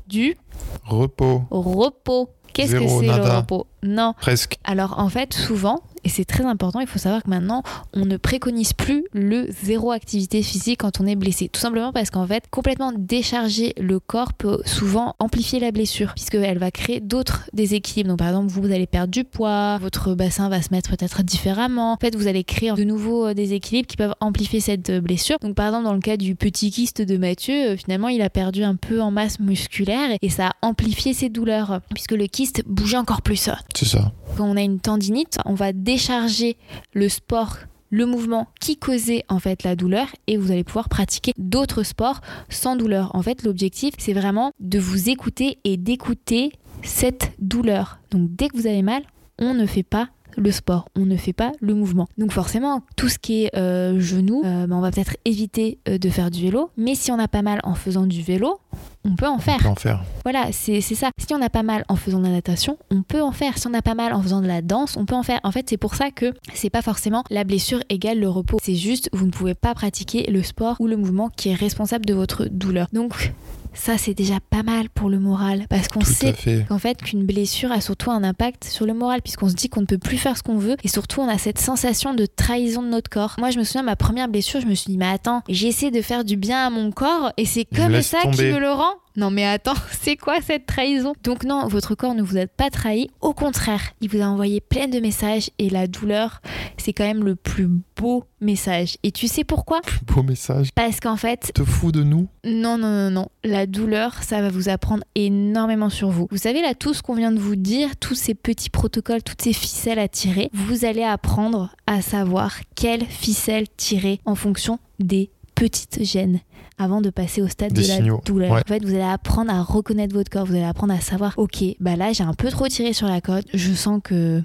du 0.08 0.38
repos. 0.84 1.44
Repos. 1.50 2.30
Qu'est-ce 2.54 2.76
que 2.76 2.88
c'est 2.88 3.08
le 3.08 3.38
repos? 3.38 3.66
Non. 3.82 4.14
Presque. 4.20 4.60
Alors 4.64 5.00
en 5.00 5.10
fait, 5.10 5.34
souvent, 5.34 5.82
et 6.04 6.10
c'est 6.10 6.26
très 6.26 6.44
important, 6.44 6.80
il 6.80 6.88
faut 6.88 7.00
savoir 7.00 7.24
que 7.24 7.30
maintenant, 7.30 7.64
on 7.94 8.06
ne 8.06 8.18
préconise 8.18 8.74
plus 8.74 9.06
le 9.14 9.48
zéro 9.64 9.92
activité 9.92 10.44
physique 10.44 10.82
quand 10.82 11.00
on 11.00 11.06
est 11.06 11.16
blessé. 11.16 11.50
Tout 11.50 11.60
simplement 11.60 11.94
parce 11.94 12.10
qu'en 12.10 12.28
fait, 12.28 12.44
complètement 12.52 12.92
décharger 12.98 13.74
le 13.80 14.00
corps 14.00 14.34
peut 14.34 14.60
souvent 14.66 15.16
amplifier 15.20 15.60
la 15.60 15.72
blessure, 15.72 16.14
puisqu'elle 16.14 16.58
va 16.58 16.72
créer 16.72 17.00
d'autres 17.00 17.50
déséquilibres. 17.54 18.10
Donc 18.10 18.20
par 18.20 18.28
exemple, 18.28 18.52
vous, 18.52 18.72
allez 18.72 18.88
perdre 18.88 19.12
du 19.12 19.24
poids, 19.24 19.78
votre 19.78 20.14
bassin 20.14 20.50
va 20.50 20.62
se 20.62 20.70
mettre 20.72 20.90
peut-être 20.90 21.24
différemment. 21.24 21.94
En 21.94 21.98
fait, 21.98 22.16
vous 22.16 22.28
allez 22.28 22.44
créer 22.44 22.74
de 22.74 22.84
nouveaux 22.84 23.28
euh, 23.28 23.34
déséquilibres 23.34 23.88
qui 23.88 23.98
peuvent 23.98 24.16
amplifier 24.20 24.60
cette 24.60 24.90
euh, 24.90 25.02
blessure. 25.02 25.38
Donc 25.42 25.56
par 25.56 25.68
exemple, 25.68 25.86
dans 25.86 25.94
le 25.94 26.00
cas 26.00 26.18
du 26.18 26.36
petit 26.36 26.72
kyste 26.72 27.02
de 27.02 27.18
Mathieu, 27.18 27.72
euh, 27.72 27.78
finalement, 27.78 28.10
il 28.10 28.22
a 28.22 28.30
perdu 28.30 28.64
un 28.64 28.76
peu 28.76 29.02
en 29.02 29.12
masse 29.12 29.40
musculaire 29.40 30.18
et 30.22 30.30
ça 30.30 30.48
a 30.48 30.54
amplifié 30.62 31.14
ses 31.14 31.30
douleurs, 31.30 31.80
puisque 31.94 32.12
le 32.12 32.28
kyste 32.28 32.64
bougeait 32.66 32.98
encore 32.98 33.22
plus. 33.22 33.50
C'est 33.76 33.86
ça. 33.86 34.12
Quand 34.38 34.46
on 34.46 34.58
a 34.58 34.62
une 34.62 34.80
tendinite, 34.80 35.38
on 35.46 35.54
va 35.54 35.74
décharger 35.94 36.58
le 36.94 37.08
sport 37.08 37.58
le 37.92 38.08
mouvement 38.08 38.48
qui 38.60 38.78
causait 38.78 39.24
en 39.30 39.38
fait 39.38 39.62
la 39.62 39.76
douleur 39.76 40.08
et 40.26 40.38
vous 40.38 40.52
allez 40.52 40.64
pouvoir 40.64 40.90
pratiquer 40.90 41.34
d'autres 41.38 41.84
sports 41.84 42.22
sans 42.50 42.76
douleur. 42.76 43.16
En 43.16 43.22
fait, 43.22 43.44
l'objectif, 43.44 43.94
c'est 44.00 44.14
vraiment 44.14 44.52
de 44.60 44.80
vous 44.80 45.10
écouter 45.10 45.60
et 45.64 45.78
d'écouter 45.78 46.54
cette 46.82 47.34
douleur. 47.38 48.00
Donc 48.10 48.36
dès 48.36 48.48
que 48.48 48.58
vous 48.58 48.66
avez 48.66 48.82
mal, 48.82 49.04
on 49.38 49.54
ne 49.54 49.68
fait 49.68 49.84
pas 49.84 50.10
le 50.38 50.52
sport, 50.52 50.90
on 50.96 51.06
ne 51.06 51.16
fait 51.18 51.34
pas 51.34 51.52
le 51.62 51.74
mouvement. 51.74 52.08
Donc 52.18 52.32
forcément, 52.32 52.82
tout 52.96 53.10
ce 53.10 53.20
qui 53.20 53.46
est 53.46 53.56
euh, 53.56 54.00
genou, 54.00 54.42
euh, 54.46 54.68
bah, 54.68 54.76
on 54.76 54.82
va 54.82 54.92
peut-être 54.92 55.18
éviter 55.26 55.80
euh, 55.88 55.98
de 55.98 56.10
faire 56.10 56.32
du 56.32 56.44
vélo, 56.44 56.72
mais 56.78 56.96
si 56.96 57.12
on 57.12 57.20
a 57.20 57.28
pas 57.28 57.42
mal 57.42 57.60
en 57.64 57.76
faisant 57.76 58.06
du 58.06 58.22
vélo, 58.22 58.60
on 59.06 59.16
peut 59.16 59.28
en 59.28 59.40
faire. 59.40 59.58
On 59.60 59.64
peut 59.64 59.70
en 59.70 59.76
faire. 59.76 60.04
Voilà, 60.24 60.48
c'est 60.52 60.82
ça. 60.82 61.10
Si 61.18 61.34
on 61.34 61.42
a 61.42 61.50
pas 61.50 61.64
mal 61.64 61.84
en 61.90 61.96
faisant 61.96 62.20
de 62.20 62.24
la 62.24 62.32
natation, 62.32 62.78
on 62.90 63.04
peut 63.04 63.22
en 63.22 63.32
faire. 63.32 63.58
Si 63.58 63.68
on 63.68 63.74
a 63.74 63.82
pas 63.82 63.96
mal 63.96 64.14
en 64.14 64.22
faisant 64.22 64.42
de 64.42 64.48
la 64.48 64.62
danse, 64.62 64.96
on 64.98 65.06
peut 65.06 65.16
en 65.16 65.24
faire. 65.24 65.40
En 65.44 65.52
fait, 65.52 65.70
c'est 65.70 65.78
pour 65.78 65.96
ça 65.96 66.12
que 66.12 66.34
c'est 66.54 66.70
pas 66.70 66.82
forcément 66.82 67.24
la 67.30 67.44
blessure 67.44 67.82
égale 67.90 68.20
le 68.20 68.30
repos. 68.30 68.58
C'est 68.62 68.76
juste, 68.76 69.10
vous 69.14 69.26
ne 69.26 69.32
pouvez 69.32 69.56
pas 69.56 69.74
pratiquer 69.74 70.30
le 70.32 70.42
sport 70.42 70.78
ou 70.80 70.88
le 70.88 70.96
mouvement 70.96 71.30
qui 71.30 71.50
est 71.50 71.56
responsable 71.56 72.06
de 72.06 72.14
votre 72.14 72.46
douleur. 72.46 72.88
Donc, 72.94 73.34
ça 73.74 73.98
c'est 73.98 74.14
déjà 74.14 74.40
pas 74.50 74.64
mal 74.64 74.90
pour 74.90 75.10
le 75.10 75.20
moral 75.20 75.66
parce 75.70 75.88
qu'on 75.88 76.02
sait 76.02 76.34
qu'en 76.68 76.80
fait 76.80 77.02
qu'une 77.02 77.26
blessure 77.26 77.72
a 77.72 77.82
surtout 77.82 78.12
un 78.12 78.24
impact 78.24 78.66
sur 78.66 78.86
le 78.86 78.94
moral 78.94 79.22
puisqu'on 79.22 79.50
se 79.50 79.56
dit 79.56 79.70
qu'on 79.70 79.82
ne 79.82 79.86
peut 79.86 79.98
plus 79.98 80.18
faire 80.18 80.38
ce 80.38 80.44
qu'on 80.44 80.58
veut 80.58 80.76
et 80.84 80.88
surtout 80.88 81.22
on 81.22 81.28
a 81.28 81.38
cette 81.38 81.60
sensation 81.60 82.14
de 82.14 82.26
trahison 82.26 82.82
de 82.82 82.88
notre 82.88 83.10
corps. 83.10 83.36
Moi 83.40 83.52
je 83.52 83.60
me 83.60 83.64
souviens 83.64 83.84
ma 83.84 83.96
première 83.96 84.28
blessure, 84.28 84.62
je 84.62 84.68
me 84.68 84.76
suis 84.76 84.92
dit 84.92 84.98
mais 84.98 85.08
attends, 85.08 85.42
j'ai 85.50 85.68
essayé 85.68 85.92
de 85.92 86.02
faire 86.02 86.24
du 86.24 86.38
bien 86.38 86.66
à 86.66 86.70
mon 86.70 86.92
corps 86.92 87.32
et 87.38 87.46
c'est 87.46 87.66
comme 87.66 88.02
ça 88.02 88.22
qui 88.32 88.44
me 88.44 88.60
le 88.60 88.72
rend. 88.72 88.94
Non 89.16 89.30
mais 89.30 89.46
attends, 89.46 89.76
c'est 89.92 90.16
quoi 90.16 90.42
cette 90.42 90.66
trahison? 90.66 91.14
Donc 91.24 91.44
non, 91.44 91.68
votre 91.68 91.96
corps 91.96 92.16
ne 92.16 92.24
vous 92.24 92.38
a 92.38 92.48
pas 92.48 92.70
trahi, 92.70 93.10
au 93.22 93.34
contraire, 93.34 93.94
il 94.02 94.10
vous 94.10 94.22
a 94.22 94.26
envoyé 94.26 94.60
plein 94.60 94.88
de 94.88 95.00
messages 95.00 95.50
et 95.60 95.70
la 95.70 95.88
douleur, 95.88 96.42
c'est 96.78 96.94
quand 96.94 97.04
même 97.04 97.24
le 97.24 97.36
plus 97.36 97.70
beau 97.96 98.26
message. 98.42 98.98
Et 99.04 99.12
tu 99.12 99.28
sais 99.28 99.44
pourquoi? 99.44 99.82
Plus 99.82 100.00
beau 100.06 100.24
message 100.24 100.70
Parce 100.74 101.00
qu'en 101.00 101.16
fait... 101.16 101.52
Te 101.54 101.64
fous 101.64 101.92
de 101.92 102.04
nous 102.04 102.28
Non, 102.44 102.78
non, 102.78 102.90
non, 102.90 103.12
non. 103.12 103.28
La 103.44 103.68
douleur, 103.68 104.22
ça 104.24 104.42
va 104.42 104.50
vous 104.50 104.70
apprendre 104.70 105.04
énormément 105.16 105.90
sur 105.90 106.10
vous. 106.10 106.28
Vous 106.32 106.38
savez 106.38 106.62
là, 106.62 106.74
tout 106.74 106.94
ce 106.94 107.02
qu'on 107.02 107.16
vient 107.16 107.32
de 107.32 107.40
vous 107.40 107.56
dire, 107.56 107.96
tous 107.98 108.16
ces 108.16 108.34
petits 108.34 108.70
protocoles, 108.70 109.24
toutes 109.24 109.42
ces 109.42 109.54
ficelles 109.54 110.00
à 110.00 110.08
tirer, 110.08 110.50
vous 110.54 110.86
allez 110.86 111.04
apprendre 111.04 111.76
à 111.88 112.02
savoir 112.02 112.56
quelle 112.76 113.06
ficelle 113.06 113.68
tirer 113.78 114.20
en 114.26 114.36
fonction 114.36 114.80
des 115.00 115.30
petites 115.56 116.04
gênes 116.04 116.40
avant 116.78 117.02
de 117.02 117.10
passer 117.10 117.42
au 117.42 117.48
stade 117.48 117.74
de 117.74 117.82
la 117.88 118.00
douleur. 118.26 118.52
En 118.52 118.60
fait, 118.68 118.84
vous 118.84 118.94
allez 118.94 119.02
apprendre 119.02 119.52
à 119.52 119.62
reconnaître 119.62 120.14
votre 120.14 120.30
corps, 120.30 120.46
vous 120.46 120.56
allez 120.56 120.64
apprendre 120.64 120.94
à 120.94 121.00
savoir, 121.00 121.34
ok, 121.38 121.64
bah 121.80 121.96
là 121.96 122.14
j'ai 122.14 122.24
un 122.24 122.34
peu 122.34 122.50
trop 122.50 122.68
tiré 122.68 122.94
sur 122.94 123.08
la 123.08 123.22
côte, 123.22 123.46
je 123.54 123.74
sens 123.74 124.00
que 124.04 124.42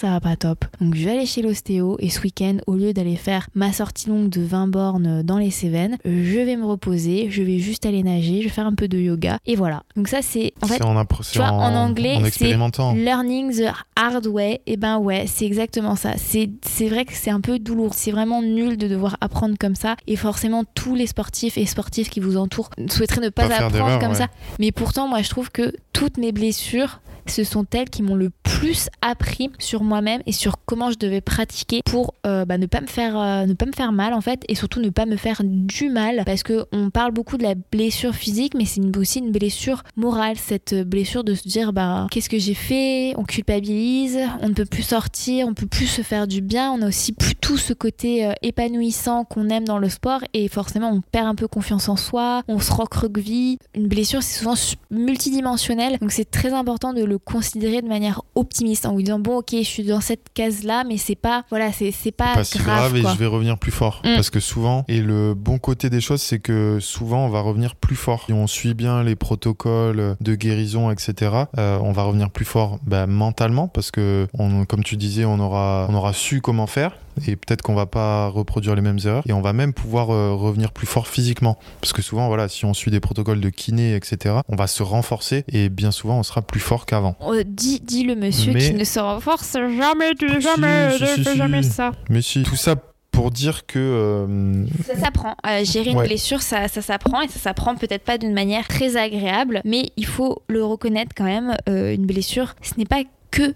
ça 0.00 0.10
va 0.10 0.20
pas 0.20 0.36
top. 0.36 0.64
Donc 0.80 0.94
je 0.94 1.04
vais 1.04 1.10
aller 1.10 1.26
chez 1.26 1.42
l'ostéo 1.42 1.96
et 1.98 2.08
ce 2.08 2.20
week-end, 2.22 2.56
au 2.66 2.74
lieu 2.74 2.94
d'aller 2.94 3.16
faire 3.16 3.48
ma 3.54 3.72
sortie 3.72 4.08
longue 4.08 4.30
de 4.30 4.40
20 4.40 4.68
bornes 4.68 5.22
dans 5.22 5.36
les 5.36 5.50
Cévennes, 5.50 5.98
je 6.04 6.38
vais 6.40 6.56
me 6.56 6.64
reposer, 6.64 7.28
je 7.30 7.42
vais 7.42 7.58
juste 7.58 7.84
aller 7.84 8.02
nager, 8.02 8.38
je 8.38 8.44
vais 8.44 8.54
faire 8.54 8.66
un 8.66 8.74
peu 8.74 8.88
de 8.88 8.98
yoga 8.98 9.38
et 9.44 9.56
voilà. 9.56 9.82
Donc 9.96 10.08
ça 10.08 10.22
c'est 10.22 10.54
en 10.62 10.66
fait, 10.68 10.82
en, 10.82 11.04
tu 11.04 11.38
vois, 11.38 11.50
en, 11.52 11.74
anglais, 11.74 12.18
c'est 12.32 12.56
learning 12.94 13.52
the 13.52 13.72
hard 13.94 14.26
way. 14.26 14.62
Et 14.66 14.76
ben 14.76 14.98
ouais, 14.98 15.24
c'est 15.26 15.44
exactement 15.44 15.96
ça. 15.96 16.12
C'est 16.16 16.88
vrai 16.88 17.04
que 17.04 17.12
c'est 17.12 17.30
un 17.30 17.40
peu 17.40 17.58
douloureux. 17.58 17.90
C'est 17.92 18.10
vraiment 18.10 18.42
nul 18.42 18.78
de 18.78 18.88
devoir 18.88 19.18
apprendre 19.20 19.56
comme 19.58 19.74
ça 19.74 19.96
et 20.06 20.16
forcément 20.16 20.64
tous 20.74 20.94
les 20.94 21.06
sportifs 21.06 21.58
et 21.58 21.66
sportifs 21.66 22.08
qui 22.08 22.20
vous 22.20 22.36
entourent 22.36 22.70
souhaiteraient 22.88 23.20
ne 23.20 23.28
pas, 23.28 23.44
apprendre 23.44 23.98
comme 23.98 24.14
ça. 24.14 24.28
Mais 24.58 24.72
pourtant, 24.72 25.08
moi, 25.08 25.20
je 25.22 25.28
trouve 25.28 25.50
que 25.50 25.74
toutes 25.92 26.16
mes 26.16 26.32
blessures, 26.32 27.00
ce 27.26 27.44
sont 27.44 27.66
elles 27.72 27.90
qui 27.90 28.02
m'ont 28.02 28.14
le 28.14 28.30
plus 28.60 28.88
appris 29.00 29.50
sur 29.58 29.82
moi-même 29.82 30.20
et 30.26 30.32
sur 30.32 30.56
comment 30.66 30.90
je 30.90 30.98
devais 30.98 31.20
pratiquer 31.20 31.80
pour 31.84 32.14
euh, 32.26 32.44
bah, 32.44 32.58
ne 32.58 32.66
pas 32.66 32.80
me 32.80 32.86
faire 32.86 33.18
euh, 33.18 33.46
ne 33.46 33.54
pas 33.54 33.66
me 33.66 33.72
faire 33.72 33.92
mal 33.92 34.12
en 34.12 34.20
fait 34.20 34.44
et 34.48 34.54
surtout 34.54 34.80
ne 34.80 34.90
pas 34.90 35.06
me 35.06 35.16
faire 35.16 35.40
du 35.44 35.88
mal. 35.88 36.22
Parce 36.26 36.42
que 36.42 36.66
on 36.72 36.90
parle 36.90 37.12
beaucoup 37.12 37.38
de 37.38 37.42
la 37.42 37.54
blessure 37.54 38.14
physique 38.14 38.54
mais 38.54 38.64
c'est 38.64 38.80
aussi 38.96 39.20
une 39.20 39.32
blessure 39.32 39.82
morale. 39.96 40.36
Cette 40.36 40.74
blessure 40.74 41.24
de 41.24 41.34
se 41.34 41.48
dire 41.48 41.72
bah 41.72 42.06
qu'est-ce 42.10 42.28
que 42.28 42.38
j'ai 42.38 42.54
fait? 42.54 43.14
On 43.16 43.24
culpabilise 43.24 44.18
on 44.42 44.48
ne 44.48 44.54
peut 44.54 44.66
plus 44.66 44.82
sortir 44.82 45.46
on 45.48 45.54
peut 45.54 45.66
plus 45.66 45.86
se 45.86 46.02
faire 46.02 46.26
du 46.26 46.42
bien. 46.42 46.72
On 46.72 46.82
a 46.82 46.88
aussi 46.88 47.12
plus 47.12 47.34
tout 47.36 47.56
ce 47.56 47.72
côté 47.72 48.26
euh, 48.26 48.32
épanouissant 48.42 49.24
qu'on 49.24 49.48
aime 49.48 49.64
dans 49.64 49.78
le 49.78 49.88
sport 49.88 50.20
et 50.34 50.48
forcément 50.48 50.90
on 50.90 51.00
perd 51.00 51.26
un 51.26 51.34
peu 51.34 51.48
confiance 51.48 51.88
en 51.88 51.96
soi 51.96 52.42
on 52.48 52.58
se 52.58 52.72
recroqueville. 52.72 53.58
Une 53.74 53.88
blessure 53.88 54.22
c'est 54.22 54.38
souvent 54.38 54.54
multidimensionnel 54.90 55.98
donc 55.98 56.12
c'est 56.12 56.30
très 56.30 56.52
important 56.52 56.92
de 56.92 57.02
le 57.10 57.18
considérer 57.18 57.82
de 57.82 57.88
manière 57.88 58.22
optimiste 58.34 58.86
en 58.86 58.92
vous 58.92 59.02
disant 59.02 59.18
bon 59.18 59.38
ok 59.38 59.50
je 59.52 59.62
suis 59.62 59.84
dans 59.84 60.00
cette 60.00 60.28
case 60.32 60.62
là 60.62 60.84
mais 60.84 60.96
c'est 60.96 61.16
pas 61.16 61.44
voilà 61.50 61.70
c'est 61.72 62.12
pas, 62.12 62.34
pas 62.34 62.42
grave, 62.42 62.96
et 62.96 63.02
je 63.02 63.18
vais 63.18 63.26
revenir 63.26 63.58
plus 63.58 63.72
fort. 63.72 64.00
Mm. 64.04 64.14
parce 64.14 64.30
que 64.30 64.40
souvent 64.40 64.84
et 64.88 65.00
le 65.00 65.34
bon 65.34 65.58
côté 65.58 65.90
des 65.90 66.00
choses 66.00 66.22
c'est 66.22 66.38
que 66.38 66.78
souvent 66.80 67.26
on 67.26 67.28
va 67.28 67.40
revenir 67.40 67.74
plus 67.74 67.96
fort. 67.96 68.24
Si 68.26 68.32
on 68.32 68.46
suit 68.46 68.74
bien 68.74 69.02
les 69.02 69.16
protocoles 69.16 70.16
de 70.20 70.34
guérison 70.34 70.90
etc 70.90 71.32
euh, 71.58 71.78
on 71.82 71.92
va 71.92 72.04
revenir 72.04 72.30
plus 72.30 72.44
fort 72.44 72.78
bah, 72.86 73.06
mentalement 73.06 73.68
parce 73.68 73.90
que 73.90 74.28
on, 74.38 74.64
comme 74.64 74.84
tu 74.84 74.96
disais 74.96 75.24
on 75.24 75.40
aura 75.40 75.86
on 75.90 75.94
aura 75.94 76.12
su 76.12 76.40
comment 76.40 76.66
faire 76.66 76.96
et 77.26 77.36
peut-être 77.36 77.62
qu'on 77.62 77.74
va 77.74 77.86
pas 77.86 78.28
reproduire 78.28 78.74
les 78.74 78.82
mêmes 78.82 78.98
erreurs. 79.04 79.22
Et 79.26 79.32
on 79.32 79.40
va 79.40 79.52
même 79.52 79.72
pouvoir 79.72 80.10
euh, 80.10 80.34
revenir 80.34 80.72
plus 80.72 80.86
fort 80.86 81.08
physiquement. 81.08 81.58
Parce 81.80 81.92
que 81.92 82.02
souvent 82.02 82.28
voilà 82.28 82.48
si 82.48 82.64
on 82.64 82.74
suit 82.74 82.90
des 82.90 83.00
protocoles 83.00 83.40
de 83.40 83.48
kiné 83.50 83.94
etc 83.94 84.36
on 84.48 84.56
va 84.56 84.66
se 84.66 84.82
renforcer. 84.82 85.44
Et 85.48 85.68
bien 85.68 85.90
souvent 85.90 86.18
on 86.18 86.22
sera 86.22 86.42
plus 86.42 86.60
fort 86.60 86.86
qu'avant. 86.86 87.16
Euh, 87.22 87.44
dit, 87.46 87.80
dit, 87.80 88.04
le 88.04 88.14
monsieur 88.14 88.52
qui 88.54 88.74
ne 88.74 88.84
se 88.84 89.00
renforce 89.00 89.52
jamais 89.52 90.14
tu 90.14 90.40
jamais 90.40 90.96
si, 90.98 91.36
jamais 91.36 91.62
ça. 91.62 91.92
Mais 92.08 92.22
si. 92.22 92.42
Tout 92.42 92.56
ça 92.56 92.76
pour 93.10 93.30
dire 93.32 93.66
que 93.66 93.78
euh, 93.78 94.64
ça 94.86 94.96
s'apprend. 94.96 95.34
Gérer 95.64 95.90
une 95.90 96.02
blessure 96.02 96.42
ça, 96.42 96.68
ça 96.68 96.80
s'apprend. 96.80 97.20
Et 97.22 97.28
ça 97.28 97.38
s'apprend 97.38 97.74
peut-être 97.74 98.04
pas 98.04 98.18
d'une 98.18 98.32
manière 98.32 98.66
très 98.68 98.96
agréable. 98.96 99.60
Mais 99.64 99.90
il 99.96 100.06
faut 100.06 100.42
le 100.48 100.64
reconnaître 100.64 101.12
quand 101.16 101.24
même 101.24 101.56
une 101.66 102.06
blessure. 102.06 102.54
Ce 102.62 102.74
n'est 102.78 102.86
pas 102.86 103.02
que 103.30 103.54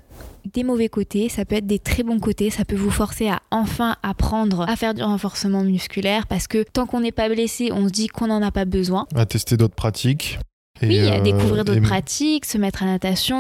des 0.53 0.62
mauvais 0.62 0.89
côtés, 0.89 1.29
ça 1.29 1.45
peut 1.45 1.57
être 1.57 1.66
des 1.66 1.79
très 1.79 2.03
bons 2.03 2.20
côtés, 2.20 2.51
ça 2.51 2.64
peut 2.64 2.77
vous 2.77 2.91
forcer 2.91 3.29
à 3.29 3.41
enfin 3.51 3.97
apprendre 4.03 4.68
à 4.68 4.77
faire 4.77 4.95
du 4.95 5.03
renforcement 5.03 5.62
musculaire 5.62 6.27
parce 6.27 6.47
que 6.47 6.62
tant 6.62 6.87
qu'on 6.87 7.01
n'est 7.01 7.12
pas 7.12 7.29
blessé, 7.29 7.70
on 7.72 7.87
se 7.87 7.93
dit 7.93 8.09
qu'on 8.09 8.27
n'en 8.27 8.43
a 8.43 8.51
pas 8.51 8.64
besoin. 8.64 9.07
À 9.14 9.27
tester 9.27 9.57
d'autres 9.57 9.75
pratiques. 9.75 10.39
oui, 10.83 10.99
à 10.99 11.20
découvrir 11.20 11.61
euh, 11.61 11.64
d'autres 11.64 11.81
pratiques, 11.81 12.45
se 12.45 12.59
mettre 12.59 12.83
à 12.83 12.87
natation, 12.87 13.37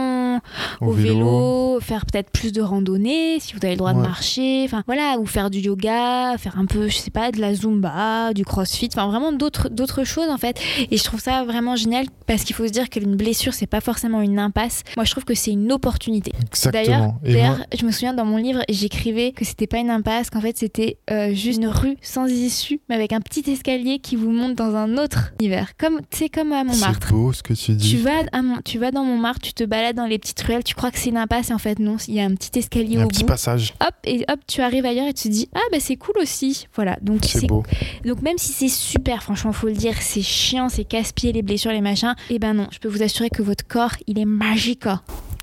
Au, 0.80 0.86
au 0.86 0.92
vélo, 0.92 1.14
vélo. 1.14 1.80
faire 1.80 2.06
peut-être 2.06 2.30
plus 2.30 2.52
de 2.52 2.60
randonnée 2.62 3.38
si 3.40 3.52
vous 3.52 3.60
avez 3.62 3.72
le 3.72 3.78
droit 3.78 3.92
de 3.92 4.00
marcher, 4.00 4.62
enfin 4.64 4.82
voilà, 4.86 5.18
ou 5.18 5.26
faire 5.26 5.50
du 5.50 5.58
yoga, 5.58 6.36
faire 6.38 6.58
un 6.58 6.66
peu, 6.66 6.88
je 6.88 6.96
sais 6.96 7.10
pas, 7.10 7.30
de 7.30 7.40
la 7.40 7.54
zumba, 7.54 8.32
du 8.34 8.44
crossfit, 8.44 8.88
enfin 8.92 9.06
vraiment 9.06 9.32
d'autres 9.32 9.68
d'autres 9.68 10.04
choses 10.04 10.28
en 10.30 10.38
fait. 10.38 10.58
Et 10.90 10.96
je 10.96 11.04
trouve 11.04 11.20
ça 11.20 11.44
vraiment 11.44 11.76
génial 11.76 12.06
parce 12.26 12.44
qu'il 12.44 12.54
faut 12.54 12.66
se 12.66 12.72
dire 12.72 12.88
qu'une 12.88 13.16
blessure 13.16 13.54
c'est 13.54 13.66
pas 13.66 13.80
forcément 13.80 14.20
une 14.20 14.38
impasse. 14.38 14.82
Moi 14.96 15.04
je 15.04 15.10
trouve 15.10 15.24
que 15.24 15.34
c'est 15.34 15.52
une 15.52 15.72
opportunité. 15.72 16.32
D'ailleurs, 16.72 17.14
Exactement. 17.24 17.56
Moi, 17.56 17.66
je 17.78 17.86
me 17.86 17.90
souviens 17.90 18.14
dans 18.14 18.24
mon 18.24 18.36
livre, 18.36 18.62
j'écrivais 18.68 19.32
que 19.32 19.44
c'était 19.44 19.66
pas 19.66 19.78
une 19.78 19.90
impasse, 19.90 20.30
qu'en 20.30 20.40
fait 20.40 20.56
c'était 20.56 20.98
euh, 21.10 21.34
juste 21.34 21.58
une 21.58 21.68
rue 21.68 21.96
sans 22.02 22.26
issue, 22.26 22.80
mais 22.88 22.94
avec 22.94 23.12
un 23.12 23.20
petit 23.20 23.48
escalier 23.50 23.98
qui 23.98 24.16
vous 24.16 24.30
monte 24.30 24.54
dans 24.54 24.74
un 24.74 24.96
autre 24.98 25.32
univers. 25.40 25.76
Comme, 25.76 26.00
c'est 26.10 26.28
comme 26.28 26.52
à 26.52 26.64
Montmartre. 26.64 27.08
c'est 27.08 27.14
beau 27.14 27.32
ce 27.32 27.42
que 27.42 27.54
tu 27.54 27.72
dis. 27.72 27.90
Tu 27.90 27.96
vas, 27.98 28.20
à 28.32 28.40
tu 28.64 28.78
vas 28.78 28.90
dans 28.90 29.04
Montmartre, 29.04 29.40
tu 29.40 29.52
te 29.54 29.64
balades 29.64 29.96
dans 29.96 30.06
les 30.06 30.18
petites 30.24 30.40
ruelles, 30.40 30.64
tu 30.64 30.74
crois 30.74 30.90
que 30.90 30.98
c'est 30.98 31.10
une 31.10 31.16
impasse 31.16 31.50
et 31.50 31.54
en 31.54 31.58
fait 31.58 31.78
non, 31.78 31.96
il 32.08 32.14
y 32.14 32.20
a 32.20 32.24
un 32.24 32.34
petit 32.34 32.58
escalier 32.58 32.98
un 32.98 33.04
au 33.04 33.08
petit 33.08 33.20
bout. 33.22 33.28
passage. 33.28 33.74
Hop, 33.80 33.94
et 34.04 34.24
hop, 34.28 34.40
tu 34.48 34.60
arrives 34.62 34.84
ailleurs 34.84 35.06
et 35.06 35.14
tu 35.14 35.28
te 35.28 35.32
dis 35.32 35.48
Ah, 35.54 35.60
bah 35.70 35.78
c'est 35.80 35.96
cool 35.96 36.14
aussi. 36.20 36.66
Voilà, 36.74 36.98
donc 37.02 37.20
C'est 37.24 37.46
beau. 37.46 37.62
donc 38.04 38.22
même 38.22 38.38
si 38.38 38.52
c'est 38.52 38.68
super, 38.68 39.22
franchement, 39.22 39.52
faut 39.52 39.68
le 39.68 39.74
dire, 39.74 39.94
c'est 40.00 40.22
chiant, 40.22 40.68
c'est 40.68 40.84
casse-pied, 40.84 41.32
les 41.32 41.42
blessures, 41.42 41.70
les 41.72 41.80
machins, 41.80 42.14
et 42.30 42.38
ben 42.38 42.54
non, 42.54 42.66
je 42.72 42.78
peux 42.78 42.88
vous 42.88 43.02
assurer 43.02 43.30
que 43.30 43.42
votre 43.42 43.66
corps, 43.66 43.92
il 44.06 44.18
est 44.18 44.24
magique. 44.24 44.86
hein. 44.86 45.00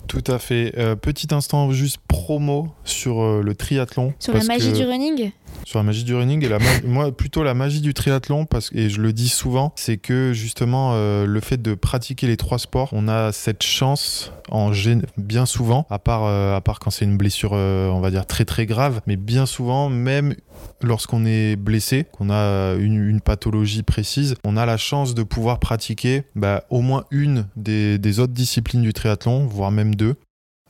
Tout 0.08 0.24
à 0.28 0.40
fait. 0.40 0.74
Euh, 0.78 0.96
petit 0.98 1.34
instant 1.34 1.72
juste 1.72 1.98
promo 2.10 2.68
sur 2.84 3.22
euh, 3.22 3.42
le 3.42 3.56
triathlon. 3.56 4.14
Sur 4.20 4.34
la 4.34 4.44
magie 4.44 4.72
que- 4.72 4.76
du 4.78 4.84
running? 4.84 5.32
Sur 5.66 5.80
la 5.80 5.84
magie 5.84 6.04
du 6.04 6.16
running 6.16 6.44
et 6.46 6.50
moi 6.86 7.12
plutôt 7.12 7.44
la 7.44 7.54
magie 7.54 7.82
du 7.82 7.94
triathlon 7.94 8.46
parce 8.46 8.70
que 8.70 8.78
et 8.78 8.90
je 8.90 9.02
le 9.02 9.14
dis 9.14 9.30
souvent, 9.30 9.74
c'est 9.76 9.98
que 9.98 10.34
justement 10.34 10.92
euh, 10.94 11.26
le 11.26 11.40
fait 11.40 11.62
de 11.62 11.76
pratiquer 11.76 12.28
les 12.28 12.38
trois 12.38 12.58
sports, 12.58 12.90
on 12.94 13.08
a 13.08 13.32
cette 13.32 13.64
chance 13.64 14.32
en 14.50 14.72
bien 15.18 15.46
souvent, 15.46 15.86
à 15.90 16.00
part 16.00 16.24
euh, 16.26 16.56
à 16.56 16.62
part 16.62 16.80
quand 16.80 16.90
c'est 16.90 17.06
une 17.06 17.18
blessure 17.18 17.52
euh, 17.54 17.90
on 17.90 18.00
va 18.00 18.10
dire 18.12 18.26
très 18.26 18.46
très 18.46 18.66
grave, 18.66 19.02
mais 19.06 19.18
bien 19.18 19.46
souvent 19.46 19.90
même 19.90 20.36
lorsqu'on 20.82 21.26
est 21.26 21.56
blessé, 21.56 22.06
qu'on 22.12 22.30
a 22.30 22.74
une, 22.74 23.22
pathologie 23.22 23.84
précise, 23.84 24.36
on 24.44 24.58
a 24.58 24.66
la 24.66 24.78
chance 24.78 25.14
de 25.14 25.24
pouvoir 25.24 25.60
pratiquer 25.60 26.24
bah, 26.36 26.64
au 26.70 26.82
moins 26.82 27.06
une 27.12 27.48
des 27.56 28.20
autres 28.20 28.34
disciplines 28.34 28.82
du 28.82 28.94
triathlon, 28.94 29.46
voire 29.46 29.72
même 29.72 29.96
deux. 29.96 30.16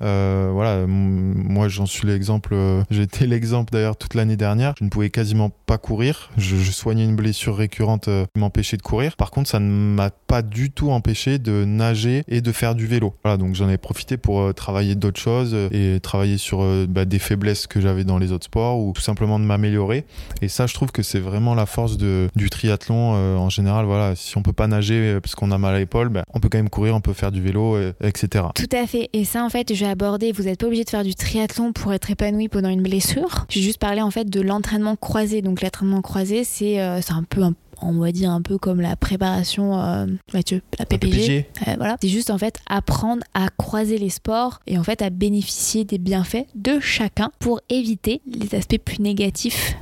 Euh, 0.02 0.50
voilà, 0.52 0.86
moi 0.88 1.68
j'en 1.68 1.86
suis 1.86 2.08
l'exemple. 2.08 2.54
euh, 2.54 2.84
J'étais 2.90 3.28
l'exemple 3.28 3.72
d'ailleurs 3.72 3.96
toute 3.96 4.14
l'année 4.16 4.36
dernière. 4.36 4.74
Je 4.80 4.84
ne 4.84 4.90
pouvais 4.90 5.10
quasiment 5.10 5.52
pas 5.66 5.78
courir. 5.78 6.32
Je, 6.38 6.56
soignais 6.72 7.04
une 7.04 7.16
blessure 7.16 7.56
récurrente 7.56 8.08
euh, 8.08 8.26
qui 8.34 8.40
m'empêchait 8.40 8.78
de 8.78 8.82
courir. 8.82 9.16
Par 9.16 9.30
contre, 9.30 9.50
ça 9.50 9.60
ne 9.60 9.70
m'a 9.70 10.10
pas 10.10 10.42
du 10.42 10.72
tout 10.72 10.92
empêché 10.92 11.38
de 11.38 11.66
nager 11.66 12.24
et 12.28 12.42
de 12.42 12.52
faire 12.52 12.76
du 12.76 12.88
vélo. 12.88 13.14
Voilà, 13.24 13.38
donc 13.38 13.56
j'en 13.56 13.70
ai 13.70 13.78
profité 13.78 14.18
pour 14.18 14.54
travailler 14.54 14.96
d'autres 14.96 15.20
choses 15.20 15.56
et 15.72 16.00
travailler 16.02 16.38
sur 16.38 16.66
bah, 16.88 17.06
des 17.06 17.20
faiblesses 17.20 17.68
que 17.68 17.82
j'avais 17.82 18.04
dans 18.04 18.18
les 18.18 18.32
autres 18.32 18.46
sports 18.46 18.80
ou 18.80 18.94
tout 18.94 19.02
simplement 19.02 19.40
de 19.40 19.44
m'améliorer. 19.46 20.06
Et 20.42 20.48
ça, 20.48 20.66
je 20.66 20.74
trouve 20.74 20.92
que 20.92 21.04
c'est 21.04 21.20
vraiment 21.20 21.54
la 21.54 21.66
force 21.66 21.98
de, 21.98 22.30
du 22.36 22.50
triathlon 22.50 23.14
en 23.38 23.50
général. 23.50 23.86
Voilà, 23.86 24.16
si 24.16 24.38
on 24.38 24.42
peut 24.42 24.54
pas 24.54 24.68
nager 24.68 25.20
parce 25.22 25.36
qu'on 25.36 25.52
a 25.52 25.58
mal 25.58 25.76
à 25.76 25.80
l'épaule, 25.80 26.10
bah, 26.10 26.24
on 26.34 26.40
peut 26.40 26.50
quand 26.50 26.58
même 26.58 26.70
courir, 26.70 26.96
on 26.96 27.02
peut 27.02 27.14
faire 27.14 27.32
du 27.32 27.42
vélo, 27.42 27.78
etc. 28.02 28.46
Tout 28.56 28.70
à 28.72 28.88
fait. 28.88 29.10
Et 29.14 29.26
ça, 29.26 29.44
en 29.44 29.50
fait, 29.50 29.74
je 29.74 29.86
aborder. 29.92 30.32
Vous 30.32 30.44
n'êtes 30.44 30.60
pas 30.60 30.68
obligé 30.68 30.84
de 30.84 30.90
faire 30.90 31.04
du 31.04 31.14
triathlon 31.16 31.74
pour 31.74 31.94
être 31.94 32.10
épanoui 32.10 32.48
pendant 32.48 32.70
une 32.70 32.82
blessure. 32.82 33.46
J'ai 33.50 33.62
juste 33.62 33.78
parlé 33.80 34.02
en 34.02 34.10
fait 34.12 34.30
de 34.30 34.42
l'entraînement 34.42 34.96
croisé. 34.96 35.42
Donc 35.42 35.62
l'entraînement 35.62 36.02
croisé, 36.02 36.44
c'est 36.44 36.82
euh, 36.82 37.00
un 37.10 37.24
peu, 37.24 37.44
un- 37.44 37.54
on 37.84 37.94
va 38.00 38.12
dire 38.12 38.32
un 38.32 38.42
peu 38.42 38.58
comme 38.58 38.80
la 38.82 38.96
préparation, 38.96 39.80
euh, 39.82 40.06
Mathieu, 40.34 40.62
la 40.80 40.86
PPG. 40.86 41.48
Euh, 41.68 41.74
voilà. 41.78 41.98
C'est 42.02 42.10
juste 42.10 42.30
en 42.30 42.38
fait 42.38 42.60
apprendre 42.68 43.24
à 43.34 43.48
croiser 43.58 43.98
les 43.98 44.10
sports 44.10 44.60
et 44.68 44.78
en 44.78 44.84
fait 44.84 45.02
à 45.02 45.10
bénéficier 45.10 45.84
des 45.86 45.98
bienfaits 45.98 46.46
de 46.56 46.80
chacun 46.80 47.32
pour 47.40 47.60
éviter 47.70 48.22
les 48.28 48.56
aspects 48.56 48.78
plus 48.84 49.00
négatifs 49.02 49.76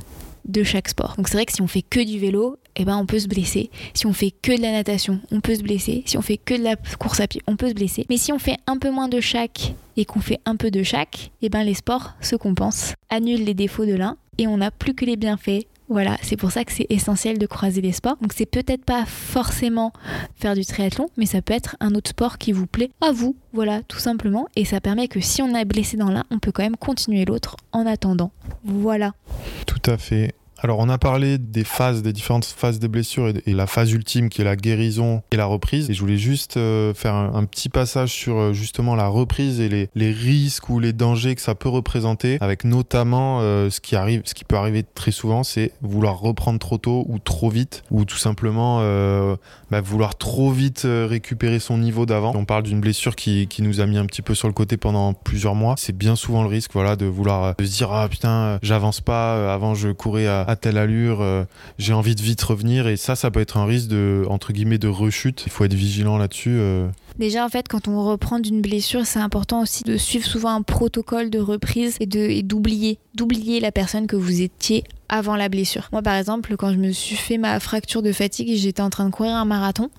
de 0.48 0.62
chaque 0.64 0.88
sport. 0.88 1.14
Donc 1.16 1.28
c'est 1.28 1.34
vrai 1.36 1.44
que 1.46 1.52
si 1.52 1.60
on 1.62 1.66
fait 1.66 1.82
que 1.82 2.00
du 2.00 2.18
vélo, 2.18 2.56
eh 2.76 2.84
ben 2.84 2.96
on 2.96 3.06
peut 3.06 3.18
se 3.18 3.28
blesser. 3.28 3.70
Si 3.94 4.06
on 4.06 4.12
fait 4.12 4.30
que 4.30 4.56
de 4.56 4.62
la 4.62 4.72
natation, 4.72 5.20
on 5.30 5.40
peut 5.40 5.54
se 5.54 5.62
blesser. 5.62 6.02
Si 6.06 6.16
on 6.18 6.22
fait 6.22 6.38
que 6.38 6.54
de 6.54 6.62
la 6.62 6.76
course 6.98 7.20
à 7.20 7.26
pied, 7.26 7.42
on 7.46 7.56
peut 7.56 7.68
se 7.68 7.74
blesser. 7.74 8.06
Mais 8.08 8.16
si 8.16 8.32
on 8.32 8.38
fait 8.38 8.56
un 8.66 8.78
peu 8.78 8.90
moins 8.90 9.08
de 9.08 9.20
chaque 9.20 9.74
et 9.96 10.04
qu'on 10.04 10.20
fait 10.20 10.40
un 10.44 10.56
peu 10.56 10.70
de 10.70 10.82
chaque, 10.82 11.30
eh 11.42 11.48
ben 11.48 11.62
les 11.62 11.74
sports 11.74 12.14
se 12.20 12.36
compensent, 12.36 12.94
annulent 13.08 13.44
les 13.44 13.54
défauts 13.54 13.86
de 13.86 13.94
l'un 13.94 14.16
et 14.38 14.46
on 14.46 14.56
n'a 14.56 14.70
plus 14.70 14.94
que 14.94 15.04
les 15.04 15.16
bienfaits. 15.16 15.66
Voilà, 15.90 16.16
c'est 16.22 16.36
pour 16.36 16.52
ça 16.52 16.64
que 16.64 16.70
c'est 16.70 16.86
essentiel 16.88 17.38
de 17.38 17.46
croiser 17.46 17.80
les 17.80 17.90
sports. 17.90 18.16
Donc 18.22 18.32
c'est 18.32 18.46
peut-être 18.46 18.84
pas 18.84 19.04
forcément 19.06 19.92
faire 20.36 20.54
du 20.54 20.64
triathlon, 20.64 21.08
mais 21.16 21.26
ça 21.26 21.42
peut 21.42 21.52
être 21.52 21.76
un 21.80 21.96
autre 21.96 22.10
sport 22.10 22.38
qui 22.38 22.52
vous 22.52 22.68
plaît 22.68 22.92
à 23.00 23.10
vous. 23.10 23.34
Voilà, 23.52 23.82
tout 23.82 23.98
simplement. 23.98 24.46
Et 24.54 24.64
ça 24.64 24.80
permet 24.80 25.08
que 25.08 25.20
si 25.20 25.42
on 25.42 25.52
a 25.52 25.64
blessé 25.64 25.96
dans 25.96 26.10
l'un, 26.10 26.22
on 26.30 26.38
peut 26.38 26.52
quand 26.52 26.62
même 26.62 26.76
continuer 26.76 27.24
l'autre 27.24 27.56
en 27.72 27.86
attendant. 27.86 28.30
Voilà. 28.62 29.14
Tout 29.66 29.82
à 29.90 29.98
fait. 29.98 30.32
Alors, 30.62 30.78
on 30.78 30.90
a 30.90 30.98
parlé 30.98 31.38
des 31.38 31.64
phases, 31.64 32.02
des 32.02 32.12
différentes 32.12 32.44
phases 32.44 32.78
des 32.78 32.88
blessures 32.88 33.28
et, 33.28 33.54
la 33.54 33.66
phase 33.66 33.92
ultime 33.92 34.28
qui 34.28 34.42
est 34.42 34.44
la 34.44 34.56
guérison 34.56 35.22
et 35.30 35.36
la 35.36 35.46
reprise. 35.46 35.88
Et 35.88 35.94
je 35.94 36.00
voulais 36.00 36.18
juste 36.18 36.58
euh, 36.58 36.92
faire 36.92 37.14
un, 37.14 37.44
petit 37.44 37.70
passage 37.70 38.10
sur 38.10 38.38
euh, 38.38 38.52
justement 38.52 38.94
la 38.94 39.08
reprise 39.08 39.60
et 39.60 39.88
les, 39.94 40.10
risques 40.10 40.68
ou 40.68 40.78
les 40.78 40.92
dangers 40.92 41.34
que 41.34 41.40
ça 41.40 41.54
peut 41.54 41.70
représenter, 41.70 42.36
avec 42.42 42.64
notamment 42.64 43.38
euh, 43.40 43.70
ce 43.70 43.80
qui 43.80 43.96
arrive, 43.96 44.20
ce 44.24 44.34
qui 44.34 44.44
peut 44.44 44.56
arriver 44.56 44.82
très 44.82 45.12
souvent, 45.12 45.44
c'est 45.44 45.72
vouloir 45.80 46.18
reprendre 46.18 46.58
trop 46.58 46.76
tôt 46.76 47.06
ou 47.08 47.18
trop 47.18 47.48
vite, 47.48 47.82
ou 47.90 48.04
tout 48.04 48.18
simplement 48.18 48.80
bah, 49.70 49.80
vouloir 49.80 50.16
trop 50.16 50.50
vite 50.50 50.82
récupérer 50.84 51.58
son 51.58 51.78
niveau 51.78 52.04
d'avant. 52.04 52.32
On 52.34 52.44
parle 52.44 52.64
d'une 52.64 52.80
blessure 52.80 53.16
qui, 53.16 53.46
qui 53.46 53.62
nous 53.62 53.80
a 53.80 53.86
mis 53.86 53.96
un 53.96 54.06
petit 54.06 54.22
peu 54.22 54.34
sur 54.34 54.48
le 54.48 54.54
côté 54.54 54.76
pendant 54.76 55.14
plusieurs 55.14 55.54
mois. 55.54 55.74
C'est 55.78 55.96
bien 55.96 56.16
souvent 56.16 56.42
le 56.42 56.48
risque, 56.48 56.72
voilà, 56.74 56.96
de 56.96 57.06
vouloir 57.06 57.54
se 57.58 57.64
dire 57.64 57.92
ah 57.92 58.08
putain, 58.08 58.58
j'avance 58.62 59.00
pas. 59.00 59.52
Avant 59.52 59.74
je 59.74 59.88
courais 59.88 60.26
à, 60.26 60.49
à 60.50 60.56
telle 60.56 60.78
allure, 60.78 61.20
euh, 61.22 61.44
j'ai 61.78 61.92
envie 61.92 62.14
de 62.14 62.20
vite 62.22 62.42
revenir. 62.42 62.88
Et 62.88 62.96
ça, 62.96 63.14
ça 63.16 63.30
peut 63.30 63.40
être 63.40 63.56
un 63.56 63.64
risque 63.64 63.88
de 63.88 64.24
entre 64.28 64.52
guillemets 64.52 64.78
de 64.78 64.88
rechute. 64.88 65.44
Il 65.46 65.52
faut 65.52 65.64
être 65.64 65.74
vigilant 65.74 66.18
là-dessus. 66.18 66.56
euh. 66.58 66.88
Déjà, 67.18 67.44
en 67.44 67.48
fait, 67.48 67.68
quand 67.68 67.86
on 67.88 68.02
reprend 68.04 68.38
d'une 68.38 68.60
blessure, 68.62 69.04
c'est 69.04 69.18
important 69.18 69.60
aussi 69.62 69.84
de 69.84 69.96
suivre 69.96 70.24
souvent 70.24 70.50
un 70.54 70.62
protocole 70.62 71.28
de 71.28 71.38
reprise 71.38 71.96
et 72.00 72.06
d'oublier, 72.42 72.98
d'oublier 73.14 73.60
la 73.60 73.72
personne 73.72 74.06
que 74.06 74.16
vous 74.16 74.40
étiez 74.40 74.84
avant 75.10 75.34
la 75.36 75.48
blessure. 75.48 75.88
Moi, 75.92 76.02
par 76.02 76.14
exemple, 76.14 76.56
quand 76.56 76.72
je 76.72 76.78
me 76.78 76.92
suis 76.92 77.16
fait 77.16 77.36
ma 77.36 77.58
fracture 77.60 78.00
de 78.00 78.12
fatigue, 78.12 78.56
j'étais 78.56 78.80
en 78.80 78.90
train 78.90 79.04
de 79.06 79.10
courir 79.10 79.34
un 79.34 79.44
marathon. 79.44 79.90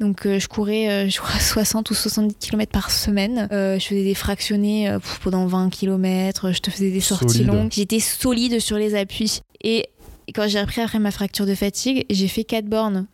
Donc, 0.00 0.26
euh, 0.26 0.38
je 0.40 0.48
courais, 0.48 0.88
euh, 0.88 1.08
je 1.08 1.20
crois, 1.20 1.38
60 1.38 1.90
ou 1.90 1.94
70 1.94 2.34
km 2.40 2.72
par 2.72 2.90
semaine. 2.90 3.46
Euh, 3.52 3.78
je 3.78 3.86
faisais 3.86 4.02
des 4.04 4.14
fractionnés 4.14 4.96
pendant 5.22 5.46
20 5.46 5.70
km. 5.70 6.50
Je 6.52 6.58
te 6.60 6.70
faisais 6.70 6.90
des 6.90 7.00
sorties 7.00 7.28
Solide. 7.38 7.46
longues. 7.46 7.72
J'étais 7.72 8.00
solide 8.00 8.58
sur 8.58 8.78
les 8.78 8.94
appuis. 8.96 9.40
Et 9.62 9.86
et 10.28 10.32
quand 10.32 10.48
j'ai 10.48 10.60
repris 10.60 10.80
après 10.80 10.98
ma 10.98 11.10
fracture 11.10 11.46
de 11.46 11.54
fatigue, 11.54 12.04
j'ai 12.10 12.28
fait 12.28 12.44
4 12.44 12.66
bornes. 12.66 13.06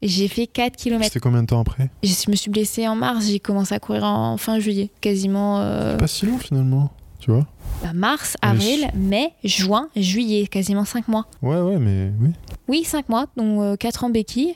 J'ai 0.00 0.28
fait 0.28 0.46
4 0.46 0.76
km. 0.76 1.04
C'était 1.04 1.18
combien 1.20 1.42
de 1.42 1.48
temps 1.48 1.60
après 1.60 1.90
Je 2.04 2.30
me 2.30 2.36
suis 2.36 2.50
blessée 2.50 2.86
en 2.86 2.94
mars, 2.94 3.26
j'ai 3.26 3.40
commencé 3.40 3.74
à 3.74 3.80
courir 3.80 4.04
en 4.04 4.36
fin 4.36 4.60
juillet, 4.60 4.90
quasiment 5.00 5.60
euh, 5.60 5.96
Pas 5.96 6.06
si 6.06 6.24
long 6.24 6.38
finalement, 6.38 6.92
tu 7.18 7.32
vois. 7.32 7.46
bah, 7.82 7.92
mars, 7.94 8.36
avril, 8.40 8.88
mai, 8.94 9.32
juin, 9.42 9.88
juillet, 9.96 10.46
quasiment 10.46 10.84
5 10.84 11.08
mois. 11.08 11.26
Ouais, 11.42 11.60
ouais, 11.60 11.78
mais 11.78 12.12
oui. 12.20 12.30
Oui, 12.68 12.84
5 12.84 13.08
mois, 13.08 13.26
donc 13.36 13.76
4 13.78 14.04
ans 14.04 14.10
béquille. 14.10 14.54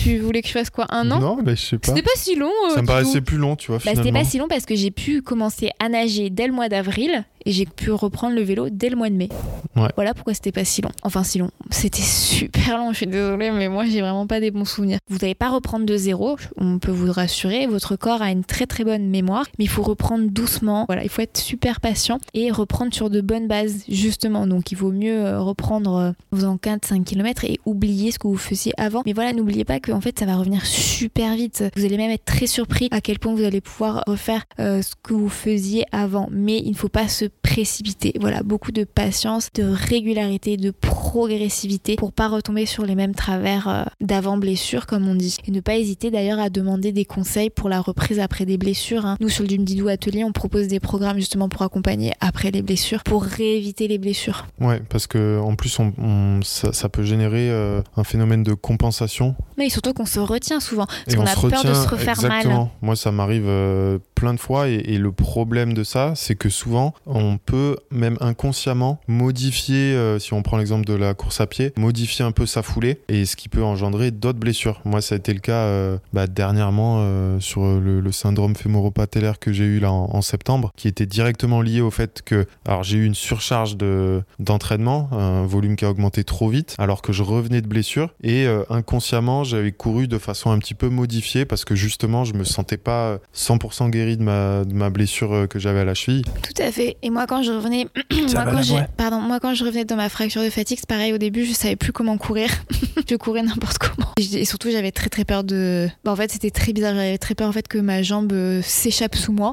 Tu 0.00 0.18
voulais 0.18 0.42
que 0.42 0.48
je 0.48 0.52
fasse 0.52 0.68
quoi 0.70 0.86
Un 0.90 1.10
an 1.10 1.18
Non, 1.18 1.38
mais 1.42 1.56
je 1.56 1.62
sais 1.62 1.78
pas. 1.78 1.88
C'était 1.88 2.02
pas 2.02 2.10
si 2.16 2.36
long. 2.36 2.50
euh, 2.70 2.74
Ça 2.74 2.82
me 2.82 2.86
paraissait 2.86 3.18
tout. 3.18 3.24
plus 3.24 3.38
long, 3.38 3.56
tu 3.56 3.68
vois. 3.72 3.80
Bah, 3.84 3.92
c'était 3.96 4.12
pas 4.12 4.22
si 4.22 4.38
long 4.38 4.46
parce 4.48 4.66
que 4.66 4.74
j'ai 4.76 4.90
pu 4.90 5.22
commencer 5.22 5.70
à 5.80 5.88
nager 5.88 6.28
dès 6.30 6.46
le 6.46 6.52
mois 6.52 6.68
d'avril 6.68 7.24
et 7.46 7.52
j'ai 7.52 7.66
pu 7.66 7.90
reprendre 7.90 8.34
le 8.34 8.42
vélo 8.42 8.68
dès 8.70 8.88
le 8.88 8.96
mois 8.96 9.10
de 9.10 9.14
mai. 9.14 9.28
Ouais. 9.76 9.88
Voilà 9.96 10.14
pourquoi 10.14 10.34
c'était 10.34 10.52
pas 10.52 10.64
si 10.64 10.82
long. 10.82 10.90
Enfin, 11.02 11.24
si 11.24 11.38
long. 11.38 11.50
C'était 11.70 12.02
super 12.02 12.78
long, 12.78 12.92
je 12.92 12.98
suis 12.98 13.06
désolée, 13.06 13.50
mais 13.50 13.68
moi 13.68 13.84
j'ai 13.86 14.00
vraiment 14.00 14.26
pas 14.26 14.40
des 14.40 14.50
bons 14.50 14.64
souvenirs. 14.64 14.98
Vous 15.08 15.18
n'allez 15.18 15.34
pas 15.34 15.50
reprendre 15.50 15.84
de 15.84 15.96
zéro, 15.96 16.36
on 16.56 16.78
peut 16.78 16.92
vous 16.92 17.10
rassurer. 17.10 17.66
Votre 17.66 17.96
corps 17.96 18.22
a 18.22 18.30
une 18.30 18.44
très 18.44 18.66
très 18.66 18.84
bonne 18.84 19.08
mémoire, 19.08 19.46
mais 19.58 19.64
il 19.64 19.68
faut 19.68 19.82
reprendre 19.82 20.28
doucement. 20.30 20.84
Voilà, 20.86 21.02
il 21.02 21.08
faut 21.08 21.22
être 21.22 21.36
super 21.36 21.80
patient 21.80 22.18
et 22.32 22.50
reprendre 22.50 22.94
sur 22.94 23.10
de 23.10 23.20
bonnes 23.20 23.48
bases, 23.48 23.84
justement. 23.88 24.46
Donc 24.46 24.72
il 24.72 24.76
vaut 24.76 24.92
mieux 24.92 25.24
euh, 25.24 25.40
reprendre 25.40 25.96
euh, 25.96 26.10
en 26.32 26.36
faisant 26.36 26.56
4-5 26.56 27.04
km 27.04 27.44
et 27.44 27.58
oublier 27.64 28.12
ce 28.12 28.18
que 28.18 28.28
vous 28.28 28.36
faisiez 28.36 28.72
avant. 28.76 29.02
Mais 29.06 29.12
voilà, 29.12 29.32
n'oubliez 29.32 29.64
pas 29.64 29.80
que 29.80 29.92
en 29.92 30.00
fait 30.00 30.18
ça 30.18 30.26
va 30.26 30.36
revenir 30.36 30.64
super 30.66 31.34
vite. 31.34 31.64
Vous 31.76 31.84
allez 31.84 31.96
même 31.96 32.10
être 32.10 32.24
très 32.24 32.46
surpris 32.46 32.88
à 32.90 33.00
quel 33.00 33.18
point 33.18 33.34
vous 33.34 33.44
allez 33.44 33.60
pouvoir 33.60 34.02
refaire 34.06 34.44
euh, 34.60 34.82
ce 34.82 34.92
que 35.02 35.14
vous 35.14 35.28
faisiez 35.28 35.84
avant. 35.92 36.28
Mais 36.30 36.58
il 36.58 36.70
ne 36.70 36.76
faut 36.76 36.88
pas 36.88 37.08
se 37.08 37.26
précipiter. 37.42 38.12
Voilà, 38.20 38.42
beaucoup 38.42 38.72
de 38.72 38.84
patience, 38.84 39.48
de 39.54 39.62
régularité, 39.64 40.56
de 40.56 40.70
progressivité 40.70 41.96
pour 41.96 42.12
pas 42.12 42.28
retomber 42.28 42.66
sur 42.66 42.84
les 42.84 42.94
mêmes 42.94 43.14
travers 43.14 43.68
euh, 43.68 43.82
d'avant 44.00 44.36
blessure, 44.36 44.86
comme 44.86 45.06
on 45.08 45.14
dit. 45.14 45.36
Et 45.46 45.50
ne 45.50 45.60
pas 45.60 45.76
hésiter 45.76 46.10
d'ailleurs 46.10 46.38
à 46.40 46.50
demander 46.50 46.92
des 46.92 47.04
conseils 47.04 47.50
pour 47.50 47.68
la 47.68 47.80
reprise 47.80 48.18
après 48.20 48.44
des 48.44 48.58
blessures. 48.58 49.06
hein. 49.06 49.16
Nous, 49.20 49.28
sur 49.28 49.42
le 49.42 49.48
Dumdidou 49.48 49.88
Atelier, 49.88 50.24
on 50.24 50.32
propose 50.32 50.66
des 50.68 50.80
programmes 50.80 51.16
justement 51.18 51.48
pour 51.48 51.62
accompagner 51.62 52.12
après 52.20 52.50
les 52.50 52.62
blessures, 52.62 53.02
pour 53.04 53.22
rééviter 53.24 53.88
les 53.88 53.98
blessures. 53.98 54.46
Ouais, 54.60 54.80
parce 54.88 55.06
que 55.06 55.38
en 55.40 55.54
plus, 55.54 55.78
on, 55.78 55.92
on- 55.98 56.40
ça, 56.42 56.72
ça 56.72 56.88
peut 56.88 57.04
générer 57.04 57.50
euh, 57.50 57.80
un 57.96 58.04
phénomène 58.04 58.42
de 58.42 58.54
compensation. 58.54 59.34
Mais 59.56 59.68
surtout 59.70 59.92
qu'on 59.92 60.06
se 60.06 60.20
retient 60.20 60.60
souvent, 60.60 60.86
parce 60.86 61.16
qu'on 61.16 61.22
on 61.22 61.26
a 61.26 61.34
peur 61.50 61.64
de 61.64 61.74
se 61.74 61.88
refaire 61.88 62.16
mal. 62.22 62.32
exactement. 62.32 62.70
Moi, 62.82 62.96
ça 62.96 63.12
m'arrive 63.12 63.44
euh, 63.46 63.98
plein 64.14 64.34
de 64.34 64.40
fois. 64.40 64.68
Et, 64.68 64.74
et 64.74 64.98
le 64.98 65.12
problème 65.12 65.72
de 65.74 65.84
ça, 65.84 66.12
c'est 66.16 66.34
que 66.34 66.48
souvent, 66.48 66.94
on 67.06 67.23
peut 67.44 67.76
même 67.90 68.16
inconsciemment 68.20 69.00
modifier, 69.08 69.94
euh, 69.94 70.18
si 70.18 70.32
on 70.32 70.42
prend 70.42 70.56
l'exemple 70.56 70.84
de 70.84 70.94
la 70.94 71.14
course 71.14 71.40
à 71.40 71.46
pied, 71.46 71.72
modifier 71.76 72.24
un 72.24 72.32
peu 72.32 72.46
sa 72.46 72.62
foulée 72.62 73.00
et 73.08 73.24
ce 73.24 73.36
qui 73.36 73.48
peut 73.48 73.62
engendrer 73.62 74.10
d'autres 74.10 74.38
blessures. 74.38 74.80
Moi, 74.84 75.00
ça 75.00 75.14
a 75.14 75.18
été 75.18 75.32
le 75.32 75.40
cas 75.40 75.64
euh, 75.64 75.98
bah, 76.12 76.26
dernièrement 76.26 76.98
euh, 76.98 77.40
sur 77.40 77.62
le, 77.62 78.00
le 78.00 78.12
syndrome 78.12 78.54
fémoropatellaire 78.54 79.38
que 79.38 79.52
j'ai 79.52 79.64
eu 79.64 79.78
là 79.80 79.92
en, 79.92 80.22
septembre, 80.22 80.72
qui 80.76 80.88
était 80.88 81.06
directement 81.06 81.60
lié 81.60 81.80
au 81.82 81.90
fait 81.90 82.22
que, 82.22 82.46
alors 82.64 82.82
j'ai 82.82 82.96
eu 82.96 83.04
une 83.04 83.14
surcharge 83.14 83.76
de 83.76 84.22
d'entraînement, 84.38 85.08
un 85.12 85.44
volume 85.44 85.76
qui 85.76 85.84
a 85.84 85.90
augmenté 85.90 86.24
trop 86.24 86.48
vite, 86.48 86.74
alors 86.78 87.02
que 87.02 87.12
je 87.12 87.22
revenais 87.22 87.60
de 87.60 87.66
blessure 87.66 88.14
et 88.22 88.46
inconsciemment 88.70 89.44
j'avais 89.44 89.72
couru 89.72 90.08
de 90.08 90.16
façon 90.16 90.50
un 90.50 90.58
petit 90.58 90.72
peu 90.72 90.88
modifiée 90.88 91.44
parce 91.44 91.64
que 91.64 91.74
justement 91.74 92.24
je 92.24 92.32
me 92.32 92.44
sentais 92.44 92.78
pas 92.78 93.18
100% 93.34 93.90
guéri 93.90 94.16
de 94.16 94.22
ma, 94.22 94.90
blessure 94.90 95.46
que 95.48 95.58
j'avais 95.58 95.80
à 95.80 95.84
la 95.84 95.94
cheville. 95.94 96.24
Tout 96.42 96.62
à 96.62 96.72
fait. 96.72 96.96
Et 97.02 97.10
moi, 97.14 97.26
quand 97.26 97.42
je 97.42 97.52
revenais, 97.52 97.86
moi, 98.34 98.44
quand 98.44 98.62
j'ai- 98.62 98.74
pardon, 98.96 99.20
moi, 99.20 99.38
quand 99.40 99.54
je 99.54 99.64
revenais 99.64 99.84
de 99.84 99.94
ma 99.94 100.08
fracture 100.08 100.42
de 100.42 100.50
fatigue, 100.50 100.78
c'est 100.80 100.88
pareil. 100.88 101.12
Au 101.12 101.18
début, 101.18 101.44
je 101.44 101.52
savais 101.52 101.76
plus 101.76 101.92
comment 101.92 102.18
courir. 102.18 102.50
je 103.08 103.14
courais 103.16 103.42
n'importe 103.42 103.78
comment. 103.78 104.08
Et 104.18 104.40
et 104.40 104.44
surtout, 104.44 104.70
j'avais 104.70 104.90
très 104.90 105.08
très 105.08 105.24
peur 105.24 105.44
de. 105.44 105.88
Bah, 106.04 106.10
en 106.12 106.16
fait, 106.16 106.30
c'était 106.32 106.50
très 106.50 106.72
bizarre. 106.72 106.94
J'avais 106.94 107.18
très 107.18 107.34
peur 107.34 107.48
en 107.48 107.52
fait 107.52 107.68
que 107.68 107.78
ma 107.78 108.02
jambe 108.02 108.32
euh, 108.32 108.60
s'échappe 108.62 109.14
sous 109.14 109.32
moi. 109.32 109.52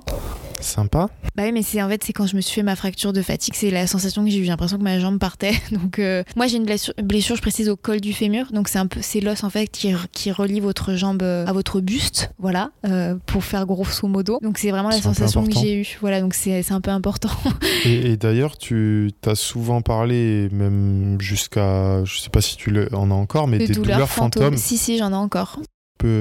Sympa. 0.62 1.10
Bah 1.36 1.44
oui, 1.44 1.52
mais 1.52 1.64
c'est 1.64 1.82
en 1.82 1.90
fait 1.90 2.04
c'est 2.04 2.14
quand 2.14 2.28
je 2.28 2.36
me 2.36 2.42
suis 2.42 2.56
fait 2.56 2.64
ma 2.64 2.76
fracture 2.76 3.14
de 3.14 3.22
fatigue, 3.22 3.54
c'est 3.56 3.72
la 3.72 3.88
sensation 3.88 4.24
que 4.24 4.30
j'ai 4.30 4.38
eu. 4.40 4.44
J'ai 4.44 4.50
l'impression 4.50 4.78
que 4.78 4.84
ma 4.84 5.00
jambe 5.00 5.20
partait. 5.20 5.54
Donc 5.72 6.00
euh, 6.00 6.24
moi 6.36 6.48
j'ai 6.48 6.58
une 6.58 6.66
blessure, 6.66 6.94
blessure, 7.02 7.36
je 7.36 7.42
précise 7.42 7.70
au 7.70 7.76
col 7.76 8.00
du 8.02 8.14
fémur. 8.14 8.52
Donc 8.52 8.68
c'est 8.68 8.80
un 8.80 8.88
peu 8.88 9.02
c'est 9.02 9.22
l'os 9.22 9.44
en 9.44 9.50
fait 9.50 9.68
qui, 9.68 9.94
qui 10.12 10.32
relie 10.32 10.60
votre 10.60 10.96
jambe 10.96 11.24
euh, 11.24 11.46
à 11.46 11.54
votre 11.54 11.82
buste, 11.82 12.32
voilà, 12.40 12.72
euh, 12.86 13.16
pour 13.26 13.44
faire 13.44 13.66
grosso 13.66 14.08
modo. 14.08 14.40
Donc 14.42 14.58
c'est 14.58 14.72
vraiment 14.72 14.90
la 14.90 15.02
sensation 15.02 15.46
que 15.46 15.54
j'ai 15.54 15.82
eue. 15.82 15.98
Voilà, 16.02 16.22
donc 16.22 16.34
c'est 16.34 16.64
c'est 16.64 16.74
un 16.74 16.82
peu 16.82 16.92
important. 16.92 17.30
Et, 17.86 18.12
et 18.12 18.18
d'ailleurs, 18.18 18.58
tu 18.58 19.12
t'as 19.22 19.36
souvent 19.36 19.82
parlé, 19.82 20.50
même 20.52 21.18
jusqu'à, 21.20 22.04
je 22.04 22.20
sais 22.20 22.30
pas 22.30 22.42
si 22.42 22.56
tu 22.56 22.72
en 22.94 23.10
as 23.10 23.14
encore, 23.14 23.48
mais 23.48 23.58
De 23.58 23.66
des 23.66 23.74
douleurs, 23.74 24.10
fantômes. 24.10 24.58
Si 24.58 24.78
si, 24.78 24.98
j'en 24.98 25.12
ai 25.12 25.16
encore. 25.16 25.60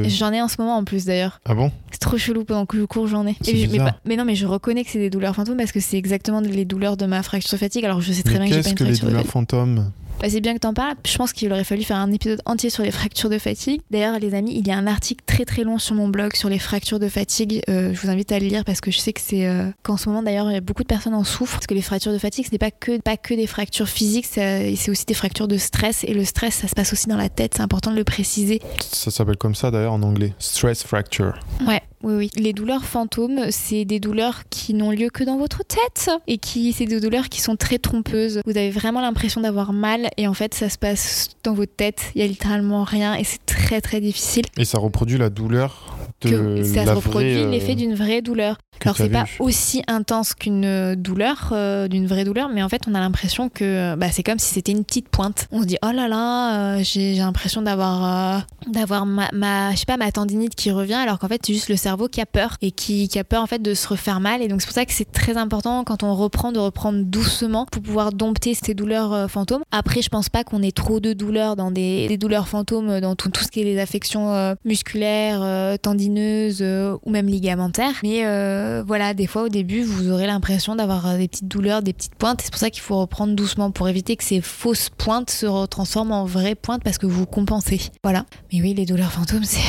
J'en 0.07 0.33
ai 0.33 0.41
en 0.43 0.49
ce 0.49 0.57
moment 0.59 0.77
en 0.77 0.85
plus 0.85 1.05
d'ailleurs. 1.05 1.41
Ah 1.45 1.55
bon? 1.55 1.71
C'est 1.91 2.01
trop 2.01 2.19
chelou 2.19 2.45
pendant 2.45 2.67
que 2.67 2.77
je 2.77 2.85
cours, 2.85 3.07
j'en 3.07 3.27
ai. 3.27 3.37
C'est 3.41 3.53
Et 3.53 3.57
je- 3.57 3.63
mais, 3.67 3.73
bizarre. 3.73 3.93
pas- 3.95 4.01
mais 4.07 4.17
non, 4.17 4.25
mais 4.25 4.35
je 4.35 4.47
reconnais 4.47 4.85
que 4.85 4.91
c'est 4.91 4.99
des 4.99 5.11
douleurs 5.11 5.35
fantômes 5.35 5.57
parce 5.57 5.73
que 5.73 5.81
c'est 5.81 5.97
exactement 5.99 6.41
les 6.41 6.65
douleurs 6.65 6.97
de 6.97 7.07
ma 7.07 7.23
fracture 7.23 7.59
fatigue. 7.59 7.85
Alors 7.85 8.01
je 8.01 8.13
sais 8.13 8.23
très 8.23 8.39
Mais 8.39 8.47
bien 8.47 8.49
que 8.49 8.55
j'ai 8.55 8.57
pas 8.59 8.63
qu'est-ce 8.63 8.71
une 8.71 8.75
que 8.77 8.85
les 8.85 8.91
fracture 8.91 9.07
de 9.09 9.13
douleurs 9.13 9.27
fantômes? 9.27 9.93
Bah, 10.21 10.29
c'est 10.29 10.41
bien 10.41 10.53
que 10.53 10.59
t'en 10.59 10.75
parles. 10.75 10.97
Je 11.07 11.17
pense 11.17 11.33
qu'il 11.33 11.51
aurait 11.51 11.65
fallu 11.65 11.83
faire 11.83 11.97
un 11.97 12.13
épisode 12.13 12.43
entier 12.45 12.69
sur 12.69 12.83
les 12.83 12.91
fractures 12.91 13.31
de 13.31 13.39
fatigue. 13.39 13.81
D'ailleurs, 13.91 14.19
les 14.19 14.35
amis, 14.35 14.55
il 14.55 14.69
y 14.69 14.71
a 14.71 14.77
un 14.77 14.87
article 14.87 15.25
très 15.25 15.47
très 15.47 15.65
long 15.65 15.79
sur 15.79 15.95
mon 15.95 16.09
blog 16.09 16.35
sur 16.37 16.51
les 16.51 16.59
fractures 16.59 16.99
de 16.99 17.09
fatigue. 17.09 17.63
Euh, 17.71 17.95
je 17.95 18.01
vous 18.01 18.11
invite 18.11 18.31
à 18.31 18.39
le 18.39 18.47
lire 18.47 18.65
parce 18.65 18.83
que 18.83 18.91
je 18.91 18.99
sais 18.99 19.15
que 19.15 19.21
c'est 19.21 19.47
euh, 19.47 19.71
qu'en 19.83 19.97
ce 19.97 20.11
moment 20.11 20.23
d'ailleurs, 20.23 20.61
beaucoup 20.61 20.83
de 20.83 20.89
personnes 20.89 21.15
en 21.15 21.25
souffrent 21.25 21.55
parce 21.55 21.67
que 21.67 21.75
les 21.75 21.83
fractures 21.83 22.13
de 22.13 22.19
fatigue, 22.19 22.45
ce 22.47 22.53
n'est 22.53 22.59
pas 22.59 22.71
que 22.71 23.01
pas 23.01 23.17
que 23.17 23.33
des 23.33 23.47
fractures 23.47 23.89
physiques, 23.89 24.27
c'est 24.27 24.91
aussi 24.91 25.07
des 25.07 25.15
fractures 25.15 25.49
de 25.49 25.57
stress 25.57 26.05
et 26.05 26.13
le 26.13 26.25
stress, 26.25 26.55
ça 26.55 26.69
se 26.69 26.75
passe 26.75 26.93
aussi 26.93 27.09
dans 27.09 27.17
la 27.17 27.31
tête. 27.31 27.55
C'est 27.57 27.63
important 27.63 27.91
de 27.91 27.97
le 27.97 28.05
préciser. 28.05 28.61
Ça 28.81 29.11
s'appelle 29.11 29.39
comme 29.39 29.55
ça 29.55 29.71
d'ailleurs 29.71 29.95
en 29.95 30.03
anglais. 30.03 30.35
Stress 30.39 30.83
fracture. 30.83 31.39
Ouais, 31.67 31.80
oui, 32.03 32.15
oui. 32.15 32.31
Les 32.37 32.53
douleurs 32.53 32.85
fantômes, 32.85 33.51
c'est 33.51 33.85
des 33.85 34.01
douleurs 34.01 34.43
qui 34.49 34.73
n'ont 34.73 34.91
lieu 34.91 35.11
que 35.11 35.23
dans 35.23 35.37
votre 35.37 35.63
tête 35.65 36.11
et 36.27 36.39
qui, 36.39 36.73
c'est 36.73 36.87
des 36.87 37.01
douleurs 37.01 37.29
qui 37.29 37.41
sont 37.41 37.57
très 37.57 37.79
trompeuses. 37.79 38.41
Vous 38.47 38.57
avez 38.57 38.71
vraiment 38.71 39.01
l'impression 39.03 39.41
d'avoir 39.43 39.73
mal 39.73 40.09
et 40.17 40.27
en 40.27 40.35
fait, 40.35 40.55
ça 40.55 40.69
se 40.69 40.79
passe 40.79 41.29
dans 41.45 41.53
votre 41.53 41.75
tête. 41.75 42.11
Il 42.15 42.23
y 42.23 42.25
a 42.25 42.27
littéralement 42.27 42.85
rien 42.85 43.15
et 43.15 43.25
c'est 43.25 43.45
très 43.45 43.81
très 43.81 44.01
difficile. 44.01 44.45
Et 44.57 44.65
ça 44.65 44.79
reproduit 44.79 45.19
la 45.19 45.29
douleur 45.29 45.97
de 46.23 46.31
Que 46.31 46.65
ça 46.65 46.85
la 46.85 46.93
se 46.93 46.97
reproduit 46.97 47.37
euh, 47.37 47.51
l'effet 47.51 47.75
d'une 47.75 47.95
vraie 47.95 48.23
douleur. 48.23 48.57
Alors 48.83 48.97
c'est 48.97 49.09
pas 49.09 49.25
aussi 49.39 49.83
intense 49.87 50.35
qu'une 50.35 50.95
douleur, 50.95 51.51
euh, 51.53 51.89
d'une 51.89 52.07
vraie 52.07 52.25
douleur, 52.25 52.49
mais 52.49 52.63
en 52.63 52.69
fait 52.69 52.83
on 52.89 52.95
a 52.95 53.01
l'impression 53.01 53.49
que 53.49 53.65
euh, 53.65 53.97
bah, 53.97 54.07
c'est 54.11 54.23
comme 54.23 54.39
si 54.39 54.55
c'était 54.55 54.73
une 54.73 54.85
petite 54.85 55.09
pointe. 55.09 55.47
On 55.53 55.63
se 55.63 55.67
dit 55.67 55.77
oh 55.85 55.91
là 55.93 56.09
là, 56.09 56.77
euh, 56.77 56.83
j'ai 56.83 57.15
j'ai 57.15 57.21
l'impression 57.21 57.63
d'avoir 57.63 58.37
euh, 58.37 58.41
d'avoir 58.71 59.07
ma, 59.07 59.29
ma 59.33 59.73
je 59.73 59.79
sais 59.79 59.87
pas 59.87 59.97
ma 59.97 60.11
tendinite 60.13 60.55
qui 60.55 60.71
revient, 60.71 60.95
alors 60.95 61.19
qu'en 61.19 61.29
fait 61.29 61.41
c'est 61.45 61.53
juste 61.53 61.69
le 61.69 61.77
cerveau 61.77 62.09
qui 62.09 62.21
a 62.21 62.27
peur 62.27 62.57
et 62.63 62.71
qui, 62.71 63.09
qui 63.09 63.19
a 63.19 63.25
peur 63.25 63.43
en 63.43 63.47
fait 63.47 63.61
de 63.61 63.75
se 63.75 63.89
refaire 63.89 64.21
mal. 64.21 64.43
Et 64.43 64.49
donc 64.49 64.61
c'est 64.61 64.67
pour 64.67 64.75
ça 64.75 64.85
que 64.85 64.93
c'est 64.93 65.11
très 65.11 65.37
important 65.37 65.85
quand 65.85 66.03
on 66.03 66.15
reprend 66.15 66.53
de 66.53 66.59
reprendre 66.59 67.03
doucement 67.05 67.67
pour 67.71 67.83
pouvoir 67.83 68.13
dompter 68.13 68.55
ces 68.55 68.75
douleurs 68.75 69.13
euh, 69.13 69.29
fantômes. 69.29 69.63
Après 69.71 70.03
je 70.03 70.09
pense 70.09 70.29
pas 70.29 70.45
qu'on 70.45 70.63
ait 70.63 70.73
trop 70.73 71.01
de 71.01 71.13
douleurs 71.13 71.57
dans 71.57 71.71
des, 71.71 72.09
des 72.09 72.17
douleurs 72.17 72.49
fantômes 72.49 73.01
dans 73.01 73.15
tout, 73.17 73.31
tout 73.31 73.43
ce 73.43 73.49
qui 73.51 73.61
est 73.61 73.65
les 73.65 73.79
affections 73.79 74.57
musculaires, 74.65 75.79
tendineuses 75.81 76.61
euh, 76.61 76.97
ou 77.05 77.11
même 77.11 77.27
ligamentaires. 77.27 77.95
Mais 78.03 78.25
euh, 78.25 78.70
voilà, 78.87 79.15
des 79.15 79.27
fois 79.27 79.43
au 79.45 79.49
début, 79.49 79.83
vous 79.83 80.11
aurez 80.11 80.27
l'impression 80.27 80.77
d'avoir 80.77 81.07
euh, 81.07 81.17
des 81.19 81.29
petites 81.29 81.49
douleurs, 81.49 81.83
des 81.83 81.93
petites 81.93 82.15
pointes. 82.15 82.41
C'est 82.43 82.51
pour 82.51 82.59
ça 82.61 82.71
qu'il 82.71 82.83
faut 82.83 82.99
reprendre 83.01 83.35
doucement 83.35 83.71
pour 83.71 83.89
éviter 83.89 84.17
que 84.17 84.25
ces 84.25 84.41
fausses 84.41 84.91
pointes 84.91 85.31
se 85.31 85.67
transforment 85.67 86.13
en 86.13 86.25
vraies 86.25 86.55
pointes 86.55 86.83
parce 86.83 86.99
que 86.99 87.07
vous 87.07 87.27
compensez. 87.27 87.81
Voilà. 88.03 88.25
Mais 88.53 88.61
oui, 88.61 88.75
les 88.75 88.87
douleurs 88.87 89.13
fantômes, 89.13 89.45
c'est 89.45 89.61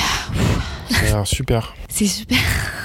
Ça 0.93 0.99
a 0.99 1.03
l'air 1.05 1.27
super. 1.27 1.73
c'est 1.89 2.07
super. 2.07 2.39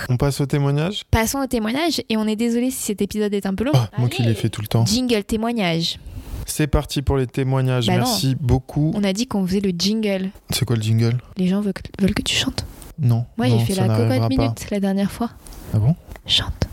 On 0.08 0.16
passe 0.16 0.40
au 0.40 0.46
témoignage? 0.46 1.02
Passons 1.10 1.38
au 1.38 1.46
témoignage 1.46 2.00
et 2.08 2.16
on 2.16 2.26
est 2.26 2.36
désolé 2.36 2.70
si 2.70 2.78
cet 2.82 3.02
épisode 3.02 3.34
est 3.34 3.46
un 3.46 3.54
peu 3.54 3.64
long. 3.64 3.72
Ah, 3.74 3.90
Moi 3.98 4.08
qui 4.08 4.22
l'ai 4.22 4.34
fait 4.34 4.48
tout 4.48 4.60
le 4.62 4.68
temps. 4.68 4.86
Jingle 4.86 5.24
témoignage. 5.24 5.98
C'est 6.46 6.68
parti 6.68 7.02
pour 7.02 7.16
les 7.16 7.26
témoignages. 7.26 7.88
Bah 7.88 7.94
non. 7.94 8.04
Merci 8.04 8.36
beaucoup. 8.40 8.92
On 8.94 9.02
a 9.02 9.12
dit 9.12 9.26
qu'on 9.26 9.44
faisait 9.44 9.60
le 9.60 9.72
jingle. 9.76 10.30
C'est 10.50 10.64
quoi 10.64 10.76
le 10.76 10.82
jingle? 10.82 11.18
Les 11.36 11.48
gens 11.48 11.60
veulent 11.60 11.72
que, 11.72 11.82
veulent 12.00 12.14
que 12.14 12.22
tu 12.22 12.36
chantes? 12.36 12.64
Non. 13.00 13.26
Moi, 13.36 13.48
j'ai 13.48 13.58
fait 13.58 13.74
la 13.74 13.88
cocotte 13.88 14.20
pas. 14.20 14.28
minute 14.28 14.70
la 14.70 14.80
dernière 14.80 15.10
fois. 15.10 15.30
Ah 15.74 15.78
bon? 15.78 15.96
Chante. 16.26 16.66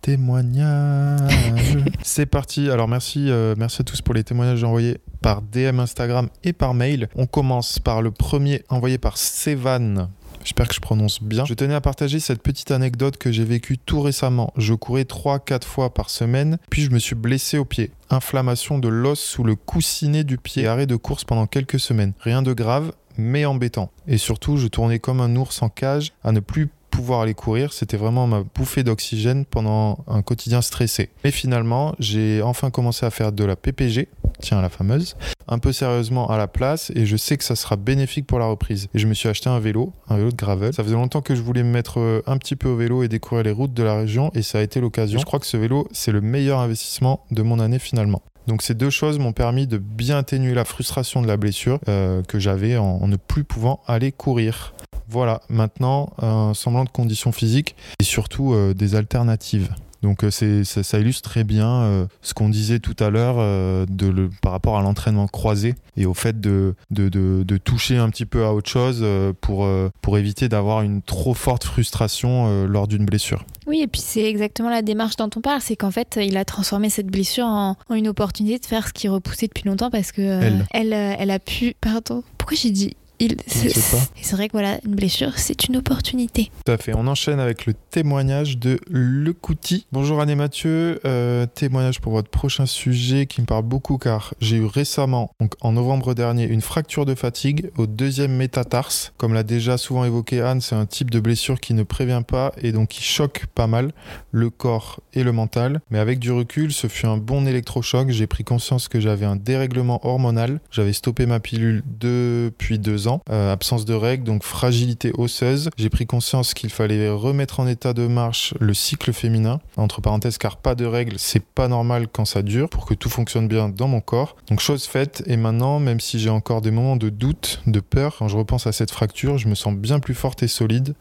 Témoignage. 0.00 1.78
C'est 2.02 2.26
parti. 2.26 2.70
Alors 2.70 2.88
merci, 2.88 3.30
euh, 3.30 3.54
merci 3.56 3.82
à 3.82 3.84
tous 3.84 4.02
pour 4.02 4.14
les 4.14 4.24
témoignages 4.24 4.64
envoyés 4.64 4.98
par 5.20 5.42
DM 5.42 5.78
Instagram 5.78 6.28
et 6.42 6.52
par 6.52 6.74
mail. 6.74 7.08
On 7.14 7.26
commence 7.26 7.78
par 7.78 8.02
le 8.02 8.10
premier 8.10 8.64
envoyé 8.68 8.98
par 8.98 9.16
Sevan. 9.16 10.08
J'espère 10.42 10.66
que 10.66 10.74
je 10.74 10.80
prononce 10.80 11.22
bien. 11.22 11.44
Je 11.44 11.54
tenais 11.54 11.74
à 11.74 11.80
partager 11.80 12.18
cette 12.18 12.42
petite 12.42 12.72
anecdote 12.72 13.16
que 13.16 13.30
j'ai 13.30 13.44
vécue 13.44 13.78
tout 13.78 14.00
récemment. 14.00 14.52
Je 14.56 14.74
courais 14.74 15.04
3-4 15.04 15.64
fois 15.64 15.94
par 15.94 16.10
semaine, 16.10 16.58
puis 16.68 16.82
je 16.82 16.90
me 16.90 16.98
suis 16.98 17.14
blessé 17.14 17.58
au 17.58 17.64
pied. 17.64 17.92
Inflammation 18.10 18.80
de 18.80 18.88
l'os 18.88 19.20
sous 19.20 19.44
le 19.44 19.54
coussinet 19.54 20.24
du 20.24 20.36
pied. 20.36 20.66
Arrêt 20.66 20.86
de 20.86 20.96
course 20.96 21.22
pendant 21.22 21.46
quelques 21.46 21.78
semaines. 21.78 22.12
Rien 22.18 22.42
de 22.42 22.54
grave, 22.54 22.92
mais 23.16 23.44
embêtant. 23.44 23.92
Et 24.08 24.18
surtout, 24.18 24.56
je 24.56 24.66
tournais 24.66 24.98
comme 24.98 25.20
un 25.20 25.36
ours 25.36 25.62
en 25.62 25.68
cage 25.68 26.12
à 26.24 26.32
ne 26.32 26.40
plus 26.40 26.70
pouvoir 26.92 27.22
aller 27.22 27.34
courir, 27.34 27.72
c'était 27.72 27.96
vraiment 27.96 28.26
ma 28.28 28.42
bouffée 28.54 28.84
d'oxygène 28.84 29.44
pendant 29.46 30.04
un 30.06 30.22
quotidien 30.22 30.60
stressé. 30.62 31.08
Et 31.24 31.30
finalement, 31.32 31.94
j'ai 31.98 32.42
enfin 32.42 32.70
commencé 32.70 33.04
à 33.06 33.10
faire 33.10 33.32
de 33.32 33.44
la 33.44 33.56
PPG, 33.56 34.08
tiens 34.40 34.60
la 34.62 34.68
fameuse, 34.68 35.16
un 35.48 35.58
peu 35.58 35.72
sérieusement 35.72 36.28
à 36.30 36.36
la 36.38 36.46
place 36.46 36.92
et 36.94 37.06
je 37.06 37.16
sais 37.16 37.36
que 37.36 37.44
ça 37.44 37.56
sera 37.56 37.76
bénéfique 37.76 38.26
pour 38.26 38.38
la 38.38 38.46
reprise. 38.46 38.88
Et 38.94 38.98
je 38.98 39.06
me 39.08 39.14
suis 39.14 39.28
acheté 39.28 39.48
un 39.48 39.58
vélo, 39.58 39.92
un 40.08 40.16
vélo 40.18 40.30
de 40.30 40.36
gravel. 40.36 40.72
Ça 40.74 40.84
faisait 40.84 40.94
longtemps 40.94 41.22
que 41.22 41.34
je 41.34 41.42
voulais 41.42 41.62
me 41.62 41.70
mettre 41.72 41.98
euh, 41.98 42.22
un 42.26 42.36
petit 42.36 42.54
peu 42.56 42.68
au 42.68 42.76
vélo 42.76 43.02
et 43.02 43.08
découvrir 43.08 43.42
les 43.44 43.52
routes 43.52 43.74
de 43.74 43.82
la 43.82 43.96
région 43.96 44.30
et 44.34 44.42
ça 44.42 44.58
a 44.58 44.62
été 44.62 44.80
l'occasion. 44.80 45.18
Je 45.18 45.24
crois 45.24 45.40
que 45.40 45.46
ce 45.46 45.56
vélo, 45.56 45.88
c'est 45.92 46.12
le 46.12 46.20
meilleur 46.20 46.60
investissement 46.60 47.24
de 47.30 47.42
mon 47.42 47.58
année 47.58 47.78
finalement. 47.78 48.22
Donc 48.48 48.60
ces 48.62 48.74
deux 48.74 48.90
choses 48.90 49.18
m'ont 49.20 49.32
permis 49.32 49.66
de 49.68 49.78
bien 49.78 50.18
atténuer 50.18 50.52
la 50.52 50.64
frustration 50.64 51.22
de 51.22 51.28
la 51.28 51.36
blessure 51.36 51.78
euh, 51.88 52.22
que 52.24 52.38
j'avais 52.40 52.76
en- 52.76 52.98
en 53.00 53.06
ne 53.08 53.16
plus 53.16 53.44
pouvant 53.44 53.80
aller 53.86 54.10
courir. 54.12 54.74
Voilà, 55.12 55.42
maintenant 55.50 56.10
un 56.18 56.54
semblant 56.54 56.84
de 56.84 56.88
condition 56.88 57.32
physique 57.32 57.76
et 58.00 58.04
surtout 58.04 58.54
euh, 58.54 58.72
des 58.72 58.94
alternatives. 58.94 59.68
Donc 60.02 60.24
euh, 60.24 60.30
c'est, 60.32 60.64
ça, 60.64 60.82
ça 60.82 60.98
illustre 60.98 61.30
très 61.30 61.44
bien 61.44 61.68
euh, 61.82 62.06
ce 62.22 62.34
qu'on 62.34 62.48
disait 62.48 62.80
tout 62.80 62.96
à 62.98 63.08
l'heure 63.08 63.36
euh, 63.38 63.86
de 63.88 64.08
le- 64.08 64.30
par 64.40 64.50
rapport 64.50 64.76
à 64.76 64.82
l'entraînement 64.82 65.28
croisé 65.28 65.76
et 65.96 66.06
au 66.06 66.14
fait 66.14 66.40
de, 66.40 66.74
de, 66.90 67.08
de- 67.08 67.44
de 67.46 67.56
toucher 67.56 67.98
un 67.98 68.10
petit 68.10 68.26
peu 68.26 68.44
à 68.44 68.52
autre 68.52 68.68
chose 68.68 68.98
euh, 69.02 69.32
pour, 69.40 69.68
pour 70.00 70.18
éviter 70.18 70.48
d'avoir 70.48 70.82
une 70.82 71.02
trop 71.02 71.34
forte 71.34 71.62
frustration 71.62 72.64
lors 72.66 72.88
d'une 72.88 73.04
blessure. 73.04 73.44
Oui, 73.68 73.80
et 73.82 73.86
puis 73.86 74.00
c'est 74.00 74.24
exactement 74.24 74.70
la 74.70 74.82
démarche 74.82 75.14
dont 75.16 75.30
on 75.36 75.40
parle, 75.40 75.60
c'est 75.60 75.76
qu'en 75.76 75.92
fait, 75.92 76.18
il 76.20 76.36
a 76.36 76.44
transformé 76.44 76.90
cette 76.90 77.06
blessure 77.06 77.44
en, 77.46 77.76
en 77.88 77.94
une 77.94 78.08
opportunité 78.08 78.58
de 78.58 78.66
faire 78.66 78.88
ce 78.88 78.92
qui 78.92 79.06
repoussait 79.06 79.46
depuis 79.46 79.68
longtemps 79.68 79.90
parce 79.90 80.10
que 80.10 80.20
Elle. 80.22 80.66
elle, 80.72 80.92
elle 80.92 81.30
a 81.30 81.38
pu. 81.38 81.74
Pardon, 81.80 82.24
pourquoi 82.38 82.56
j'ai 82.56 82.70
dit 82.70 82.96
Il, 83.24 83.36
c'est 83.46 84.32
vrai 84.32 84.48
que 84.48 84.52
voilà, 84.52 84.80
une 84.84 84.96
blessure, 84.96 85.38
c'est 85.38 85.68
une 85.68 85.76
opportunité. 85.76 86.50
Tout 86.66 86.72
à 86.72 86.76
fait. 86.76 86.92
On 86.96 87.06
enchaîne 87.06 87.38
avec 87.38 87.66
le 87.66 87.74
témoignage 87.74 88.58
de 88.58 88.80
Le 88.90 89.32
Couti. 89.32 89.86
Bonjour 89.92 90.20
Anne 90.20 90.30
et 90.30 90.34
Mathieu. 90.34 90.98
Euh, 91.04 91.46
témoignage 91.46 92.00
pour 92.00 92.14
votre 92.14 92.30
prochain 92.30 92.66
sujet 92.66 93.26
qui 93.26 93.40
me 93.40 93.46
parle 93.46 93.62
beaucoup 93.62 93.96
car 93.96 94.34
j'ai 94.40 94.56
eu 94.56 94.64
récemment, 94.64 95.30
donc 95.38 95.54
en 95.60 95.70
novembre 95.70 96.14
dernier, 96.14 96.46
une 96.46 96.62
fracture 96.62 97.06
de 97.06 97.14
fatigue 97.14 97.70
au 97.78 97.86
deuxième 97.86 98.34
métatarse. 98.34 99.12
Comme 99.18 99.34
l'a 99.34 99.44
déjà 99.44 99.78
souvent 99.78 100.04
évoqué 100.04 100.40
Anne, 100.40 100.60
c'est 100.60 100.74
un 100.74 100.86
type 100.86 101.10
de 101.10 101.20
blessure 101.20 101.60
qui 101.60 101.74
ne 101.74 101.84
prévient 101.84 102.22
pas 102.26 102.52
et 102.60 102.72
donc 102.72 102.88
qui 102.88 103.04
choque 103.04 103.46
pas 103.54 103.68
mal 103.68 103.92
le 104.32 104.50
corps 104.50 104.98
et 105.14 105.22
le 105.22 105.30
mental. 105.30 105.80
Mais 105.92 106.00
avec 106.00 106.18
du 106.18 106.32
recul, 106.32 106.72
ce 106.72 106.88
fut 106.88 107.06
un 107.06 107.18
bon 107.18 107.46
électrochoc. 107.46 108.10
J'ai 108.10 108.26
pris 108.26 108.42
conscience 108.42 108.88
que 108.88 108.98
j'avais 108.98 109.26
un 109.26 109.36
dérèglement 109.36 110.04
hormonal. 110.04 110.60
J'avais 110.72 110.92
stoppé 110.92 111.26
ma 111.26 111.38
pilule 111.38 111.84
depuis 111.86 112.80
deux 112.80 113.06
ans. 113.06 113.11
Euh, 113.30 113.52
absence 113.52 113.84
de 113.84 113.94
règles, 113.94 114.24
donc 114.24 114.42
fragilité 114.42 115.12
osseuse. 115.16 115.70
J'ai 115.76 115.90
pris 115.90 116.06
conscience 116.06 116.54
qu'il 116.54 116.70
fallait 116.70 117.08
remettre 117.10 117.60
en 117.60 117.66
état 117.66 117.92
de 117.92 118.06
marche 118.06 118.54
le 118.60 118.74
cycle 118.74 119.12
féminin. 119.12 119.60
Entre 119.76 120.00
parenthèses, 120.00 120.38
car 120.38 120.56
pas 120.56 120.74
de 120.74 120.84
règles, 120.84 121.16
c'est 121.18 121.44
pas 121.44 121.68
normal 121.68 122.08
quand 122.10 122.24
ça 122.24 122.42
dure 122.42 122.68
pour 122.68 122.86
que 122.86 122.94
tout 122.94 123.10
fonctionne 123.10 123.48
bien 123.48 123.68
dans 123.68 123.88
mon 123.88 124.00
corps. 124.00 124.36
Donc 124.48 124.60
chose 124.60 124.84
faite. 124.86 125.22
Et 125.26 125.36
maintenant, 125.36 125.78
même 125.78 126.00
si 126.00 126.18
j'ai 126.18 126.30
encore 126.30 126.60
des 126.60 126.70
moments 126.70 126.96
de 126.96 127.08
doute, 127.08 127.60
de 127.66 127.80
peur, 127.80 128.16
quand 128.18 128.28
je 128.28 128.36
repense 128.36 128.66
à 128.66 128.72
cette 128.72 128.90
fracture, 128.90 129.38
je 129.38 129.48
me 129.48 129.54
sens 129.54 129.74
bien 129.74 129.98
plus 130.00 130.14
forte 130.14 130.42
et 130.42 130.48
solide. 130.48 130.94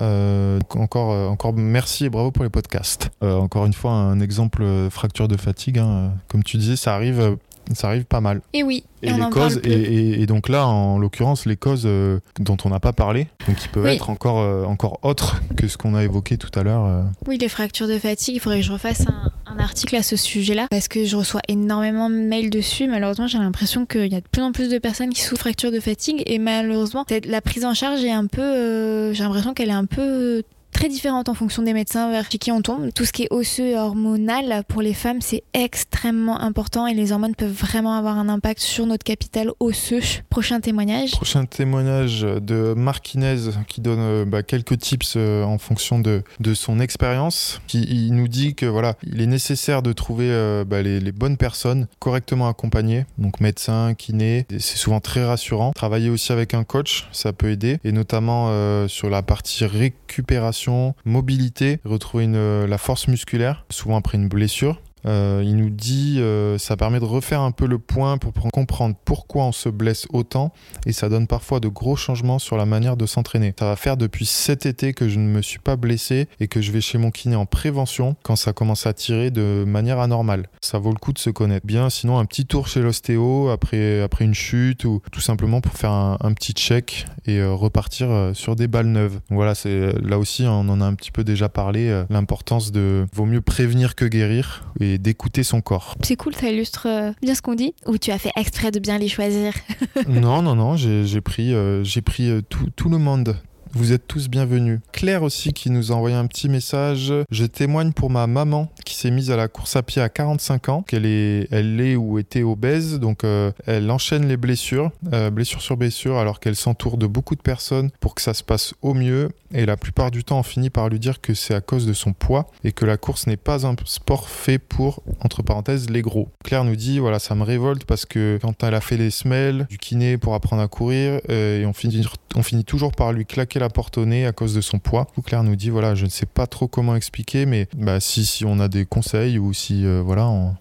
Euh, 0.00 0.58
encore, 0.74 1.12
euh, 1.12 1.26
encore 1.28 1.52
merci 1.52 2.06
et 2.06 2.10
bravo 2.10 2.30
pour 2.30 2.44
les 2.44 2.50
podcasts. 2.50 3.10
Encore 3.20 3.66
une 3.66 3.74
fois, 3.74 3.92
un 3.92 4.20
exemple 4.20 4.64
fracture 4.90 5.28
de 5.28 5.36
fatigue. 5.36 5.78
hein. 5.78 6.12
Comme 6.28 6.42
tu 6.42 6.56
disais, 6.56 6.76
ça 6.76 6.94
arrive, 6.94 7.36
ça 7.74 7.88
arrive 7.88 8.04
pas 8.04 8.20
mal. 8.20 8.40
Et 8.52 8.62
oui, 8.62 8.84
Et, 9.02 9.10
les 9.12 9.18
causes, 9.30 9.60
et, 9.64 9.70
et- 9.72 10.22
et 10.22 10.26
donc 10.26 10.48
là, 10.48 10.66
en 10.66 10.98
l'occurrence, 10.98 11.46
les 11.46 11.56
causes 11.56 11.84
euh, 11.86 12.18
dont 12.40 12.56
on 12.64 12.68
n'a 12.68 12.80
pas 12.80 12.92
parlé, 12.92 13.28
donc 13.46 13.56
qui 13.56 13.68
peuvent 13.68 13.84
Oui. 13.84 13.92
être 13.94 14.10
encore, 14.10 14.40
euh, 14.40 14.64
encore 14.64 14.98
autres 15.02 15.40
que 15.56 15.68
ce 15.68 15.76
qu'on 15.76 15.94
a 15.94 16.02
évoqué 16.04 16.36
tout 16.36 16.50
à 16.58 16.62
l'heure. 16.62 16.84
euh. 16.84 17.02
Oui, 17.26 17.38
les 17.38 17.48
fractures 17.48 17.88
de 17.88 17.98
fatigue, 17.98 18.36
il 18.36 18.40
faudrait 18.40 18.60
que 18.60 18.66
je 18.66 18.72
refasse 18.72 19.02
un, 19.08 19.30
un 19.46 19.58
article 19.58 19.96
à 19.96 20.02
ce 20.02 20.16
sujet-là 20.16 20.66
parce 20.70 20.88
que 20.88 21.04
je 21.04 21.16
reçois 21.16 21.40
énormément 21.48 22.10
de 22.10 22.14
mails 22.16 22.50
dessus. 22.50 22.86
Malheureusement, 22.88 23.26
j'ai 23.26 23.38
l'impression 23.38 23.86
qu'il 23.86 24.12
y 24.12 24.16
a 24.16 24.20
de 24.20 24.28
plus 24.30 24.42
en 24.42 24.52
plus 24.52 24.68
de 24.68 24.78
personnes 24.78 25.10
qui 25.10 25.20
souffrent 25.22 25.34
de 25.34 25.40
fractures 25.40 25.72
de 25.72 25.80
fatigue 25.80 26.22
et 26.26 26.38
malheureusement, 26.38 27.04
la 27.26 27.40
prise 27.40 27.64
en 27.64 27.74
charge 27.74 28.02
est 28.04 28.10
un 28.10 28.26
peu. 28.26 29.12
j'ai 29.12 29.22
l'impression 29.24 29.54
qu'elle 29.54 29.70
est 29.70 29.72
un 29.72 29.86
peu. 29.86 30.42
Très 30.72 30.88
différente 30.88 31.28
en 31.28 31.34
fonction 31.34 31.62
des 31.62 31.72
médecins 31.72 32.10
vers 32.10 32.28
qui 32.28 32.50
on 32.50 32.62
tombe. 32.62 32.92
Tout 32.92 33.04
ce 33.04 33.12
qui 33.12 33.24
est 33.24 33.28
osseux 33.30 33.68
et 33.68 33.76
hormonal 33.76 34.64
pour 34.66 34.82
les 34.82 34.94
femmes, 34.94 35.20
c'est 35.20 35.44
extrêmement 35.54 36.40
important 36.40 36.86
et 36.86 36.94
les 36.94 37.12
hormones 37.12 37.34
peuvent 37.34 37.52
vraiment 37.52 37.94
avoir 37.94 38.18
un 38.18 38.28
impact 38.28 38.60
sur 38.60 38.86
notre 38.86 39.04
capital 39.04 39.50
osseux. 39.60 40.00
Prochain 40.30 40.60
témoignage. 40.60 41.12
Prochain 41.12 41.44
témoignage 41.44 42.22
de 42.22 42.74
Marquinez 42.76 43.36
qui 43.68 43.80
donne 43.80 44.00
euh, 44.00 44.24
bah, 44.24 44.42
quelques 44.42 44.78
tips 44.78 45.14
euh, 45.16 45.44
en 45.44 45.58
fonction 45.58 45.98
de, 45.98 46.22
son 46.54 46.80
expérience. 46.80 47.60
Qui, 47.66 47.82
il 47.82 48.14
nous 48.14 48.28
dit 48.28 48.54
que 48.54 48.66
voilà, 48.66 48.94
il 49.02 49.20
est 49.20 49.26
nécessaire 49.26 49.82
de 49.82 49.92
trouver 49.92 50.28
euh, 50.30 50.64
bah, 50.64 50.82
les, 50.82 51.12
bonnes 51.12 51.36
personnes 51.36 51.86
correctement 51.98 52.48
accompagnées, 52.48 53.04
donc 53.18 53.40
médecin, 53.40 53.94
kiné. 53.94 54.46
C'est 54.50 54.78
souvent 54.78 55.00
très 55.00 55.24
rassurant. 55.24 55.72
Travailler 55.72 56.10
aussi 56.10 56.32
avec 56.32 56.54
un 56.54 56.64
coach, 56.64 57.08
ça 57.12 57.32
peut 57.32 57.50
aider, 57.50 57.78
et 57.84 57.92
notamment 57.92 58.50
sur 58.88 59.10
la 59.10 59.22
partie 59.22 59.64
récupération, 59.64 60.61
mobilité, 61.04 61.80
retrouver 61.84 62.26
euh, 62.28 62.66
la 62.66 62.78
force 62.78 63.08
musculaire, 63.08 63.64
souvent 63.70 63.96
après 63.96 64.18
une 64.18 64.28
blessure. 64.28 64.80
Euh, 65.06 65.42
il 65.44 65.56
nous 65.56 65.70
dit 65.70 66.16
euh, 66.18 66.58
ça 66.58 66.76
permet 66.76 67.00
de 67.00 67.04
refaire 67.04 67.40
un 67.40 67.50
peu 67.50 67.66
le 67.66 67.78
point 67.78 68.18
pour 68.18 68.32
comprendre 68.52 68.94
pourquoi 69.04 69.44
on 69.44 69.52
se 69.52 69.68
blesse 69.68 70.06
autant 70.12 70.52
et 70.86 70.92
ça 70.92 71.08
donne 71.08 71.26
parfois 71.26 71.60
de 71.60 71.68
gros 71.68 71.96
changements 71.96 72.38
sur 72.38 72.56
la 72.56 72.66
manière 72.66 72.96
de 72.96 73.06
s'entraîner. 73.06 73.54
Ça 73.58 73.66
va 73.66 73.76
faire 73.76 73.96
depuis 73.96 74.26
cet 74.26 74.66
été 74.66 74.92
que 74.92 75.08
je 75.08 75.18
ne 75.18 75.26
me 75.26 75.42
suis 75.42 75.58
pas 75.58 75.76
blessé 75.76 76.28
et 76.40 76.48
que 76.48 76.60
je 76.60 76.72
vais 76.72 76.80
chez 76.80 76.98
mon 76.98 77.10
kiné 77.10 77.36
en 77.36 77.46
prévention 77.46 78.16
quand 78.22 78.36
ça 78.36 78.52
commence 78.52 78.86
à 78.86 78.92
tirer 78.92 79.30
de 79.30 79.64
manière 79.66 79.98
anormale. 79.98 80.48
Ça 80.60 80.78
vaut 80.78 80.90
le 80.90 80.98
coup 80.98 81.12
de 81.12 81.18
se 81.18 81.30
connaître 81.30 81.66
bien, 81.66 81.90
sinon 81.90 82.18
un 82.18 82.24
petit 82.24 82.46
tour 82.46 82.68
chez 82.68 82.80
l'ostéo 82.80 83.50
après, 83.50 84.02
après 84.02 84.24
une 84.24 84.34
chute 84.34 84.84
ou 84.84 85.00
tout 85.10 85.20
simplement 85.20 85.60
pour 85.60 85.74
faire 85.74 85.90
un, 85.90 86.32
petit 86.32 86.52
check 86.52 87.04
et 87.26 87.38
euh, 87.38 87.52
repartir 87.52 88.10
euh, 88.10 88.32
sur 88.32 88.56
des 88.56 88.68
balles 88.68 88.86
neuves. 88.86 89.20
Voilà, 89.30 89.54
c'est 89.54 89.92
là 90.00 90.18
aussi 90.18 90.44
on 90.46 90.68
en 90.68 90.80
a 90.80 90.84
un 90.84 90.94
petit 90.94 91.10
peu 91.10 91.24
déjà 91.24 91.48
parlé, 91.48 92.04
l'importance 92.10 92.72
de 92.72 93.06
vaut 93.12 93.26
mieux 93.26 93.40
prévenir 93.40 93.94
que 93.94 94.04
guérir 94.04 94.64
d'écouter 94.98 95.42
son 95.42 95.60
corps. 95.60 95.96
C'est 96.02 96.16
cool, 96.16 96.34
ça 96.34 96.50
illustre 96.50 96.86
euh, 96.88 97.12
bien 97.22 97.34
ce 97.34 97.42
qu'on 97.42 97.54
dit. 97.54 97.74
Ou 97.86 97.98
tu 97.98 98.10
as 98.10 98.18
fait 98.18 98.32
exprès 98.36 98.70
de 98.70 98.78
bien 98.78 98.98
les 98.98 99.08
choisir? 99.08 99.54
non, 100.08 100.42
non, 100.42 100.54
non, 100.54 100.76
j'ai 100.76 101.20
pris, 101.20 101.52
euh, 101.52 101.84
j'ai 101.84 102.02
pris 102.02 102.28
euh, 102.30 102.40
tout, 102.42 102.68
tout 102.76 102.88
le 102.88 102.98
monde. 102.98 103.36
Vous 103.74 103.94
êtes 103.94 104.06
tous 104.06 104.28
bienvenus. 104.28 104.80
Claire 104.92 105.22
aussi 105.22 105.54
qui 105.54 105.70
nous 105.70 105.92
a 105.92 105.94
envoyé 105.94 106.14
un 106.14 106.26
petit 106.26 106.50
message. 106.50 107.10
Je 107.30 107.44
témoigne 107.46 107.92
pour 107.92 108.10
ma 108.10 108.26
maman 108.26 108.70
qui 108.84 108.94
s'est 108.94 109.10
mise 109.10 109.30
à 109.30 109.36
la 109.36 109.48
course 109.48 109.76
à 109.76 109.82
pied 109.82 110.02
à 110.02 110.10
45 110.10 110.68
ans, 110.68 110.82
qu'elle 110.82 111.06
est, 111.06 111.48
elle 111.50 111.80
est 111.80 111.96
ou 111.96 112.18
était 112.18 112.42
obèse, 112.42 113.00
donc 113.00 113.24
euh, 113.24 113.50
elle 113.66 113.90
enchaîne 113.90 114.28
les 114.28 114.36
blessures, 114.36 114.90
euh, 115.14 115.30
blessure 115.30 115.62
sur 115.62 115.78
blessure, 115.78 116.18
alors 116.18 116.38
qu'elle 116.38 116.54
s'entoure 116.54 116.98
de 116.98 117.06
beaucoup 117.06 117.34
de 117.34 117.40
personnes 117.40 117.90
pour 118.00 118.14
que 118.14 118.20
ça 118.20 118.34
se 118.34 118.44
passe 118.44 118.74
au 118.82 118.92
mieux. 118.92 119.30
Et 119.54 119.64
la 119.64 119.78
plupart 119.78 120.10
du 120.10 120.22
temps, 120.22 120.40
on 120.40 120.42
finit 120.42 120.70
par 120.70 120.90
lui 120.90 120.98
dire 120.98 121.22
que 121.22 121.32
c'est 121.32 121.54
à 121.54 121.62
cause 121.62 121.86
de 121.86 121.94
son 121.94 122.12
poids 122.12 122.50
et 122.64 122.72
que 122.72 122.84
la 122.84 122.98
course 122.98 123.26
n'est 123.26 123.38
pas 123.38 123.66
un 123.66 123.74
sport 123.86 124.28
fait 124.28 124.58
pour, 124.58 125.02
entre 125.20 125.42
parenthèses, 125.42 125.88
les 125.88 126.02
gros. 126.02 126.28
Claire 126.44 126.64
nous 126.64 126.76
dit, 126.76 126.98
voilà, 126.98 127.18
ça 127.18 127.34
me 127.34 127.42
révolte 127.42 127.84
parce 127.84 128.04
que 128.04 128.38
quand 128.42 128.62
elle 128.64 128.74
a 128.74 128.82
fait 128.82 128.98
les 128.98 129.10
semelles, 129.10 129.66
du 129.70 129.78
kiné 129.78 130.18
pour 130.18 130.34
apprendre 130.34 130.62
à 130.62 130.68
courir, 130.68 131.20
euh, 131.30 131.62
et 131.62 131.66
on 131.66 131.72
finit, 131.72 132.06
on 132.34 132.42
finit 132.42 132.64
toujours 132.64 132.92
par 132.92 133.12
lui 133.12 133.24
claquer 133.24 133.61
la 133.62 133.70
porte 133.70 133.96
au 133.96 134.04
nez 134.04 134.26
à 134.26 134.32
cause 134.32 134.54
de 134.54 134.60
son 134.60 134.78
poids. 134.78 135.06
Claire 135.24 135.44
nous 135.44 135.56
dit, 135.56 135.70
voilà, 135.70 135.94
je 135.94 136.04
ne 136.04 136.10
sais 136.10 136.26
pas 136.26 136.46
trop 136.46 136.68
comment 136.68 136.96
expliquer, 136.96 137.46
mais 137.46 137.68
bah, 137.76 138.00
si, 138.00 138.26
si 138.26 138.44
on 138.44 138.58
a 138.58 138.68
des 138.68 138.84
conseils 138.84 139.38
ou 139.38 139.52
si, 139.52 139.86
euh, 139.86 140.02
voilà, 140.04 140.28
on... 140.28 140.54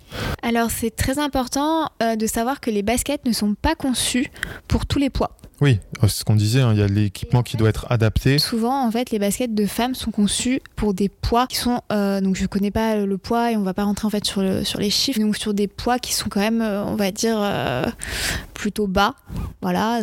Alors 0.44 0.70
c'est 0.70 0.96
très 0.96 1.20
important 1.20 1.90
euh, 2.02 2.16
de 2.16 2.28
savoir 2.28 2.60
que 2.62 2.70
les 2.70 2.84
baskets 2.84 3.26
ne 3.26 3.34
sont 3.34 3.56
pas 3.56 3.76
conçues 3.76 4.28
pour 4.68 4.86
tous 4.86 5.00
les 5.00 5.10
poids. 5.10 5.36
Oui, 5.62 5.80
euh, 6.04 6.08
c'est 6.08 6.20
ce 6.22 6.26
qu'on 6.26 6.36
disait, 6.36 6.62
hein, 6.62 6.72
il 6.74 6.80
y 6.80 6.82
a 6.82 6.88
l'équipement 6.88 7.44
qui 7.44 7.56
doit 7.56 7.70
être 7.70 7.86
adapté. 7.92 8.40
Souvent, 8.40 8.84
en 8.84 8.90
fait, 8.90 9.12
les 9.12 9.20
baskets 9.20 9.54
de 9.54 9.66
femmes 9.68 9.94
sont 9.94 10.10
conçues 10.10 10.60
pour 10.76 10.96
des 10.96 11.08
poids 11.08 11.46
qui 11.46 11.58
sont. 11.58 11.82
euh, 11.92 12.20
donc, 12.20 12.36
je 12.36 12.48
connais 12.48 12.72
pas 12.72 12.98
le 12.98 13.18
poids 13.20 13.52
et 13.52 13.58
on 13.58 13.62
va 13.62 13.76
pas 13.76 13.84
rentrer 13.84 14.08
en 14.08 14.10
fait 14.10 14.26
sur, 14.26 14.42
le- 14.42 14.64
sur 14.64 14.80
les 14.80 14.90
chiffres. 14.90 15.20
Donc, 15.20 15.38
sur 15.38 15.54
des 15.54 15.68
poids 15.68 16.00
qui 16.00 16.14
sont 16.14 16.30
quand 16.30 16.40
même, 16.40 16.62
euh, 16.64 16.84
on 16.84 16.96
va 16.96 17.12
dire, 17.12 17.38
euh, 17.40 17.84
plutôt 18.56 18.88
bas. 18.88 19.14
Voilà. 19.62 20.00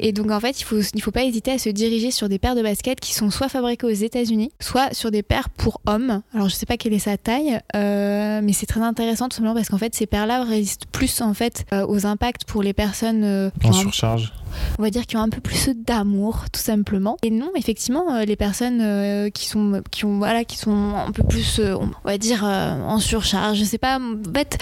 Et 0.00 0.12
donc, 0.12 0.30
en 0.30 0.40
fait, 0.40 0.58
il 0.60 0.64
faut, 0.64 0.80
il 0.80 1.02
faut 1.02 1.10
pas 1.10 1.24
hésiter 1.24 1.52
à 1.52 1.58
se 1.58 1.68
diriger 1.68 2.10
sur 2.10 2.30
des 2.30 2.38
paires 2.38 2.54
de 2.54 2.62
baskets 2.62 2.98
qui 2.98 3.12
sont 3.12 3.30
soit 3.30 3.50
fabriquées 3.50 3.86
aux 3.86 3.90
États-Unis, 3.90 4.52
soit 4.58 4.94
sur 4.94 5.10
des 5.10 5.22
paires 5.22 5.50
pour 5.50 5.82
hommes. 5.86 6.22
Alors, 6.34 6.48
je 6.48 6.54
sais 6.54 6.66
pas 6.66 6.78
quelle 6.78 6.94
est 6.94 6.98
sa 6.98 7.18
taille, 7.18 7.60
euh, 7.76 8.40
mais 8.42 8.54
c'est 8.54 8.66
très 8.66 8.80
intéressant 8.80 9.28
tout 9.28 9.36
simplement 9.36 9.54
parce 9.54 9.68
qu'en 9.68 9.78
fait, 9.78 9.94
ces 9.94 10.06
paires-là 10.06 10.44
résistent 10.44 10.86
plus 10.90 11.20
en 11.20 11.34
fait 11.34 11.66
aux 11.88 12.06
impacts 12.06 12.44
pour 12.44 12.62
les 12.62 12.72
personnes 12.72 13.50
En 13.62 13.72
surcharge. 13.72 14.32
On 14.78 14.82
va 14.82 14.90
dire 14.90 15.06
qui 15.06 15.16
ont 15.16 15.20
un 15.20 15.28
peu 15.28 15.40
plus 15.40 15.70
d'amour 15.74 16.44
tout 16.52 16.60
simplement. 16.60 17.16
Et 17.22 17.30
non 17.30 17.50
effectivement 17.56 18.14
euh, 18.14 18.24
les 18.24 18.36
personnes 18.36 18.80
euh, 18.80 19.30
qui 19.30 19.46
sont 19.46 19.82
qui 19.90 20.04
ont 20.04 20.18
voilà 20.18 20.44
qui 20.44 20.56
sont 20.56 20.94
un 20.94 21.12
peu 21.12 21.22
plus 21.22 21.58
euh, 21.58 21.74
on 21.74 21.90
va 22.04 22.18
dire 22.18 22.44
en 22.44 22.98
surcharge 22.98 23.58
je 23.58 23.64
sais 23.64 23.78
pas 23.78 23.98
en 23.98 24.32
fait 24.32 24.58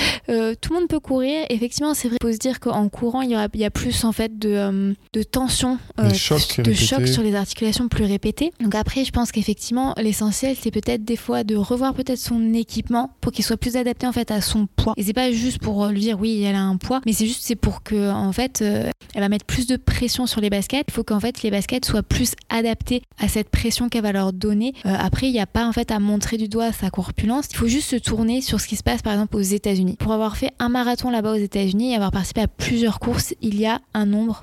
tout 0.60 0.72
le 0.72 0.80
monde 0.80 0.88
peut 0.88 1.00
courir. 1.00 1.44
Effectivement 1.50 1.94
c'est 1.94 2.08
vrai 2.08 2.18
il 2.20 2.26
faut 2.26 2.32
se 2.32 2.38
dire 2.38 2.60
qu'en 2.60 2.88
courant 2.88 3.22
il 3.22 3.30
y, 3.30 3.34
aura, 3.34 3.48
il 3.54 3.60
y 3.60 3.64
a 3.64 3.70
plus 3.70 4.04
en 4.04 4.12
fait 4.12 4.38
de, 4.38 4.94
de 5.12 5.22
tension 5.22 5.78
de 5.98 6.14
chocs 6.14 7.08
sur 7.08 7.22
les 7.22 7.34
articulations 7.34 7.88
plus 7.88 8.04
répétées. 8.04 8.52
Donc 8.60 8.74
après 8.74 9.04
je 9.04 9.10
pense 9.10 9.32
qu'effectivement 9.32 9.94
l'essentiel 9.98 10.56
c'est 10.60 10.70
peut-être 10.70 11.04
des 11.04 11.16
fois 11.16 11.44
de 11.44 11.56
revoir 11.56 11.94
peut-être 11.94 12.18
son 12.18 12.54
équipement 12.54 13.10
pour 13.20 13.32
qu'il 13.32 13.44
soit 13.44 13.56
plus 13.56 13.76
adapté 13.76 14.06
en 14.06 14.12
fait 14.12 14.30
à 14.30 14.40
son 14.40 14.66
poids. 14.66 14.94
Et 14.96 15.02
c'est 15.02 15.12
pas 15.12 15.32
juste 15.32 15.58
pour 15.58 15.86
lui 15.86 16.00
dire 16.00 16.18
oui 16.20 16.42
elle 16.42 16.56
a 16.56 16.62
un 16.62 16.76
poids 16.76 17.00
mais 17.06 17.12
c'est 17.12 17.26
juste 17.26 17.42
c'est 17.42 17.56
pour 17.56 17.82
que 17.82 18.10
en 18.10 18.32
fait 18.32 18.62
euh, 18.62 18.90
elle 19.14 19.20
va 19.20 19.28
mettre 19.28 19.44
plus 19.44 19.66
de 19.66 19.76
pression 19.84 20.26
sur 20.26 20.40
les 20.40 20.50
baskets. 20.50 20.86
Il 20.88 20.92
faut 20.94 21.04
qu'en 21.04 21.20
fait 21.20 21.42
les 21.42 21.50
baskets 21.50 21.84
soient 21.84 22.02
plus 22.02 22.32
adaptées 22.48 23.02
à 23.18 23.28
cette 23.28 23.48
pression 23.50 23.88
qu'elle 23.88 24.02
va 24.02 24.12
leur 24.12 24.32
donner. 24.32 24.74
Euh, 24.86 24.94
après, 24.98 25.28
il 25.28 25.32
n'y 25.32 25.40
a 25.40 25.46
pas 25.46 25.66
en 25.66 25.72
fait 25.72 25.90
à 25.90 25.98
montrer 25.98 26.36
du 26.38 26.48
doigt 26.48 26.72
sa 26.72 26.90
corpulence. 26.90 27.46
Il 27.50 27.56
faut 27.56 27.66
juste 27.68 27.90
se 27.90 27.96
tourner 27.96 28.40
sur 28.40 28.60
ce 28.60 28.66
qui 28.66 28.76
se 28.76 28.82
passe 28.82 29.02
par 29.02 29.12
exemple 29.12 29.36
aux 29.36 29.40
États-Unis. 29.40 29.96
Pour 29.98 30.12
avoir 30.12 30.36
fait 30.36 30.50
un 30.58 30.68
marathon 30.68 31.10
là-bas 31.10 31.32
aux 31.32 31.36
États-Unis 31.36 31.92
et 31.92 31.96
avoir 31.96 32.10
participé 32.10 32.40
à 32.42 32.48
plusieurs 32.48 33.00
courses, 33.00 33.34
il 33.42 33.58
y 33.60 33.66
a 33.66 33.80
un 33.94 34.06
nombre 34.06 34.40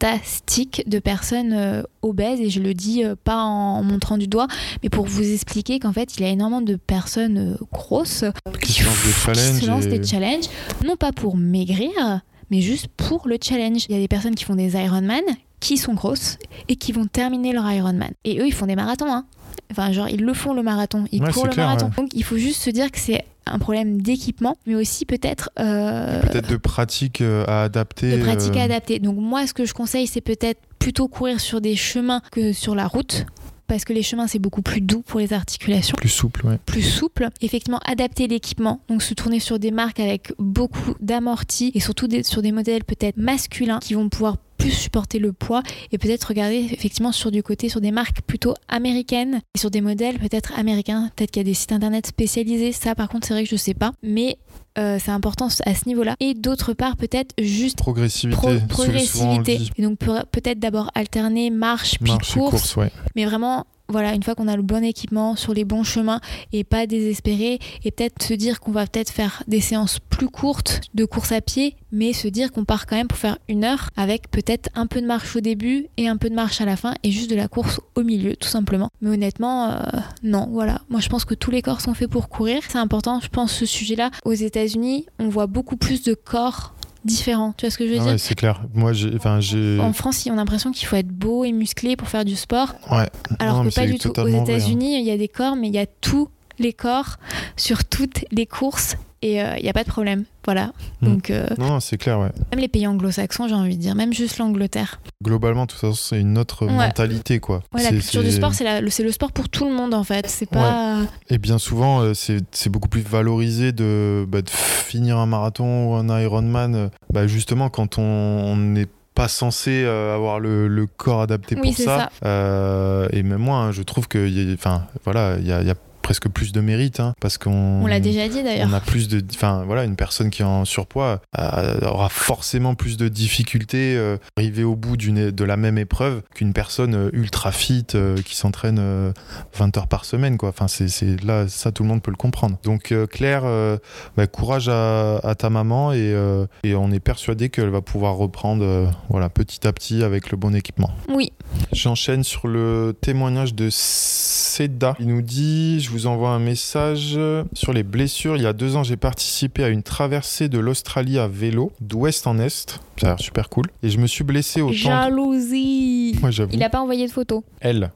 fantastique 0.00 0.82
de 0.88 0.98
personnes 0.98 1.52
euh, 1.52 1.82
obèses 2.02 2.40
et 2.40 2.50
je 2.50 2.60
le 2.60 2.74
dis 2.74 3.04
euh, 3.04 3.14
pas 3.22 3.36
en, 3.44 3.78
en 3.78 3.82
montrant 3.84 4.18
du 4.18 4.26
doigt 4.26 4.48
mais 4.82 4.88
pour 4.88 5.06
vous 5.06 5.22
expliquer 5.32 5.78
qu'en 5.78 5.92
fait 5.92 6.16
il 6.16 6.22
y 6.22 6.24
a 6.24 6.28
énormément 6.28 6.60
de 6.62 6.74
personnes 6.74 7.38
euh, 7.38 7.64
grosses 7.72 8.24
Qui 8.60 8.72
se 8.72 8.84
lancent 8.84 9.04
des 9.04 9.12
challenges 9.12 9.58
qui 9.58 9.64
se 9.64 9.70
lancent 9.70 9.84
et- 9.84 9.98
des 9.98 10.04
challenges 10.06 10.44
non 10.84 10.96
pas 10.96 11.12
pour 11.12 11.36
maigrir 11.36 12.20
mais 12.52 12.60
juste 12.60 12.86
pour 12.96 13.26
le 13.26 13.38
challenge. 13.42 13.86
Il 13.88 13.94
y 13.94 13.98
a 13.98 14.00
des 14.00 14.08
personnes 14.08 14.34
qui 14.34 14.44
font 14.44 14.54
des 14.54 14.74
Ironman, 14.74 15.22
qui 15.58 15.78
sont 15.78 15.94
grosses 15.94 16.36
et 16.68 16.76
qui 16.76 16.92
vont 16.92 17.06
terminer 17.06 17.52
leur 17.54 17.68
Ironman. 17.72 18.10
Et 18.24 18.38
eux, 18.40 18.46
ils 18.46 18.52
font 18.52 18.66
des 18.66 18.76
marathons. 18.76 19.10
Hein. 19.10 19.24
Enfin, 19.70 19.90
genre, 19.90 20.08
ils 20.10 20.20
le 20.22 20.34
font 20.34 20.52
le 20.52 20.62
marathon, 20.62 21.06
ils 21.12 21.22
Ouais, 21.22 21.32
courent 21.32 21.46
le 21.46 21.52
clair, 21.52 21.66
marathon. 21.66 21.86
ouais. 21.86 21.92
Donc, 21.96 22.10
il 22.12 22.22
faut 22.22 22.36
juste 22.36 22.60
se 22.60 22.68
dire 22.68 22.90
que 22.90 22.98
c'est 22.98 23.24
un 23.46 23.58
problème 23.58 24.02
d'équipement, 24.02 24.56
mais 24.66 24.74
aussi 24.74 25.06
peut-être 25.06 25.48
euh, 25.58 26.20
Peut-être 26.20 26.50
de 26.50 26.56
pratiques 26.58 27.22
euh, 27.22 27.44
à 27.48 27.62
adapter. 27.64 28.18
de 28.18 28.22
pratique 28.22 28.54
euh, 28.56 28.60
à 28.60 28.64
adapter. 28.64 28.98
Donc, 28.98 29.16
moi, 29.16 29.46
ce 29.46 29.54
que 29.54 29.64
je 29.64 29.72
conseille, 29.72 30.06
c'est 30.06 30.20
peut-être 30.20 30.60
plutôt 30.78 31.08
courir 31.08 31.40
sur 31.40 31.62
des 31.62 31.74
chemins 31.74 32.20
que 32.32 32.52
sur 32.52 32.74
la 32.74 32.86
route. 32.86 33.24
Parce 33.72 33.86
que 33.86 33.94
les 33.94 34.02
chemins, 34.02 34.26
c'est 34.26 34.38
beaucoup 34.38 34.60
plus 34.60 34.82
doux 34.82 35.00
pour 35.00 35.18
les 35.18 35.32
articulations 35.32 35.94
Plus 35.96 36.10
souple, 36.10 36.44
ouais. 36.46 36.58
plus 36.66 36.82
souple. 36.82 37.30
Effectivement, 37.40 37.80
adapter 37.86 38.28
l'équipement, 38.28 38.80
donc 38.88 39.02
se 39.02 39.14
tourner 39.14 39.40
sur 39.40 39.58
des 39.58 39.70
marques 39.70 39.98
avec 39.98 40.30
beaucoup 40.38 40.92
d'amortis 41.00 41.72
et 41.74 41.80
surtout 41.80 42.06
des- 42.06 42.22
sur 42.22 42.42
des 42.42 42.52
modèles 42.52 42.84
peut-être 42.84 43.16
masculins 43.16 43.78
qui 43.80 43.94
vont 43.94 44.10
pouvoir 44.10 44.36
plus 44.58 44.70
supporter 44.72 45.18
le 45.18 45.32
poids 45.32 45.62
et 45.90 45.96
peut-être 45.98 46.24
regarder 46.24 46.68
effectivement 46.70 47.12
sur 47.12 47.30
du 47.30 47.42
côté 47.42 47.68
sur 47.70 47.80
des 47.80 47.90
marques 47.92 48.20
plutôt 48.26 48.54
américaines 48.68 49.40
et 49.54 49.58
sur 49.58 49.70
des 49.70 49.80
modèles 49.80 50.18
peut-être 50.18 50.52
américains. 50.58 51.10
Peut-être 51.16 51.30
qu'il 51.30 51.40
y 51.40 51.44
a 51.46 51.48
des 51.48 51.54
sites 51.54 51.72
internet 51.72 52.06
spécialisés. 52.06 52.72
Ça, 52.72 52.94
par 52.94 53.08
contre, 53.08 53.26
c'est 53.26 53.32
vrai 53.34 53.42
que 53.44 53.50
je 53.50 53.56
sais 53.56 53.74
pas, 53.74 53.92
mais 54.02 54.36
euh, 54.78 54.98
c'est 55.02 55.10
important 55.10 55.48
à 55.66 55.74
ce 55.74 55.86
niveau-là. 55.88 56.16
Et 56.20 56.34
d'autre 56.34 56.72
part, 56.72 56.96
peut-être 56.96 57.34
juste 57.38 57.78
Progressivité. 57.78 58.36
pro- 58.36 58.66
progressivité. 58.68 59.60
Et 59.76 59.82
donc 59.82 59.98
peut- 59.98 60.22
peut-être 60.30 60.58
d'abord 60.58 60.90
alterner 60.94 61.50
marche 61.50 61.98
puis 62.00 62.12
Marche 62.12 62.32
course 62.34 62.50
course, 62.50 62.76
ouais. 62.76 62.90
mais 63.16 63.24
vraiment, 63.26 63.66
voilà, 63.92 64.14
une 64.14 64.22
fois 64.22 64.34
qu'on 64.34 64.48
a 64.48 64.56
le 64.56 64.62
bon 64.62 64.82
équipement 64.82 65.36
sur 65.36 65.54
les 65.54 65.64
bons 65.64 65.84
chemins 65.84 66.20
et 66.52 66.64
pas 66.64 66.86
désespérer 66.86 67.58
et 67.84 67.90
peut-être 67.90 68.22
se 68.22 68.34
dire 68.34 68.60
qu'on 68.60 68.72
va 68.72 68.86
peut-être 68.86 69.10
faire 69.10 69.42
des 69.46 69.60
séances 69.60 69.98
plus 70.10 70.28
courtes 70.28 70.80
de 70.94 71.04
course 71.04 71.32
à 71.32 71.40
pied, 71.40 71.76
mais 71.92 72.12
se 72.12 72.28
dire 72.28 72.50
qu'on 72.52 72.64
part 72.64 72.86
quand 72.86 72.96
même 72.96 73.08
pour 73.08 73.18
faire 73.18 73.38
une 73.48 73.64
heure 73.64 73.90
avec 73.96 74.30
peut-être 74.30 74.70
un 74.74 74.86
peu 74.86 75.00
de 75.00 75.06
marche 75.06 75.36
au 75.36 75.40
début 75.40 75.86
et 75.96 76.08
un 76.08 76.16
peu 76.16 76.30
de 76.30 76.34
marche 76.34 76.60
à 76.60 76.64
la 76.64 76.76
fin 76.76 76.94
et 77.02 77.10
juste 77.10 77.30
de 77.30 77.36
la 77.36 77.48
course 77.48 77.80
au 77.94 78.02
milieu, 78.02 78.34
tout 78.36 78.48
simplement. 78.48 78.90
Mais 79.00 79.10
honnêtement, 79.10 79.70
euh, 79.70 79.76
non, 80.22 80.48
voilà. 80.50 80.80
Moi, 80.88 81.00
je 81.00 81.08
pense 81.08 81.24
que 81.24 81.34
tous 81.34 81.50
les 81.50 81.62
corps 81.62 81.80
sont 81.80 81.94
faits 81.94 82.10
pour 82.10 82.28
courir. 82.28 82.62
C'est 82.68 82.78
important, 82.78 83.20
je 83.20 83.28
pense, 83.28 83.52
ce 83.52 83.66
sujet-là. 83.66 84.10
Aux 84.24 84.32
États-Unis, 84.32 85.06
on 85.18 85.28
voit 85.28 85.46
beaucoup 85.46 85.76
plus 85.76 86.02
de 86.02 86.14
corps 86.14 86.74
différents. 87.04 87.52
Tu 87.56 87.66
vois 87.66 87.70
ce 87.70 87.78
que 87.78 87.86
je 87.86 87.92
veux 87.92 87.98
Ah 87.98 88.02
dire 88.02 88.12
ouais, 88.12 88.18
c'est 88.18 88.34
clair. 88.34 88.62
Moi. 88.74 88.92
Enfin, 89.16 89.40
j'ai. 89.40 89.78
En 89.80 89.92
France, 89.92 90.26
on 90.28 90.32
a 90.32 90.36
l'impression 90.36 90.72
qu'il 90.72 90.86
faut 90.86 90.96
être 90.96 91.08
beau 91.08 91.44
et 91.44 91.52
musclé 91.52 91.96
pour 91.96 92.08
faire 92.08 92.24
du 92.24 92.36
sport. 92.36 92.74
Ouais. 92.90 93.08
Alors 93.38 93.62
Non, 93.62 93.70
que 93.70 93.74
pas 93.74 93.86
du 93.86 93.98
tout. 93.98 94.12
Aux 94.18 94.26
hein. 94.26 94.44
États-Unis, 94.44 94.98
il 95.00 95.06
y 95.06 95.10
a 95.10 95.16
des 95.16 95.28
corps, 95.28 95.56
mais 95.56 95.68
il 95.68 95.74
y 95.74 95.78
a 95.78 95.86
tous 95.86 96.28
les 96.58 96.72
corps 96.72 97.16
sur 97.56 97.84
toutes 97.84 98.24
les 98.30 98.46
courses 98.46 98.96
et 99.22 99.42
euh, 99.42 99.56
il 99.58 99.62
n'y 99.62 99.70
a 99.70 99.72
pas 99.72 99.84
de 99.84 99.88
problème. 99.88 100.24
Voilà. 100.44 100.72
Mm. 101.00 101.06
Donc, 101.06 101.30
euh, 101.30 101.46
Non, 101.58 101.78
c'est 101.80 101.96
clair, 101.96 102.18
ouais. 102.18 102.30
même 102.50 102.60
les 102.60 102.68
pays 102.68 102.86
anglo-saxons, 102.86 103.46
j'ai 103.48 103.54
envie 103.54 103.76
de 103.76 103.80
dire, 103.80 103.94
même 103.94 104.12
juste 104.12 104.38
l'Angleterre. 104.38 105.00
Globalement, 105.22 105.66
de 105.66 105.70
toute 105.70 105.80
façon, 105.80 105.94
c'est 105.94 106.20
une 106.20 106.36
autre 106.36 106.66
Ouais. 106.66 106.72
mentalité, 106.72 107.38
quoi. 107.38 107.62
Ouais, 107.72 107.82
la 107.82 107.90
culture 107.90 108.22
du 108.22 108.32
sport, 108.32 108.52
c'est 108.52 108.64
la- 108.64 108.80
le, 108.80 108.90
sport 108.90 109.30
pour 109.32 109.48
tout 109.48 109.64
le 109.68 109.74
monde 109.74 109.94
en 109.94 110.04
fait. 110.04 110.26
C'est 110.28 110.48
pas. 110.50 110.98
Et 111.30 111.38
bien 111.38 111.58
souvent, 111.58 112.00
euh, 112.00 112.12
c'est 112.14 112.68
beaucoup 112.68 112.88
plus 112.88 113.02
valorisé 113.02 113.72
de, 113.72 114.26
bah, 114.28 114.42
de 114.42 114.50
finir 114.50 115.18
un 115.18 115.26
marathon 115.26 115.90
ou 115.90 115.94
un 115.94 116.20
Ironman, 116.20 116.74
euh, 116.74 116.88
bah, 117.12 117.26
justement, 117.26 117.68
quand 117.70 117.98
on 117.98 118.56
n'est 118.56 118.88
pas 119.14 119.28
censé 119.28 119.82
euh, 119.84 120.14
avoir 120.14 120.40
le, 120.40 120.68
le 120.68 120.86
corps 120.86 121.20
adapté 121.20 121.54
Oui, 121.60 121.74
pour 121.74 121.84
ça. 121.84 121.84
ça. 121.84 122.26
Euh, 122.26 123.08
et 123.12 123.22
même 123.22 123.38
moi, 123.40 123.58
hein, 123.58 123.72
je 123.72 123.82
trouve 123.82 124.08
qu'il 124.08 124.54
enfin, 124.58 124.86
voilà, 125.04 125.36
il 125.38 125.46
y 125.46 125.52
a, 125.52 125.62
y 125.62 125.70
a 125.70 125.74
presque 126.02 126.28
plus 126.28 126.52
de 126.52 126.60
mérite, 126.60 127.00
hein, 127.00 127.14
parce 127.20 127.38
qu'on 127.38 127.82
On 127.82 127.86
l'a 127.86 128.00
déjà 128.00 128.28
dit 128.28 128.42
d'ailleurs. 128.42 128.68
on 128.70 128.72
a 128.72 128.80
plus 128.80 129.08
de 129.08 129.22
enfin 129.34 129.62
voilà 129.66 129.84
une 129.84 129.96
personne 129.96 130.30
qui 130.30 130.42
est 130.42 130.44
en 130.44 130.64
surpoids 130.64 131.20
euh, 131.38 131.80
aura 131.88 132.08
forcément 132.08 132.74
plus 132.74 132.96
de 132.96 133.08
difficultés 133.08 133.96
euh, 133.96 134.16
arriver 134.36 134.64
au 134.64 134.76
bout 134.76 134.96
d'une 134.96 135.30
de 135.30 135.44
la 135.44 135.56
même 135.56 135.78
épreuve 135.78 136.22
qu'une 136.34 136.52
personne 136.52 136.94
euh, 136.94 137.10
ultra 137.12 137.52
fit 137.52 137.86
euh, 137.94 138.16
qui 138.22 138.36
s'entraîne 138.36 138.78
euh, 138.80 139.12
20 139.56 139.76
heures 139.78 139.86
par 139.88 140.04
semaine 140.04 140.36
quoi 140.38 140.48
enfin 140.50 140.68
c'est 140.68 140.88
c'est- 140.88 141.22
là 141.24 141.46
ça 141.48 141.72
tout 141.72 141.82
le 141.82 141.88
monde 141.88 142.02
peut 142.02 142.10
le 142.10 142.16
comprendre 142.16 142.58
donc 142.64 142.92
euh, 142.92 143.06
Claire 143.06 143.42
euh, 143.44 143.78
bah, 144.16 144.26
courage 144.26 144.68
à, 144.68 145.18
à 145.18 145.34
ta 145.34 145.50
maman 145.50 145.92
et, 145.92 145.98
euh, 146.00 146.46
et 146.64 146.74
on 146.74 146.90
est 146.90 147.00
persuadé 147.00 147.48
qu'elle 147.48 147.70
va 147.70 147.80
pouvoir 147.80 148.16
reprendre 148.16 148.64
euh, 148.64 148.86
voilà 149.08 149.28
petit 149.28 149.66
à 149.66 149.72
petit 149.72 150.02
avec 150.02 150.30
le 150.30 150.36
bon 150.36 150.54
équipement 150.54 150.90
Oui. 151.08 151.32
J'enchaîne 151.72 152.24
sur 152.24 152.48
le 152.48 152.94
témoignage 153.00 153.54
de 153.54 153.68
Seda. 153.70 154.94
Il 155.00 155.06
nous 155.08 155.22
dit 155.22 155.80
Je 155.80 155.90
vous 155.92 156.06
envoie 156.06 156.30
un 156.30 156.38
message 156.38 157.18
sur 157.52 157.72
les 157.72 157.82
blessures. 157.82 158.36
Il 158.36 158.42
y 158.42 158.46
a 158.46 158.52
deux 158.52 158.76
ans, 158.76 158.82
j'ai 158.82 158.96
participé 158.96 159.62
à 159.62 159.68
une 159.68 159.82
traversée 159.82 160.48
de 160.48 160.58
l'Australie 160.58 161.18
à 161.18 161.28
vélo, 161.28 161.70
d'ouest 161.80 162.26
en 162.26 162.38
est. 162.38 162.80
Ça 162.98 163.06
a 163.06 163.10
l'air 163.10 163.20
super 163.20 163.48
cool. 163.50 163.66
Et 163.82 163.90
je 163.90 163.98
me 163.98 164.06
suis 164.06 164.24
blessé 164.24 164.62
au. 164.62 164.72
Jalousie. 164.72 166.16
Moi, 166.20 166.30
j'avoue. 166.30 166.50
Il 166.54 166.62
a 166.62 166.70
pas 166.70 166.80
envoyé 166.80 167.06
de 167.06 167.12
photo. 167.12 167.44
Elle. 167.60 167.90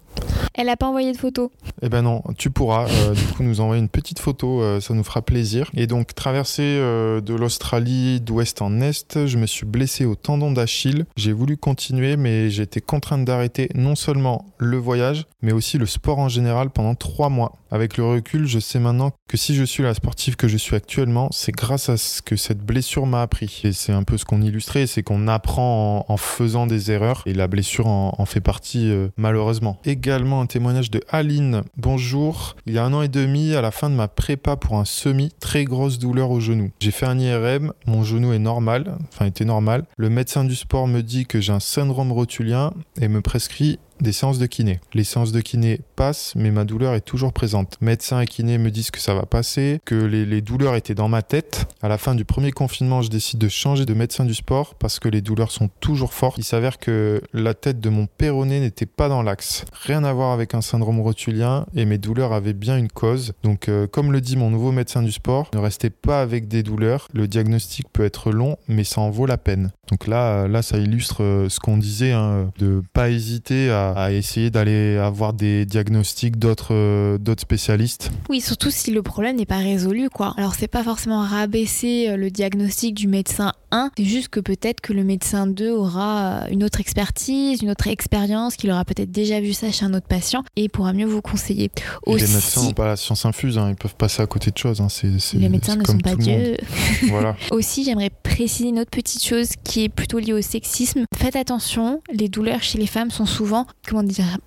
Elle 0.58 0.70
a 0.70 0.76
pas 0.76 0.86
envoyé 0.86 1.12
de 1.12 1.18
photo. 1.18 1.52
Eh 1.82 1.90
ben 1.90 2.00
non, 2.00 2.22
tu 2.38 2.50
pourras 2.50 2.88
euh, 2.88 3.12
du 3.12 3.22
coup 3.24 3.42
nous 3.42 3.60
envoyer 3.60 3.82
une 3.82 3.90
petite 3.90 4.18
photo, 4.18 4.62
euh, 4.62 4.80
ça 4.80 4.94
nous 4.94 5.04
fera 5.04 5.20
plaisir. 5.20 5.70
Et 5.74 5.86
donc 5.86 6.14
traversée 6.14 6.62
euh, 6.62 7.20
de 7.20 7.34
l'Australie 7.34 8.22
d'ouest 8.22 8.62
en 8.62 8.80
est, 8.80 9.26
je 9.26 9.36
me 9.36 9.46
suis 9.46 9.66
blessé 9.66 10.06
au 10.06 10.14
tendon 10.14 10.50
d'Achille. 10.50 11.04
J'ai 11.16 11.32
voulu 11.32 11.58
continuer, 11.58 12.16
mais 12.16 12.48
j'ai 12.48 12.62
été 12.62 12.80
contrainte 12.80 13.26
d'arrêter 13.26 13.68
non 13.74 13.94
seulement 13.94 14.46
le 14.56 14.78
voyage, 14.78 15.26
mais 15.42 15.52
aussi 15.52 15.76
le 15.76 15.84
sport 15.84 16.18
en 16.18 16.30
général 16.30 16.70
pendant 16.70 16.94
trois 16.94 17.28
mois. 17.28 17.56
Avec 17.70 17.96
le 17.96 18.04
recul, 18.04 18.46
je 18.46 18.60
sais 18.60 18.78
maintenant 18.78 19.10
que 19.28 19.36
si 19.36 19.54
je 19.54 19.64
suis 19.64 19.82
la 19.82 19.92
sportive 19.92 20.36
que 20.36 20.48
je 20.48 20.56
suis 20.56 20.76
actuellement, 20.76 21.28
c'est 21.32 21.52
grâce 21.52 21.88
à 21.88 21.96
ce 21.96 22.22
que 22.22 22.36
cette 22.36 22.60
blessure 22.60 23.06
m'a 23.06 23.22
appris. 23.22 23.60
Et 23.64 23.72
c'est 23.72 23.92
un 23.92 24.04
peu 24.04 24.16
ce 24.16 24.24
qu'on 24.24 24.40
illustrait, 24.40 24.86
c'est 24.86 25.02
qu'on 25.02 25.26
apprend 25.26 26.06
en, 26.08 26.16
faisant 26.16 26.66
des 26.66 26.92
erreurs, 26.92 27.22
et 27.26 27.34
la 27.34 27.48
blessure 27.48 27.88
en, 27.88 28.24
fait 28.24 28.40
partie 28.40 28.90
malheureusement. 29.16 29.78
Un 30.08 30.46
témoignage 30.46 30.92
de 30.92 31.00
Aline. 31.08 31.62
Bonjour. 31.76 32.54
Il 32.66 32.74
y 32.74 32.78
a 32.78 32.84
un 32.84 32.92
an 32.92 33.02
et 33.02 33.08
demi, 33.08 33.56
à 33.56 33.60
la 33.60 33.72
fin 33.72 33.90
de 33.90 33.96
ma 33.96 34.06
prépa 34.06 34.54
pour 34.54 34.78
un 34.78 34.84
semi, 34.84 35.32
très 35.40 35.64
grosse 35.64 35.98
douleur 35.98 36.30
au 36.30 36.38
genou. 36.38 36.70
J'ai 36.78 36.92
fait 36.92 37.06
un 37.06 37.18
IRM, 37.18 37.72
mon 37.86 38.04
genou 38.04 38.32
est 38.32 38.38
normal, 38.38 38.98
enfin 39.08 39.26
était 39.26 39.44
normal. 39.44 39.84
Le 39.96 40.08
médecin 40.08 40.44
du 40.44 40.54
sport 40.54 40.86
me 40.86 41.00
dit 41.00 41.26
que 41.26 41.40
j'ai 41.40 41.52
un 41.52 41.58
syndrome 41.58 42.12
rotulien 42.12 42.72
et 43.00 43.08
me 43.08 43.20
prescrit 43.20 43.80
des 44.00 44.12
séances 44.12 44.38
de 44.38 44.46
kiné. 44.46 44.80
Les 44.94 45.04
séances 45.04 45.32
de 45.32 45.40
kiné 45.40 45.80
passent, 45.96 46.34
mais 46.36 46.50
ma 46.50 46.64
douleur 46.64 46.94
est 46.94 47.00
toujours 47.00 47.32
présente. 47.32 47.76
Médecin 47.80 48.20
et 48.20 48.26
kiné 48.26 48.58
me 48.58 48.70
disent 48.70 48.90
que 48.90 49.00
ça 49.00 49.14
va 49.14 49.26
passer, 49.26 49.80
que 49.84 49.94
les, 49.94 50.40
douleurs 50.40 50.76
étaient 50.76 50.94
dans 50.94 51.08
ma 51.08 51.22
tête. 51.22 51.66
À 51.82 51.88
la 51.88 51.98
fin 51.98 52.14
du 52.14 52.24
premier 52.24 52.52
confinement, 52.52 53.02
je 53.02 53.10
décide 53.10 53.38
de 53.38 53.48
changer 53.48 53.84
de 53.84 53.94
médecin 53.94 54.24
du 54.24 54.34
sport 54.34 54.74
parce 54.74 54.98
que 54.98 55.08
les 55.08 55.22
douleurs 55.22 55.50
sont 55.50 55.68
toujours 55.80 56.12
fortes. 56.12 56.38
Il 56.38 56.44
s'avère 56.44 56.78
que 56.78 57.20
la 57.32 57.54
tête 57.54 57.80
de 57.80 57.88
mon 57.88 58.06
péroné 58.06 58.60
n'était 58.60 58.86
pas 58.86 59.08
dans 59.08 59.22
l'axe. 59.22 59.64
Rien 59.72 60.04
à 60.04 60.12
voir 60.12 60.32
avec 60.32 60.54
un 60.54 60.60
syndrome 60.60 61.00
rotulien 61.00 61.66
et 61.74 61.84
mes 61.84 61.98
douleurs 61.98 62.32
avaient 62.32 62.52
bien 62.52 62.76
une 62.76 62.88
cause. 62.88 63.32
Donc, 63.42 63.68
euh, 63.68 63.86
comme 63.86 64.12
le 64.12 64.20
dit 64.20 64.36
mon 64.36 64.50
nouveau 64.50 64.72
médecin 64.72 65.02
du 65.02 65.12
sport, 65.12 65.50
ne 65.54 65.58
restez 65.58 65.90
pas 65.90 66.20
avec 66.20 66.48
des 66.48 66.62
douleurs. 66.62 67.08
Le 67.12 67.26
diagnostic 67.26 67.86
peut 67.92 68.04
être 68.04 68.30
long, 68.30 68.56
mais 68.68 68.84
ça 68.84 69.00
en 69.00 69.10
vaut 69.10 69.26
la 69.26 69.38
peine. 69.38 69.70
Donc 69.90 70.06
là, 70.06 70.48
là, 70.48 70.62
ça 70.62 70.78
illustre 70.78 71.22
euh, 71.22 71.48
ce 71.48 71.60
qu'on 71.60 71.76
disait, 71.76 72.12
hein, 72.12 72.50
de 72.58 72.82
pas 72.92 73.10
hésiter 73.10 73.70
à, 73.70 73.85
à 73.96 74.12
essayer 74.12 74.50
d'aller 74.50 74.96
avoir 74.96 75.32
des 75.32 75.66
diagnostics 75.66 76.38
d'autres 76.38 76.74
euh, 76.74 77.18
d'autres 77.18 77.42
spécialistes. 77.42 78.10
Oui, 78.28 78.40
surtout 78.40 78.70
si 78.70 78.90
le 78.90 79.02
problème 79.02 79.36
n'est 79.36 79.46
pas 79.46 79.58
résolu, 79.58 80.08
quoi. 80.10 80.34
Alors, 80.36 80.54
c'est 80.54 80.68
pas 80.68 80.82
forcément 80.82 81.20
rabaisser 81.22 82.08
euh, 82.08 82.16
le 82.16 82.30
diagnostic 82.30 82.94
du 82.94 83.08
médecin 83.08 83.52
1, 83.72 83.90
c'est 83.96 84.04
juste 84.04 84.28
que 84.28 84.40
peut-être 84.40 84.80
que 84.80 84.92
le 84.92 85.04
médecin 85.04 85.46
2 85.46 85.70
aura 85.70 86.44
euh, 86.44 86.48
une 86.50 86.64
autre 86.64 86.80
expertise, 86.80 87.62
une 87.62 87.70
autre 87.70 87.88
expérience, 87.88 88.56
qu'il 88.56 88.70
aura 88.70 88.84
peut-être 88.84 89.10
déjà 89.10 89.40
vu 89.40 89.52
ça 89.52 89.70
chez 89.70 89.84
un 89.84 89.94
autre 89.94 90.06
patient 90.06 90.44
et 90.56 90.68
pourra 90.68 90.92
mieux 90.92 91.06
vous 91.06 91.22
conseiller. 91.22 91.70
Et 92.06 92.14
les 92.14 92.20
médecins 92.20 92.62
n'ont 92.62 92.72
pas 92.72 92.86
la 92.86 92.96
science 92.96 93.24
infuse, 93.26 93.58
hein, 93.58 93.68
ils 93.70 93.76
peuvent 93.76 93.96
passer 93.96 94.22
à 94.22 94.26
côté 94.26 94.50
de 94.50 94.58
choses. 94.58 94.80
hein, 94.80 94.88
les 95.34 95.48
médecins 95.48 95.76
ne 95.76 95.82
comme 95.82 95.96
sont 95.96 96.00
pas 96.00 96.12
tout 96.12 96.18
le 96.18 96.24
monde. 96.26 96.42
Dieu. 96.42 96.56
Voilà. 97.08 97.36
Aussi, 97.50 97.84
j'aimerais 97.84 98.10
préciser 98.10 98.68
une 98.68 98.78
autre 98.80 98.90
petite 98.90 99.24
chose 99.24 99.50
qui 99.64 99.84
est 99.84 99.88
plutôt 99.88 100.18
liée 100.18 100.32
au 100.32 100.42
sexisme. 100.42 101.04
Faites 101.16 101.36
attention, 101.36 102.02
les 102.12 102.28
douleurs 102.28 102.62
chez 102.62 102.78
les 102.78 102.86
femmes 102.86 103.10
sont 103.10 103.26
souvent, 103.26 103.66
comment 103.88 104.02
dire, 104.02 104.38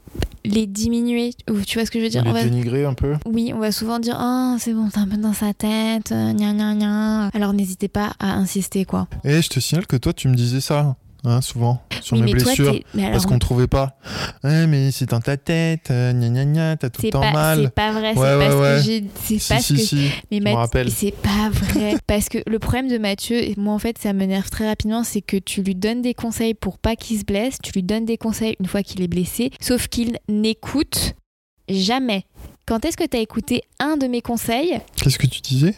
les 0.46 0.68
diminuer. 0.68 1.32
Ou 1.50 1.60
Tu 1.62 1.78
vois 1.78 1.86
ce 1.86 1.92
que 1.92 2.00
je 2.00 2.04
veux 2.06 2.10
dire 2.10 2.24
les 2.24 2.30
On 2.30 2.34
va- 2.34 2.44
dénigrer 2.44 2.86
un 2.86 2.94
peu. 2.94 3.16
Oui, 3.26 3.52
on 3.56 3.60
va 3.60 3.72
souvent 3.72 4.00
dire 4.00 4.16
Ah, 4.20 4.56
c'est 4.60 4.74
bon, 4.74 4.90
c'est 4.94 5.00
un 5.00 5.08
peu 5.08 5.18
dans 5.18 5.34
sa 5.34 5.54
tête, 5.54 6.12
euh, 6.12 6.34
gna 6.34 6.54
gna 6.54 6.76
gna. 6.76 7.28
Alors 7.34 7.54
n'hésitez 7.54 7.88
pas 7.88 8.14
à 8.20 8.34
insister, 8.34 8.86
quoi. 8.86 9.08
Et 9.24 9.42
je 9.42 9.50
te 9.50 9.60
signale 9.60 9.88
que 9.88 9.96
toi, 9.98 10.14
tu 10.14 10.28
me 10.28 10.36
disais 10.36 10.62
ça, 10.62 10.96
hein, 11.24 11.42
souvent, 11.42 11.82
sur 12.02 12.18
oui, 12.18 12.24
mes 12.24 12.32
toi, 12.32 12.44
blessures. 12.44 12.76
alors, 12.98 13.12
parce 13.12 13.26
qu'on 13.26 13.40
trouvait 13.40 13.68
pas. 13.68 13.98
Ouais, 14.44 14.68
mais 14.68 14.92
c'est 14.92 15.10
dans 15.10 15.20
ta 15.20 15.38
tête, 15.38 15.92
euh, 15.92 16.12
gna 16.14 16.30
gna 16.30 16.46
gna, 16.46 16.78
t'as 16.78 16.90
tout 16.90 17.02
c'est 17.02 17.08
le 17.08 17.12
temps 17.12 17.22
pas, 17.22 17.32
mal. 17.32 17.62
c'est 17.66 17.74
pas 17.74 17.92
vrai, 17.92 18.14
Ouais, 18.14 18.16
c'est 18.16 18.36
ouais, 18.38 18.48
pas 18.48 18.80
ce 18.82 18.86
que 18.88 18.92
j'ai. 18.92 19.04
C'est 19.16 19.40
Si, 19.40 19.54
pas 19.54 19.60
si, 19.60 19.68
ce 19.68 19.74
que 19.74 19.80
si. 19.80 19.96
Mais 20.32 20.38
je 20.38 20.44
me 20.44 20.44
Math- 20.46 20.56
rappelle. 20.56 20.92
c'est 20.92 21.12
pas 21.12 21.50
vrai. 21.52 21.98
Parce 22.08 22.30
que 22.30 22.38
le 22.48 22.60
problème 22.60 22.88
de 22.88 22.98
Mathieu, 22.98 23.38
et 23.38 23.54
moi 23.58 23.74
en 23.74 23.80
fait 23.80 23.98
ça 23.98 24.14
m'énerve 24.14 24.50
très 24.50 24.68
rapidement, 24.68 25.04
c'est 25.04 25.22
que 25.22 25.38
tu 25.38 25.62
lui 25.62 25.76
donnes 25.76 26.02
des 26.02 26.14
conseils 26.14 26.54
pour 26.54 26.78
pas 26.78 26.96
qu'il 26.96 27.20
se 27.20 27.26
blesse, 27.26 27.58
tu 27.64 27.72
lui 27.74 27.84
donnes 27.84 28.06
des 28.06 28.18
conseils 28.18 28.56
une 28.60 28.66
fois 28.68 28.84
qu'il 28.84 29.02
est 29.02 29.08
blessé, 29.08 29.52
sauf 29.62 29.88
qu'il 29.88 30.18
n'écoute 30.30 31.14
jamais. 31.70 32.24
Quand 32.66 32.86
est-ce 32.86 32.98
que 32.98 33.06
tu 33.06 33.18
as 33.18 33.20
écouté 33.20 33.64
un 33.80 33.98
de 33.98 34.08
mes 34.08 34.22
conseils? 34.22 34.80
Qu'est-ce 34.96 35.18
que 35.18 35.28
tu 35.28 35.42
disais? 35.42 35.74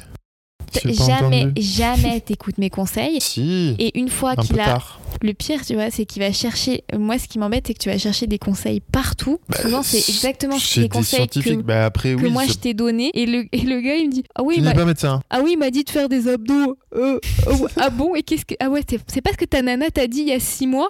Jamais, 0.85 1.51
jamais 1.57 2.21
t'écoutes 2.21 2.57
mes 2.57 2.69
conseils. 2.69 3.19
Si, 3.31 3.75
Et 3.79 3.97
une 3.99 4.09
fois 4.09 4.31
un 4.31 4.35
qu'il 4.41 4.59
a 4.59 4.65
tard. 4.65 4.99
Le 5.21 5.33
pire, 5.33 5.65
tu 5.65 5.75
vois, 5.75 5.91
c'est 5.91 6.05
qu'il 6.05 6.21
va 6.21 6.31
chercher. 6.31 6.83
Moi, 6.97 7.17
ce 7.19 7.27
qui 7.27 7.39
m'embête, 7.39 7.67
c'est 7.67 7.73
que 7.73 7.79
tu 7.79 7.89
vas 7.89 7.97
chercher 7.97 8.27
des 8.27 8.39
conseils 8.39 8.79
partout. 8.79 9.39
Souvent, 9.61 9.83
c'est 9.83 9.97
exactement 9.97 10.55
les 10.75 10.81
des 10.83 10.89
conseils 10.89 11.27
que, 11.27 11.61
bah 11.61 11.85
après, 11.85 12.15
que 12.15 12.21
oui. 12.21 12.31
moi 12.31 12.45
je 12.45 12.53
t'ai 12.53 12.73
donné. 12.73 13.11
Et 13.13 13.25
le, 13.25 13.45
et 13.51 13.61
le 13.61 13.81
gars, 13.81 13.95
il 13.95 14.07
me 14.07 14.11
dit 14.11 14.23
Ah 14.35 14.43
oui, 14.43 14.55
il 14.57 14.63
pas 14.63 14.85
médecin. 14.85 15.21
ah 15.29 15.41
oui, 15.43 15.51
il 15.53 15.59
m'a 15.59 15.69
dit 15.69 15.83
de 15.83 15.89
faire 15.89 16.09
des 16.09 16.27
abdos. 16.27 16.77
Euh, 16.95 17.19
oh, 17.47 17.67
ah 17.77 17.89
bon 17.89 18.15
Et 18.15 18.23
qu'est-ce 18.23 18.45
que. 18.45 18.55
Ah 18.59 18.69
ouais, 18.69 18.81
c'est 18.89 18.99
c'est 19.07 19.21
pas 19.21 19.31
ce 19.31 19.37
que 19.37 19.45
ta 19.45 19.61
nana 19.61 19.89
t'a 19.91 20.07
dit 20.07 20.21
il 20.21 20.27
y 20.29 20.33
a 20.33 20.39
six 20.39 20.67
mois? 20.67 20.89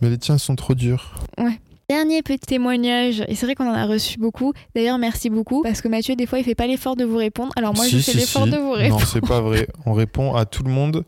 Mais 0.00 0.10
les 0.10 0.18
tiens 0.18 0.38
sont 0.38 0.54
trop 0.56 0.74
durs. 0.74 1.14
Dernier 1.92 2.22
petit 2.22 2.38
témoignage, 2.46 3.22
et 3.28 3.34
c'est 3.34 3.44
vrai 3.44 3.54
qu'on 3.54 3.68
en 3.68 3.74
a 3.74 3.84
reçu 3.84 4.18
beaucoup. 4.18 4.54
D'ailleurs, 4.74 4.96
merci 4.96 5.28
beaucoup, 5.28 5.62
parce 5.62 5.82
que 5.82 5.88
Mathieu, 5.88 6.16
des 6.16 6.24
fois, 6.24 6.38
il 6.38 6.44
fait 6.44 6.54
pas 6.54 6.66
l'effort 6.66 6.96
de 6.96 7.04
vous 7.04 7.18
répondre. 7.18 7.52
Alors 7.54 7.74
moi, 7.74 7.84
Si, 7.84 7.90
je 7.90 7.96
fais 7.98 8.12
si, 8.12 8.16
l'effort 8.16 8.44
si. 8.44 8.50
de 8.50 8.56
vous 8.56 8.68
Non, 8.68 8.72
répondre. 8.72 9.06
c'est 9.06 9.20
pas 9.20 9.42
vrai. 9.42 9.68
On 9.84 9.92
répond 9.92 10.34
à 10.34 10.46
tout 10.46 10.62
le 10.62 10.70
monde, 10.70 11.04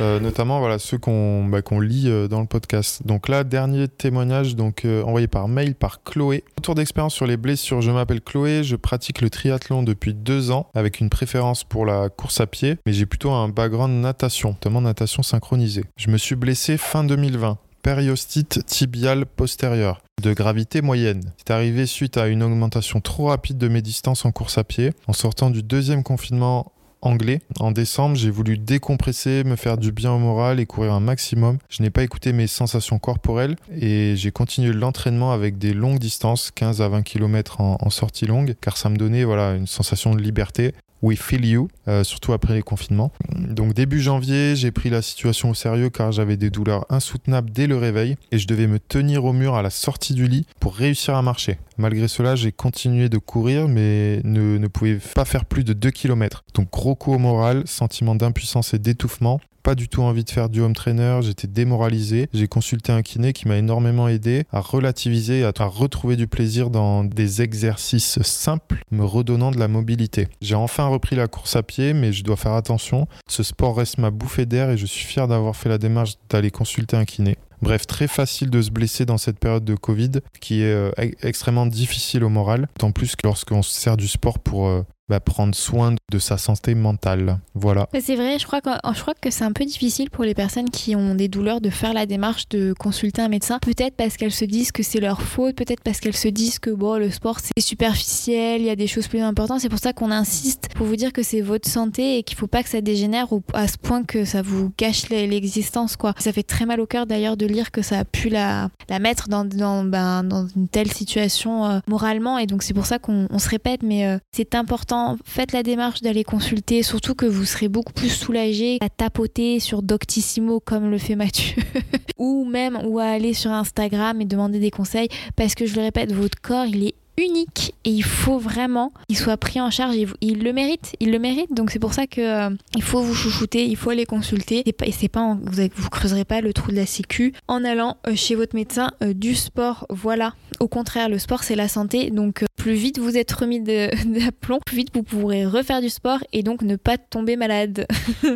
euh, 0.00 0.18
notamment 0.18 0.58
voilà 0.58 0.80
ceux 0.80 0.98
qu'on 0.98 1.44
bah, 1.44 1.62
qu'on 1.62 1.78
lit 1.78 2.08
euh, 2.08 2.26
dans 2.26 2.40
le 2.40 2.48
podcast. 2.48 3.06
Donc 3.06 3.28
là, 3.28 3.44
dernier 3.44 3.86
témoignage 3.86 4.56
donc 4.56 4.84
euh, 4.84 5.04
envoyé 5.04 5.28
par 5.28 5.46
mail 5.46 5.76
par 5.76 6.02
Chloé. 6.02 6.42
Retour 6.56 6.74
d'expérience 6.74 7.14
sur 7.14 7.28
les 7.28 7.36
blessures. 7.36 7.80
Je 7.80 7.92
m'appelle 7.92 8.20
Chloé, 8.20 8.64
je 8.64 8.74
pratique 8.74 9.20
le 9.20 9.30
triathlon 9.30 9.84
depuis 9.84 10.14
deux 10.14 10.50
ans 10.50 10.66
avec 10.74 10.98
une 10.98 11.10
préférence 11.10 11.62
pour 11.62 11.86
la 11.86 12.08
course 12.08 12.40
à 12.40 12.48
pied, 12.48 12.76
mais 12.86 12.92
j'ai 12.92 13.06
plutôt 13.06 13.30
un 13.30 13.48
background 13.48 14.02
natation, 14.02 14.48
notamment 14.50 14.80
natation 14.80 15.22
synchronisée. 15.22 15.84
Je 15.96 16.10
me 16.10 16.18
suis 16.18 16.34
blessé 16.34 16.76
fin 16.76 17.04
2020. 17.04 17.56
Périostite 17.84 18.64
tibiale 18.66 19.26
postérieure 19.26 20.00
de 20.22 20.32
gravité 20.32 20.80
moyenne. 20.80 21.32
C'est 21.36 21.50
arrivé 21.50 21.86
suite 21.86 22.16
à 22.16 22.28
une 22.28 22.42
augmentation 22.42 23.00
trop 23.00 23.26
rapide 23.26 23.58
de 23.58 23.68
mes 23.68 23.82
distances 23.82 24.24
en 24.24 24.32
course 24.32 24.56
à 24.56 24.64
pied. 24.64 24.92
En 25.06 25.12
sortant 25.12 25.50
du 25.50 25.62
deuxième 25.62 26.02
confinement 26.02 26.72
anglais, 27.02 27.42
en 27.60 27.70
décembre, 27.70 28.16
j'ai 28.16 28.30
voulu 28.30 28.56
décompresser, 28.56 29.44
me 29.44 29.56
faire 29.56 29.76
du 29.76 29.92
bien 29.92 30.12
au 30.12 30.18
moral 30.18 30.58
et 30.60 30.66
courir 30.66 30.94
un 30.94 31.00
maximum. 31.00 31.58
Je 31.68 31.82
n'ai 31.82 31.90
pas 31.90 32.02
écouté 32.02 32.32
mes 32.32 32.46
sensations 32.46 32.98
corporelles 32.98 33.56
et 33.78 34.14
j'ai 34.16 34.30
continué 34.30 34.72
l'entraînement 34.72 35.32
avec 35.32 35.58
des 35.58 35.74
longues 35.74 35.98
distances, 35.98 36.50
15 36.50 36.80
à 36.80 36.88
20 36.88 37.02
km 37.02 37.60
en, 37.60 37.76
en 37.78 37.90
sortie 37.90 38.24
longue, 38.24 38.54
car 38.62 38.78
ça 38.78 38.88
me 38.88 38.96
donnait 38.96 39.24
voilà, 39.24 39.54
une 39.54 39.66
sensation 39.66 40.14
de 40.14 40.22
liberté. 40.22 40.74
We 41.04 41.18
feel 41.18 41.44
you, 41.44 41.68
euh, 41.86 42.02
surtout 42.02 42.32
après 42.32 42.54
les 42.54 42.62
confinements. 42.62 43.12
Donc 43.36 43.74
début 43.74 44.00
janvier, 44.00 44.56
j'ai 44.56 44.70
pris 44.70 44.88
la 44.88 45.02
situation 45.02 45.50
au 45.50 45.54
sérieux 45.54 45.90
car 45.90 46.12
j'avais 46.12 46.38
des 46.38 46.48
douleurs 46.48 46.86
insoutenables 46.88 47.50
dès 47.50 47.66
le 47.66 47.76
réveil 47.76 48.16
et 48.32 48.38
je 48.38 48.46
devais 48.46 48.66
me 48.66 48.78
tenir 48.78 49.26
au 49.26 49.34
mur 49.34 49.54
à 49.54 49.60
la 49.60 49.68
sortie 49.68 50.14
du 50.14 50.26
lit 50.28 50.46
pour 50.60 50.74
réussir 50.74 51.14
à 51.14 51.20
marcher. 51.20 51.58
Malgré 51.76 52.08
cela, 52.08 52.36
j'ai 52.36 52.52
continué 52.52 53.10
de 53.10 53.18
courir 53.18 53.68
mais 53.68 54.22
ne, 54.24 54.56
ne 54.56 54.66
pouvais 54.66 54.98
pas 55.14 55.26
faire 55.26 55.44
plus 55.44 55.62
de 55.62 55.74
2 55.74 55.90
km. 55.90 56.42
Donc 56.54 56.70
gros 56.70 56.94
coup 56.94 57.12
au 57.12 57.18
moral, 57.18 57.64
sentiment 57.66 58.14
d'impuissance 58.14 58.72
et 58.72 58.78
d'étouffement. 58.78 59.40
Pas 59.64 59.74
du 59.74 59.88
tout 59.88 60.02
envie 60.02 60.24
de 60.24 60.30
faire 60.30 60.50
du 60.50 60.60
home 60.60 60.74
trainer, 60.74 61.20
j'étais 61.22 61.46
démoralisé. 61.46 62.28
J'ai 62.34 62.48
consulté 62.48 62.92
un 62.92 63.00
kiné 63.00 63.32
qui 63.32 63.48
m'a 63.48 63.56
énormément 63.56 64.08
aidé 64.08 64.44
à 64.52 64.60
relativiser, 64.60 65.42
à, 65.42 65.52
à 65.58 65.64
retrouver 65.64 66.16
du 66.16 66.26
plaisir 66.26 66.68
dans 66.68 67.02
des 67.02 67.40
exercices 67.40 68.20
simples, 68.20 68.82
me 68.90 69.06
redonnant 69.06 69.52
de 69.52 69.58
la 69.58 69.66
mobilité. 69.66 70.28
J'ai 70.42 70.54
enfin 70.54 70.86
repris 70.88 71.16
la 71.16 71.28
course 71.28 71.56
à 71.56 71.62
pied, 71.62 71.94
mais 71.94 72.12
je 72.12 72.24
dois 72.24 72.36
faire 72.36 72.52
attention. 72.52 73.08
Ce 73.26 73.42
sport 73.42 73.78
reste 73.78 73.96
ma 73.96 74.10
bouffée 74.10 74.44
d'air 74.44 74.68
et 74.68 74.76
je 74.76 74.84
suis 74.84 75.06
fier 75.06 75.26
d'avoir 75.28 75.56
fait 75.56 75.70
la 75.70 75.78
démarche 75.78 76.16
d'aller 76.28 76.50
consulter 76.50 76.98
un 76.98 77.06
kiné. 77.06 77.38
Bref, 77.62 77.86
très 77.86 78.08
facile 78.08 78.50
de 78.50 78.60
se 78.60 78.70
blesser 78.70 79.06
dans 79.06 79.16
cette 79.16 79.38
période 79.38 79.64
de 79.64 79.74
Covid 79.74 80.10
qui 80.38 80.60
est 80.60 80.66
euh, 80.66 80.90
extrêmement 81.22 81.64
difficile 81.64 82.22
au 82.22 82.28
moral, 82.28 82.68
tant 82.78 82.92
plus 82.92 83.16
que 83.16 83.26
lorsqu'on 83.26 83.62
se 83.62 83.72
sert 83.72 83.96
du 83.96 84.06
sport 84.06 84.38
pour 84.38 84.68
euh, 84.68 84.82
bah, 85.08 85.20
prendre 85.20 85.54
soin 85.54 85.94
de 86.10 86.18
sa 86.18 86.38
santé 86.38 86.74
mentale. 86.74 87.38
Voilà. 87.54 87.88
C'est 88.00 88.16
vrai, 88.16 88.38
je 88.38 88.46
crois, 88.46 88.60
que, 88.60 89.30
c'est 89.30 89.44
un 89.44 89.52
peu 89.52 89.64
difficile 89.64 90.10
pour 90.10 90.24
les 90.24 90.34
personnes 90.34 90.70
qui 90.70 90.96
ont 90.96 91.14
des 91.14 91.28
douleurs 91.28 91.60
de 91.60 91.70
faire 91.70 91.92
la 91.92 92.06
démarche 92.06 92.48
de 92.48 92.72
consulter 92.78 93.22
un 93.22 93.28
médecin. 93.28 93.58
Peut-être 93.60 93.96
parce 93.96 94.16
qu'elles 94.16 94.32
se 94.32 94.44
disent 94.44 94.72
que 94.72 94.82
c'est 94.82 95.00
leur 95.00 95.22
faute, 95.22 95.56
peut-être 95.56 95.82
parce 95.82 96.00
qu'elles 96.00 96.16
se 96.16 96.28
disent 96.28 96.58
que 96.58 96.70
bon, 96.70 96.98
le 96.98 97.10
sport 97.10 97.38
c'est 97.40 97.60
superficiel, 97.60 98.60
il 98.60 98.66
y 98.66 98.70
a 98.70 98.76
des 98.76 98.86
choses 98.86 99.08
plus 99.08 99.20
importantes. 99.20 99.60
C'est 99.60 99.68
pour 99.68 99.78
ça 99.78 99.92
qu'on 99.92 100.10
insiste 100.10 100.68
pour 100.74 100.86
vous 100.86 100.96
dire 100.96 101.12
que 101.12 101.22
c'est 101.22 101.40
votre 101.40 101.68
santé 101.68 102.18
et 102.18 102.22
qu'il 102.22 102.36
faut 102.38 102.46
pas 102.46 102.62
que 102.62 102.68
ça 102.68 102.80
dégénère 102.80 103.26
à 103.52 103.68
ce 103.68 103.76
point 103.76 104.04
que 104.04 104.24
ça 104.24 104.42
vous 104.42 104.72
gâche 104.78 105.08
l'e- 105.10 105.26
l'existence. 105.26 105.96
Ça 106.18 106.32
fait 106.32 106.42
très 106.42 106.66
mal 106.66 106.80
au 106.80 106.86
cœur 106.86 107.06
d'ailleurs 107.06 107.36
de 107.36 107.46
lire 107.46 107.70
que 107.70 107.82
ça 107.82 108.00
a 108.00 108.04
pu 108.04 108.28
la, 108.28 108.70
mettre 109.00 109.28
ben, 109.28 110.24
dans 110.24 110.46
une 110.56 110.68
telle 110.68 110.92
situation 110.92 111.66
euh, 111.66 111.78
moralement. 111.88 112.38
Et 112.38 112.46
donc 112.46 112.62
c'est 112.62 112.74
pour 112.74 112.86
ça 112.86 112.98
qu'on 112.98 113.26
on 113.30 113.38
se 113.38 113.48
répète, 113.48 113.82
mais 113.82 114.06
euh, 114.06 114.18
c'est 114.32 114.54
important. 114.54 114.93
Faites 115.24 115.52
la 115.52 115.62
démarche 115.62 116.00
d'aller 116.00 116.24
consulter, 116.24 116.82
surtout 116.82 117.14
que 117.14 117.26
vous 117.26 117.44
serez 117.44 117.68
beaucoup 117.68 117.92
plus 117.92 118.08
soulagé 118.08 118.78
à 118.80 118.88
tapoter 118.88 119.60
sur 119.60 119.82
Doctissimo 119.82 120.60
comme 120.60 120.90
le 120.90 120.98
fait 120.98 121.16
Mathieu, 121.16 121.62
ou 122.18 122.44
même 122.44 122.78
ou 122.84 122.98
à 122.98 123.04
aller 123.04 123.34
sur 123.34 123.50
Instagram 123.50 124.20
et 124.20 124.24
demander 124.24 124.58
des 124.58 124.70
conseils, 124.70 125.08
parce 125.36 125.54
que 125.54 125.66
je 125.66 125.74
le 125.76 125.82
répète, 125.82 126.12
votre 126.12 126.40
corps 126.40 126.66
il 126.66 126.88
est 126.88 126.94
unique 127.16 127.74
et 127.84 127.90
il 127.90 128.02
faut 128.02 128.38
vraiment 128.38 128.92
qu'il 129.08 129.16
soit 129.16 129.36
pris 129.36 129.60
en 129.60 129.70
charge. 129.70 129.94
Il 130.20 130.42
le 130.42 130.52
mérite 130.52 130.94
il 131.00 131.10
le 131.12 131.18
mérite. 131.18 131.52
Donc 131.52 131.70
c'est 131.70 131.78
pour 131.78 131.94
ça 131.94 132.06
que 132.06 132.20
euh, 132.20 132.54
il 132.74 132.82
faut 132.82 133.02
vous 133.02 133.14
chouchouter 133.14 133.64
il 133.66 133.76
faut 133.76 133.90
aller 133.90 134.06
consulter. 134.06 134.62
Et 134.66 134.92
c'est 134.92 135.08
pas 135.08 135.36
vous, 135.40 135.62
vous 135.74 135.90
creuserez 135.90 136.24
pas 136.24 136.40
le 136.40 136.52
trou 136.52 136.70
de 136.70 136.76
la 136.76 136.86
sécu 136.86 137.32
en 137.48 137.64
allant 137.64 137.96
euh, 138.06 138.14
chez 138.14 138.34
votre 138.34 138.54
médecin 138.54 138.90
euh, 139.02 139.12
du 139.12 139.34
sport. 139.34 139.86
Voilà. 139.90 140.34
Au 140.60 140.68
contraire 140.68 141.08
le 141.08 141.18
sport 141.18 141.42
c'est 141.42 141.56
la 141.56 141.68
santé. 141.68 142.10
Donc 142.10 142.44
plus 142.56 142.74
vite 142.74 142.98
vous 142.98 143.16
êtes 143.16 143.32
remis 143.32 143.60
d'aplomb 144.06 144.58
plus 144.64 144.76
vite 144.76 144.90
vous 144.94 145.02
pourrez 145.02 145.46
refaire 145.46 145.80
du 145.80 145.90
sport 145.90 146.18
et 146.32 146.42
donc 146.42 146.62
ne 146.62 146.76
pas 146.76 146.98
tomber 146.98 147.36
malade. 147.36 147.86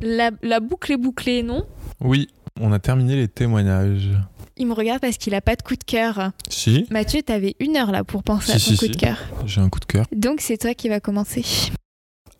La, 0.00 0.30
la 0.44 0.60
boucle 0.60 0.92
est 0.92 0.96
bouclée 0.96 1.42
non? 1.42 1.64
Oui, 2.00 2.28
on 2.60 2.70
a 2.72 2.78
terminé 2.78 3.16
les 3.16 3.26
témoignages. 3.26 4.10
Il 4.58 4.66
me 4.66 4.74
regarde 4.74 5.00
parce 5.00 5.16
qu'il 5.16 5.34
a 5.34 5.40
pas 5.40 5.56
de 5.56 5.62
coup 5.62 5.76
de 5.76 5.84
cœur 5.84 6.32
Si, 6.48 6.86
Mathieu 6.90 7.22
t'avais 7.22 7.54
une 7.60 7.76
heure 7.76 7.92
là 7.92 8.04
pour 8.04 8.22
penser 8.22 8.52
à 8.52 8.54
ton 8.54 8.60
si, 8.60 8.76
coup 8.76 8.84
si. 8.86 8.90
de 8.90 8.96
cœur 8.96 9.18
j'ai 9.46 9.60
un 9.60 9.68
coup 9.68 9.80
de 9.80 9.84
cœur. 9.86 10.06
donc 10.12 10.40
c'est 10.40 10.58
toi 10.58 10.74
qui 10.74 10.88
va 10.88 11.00
commencer 11.00 11.44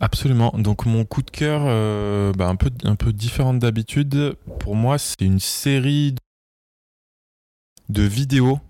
Absolument. 0.01 0.55
Donc 0.57 0.87
mon 0.87 1.05
coup 1.05 1.23
de 1.23 1.31
cœur, 1.31 1.63
euh, 1.65 2.33
bah, 2.33 2.47
un 2.49 2.55
peu 2.55 2.71
un 2.85 2.95
peu 2.95 3.13
différente 3.13 3.59
d'habitude. 3.59 4.37
Pour 4.61 4.77
moi, 4.77 4.97
c'est 4.97 5.23
une 5.23 5.41
série 5.41 6.15
de 7.89 8.03
vidéos 8.03 8.61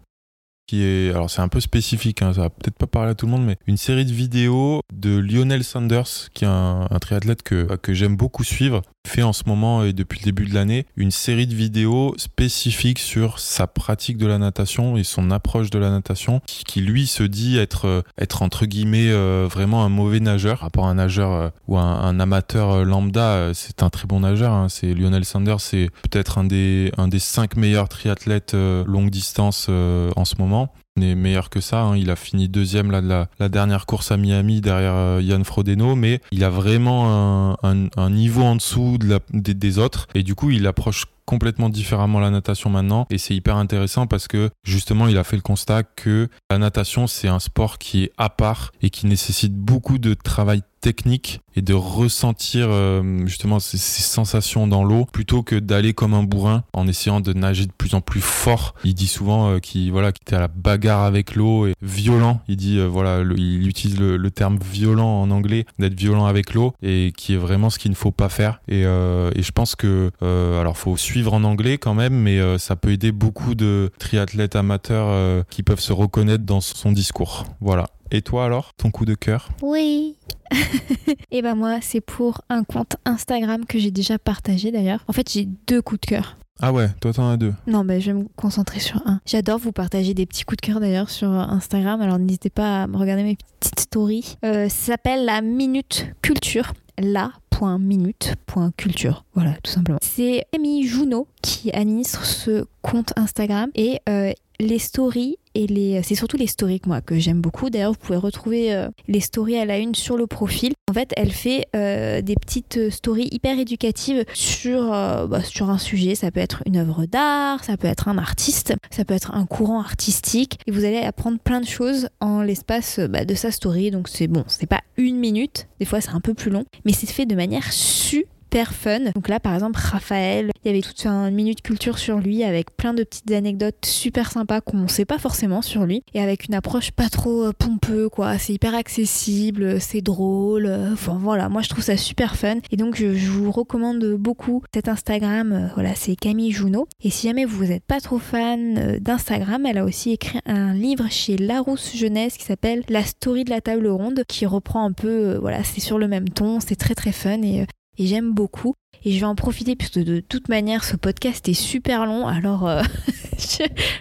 qui 0.67 0.83
est, 0.83 1.11
alors 1.11 1.31
c'est 1.31 1.41
un 1.41 1.49
peu 1.49 1.61
spécifique, 1.61 2.21
hein, 2.23 2.33
ça 2.35 2.43
va 2.43 2.51
peut-être 2.51 2.77
pas 2.77 2.87
parler 2.87 3.11
à 3.11 3.15
tout 3.15 3.27
le 3.27 3.33
monde, 3.33 3.45
mais 3.45 3.57
une 3.67 3.79
série 3.79 4.05
de 4.05 4.13
vidéos 4.13 4.81
de 4.93 5.19
Lionel 5.19 5.65
Sanders, 5.65 6.31
qui 6.35 6.45
est 6.45 6.49
un, 6.49 6.87
un 6.91 6.99
triathlète 6.99 7.43
que, 7.43 7.77
que 7.77 7.95
j'aime 7.95 8.17
beaucoup 8.17 8.45
suivre, 8.45 8.83
fait 9.07 9.23
en 9.23 9.33
ce 9.33 9.45
moment 9.47 9.85
et 9.85 9.93
depuis 9.93 10.21
le 10.21 10.25
début 10.25 10.47
de 10.47 10.55
l'année 10.55 10.87
une 10.97 11.11
série 11.11 11.47
de 11.47 11.55
vidéos 11.55 12.15
spécifiques 12.19 12.99
sur 12.99 13.39
sa 13.39 13.67
pratique 13.67 14.19
de 14.19 14.27
la 14.27 14.39
natation 14.39 14.97
et 14.97 15.05
son 15.05 15.31
approche 15.31 15.71
de 15.71 15.79
la 15.79 15.91
natation, 15.91 16.41
qui, 16.47 16.81
lui 16.81 17.07
se 17.07 17.23
dit 17.23 17.59
être, 17.59 17.87
euh, 17.87 18.03
être 18.19 18.43
entre 18.43 18.67
guillemets 18.67 19.11
euh, 19.11 19.49
vraiment 19.51 19.85
un 19.85 19.89
mauvais 19.89 20.21
nageur, 20.21 20.59
par 20.59 20.67
rapport 20.67 20.87
à 20.87 20.91
un 20.91 20.95
nageur 20.95 21.33
euh, 21.33 21.49
ou 21.67 21.79
un, 21.79 22.21
amateur 22.21 22.85
lambda, 22.85 23.53
c'est 23.55 23.83
un 23.83 23.91
très 23.91 24.07
bon 24.07 24.21
nageur. 24.21 24.53
hein. 24.53 24.69
c'est 24.69 24.93
Lionel 24.95 25.25
Sanders, 25.25 25.61
c'est 25.61 25.91
peut-être 26.03 26.39
un 26.39 26.45
des, 26.45 26.93
un 26.97 27.09
des 27.09 27.19
cinq 27.19 27.57
meilleurs 27.57 27.89
triathlètes 27.89 28.55
longue 28.55 29.11
distance 29.11 29.69
en 29.69 30.25
ce 30.25 30.35
moment 30.39 30.73
est 31.03 31.15
meilleur 31.15 31.51
que 31.51 31.61
ça. 31.61 31.83
hein. 31.83 31.97
Il 31.97 32.11
a 32.11 32.17
fini 32.17 32.49
deuxième 32.49 32.89
de 32.91 33.27
la, 33.39 33.49
dernière 33.49 33.87
course 33.87 34.13
à 34.13 34.17
Miami 34.17 34.61
derrière 34.61 34.95
euh, 34.95 35.21
Yann 35.23 35.45
Frodeno, 35.45 35.95
mais 35.95 36.21
il 36.33 36.45
a 36.45 36.51
vraiment 36.51 37.57
un, 37.63 38.11
niveau 38.11 38.43
en 38.43 38.57
dessous 38.57 38.99
des 39.33 39.79
autres. 39.79 40.07
Et 40.15 40.23
du 40.23 40.35
coup, 40.35 40.51
il 40.51 40.67
approche 40.67 41.05
complètement 41.29 41.69
différemment 41.69 42.21
la 42.21 42.31
natation 42.31 42.71
maintenant. 42.71 43.07
Et 43.11 43.19
c'est 43.19 43.35
hyper 43.35 43.57
intéressant 43.57 44.07
parce 44.07 44.29
que 44.29 44.49
justement, 44.65 45.09
il 45.09 45.19
a 45.19 45.25
fait 45.25 45.37
le 45.37 45.43
constat 45.43 45.83
que 45.83 46.29
la 46.51 46.57
natation, 46.57 47.07
c'est 47.07 47.29
un 47.29 47.39
sport 47.39 47.77
qui 47.77 48.05
est 48.05 48.13
à 48.17 48.31
part 48.31 48.73
et 48.81 48.89
qui 48.89 49.07
nécessite 49.07 49.55
beaucoup 49.55 49.99
de 49.99 50.15
travail 50.15 50.63
technique 50.81 51.41
et 51.57 51.63
de 51.63 51.75
ressentir 51.75 52.69
euh, 52.71 53.27
justement 53.27 53.59
ces, 53.59 53.79
sensations 53.79 54.67
dans 54.67 54.85
l'eau 54.85 55.07
plutôt 55.13 55.43
que 55.43 55.57
d'aller 55.57 55.93
comme 55.93 56.15
un 56.15 56.23
bourrin 56.23 56.63
en 56.73 56.87
essayant 56.87 57.21
de 57.21 57.33
nager 57.33 57.67
de 57.67 57.73
plus 57.73 57.95
en 57.95 58.01
plus 58.01 58.21
fort. 58.21 58.75
Il 58.85 58.95
dit 58.95 59.09
souvent 59.09 59.51
euh, 59.51 59.59
qu'il 59.59 59.91
voilà, 59.91 60.13
qu'il 60.13 60.23
était 60.23 60.37
à 60.37 60.41
la 60.41 60.49
bagarre 60.49 61.03
avec 61.03 61.35
l'eau 61.35 61.67
et 61.67 61.75
violent. 61.83 62.41
Il 62.49 62.57
dit 62.57 62.79
euh, 62.79 62.87
voilà, 62.87 63.23
il 63.37 63.67
utilise 63.67 63.99
le, 63.99 64.17
le 64.17 64.31
terme 64.31 64.59
violent 64.59 65.23
en 65.23 65.31
anglais, 65.31 65.67
d'être 65.79 65.99
violent 65.99 66.27
avec 66.27 66.55
l'eau 66.55 66.75
et 66.83 67.13
qui 67.17 67.35
est 67.35 67.39
vraiment 67.39 67.71
ce 67.71 67.79
qu'il 67.79 67.91
ne 67.91 67.97
faut 67.97 68.13
pas 68.13 68.29
faire. 68.29 68.61
Et, 68.69 68.83
et 68.83 69.43
je 69.43 69.51
pense 69.53 69.75
que 69.75 70.11
alors 70.21 70.77
faut 70.77 70.97
suivre 70.97 71.18
en 71.27 71.43
anglais 71.43 71.79
quand 71.79 71.95
même, 71.95 72.15
mais 72.15 72.39
euh, 72.39 72.59
ça 72.59 72.77
peut 72.77 72.93
aider 72.93 73.11
beaucoup 73.11 73.55
de 73.55 73.91
triathlètes 73.99 74.55
amateurs 74.55 75.09
euh, 75.09 75.43
qui 75.51 75.63
peuvent 75.63 75.81
se 75.81 75.93
reconnaître 75.93 76.45
dans 76.45 76.61
son 76.61 76.93
discours. 76.93 77.45
Voilà. 77.61 77.89
Et 78.11 78.23
toi 78.23 78.45
alors, 78.45 78.73
ton 78.77 78.91
coup 78.91 79.05
de 79.05 79.15
cœur? 79.15 79.51
Oui. 79.61 80.17
Et 81.31 81.43
ben 81.43 81.55
moi, 81.55 81.79
c'est 81.83 82.01
pour 82.01 82.43
un 82.49 82.65
compte 82.65 82.97
Instagram 83.05 83.67
que 83.67 83.79
j'ai 83.79 83.91
déjà 83.91 84.19
partagé 84.19 84.71
d'ailleurs. 84.71 85.05
En 85.09 85.13
fait, 85.13 85.31
j'ai 85.31 85.49
deux 85.67 85.83
coups 85.83 86.01
de 86.03 86.07
cœur. 86.07 86.37
Ah 86.61 86.73
ouais, 86.73 86.89
toi 87.01 87.13
t'en 87.13 87.31
as 87.31 87.37
deux. 87.37 87.55
Non, 87.69 87.85
ben 87.85 88.01
je 88.01 88.11
vais 88.11 88.19
me 88.19 88.27
concentrer 88.35 88.81
sur 88.81 89.01
un. 89.07 89.21
J'adore 89.25 89.59
vous 89.59 89.71
partager 89.71 90.13
des 90.13 90.27
petits 90.27 90.43
coups 90.45 90.61
de 90.61 90.67
cœur 90.67 90.81
d'ailleurs 90.81 91.09
sur 91.09 91.29
Instagram. 91.31 92.01
Alors 92.01 92.19
n'hésitez 92.19 92.51
pas 92.51 92.83
à 92.83 92.87
me 92.89 92.97
regarder 92.97 93.23
mes 93.23 93.37
petites 93.61 93.79
stories. 93.79 94.37
Euh, 94.45 94.69
ça 94.69 94.93
s'appelle 94.93 95.25
la 95.25 95.41
Minute 95.41 96.09
Culture. 96.21 96.73
La 96.99 97.31
.minute.culture. 97.61 99.25
Voilà, 99.35 99.55
tout 99.63 99.71
simplement. 99.71 99.99
C'est 100.03 100.47
Amy 100.55 100.85
Junot 100.85 101.27
qui 101.43 101.71
administre 101.73 102.25
ce 102.25 102.67
compte 102.83 103.13
Instagram 103.17 103.71
et 103.75 104.01
euh, 104.09 104.33
les 104.61 104.79
stories 104.79 105.39
et 105.59 106.03
c'est 106.05 106.15
surtout 106.15 106.37
les 106.37 106.47
stories 106.47 106.79
que 106.79 106.89
moi 106.89 107.01
que 107.01 107.19
j'aime 107.19 107.41
beaucoup. 107.41 107.69
D'ailleurs 107.69 107.93
vous 107.93 107.99
pouvez 107.99 108.19
retrouver 108.19 108.73
euh, 108.73 108.89
les 109.09 109.19
stories 109.19 109.59
à 109.59 109.65
la 109.65 109.79
une 109.79 109.95
sur 109.97 110.17
le 110.17 110.29
profil. 110.29 110.73
En 110.89 110.93
fait 110.93 111.13
elle 111.17 111.33
fait 111.33 111.67
euh, 111.75 112.23
des 112.23 112.37
petites 112.37 112.91
stories 112.91 113.29
hyper 113.33 113.59
éducatives 113.59 114.25
sur 114.33 114.93
euh, 114.93 115.27
bah, 115.27 115.43
sur 115.43 115.69
un 115.71 115.79
sujet. 115.79 116.15
Ça 116.15 116.31
peut 116.31 116.39
être 116.39 116.63
une 116.67 116.77
œuvre 116.77 117.07
d'art 117.07 117.65
ça 117.65 117.77
peut 117.77 117.89
être 117.89 118.07
un 118.07 118.19
artiste 118.19 118.75
ça 118.91 119.05
peut 119.05 119.15
être 119.15 119.35
un 119.35 119.47
courant 119.47 119.81
artistique. 119.81 120.61
Et 120.69 120.71
vous 120.71 120.85
allez 120.85 120.99
apprendre 120.99 121.39
plein 121.41 121.61
de 121.61 121.67
choses 121.67 122.09
en 122.21 122.43
l'espace 122.43 123.01
bah, 123.01 123.25
de 123.25 123.35
sa 123.35 123.51
story. 123.51 123.91
Donc 123.91 124.09
c'est 124.09 124.29
bon 124.29 124.45
c'est 124.47 124.69
pas 124.69 124.83
une 124.97 125.17
minute. 125.17 125.67
Des 125.81 125.87
fois 125.87 126.01
c'est 126.01 126.11
un 126.11 126.21
peu 126.21 126.35
plus 126.35 126.53
long. 126.53 126.65
Mais 126.85 126.93
c'est 126.93 127.09
fait 127.09 127.27
de 127.27 127.35
manière 127.35 127.73
super 127.73 128.38
super 128.49 128.73
fun. 128.73 129.01
Donc 129.15 129.29
là, 129.29 129.41
par 129.41 129.53
exemple, 129.53 129.79
Raphaël, 129.79 130.51
il 130.65 130.69
y 130.69 130.71
avait 130.71 130.81
toute 130.81 131.05
une 131.05 131.35
minute 131.35 131.61
culture 131.61 131.99
sur 131.99 132.19
lui 132.19 132.45
avec 132.45 132.75
plein 132.79 132.95
de 132.95 133.05
petites 133.05 133.31
anecdotes 133.31 133.85
super 133.85 134.31
sympas 134.33 134.63
qu'on 134.63 134.79
ne 134.79 134.89
sait 134.89 135.05
pas 135.05 135.19
forcément 135.19 135.61
sur 135.61 135.85
lui 135.85 136.03
et 136.15 136.21
avec 136.23 136.47
une 136.49 136.55
approche 136.55 136.91
pas 136.91 137.11
trop 137.11 137.45
euh, 137.45 137.53
pompeux, 137.53 138.09
quoi. 138.09 138.39
C'est 138.39 138.55
hyper 138.55 138.75
accessible, 138.75 139.79
c'est 139.83 140.01
drôle. 140.01 140.65
euh, 140.65 140.95
Enfin 140.95 141.19
voilà, 141.21 141.51
moi 141.51 141.61
je 141.61 141.69
trouve 141.69 141.85
ça 141.85 141.99
super 141.99 142.37
fun 142.37 142.57
et 142.71 142.77
donc 142.77 142.97
je, 142.97 143.07
vous 143.29 143.51
recommande 143.53 144.03
beaucoup 144.15 144.63
cet 144.73 144.89
Instagram. 144.89 145.53
euh, 145.53 145.67
Voilà, 145.75 145.95
c'est 145.95 146.17
Camille 146.17 146.53
Junot. 146.53 146.89
Et 147.05 147.11
si 147.11 147.27
jamais 147.27 147.45
vous 147.45 147.67
n'êtes 147.67 147.85
pas 147.85 148.01
trop 148.01 148.19
fan 148.19 148.79
euh, 148.79 148.99
d'Instagram, 148.99 149.67
elle 149.67 149.77
a 149.77 149.85
aussi 149.85 150.13
écrit 150.13 150.39
un 150.47 150.73
livre 150.73 151.05
chez 151.11 151.37
Larousse 151.37 151.95
Jeunesse 151.95 152.39
qui 152.39 152.47
s'appelle 152.47 152.83
La 152.89 153.05
story 153.05 153.45
de 153.45 153.51
la 153.51 153.61
table 153.61 153.89
ronde 153.89 154.23
qui 154.27 154.47
reprend 154.47 154.87
un 154.87 154.93
peu, 154.93 155.09
euh, 155.09 155.39
voilà, 155.39 155.63
c'est 155.65 155.81
sur 155.81 155.99
le 155.99 156.09
même 156.09 156.31
ton, 156.31 156.61
c'est 156.61 156.77
très 156.77 156.95
très 156.95 157.13
fun 157.13 157.43
et 157.43 157.61
euh, 157.61 157.65
et 157.99 158.07
j'aime 158.07 158.33
beaucoup. 158.33 158.75
Et 159.05 159.13
je 159.13 159.21
vais 159.21 159.27
en 159.27 159.35
profiter 159.35 159.77
puisque 159.77 159.99
de 159.99 160.21
toute 160.21 160.49
manière 160.49 160.85
ce 160.85 160.97
podcast 160.97 161.49
est 161.49 161.55
super 161.55 162.07
long, 162.07 162.27
alors 162.27 162.69
euh, 162.69 162.83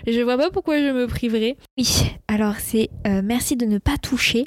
je, 0.07 0.21
vois 0.21 0.37
pas 0.37 0.49
pourquoi 0.49 0.79
je 0.79 0.91
me 0.91 1.07
priverai. 1.07 1.57
Oui, 1.77 2.11
alors 2.27 2.55
c'est 2.59 2.89
euh, 3.05 3.21
merci 3.23 3.55
de 3.55 3.65
ne 3.65 3.77
pas 3.77 3.97
toucher. 3.97 4.45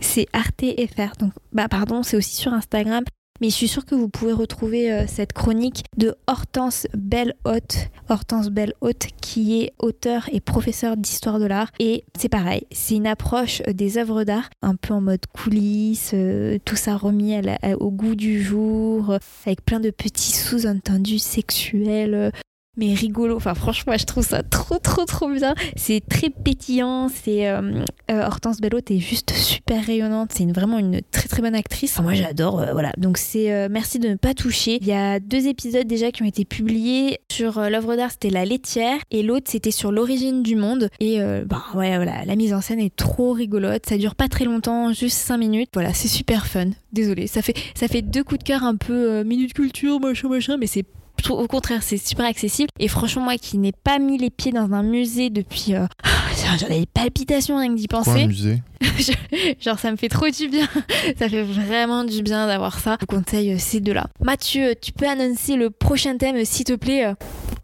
C'est 0.00 0.26
Arte 0.32 0.64
FR. 0.64 1.16
Donc 1.18 1.32
bah 1.52 1.68
pardon, 1.68 2.02
c'est 2.02 2.16
aussi 2.16 2.34
sur 2.34 2.52
Instagram. 2.52 3.04
Mais 3.40 3.50
je 3.50 3.54
suis 3.54 3.68
sûre 3.68 3.84
que 3.84 3.94
vous 3.94 4.08
pouvez 4.08 4.32
retrouver 4.32 4.92
euh, 4.92 5.06
cette 5.06 5.32
chronique 5.32 5.84
de 5.96 6.14
Hortense 6.26 6.86
Belle-Haute, 6.94 7.88
Hortense 8.08 8.48
Belle-Haute, 8.48 9.08
qui 9.20 9.62
est 9.62 9.72
auteur 9.78 10.28
et 10.32 10.40
professeur 10.40 10.96
d'histoire 10.96 11.38
de 11.38 11.46
l'art. 11.46 11.70
Et 11.80 12.04
c'est 12.16 12.28
pareil, 12.28 12.62
c'est 12.70 12.94
une 12.94 13.06
approche 13.06 13.62
euh, 13.66 13.72
des 13.72 13.98
œuvres 13.98 14.24
d'art, 14.24 14.48
un 14.62 14.76
peu 14.76 14.94
en 14.94 15.00
mode 15.00 15.26
coulisses, 15.26 16.12
euh, 16.14 16.58
tout 16.64 16.76
ça 16.76 16.96
remis 16.96 17.34
au 17.80 17.90
goût 17.90 18.14
du 18.14 18.42
jour, 18.42 19.10
euh, 19.10 19.18
avec 19.46 19.64
plein 19.64 19.80
de 19.80 19.90
petits 19.90 20.32
sous-entendus 20.32 21.18
sexuels. 21.18 22.32
Mais 22.76 22.94
rigolo, 22.94 23.36
enfin 23.36 23.54
franchement 23.54 23.94
je 23.96 24.04
trouve 24.04 24.24
ça 24.24 24.42
trop 24.42 24.78
trop 24.78 25.04
trop 25.04 25.30
bien, 25.30 25.54
c'est 25.76 26.02
très 26.06 26.30
pétillant, 26.30 27.08
c'est 27.08 27.48
euh, 27.48 27.84
euh, 28.10 28.26
Hortense 28.26 28.60
Bellotte 28.60 28.90
est 28.90 28.98
juste 28.98 29.32
super 29.32 29.84
rayonnante, 29.84 30.30
c'est 30.32 30.44
vraiment 30.46 30.78
une 30.78 31.00
très 31.10 31.28
très 31.28 31.42
bonne 31.42 31.54
actrice, 31.54 31.92
Enfin, 31.94 32.02
moi 32.02 32.14
j'adore, 32.14 32.60
euh, 32.60 32.72
voilà, 32.72 32.92
donc 32.96 33.18
c'est 33.18 33.68
merci 33.68 33.98
de 33.98 34.08
ne 34.08 34.16
pas 34.16 34.34
toucher, 34.34 34.78
il 34.80 34.86
y 34.86 34.92
a 34.92 35.20
deux 35.20 35.46
épisodes 35.46 35.86
déjà 35.86 36.10
qui 36.10 36.22
ont 36.22 36.26
été 36.26 36.44
publiés 36.44 37.18
sur 37.30 37.60
l'œuvre 37.60 37.96
d'art, 37.96 38.10
c'était 38.10 38.30
La 38.30 38.44
laitière, 38.44 38.98
et 39.10 39.22
l'autre 39.22 39.46
c'était 39.50 39.70
sur 39.70 39.92
l'origine 39.92 40.42
du 40.42 40.56
monde, 40.56 40.88
et 41.00 41.18
bah 41.46 41.62
ouais 41.74 41.96
voilà, 41.96 42.24
la 42.24 42.36
mise 42.36 42.52
en 42.54 42.60
scène 42.60 42.80
est 42.80 42.94
trop 42.94 43.32
rigolote, 43.32 43.86
ça 43.86 43.96
dure 43.96 44.14
pas 44.14 44.28
très 44.28 44.44
longtemps, 44.44 44.92
juste 44.92 45.18
5 45.18 45.36
minutes, 45.38 45.70
voilà 45.74 45.92
c'est 45.92 46.08
super 46.08 46.46
fun, 46.46 46.70
désolé, 46.92 47.26
ça 47.26 47.42
fait, 47.42 47.54
ça 47.74 47.88
fait 47.88 48.02
deux 48.02 48.24
coups 48.24 48.38
de 48.38 48.44
cœur 48.44 48.64
un 48.64 48.76
peu 48.76 49.22
minute 49.24 49.54
culture, 49.54 50.00
machin 50.00 50.28
machin, 50.28 50.56
mais 50.58 50.66
c'est 50.66 50.84
je 51.18 51.24
trouve- 51.24 51.40
au 51.40 51.46
contraire, 51.46 51.82
c'est 51.82 51.96
super 51.96 52.26
accessible. 52.26 52.68
Et 52.78 52.88
franchement, 52.88 53.22
moi 53.22 53.36
qui 53.36 53.58
n'ai 53.58 53.72
pas 53.72 53.98
mis 53.98 54.18
les 54.18 54.30
pieds 54.30 54.52
dans 54.52 54.72
un 54.72 54.82
musée 54.82 55.30
depuis. 55.30 55.74
euh, 55.74 55.86
J'en 56.60 56.66
ai 56.68 56.80
des 56.80 56.86
palpitations 56.86 57.58
rien 57.58 57.68
que 57.70 57.78
d'y 57.78 57.86
Quoi, 57.86 58.00
un 58.00 58.02
penser. 58.04 58.26
musée 58.26 58.62
Genre, 59.60 59.78
ça 59.78 59.90
me 59.90 59.96
fait 59.96 60.08
trop 60.08 60.28
du 60.28 60.48
bien. 60.48 60.68
ça 61.18 61.28
fait 61.28 61.42
vraiment 61.42 62.04
du 62.04 62.22
bien 62.22 62.46
d'avoir 62.46 62.78
ça. 62.78 62.96
Je 63.00 63.06
vous 63.14 63.20
conseille 63.22 63.52
euh, 63.52 63.58
ces 63.58 63.80
deux-là. 63.80 64.06
Mathieu, 64.20 64.74
tu 64.80 64.92
peux 64.92 65.08
annoncer 65.08 65.56
le 65.56 65.70
prochain 65.70 66.16
thème, 66.16 66.36
euh, 66.36 66.44
s'il 66.44 66.64
te 66.64 66.74
plaît 66.74 67.06
euh? 67.06 67.14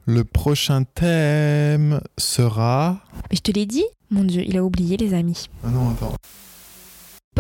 Le 0.07 0.25
prochain 0.25 0.83
thème 0.85 2.01
sera. 2.19 3.01
Mais 3.31 3.37
je 3.37 3.43
te 3.43 3.53
l'ai 3.53 3.67
dit 3.67 3.85
Mon 4.11 4.25
Dieu, 4.25 4.43
il 4.47 4.57
a 4.57 4.65
oublié, 4.65 4.97
les 4.97 5.13
amis. 5.15 5.47
Ah 5.65 5.69
non, 5.71 5.91
attends. 5.91 6.15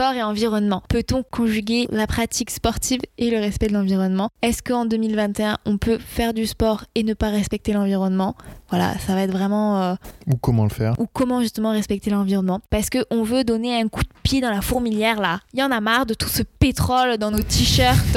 Sport 0.00 0.14
et 0.14 0.22
environnement. 0.22 0.82
Peut-on 0.88 1.22
conjuguer 1.22 1.86
la 1.90 2.06
pratique 2.06 2.48
sportive 2.48 3.02
et 3.18 3.30
le 3.30 3.38
respect 3.38 3.66
de 3.66 3.74
l'environnement? 3.74 4.30
Est-ce 4.40 4.62
qu'en 4.62 4.86
2021, 4.86 5.58
on 5.66 5.76
peut 5.76 5.98
faire 5.98 6.32
du 6.32 6.46
sport 6.46 6.86
et 6.94 7.02
ne 7.02 7.12
pas 7.12 7.28
respecter 7.28 7.74
l'environnement? 7.74 8.34
Voilà, 8.70 8.96
ça 9.00 9.14
va 9.14 9.20
être 9.24 9.30
vraiment... 9.32 9.82
euh, 9.82 9.94
Ou 10.26 10.36
comment 10.36 10.62
le 10.64 10.70
faire? 10.70 10.94
ou 10.98 11.06
comment 11.12 11.42
justement 11.42 11.72
respecter 11.72 12.08
l'environnement? 12.08 12.60
Parce 12.70 12.88
qu'on 12.88 13.24
veut 13.24 13.44
donner 13.44 13.78
un 13.78 13.88
coup 13.88 14.00
de 14.02 14.08
pied 14.22 14.40
dans 14.40 14.48
la 14.48 14.62
fourmilière 14.62 15.20
là. 15.20 15.40
Il 15.52 15.60
y 15.60 15.62
en 15.62 15.70
a 15.70 15.80
marre 15.82 16.06
de 16.06 16.14
tout 16.14 16.28
ce 16.28 16.44
pétrole 16.60 17.16
dans 17.18 17.30
nos 17.32 17.40
t-shirts. 17.42 18.16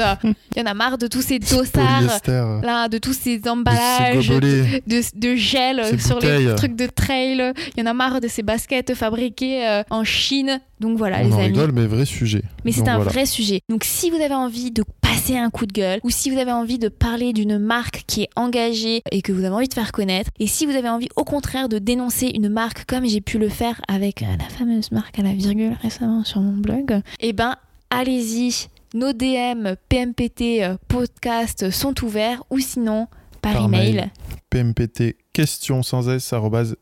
Il 0.54 0.60
y 0.60 0.62
en 0.62 0.66
a 0.66 0.74
marre 0.74 0.98
de 0.98 1.08
tous 1.08 1.22
ces 1.22 1.38
dossards. 1.40 2.20
Là, 2.62 2.88
de 2.88 2.98
tous 2.98 3.14
ces 3.14 3.40
emballages 3.48 4.28
de, 4.28 5.18
de 5.18 5.34
gel 5.34 5.80
Ces 5.84 5.98
sur 5.98 6.16
bouteilles. 6.16 6.46
les 6.46 6.54
trucs 6.54 6.76
de 6.76 6.86
trail. 6.86 7.52
Il 7.76 7.80
y 7.80 7.82
en 7.82 7.86
a 7.90 7.94
marre 7.94 8.20
de 8.20 8.28
ces 8.28 8.42
baskets 8.42 8.94
fabriquées 8.94 9.66
euh, 9.66 9.82
en 9.90 10.04
Chine. 10.04 10.60
Donc 10.80 10.98
voilà, 10.98 11.18
On 11.22 11.26
les 11.26 11.32
en 11.32 11.38
amis. 11.38 11.46
rigole, 11.46 11.72
mais 11.72 11.86
vrai 11.86 12.04
sujet. 12.04 12.42
Mais 12.64 12.72
c'est 12.72 12.88
un 12.88 12.96
voilà. 12.96 13.10
vrai 13.10 13.26
sujet. 13.26 13.60
Donc 13.70 13.84
si 13.84 14.10
vous 14.10 14.16
avez 14.20 14.34
envie 14.34 14.70
de 14.70 14.84
passer 15.00 15.36
un 15.38 15.48
coup 15.48 15.64
de 15.66 15.72
gueule, 15.72 16.00
ou 16.02 16.10
si 16.10 16.28
vous 16.30 16.38
avez 16.38 16.52
envie 16.52 16.78
de 16.78 16.88
parler 16.88 17.32
d'une 17.32 17.58
marque 17.58 18.04
qui 18.06 18.22
est 18.22 18.28
engagée 18.36 19.02
et 19.10 19.22
que 19.22 19.32
vous 19.32 19.44
avez 19.44 19.54
envie 19.54 19.68
de 19.68 19.74
faire 19.74 19.92
connaître, 19.92 20.30
et 20.38 20.46
si 20.46 20.66
vous 20.66 20.76
avez 20.76 20.88
envie 20.90 21.08
au 21.16 21.24
contraire 21.24 21.68
de 21.70 21.78
dénoncer 21.78 22.30
une 22.34 22.48
marque 22.50 22.84
comme 22.84 23.06
j'ai 23.06 23.20
pu 23.22 23.38
le 23.38 23.48
faire 23.48 23.80
avec 23.88 24.22
euh, 24.22 24.26
la 24.38 24.44
fameuse 24.48 24.90
marque 24.92 25.18
à 25.18 25.22
la 25.22 25.32
virgule 25.32 25.76
récemment 25.80 26.24
sur 26.24 26.40
mon 26.40 26.52
blog, 26.60 27.00
eh 27.20 27.32
ben 27.32 27.54
allez-y. 27.98 28.68
Nos 28.94 29.12
DM 29.12 29.74
PMPT 29.88 30.62
euh, 30.62 30.76
podcast 30.88 31.70
sont 31.70 31.94
ouverts 32.04 32.44
ou 32.50 32.58
sinon 32.60 33.08
par, 33.42 33.54
Par 33.54 33.64
email. 33.64 33.94
mail. 33.94 34.10
PMPT 34.50 35.16
question 35.32 35.82
sans 35.82 36.08
s 36.08 36.32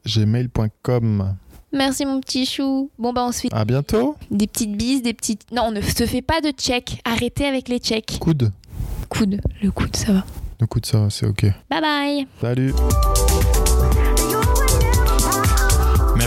gmail.com. 0.06 1.36
Merci 1.72 2.04
mon 2.04 2.20
petit 2.20 2.44
chou. 2.44 2.90
Bon 2.98 3.14
bah 3.14 3.24
on 3.26 3.32
se 3.32 3.40
fait 3.40 3.48
À 3.52 3.64
bientôt. 3.64 4.14
des 4.30 4.46
petites 4.46 4.76
bises, 4.76 5.00
des 5.02 5.14
petites... 5.14 5.50
Non, 5.52 5.62
on 5.68 5.70
ne 5.72 5.80
se 5.80 6.04
fait 6.04 6.20
pas 6.20 6.42
de 6.42 6.50
check. 6.50 7.00
Arrêtez 7.04 7.46
avec 7.46 7.68
les 7.70 7.78
checks. 7.78 8.18
Coude. 8.20 8.52
Coude, 9.08 9.40
le 9.62 9.70
coude, 9.70 9.96
ça 9.96 10.12
va. 10.12 10.24
Le 10.60 10.66
coude, 10.66 10.84
ça, 10.86 11.08
c'est 11.10 11.26
ok. 11.26 11.44
Bye 11.70 11.80
bye 11.80 12.26
Salut. 12.40 12.74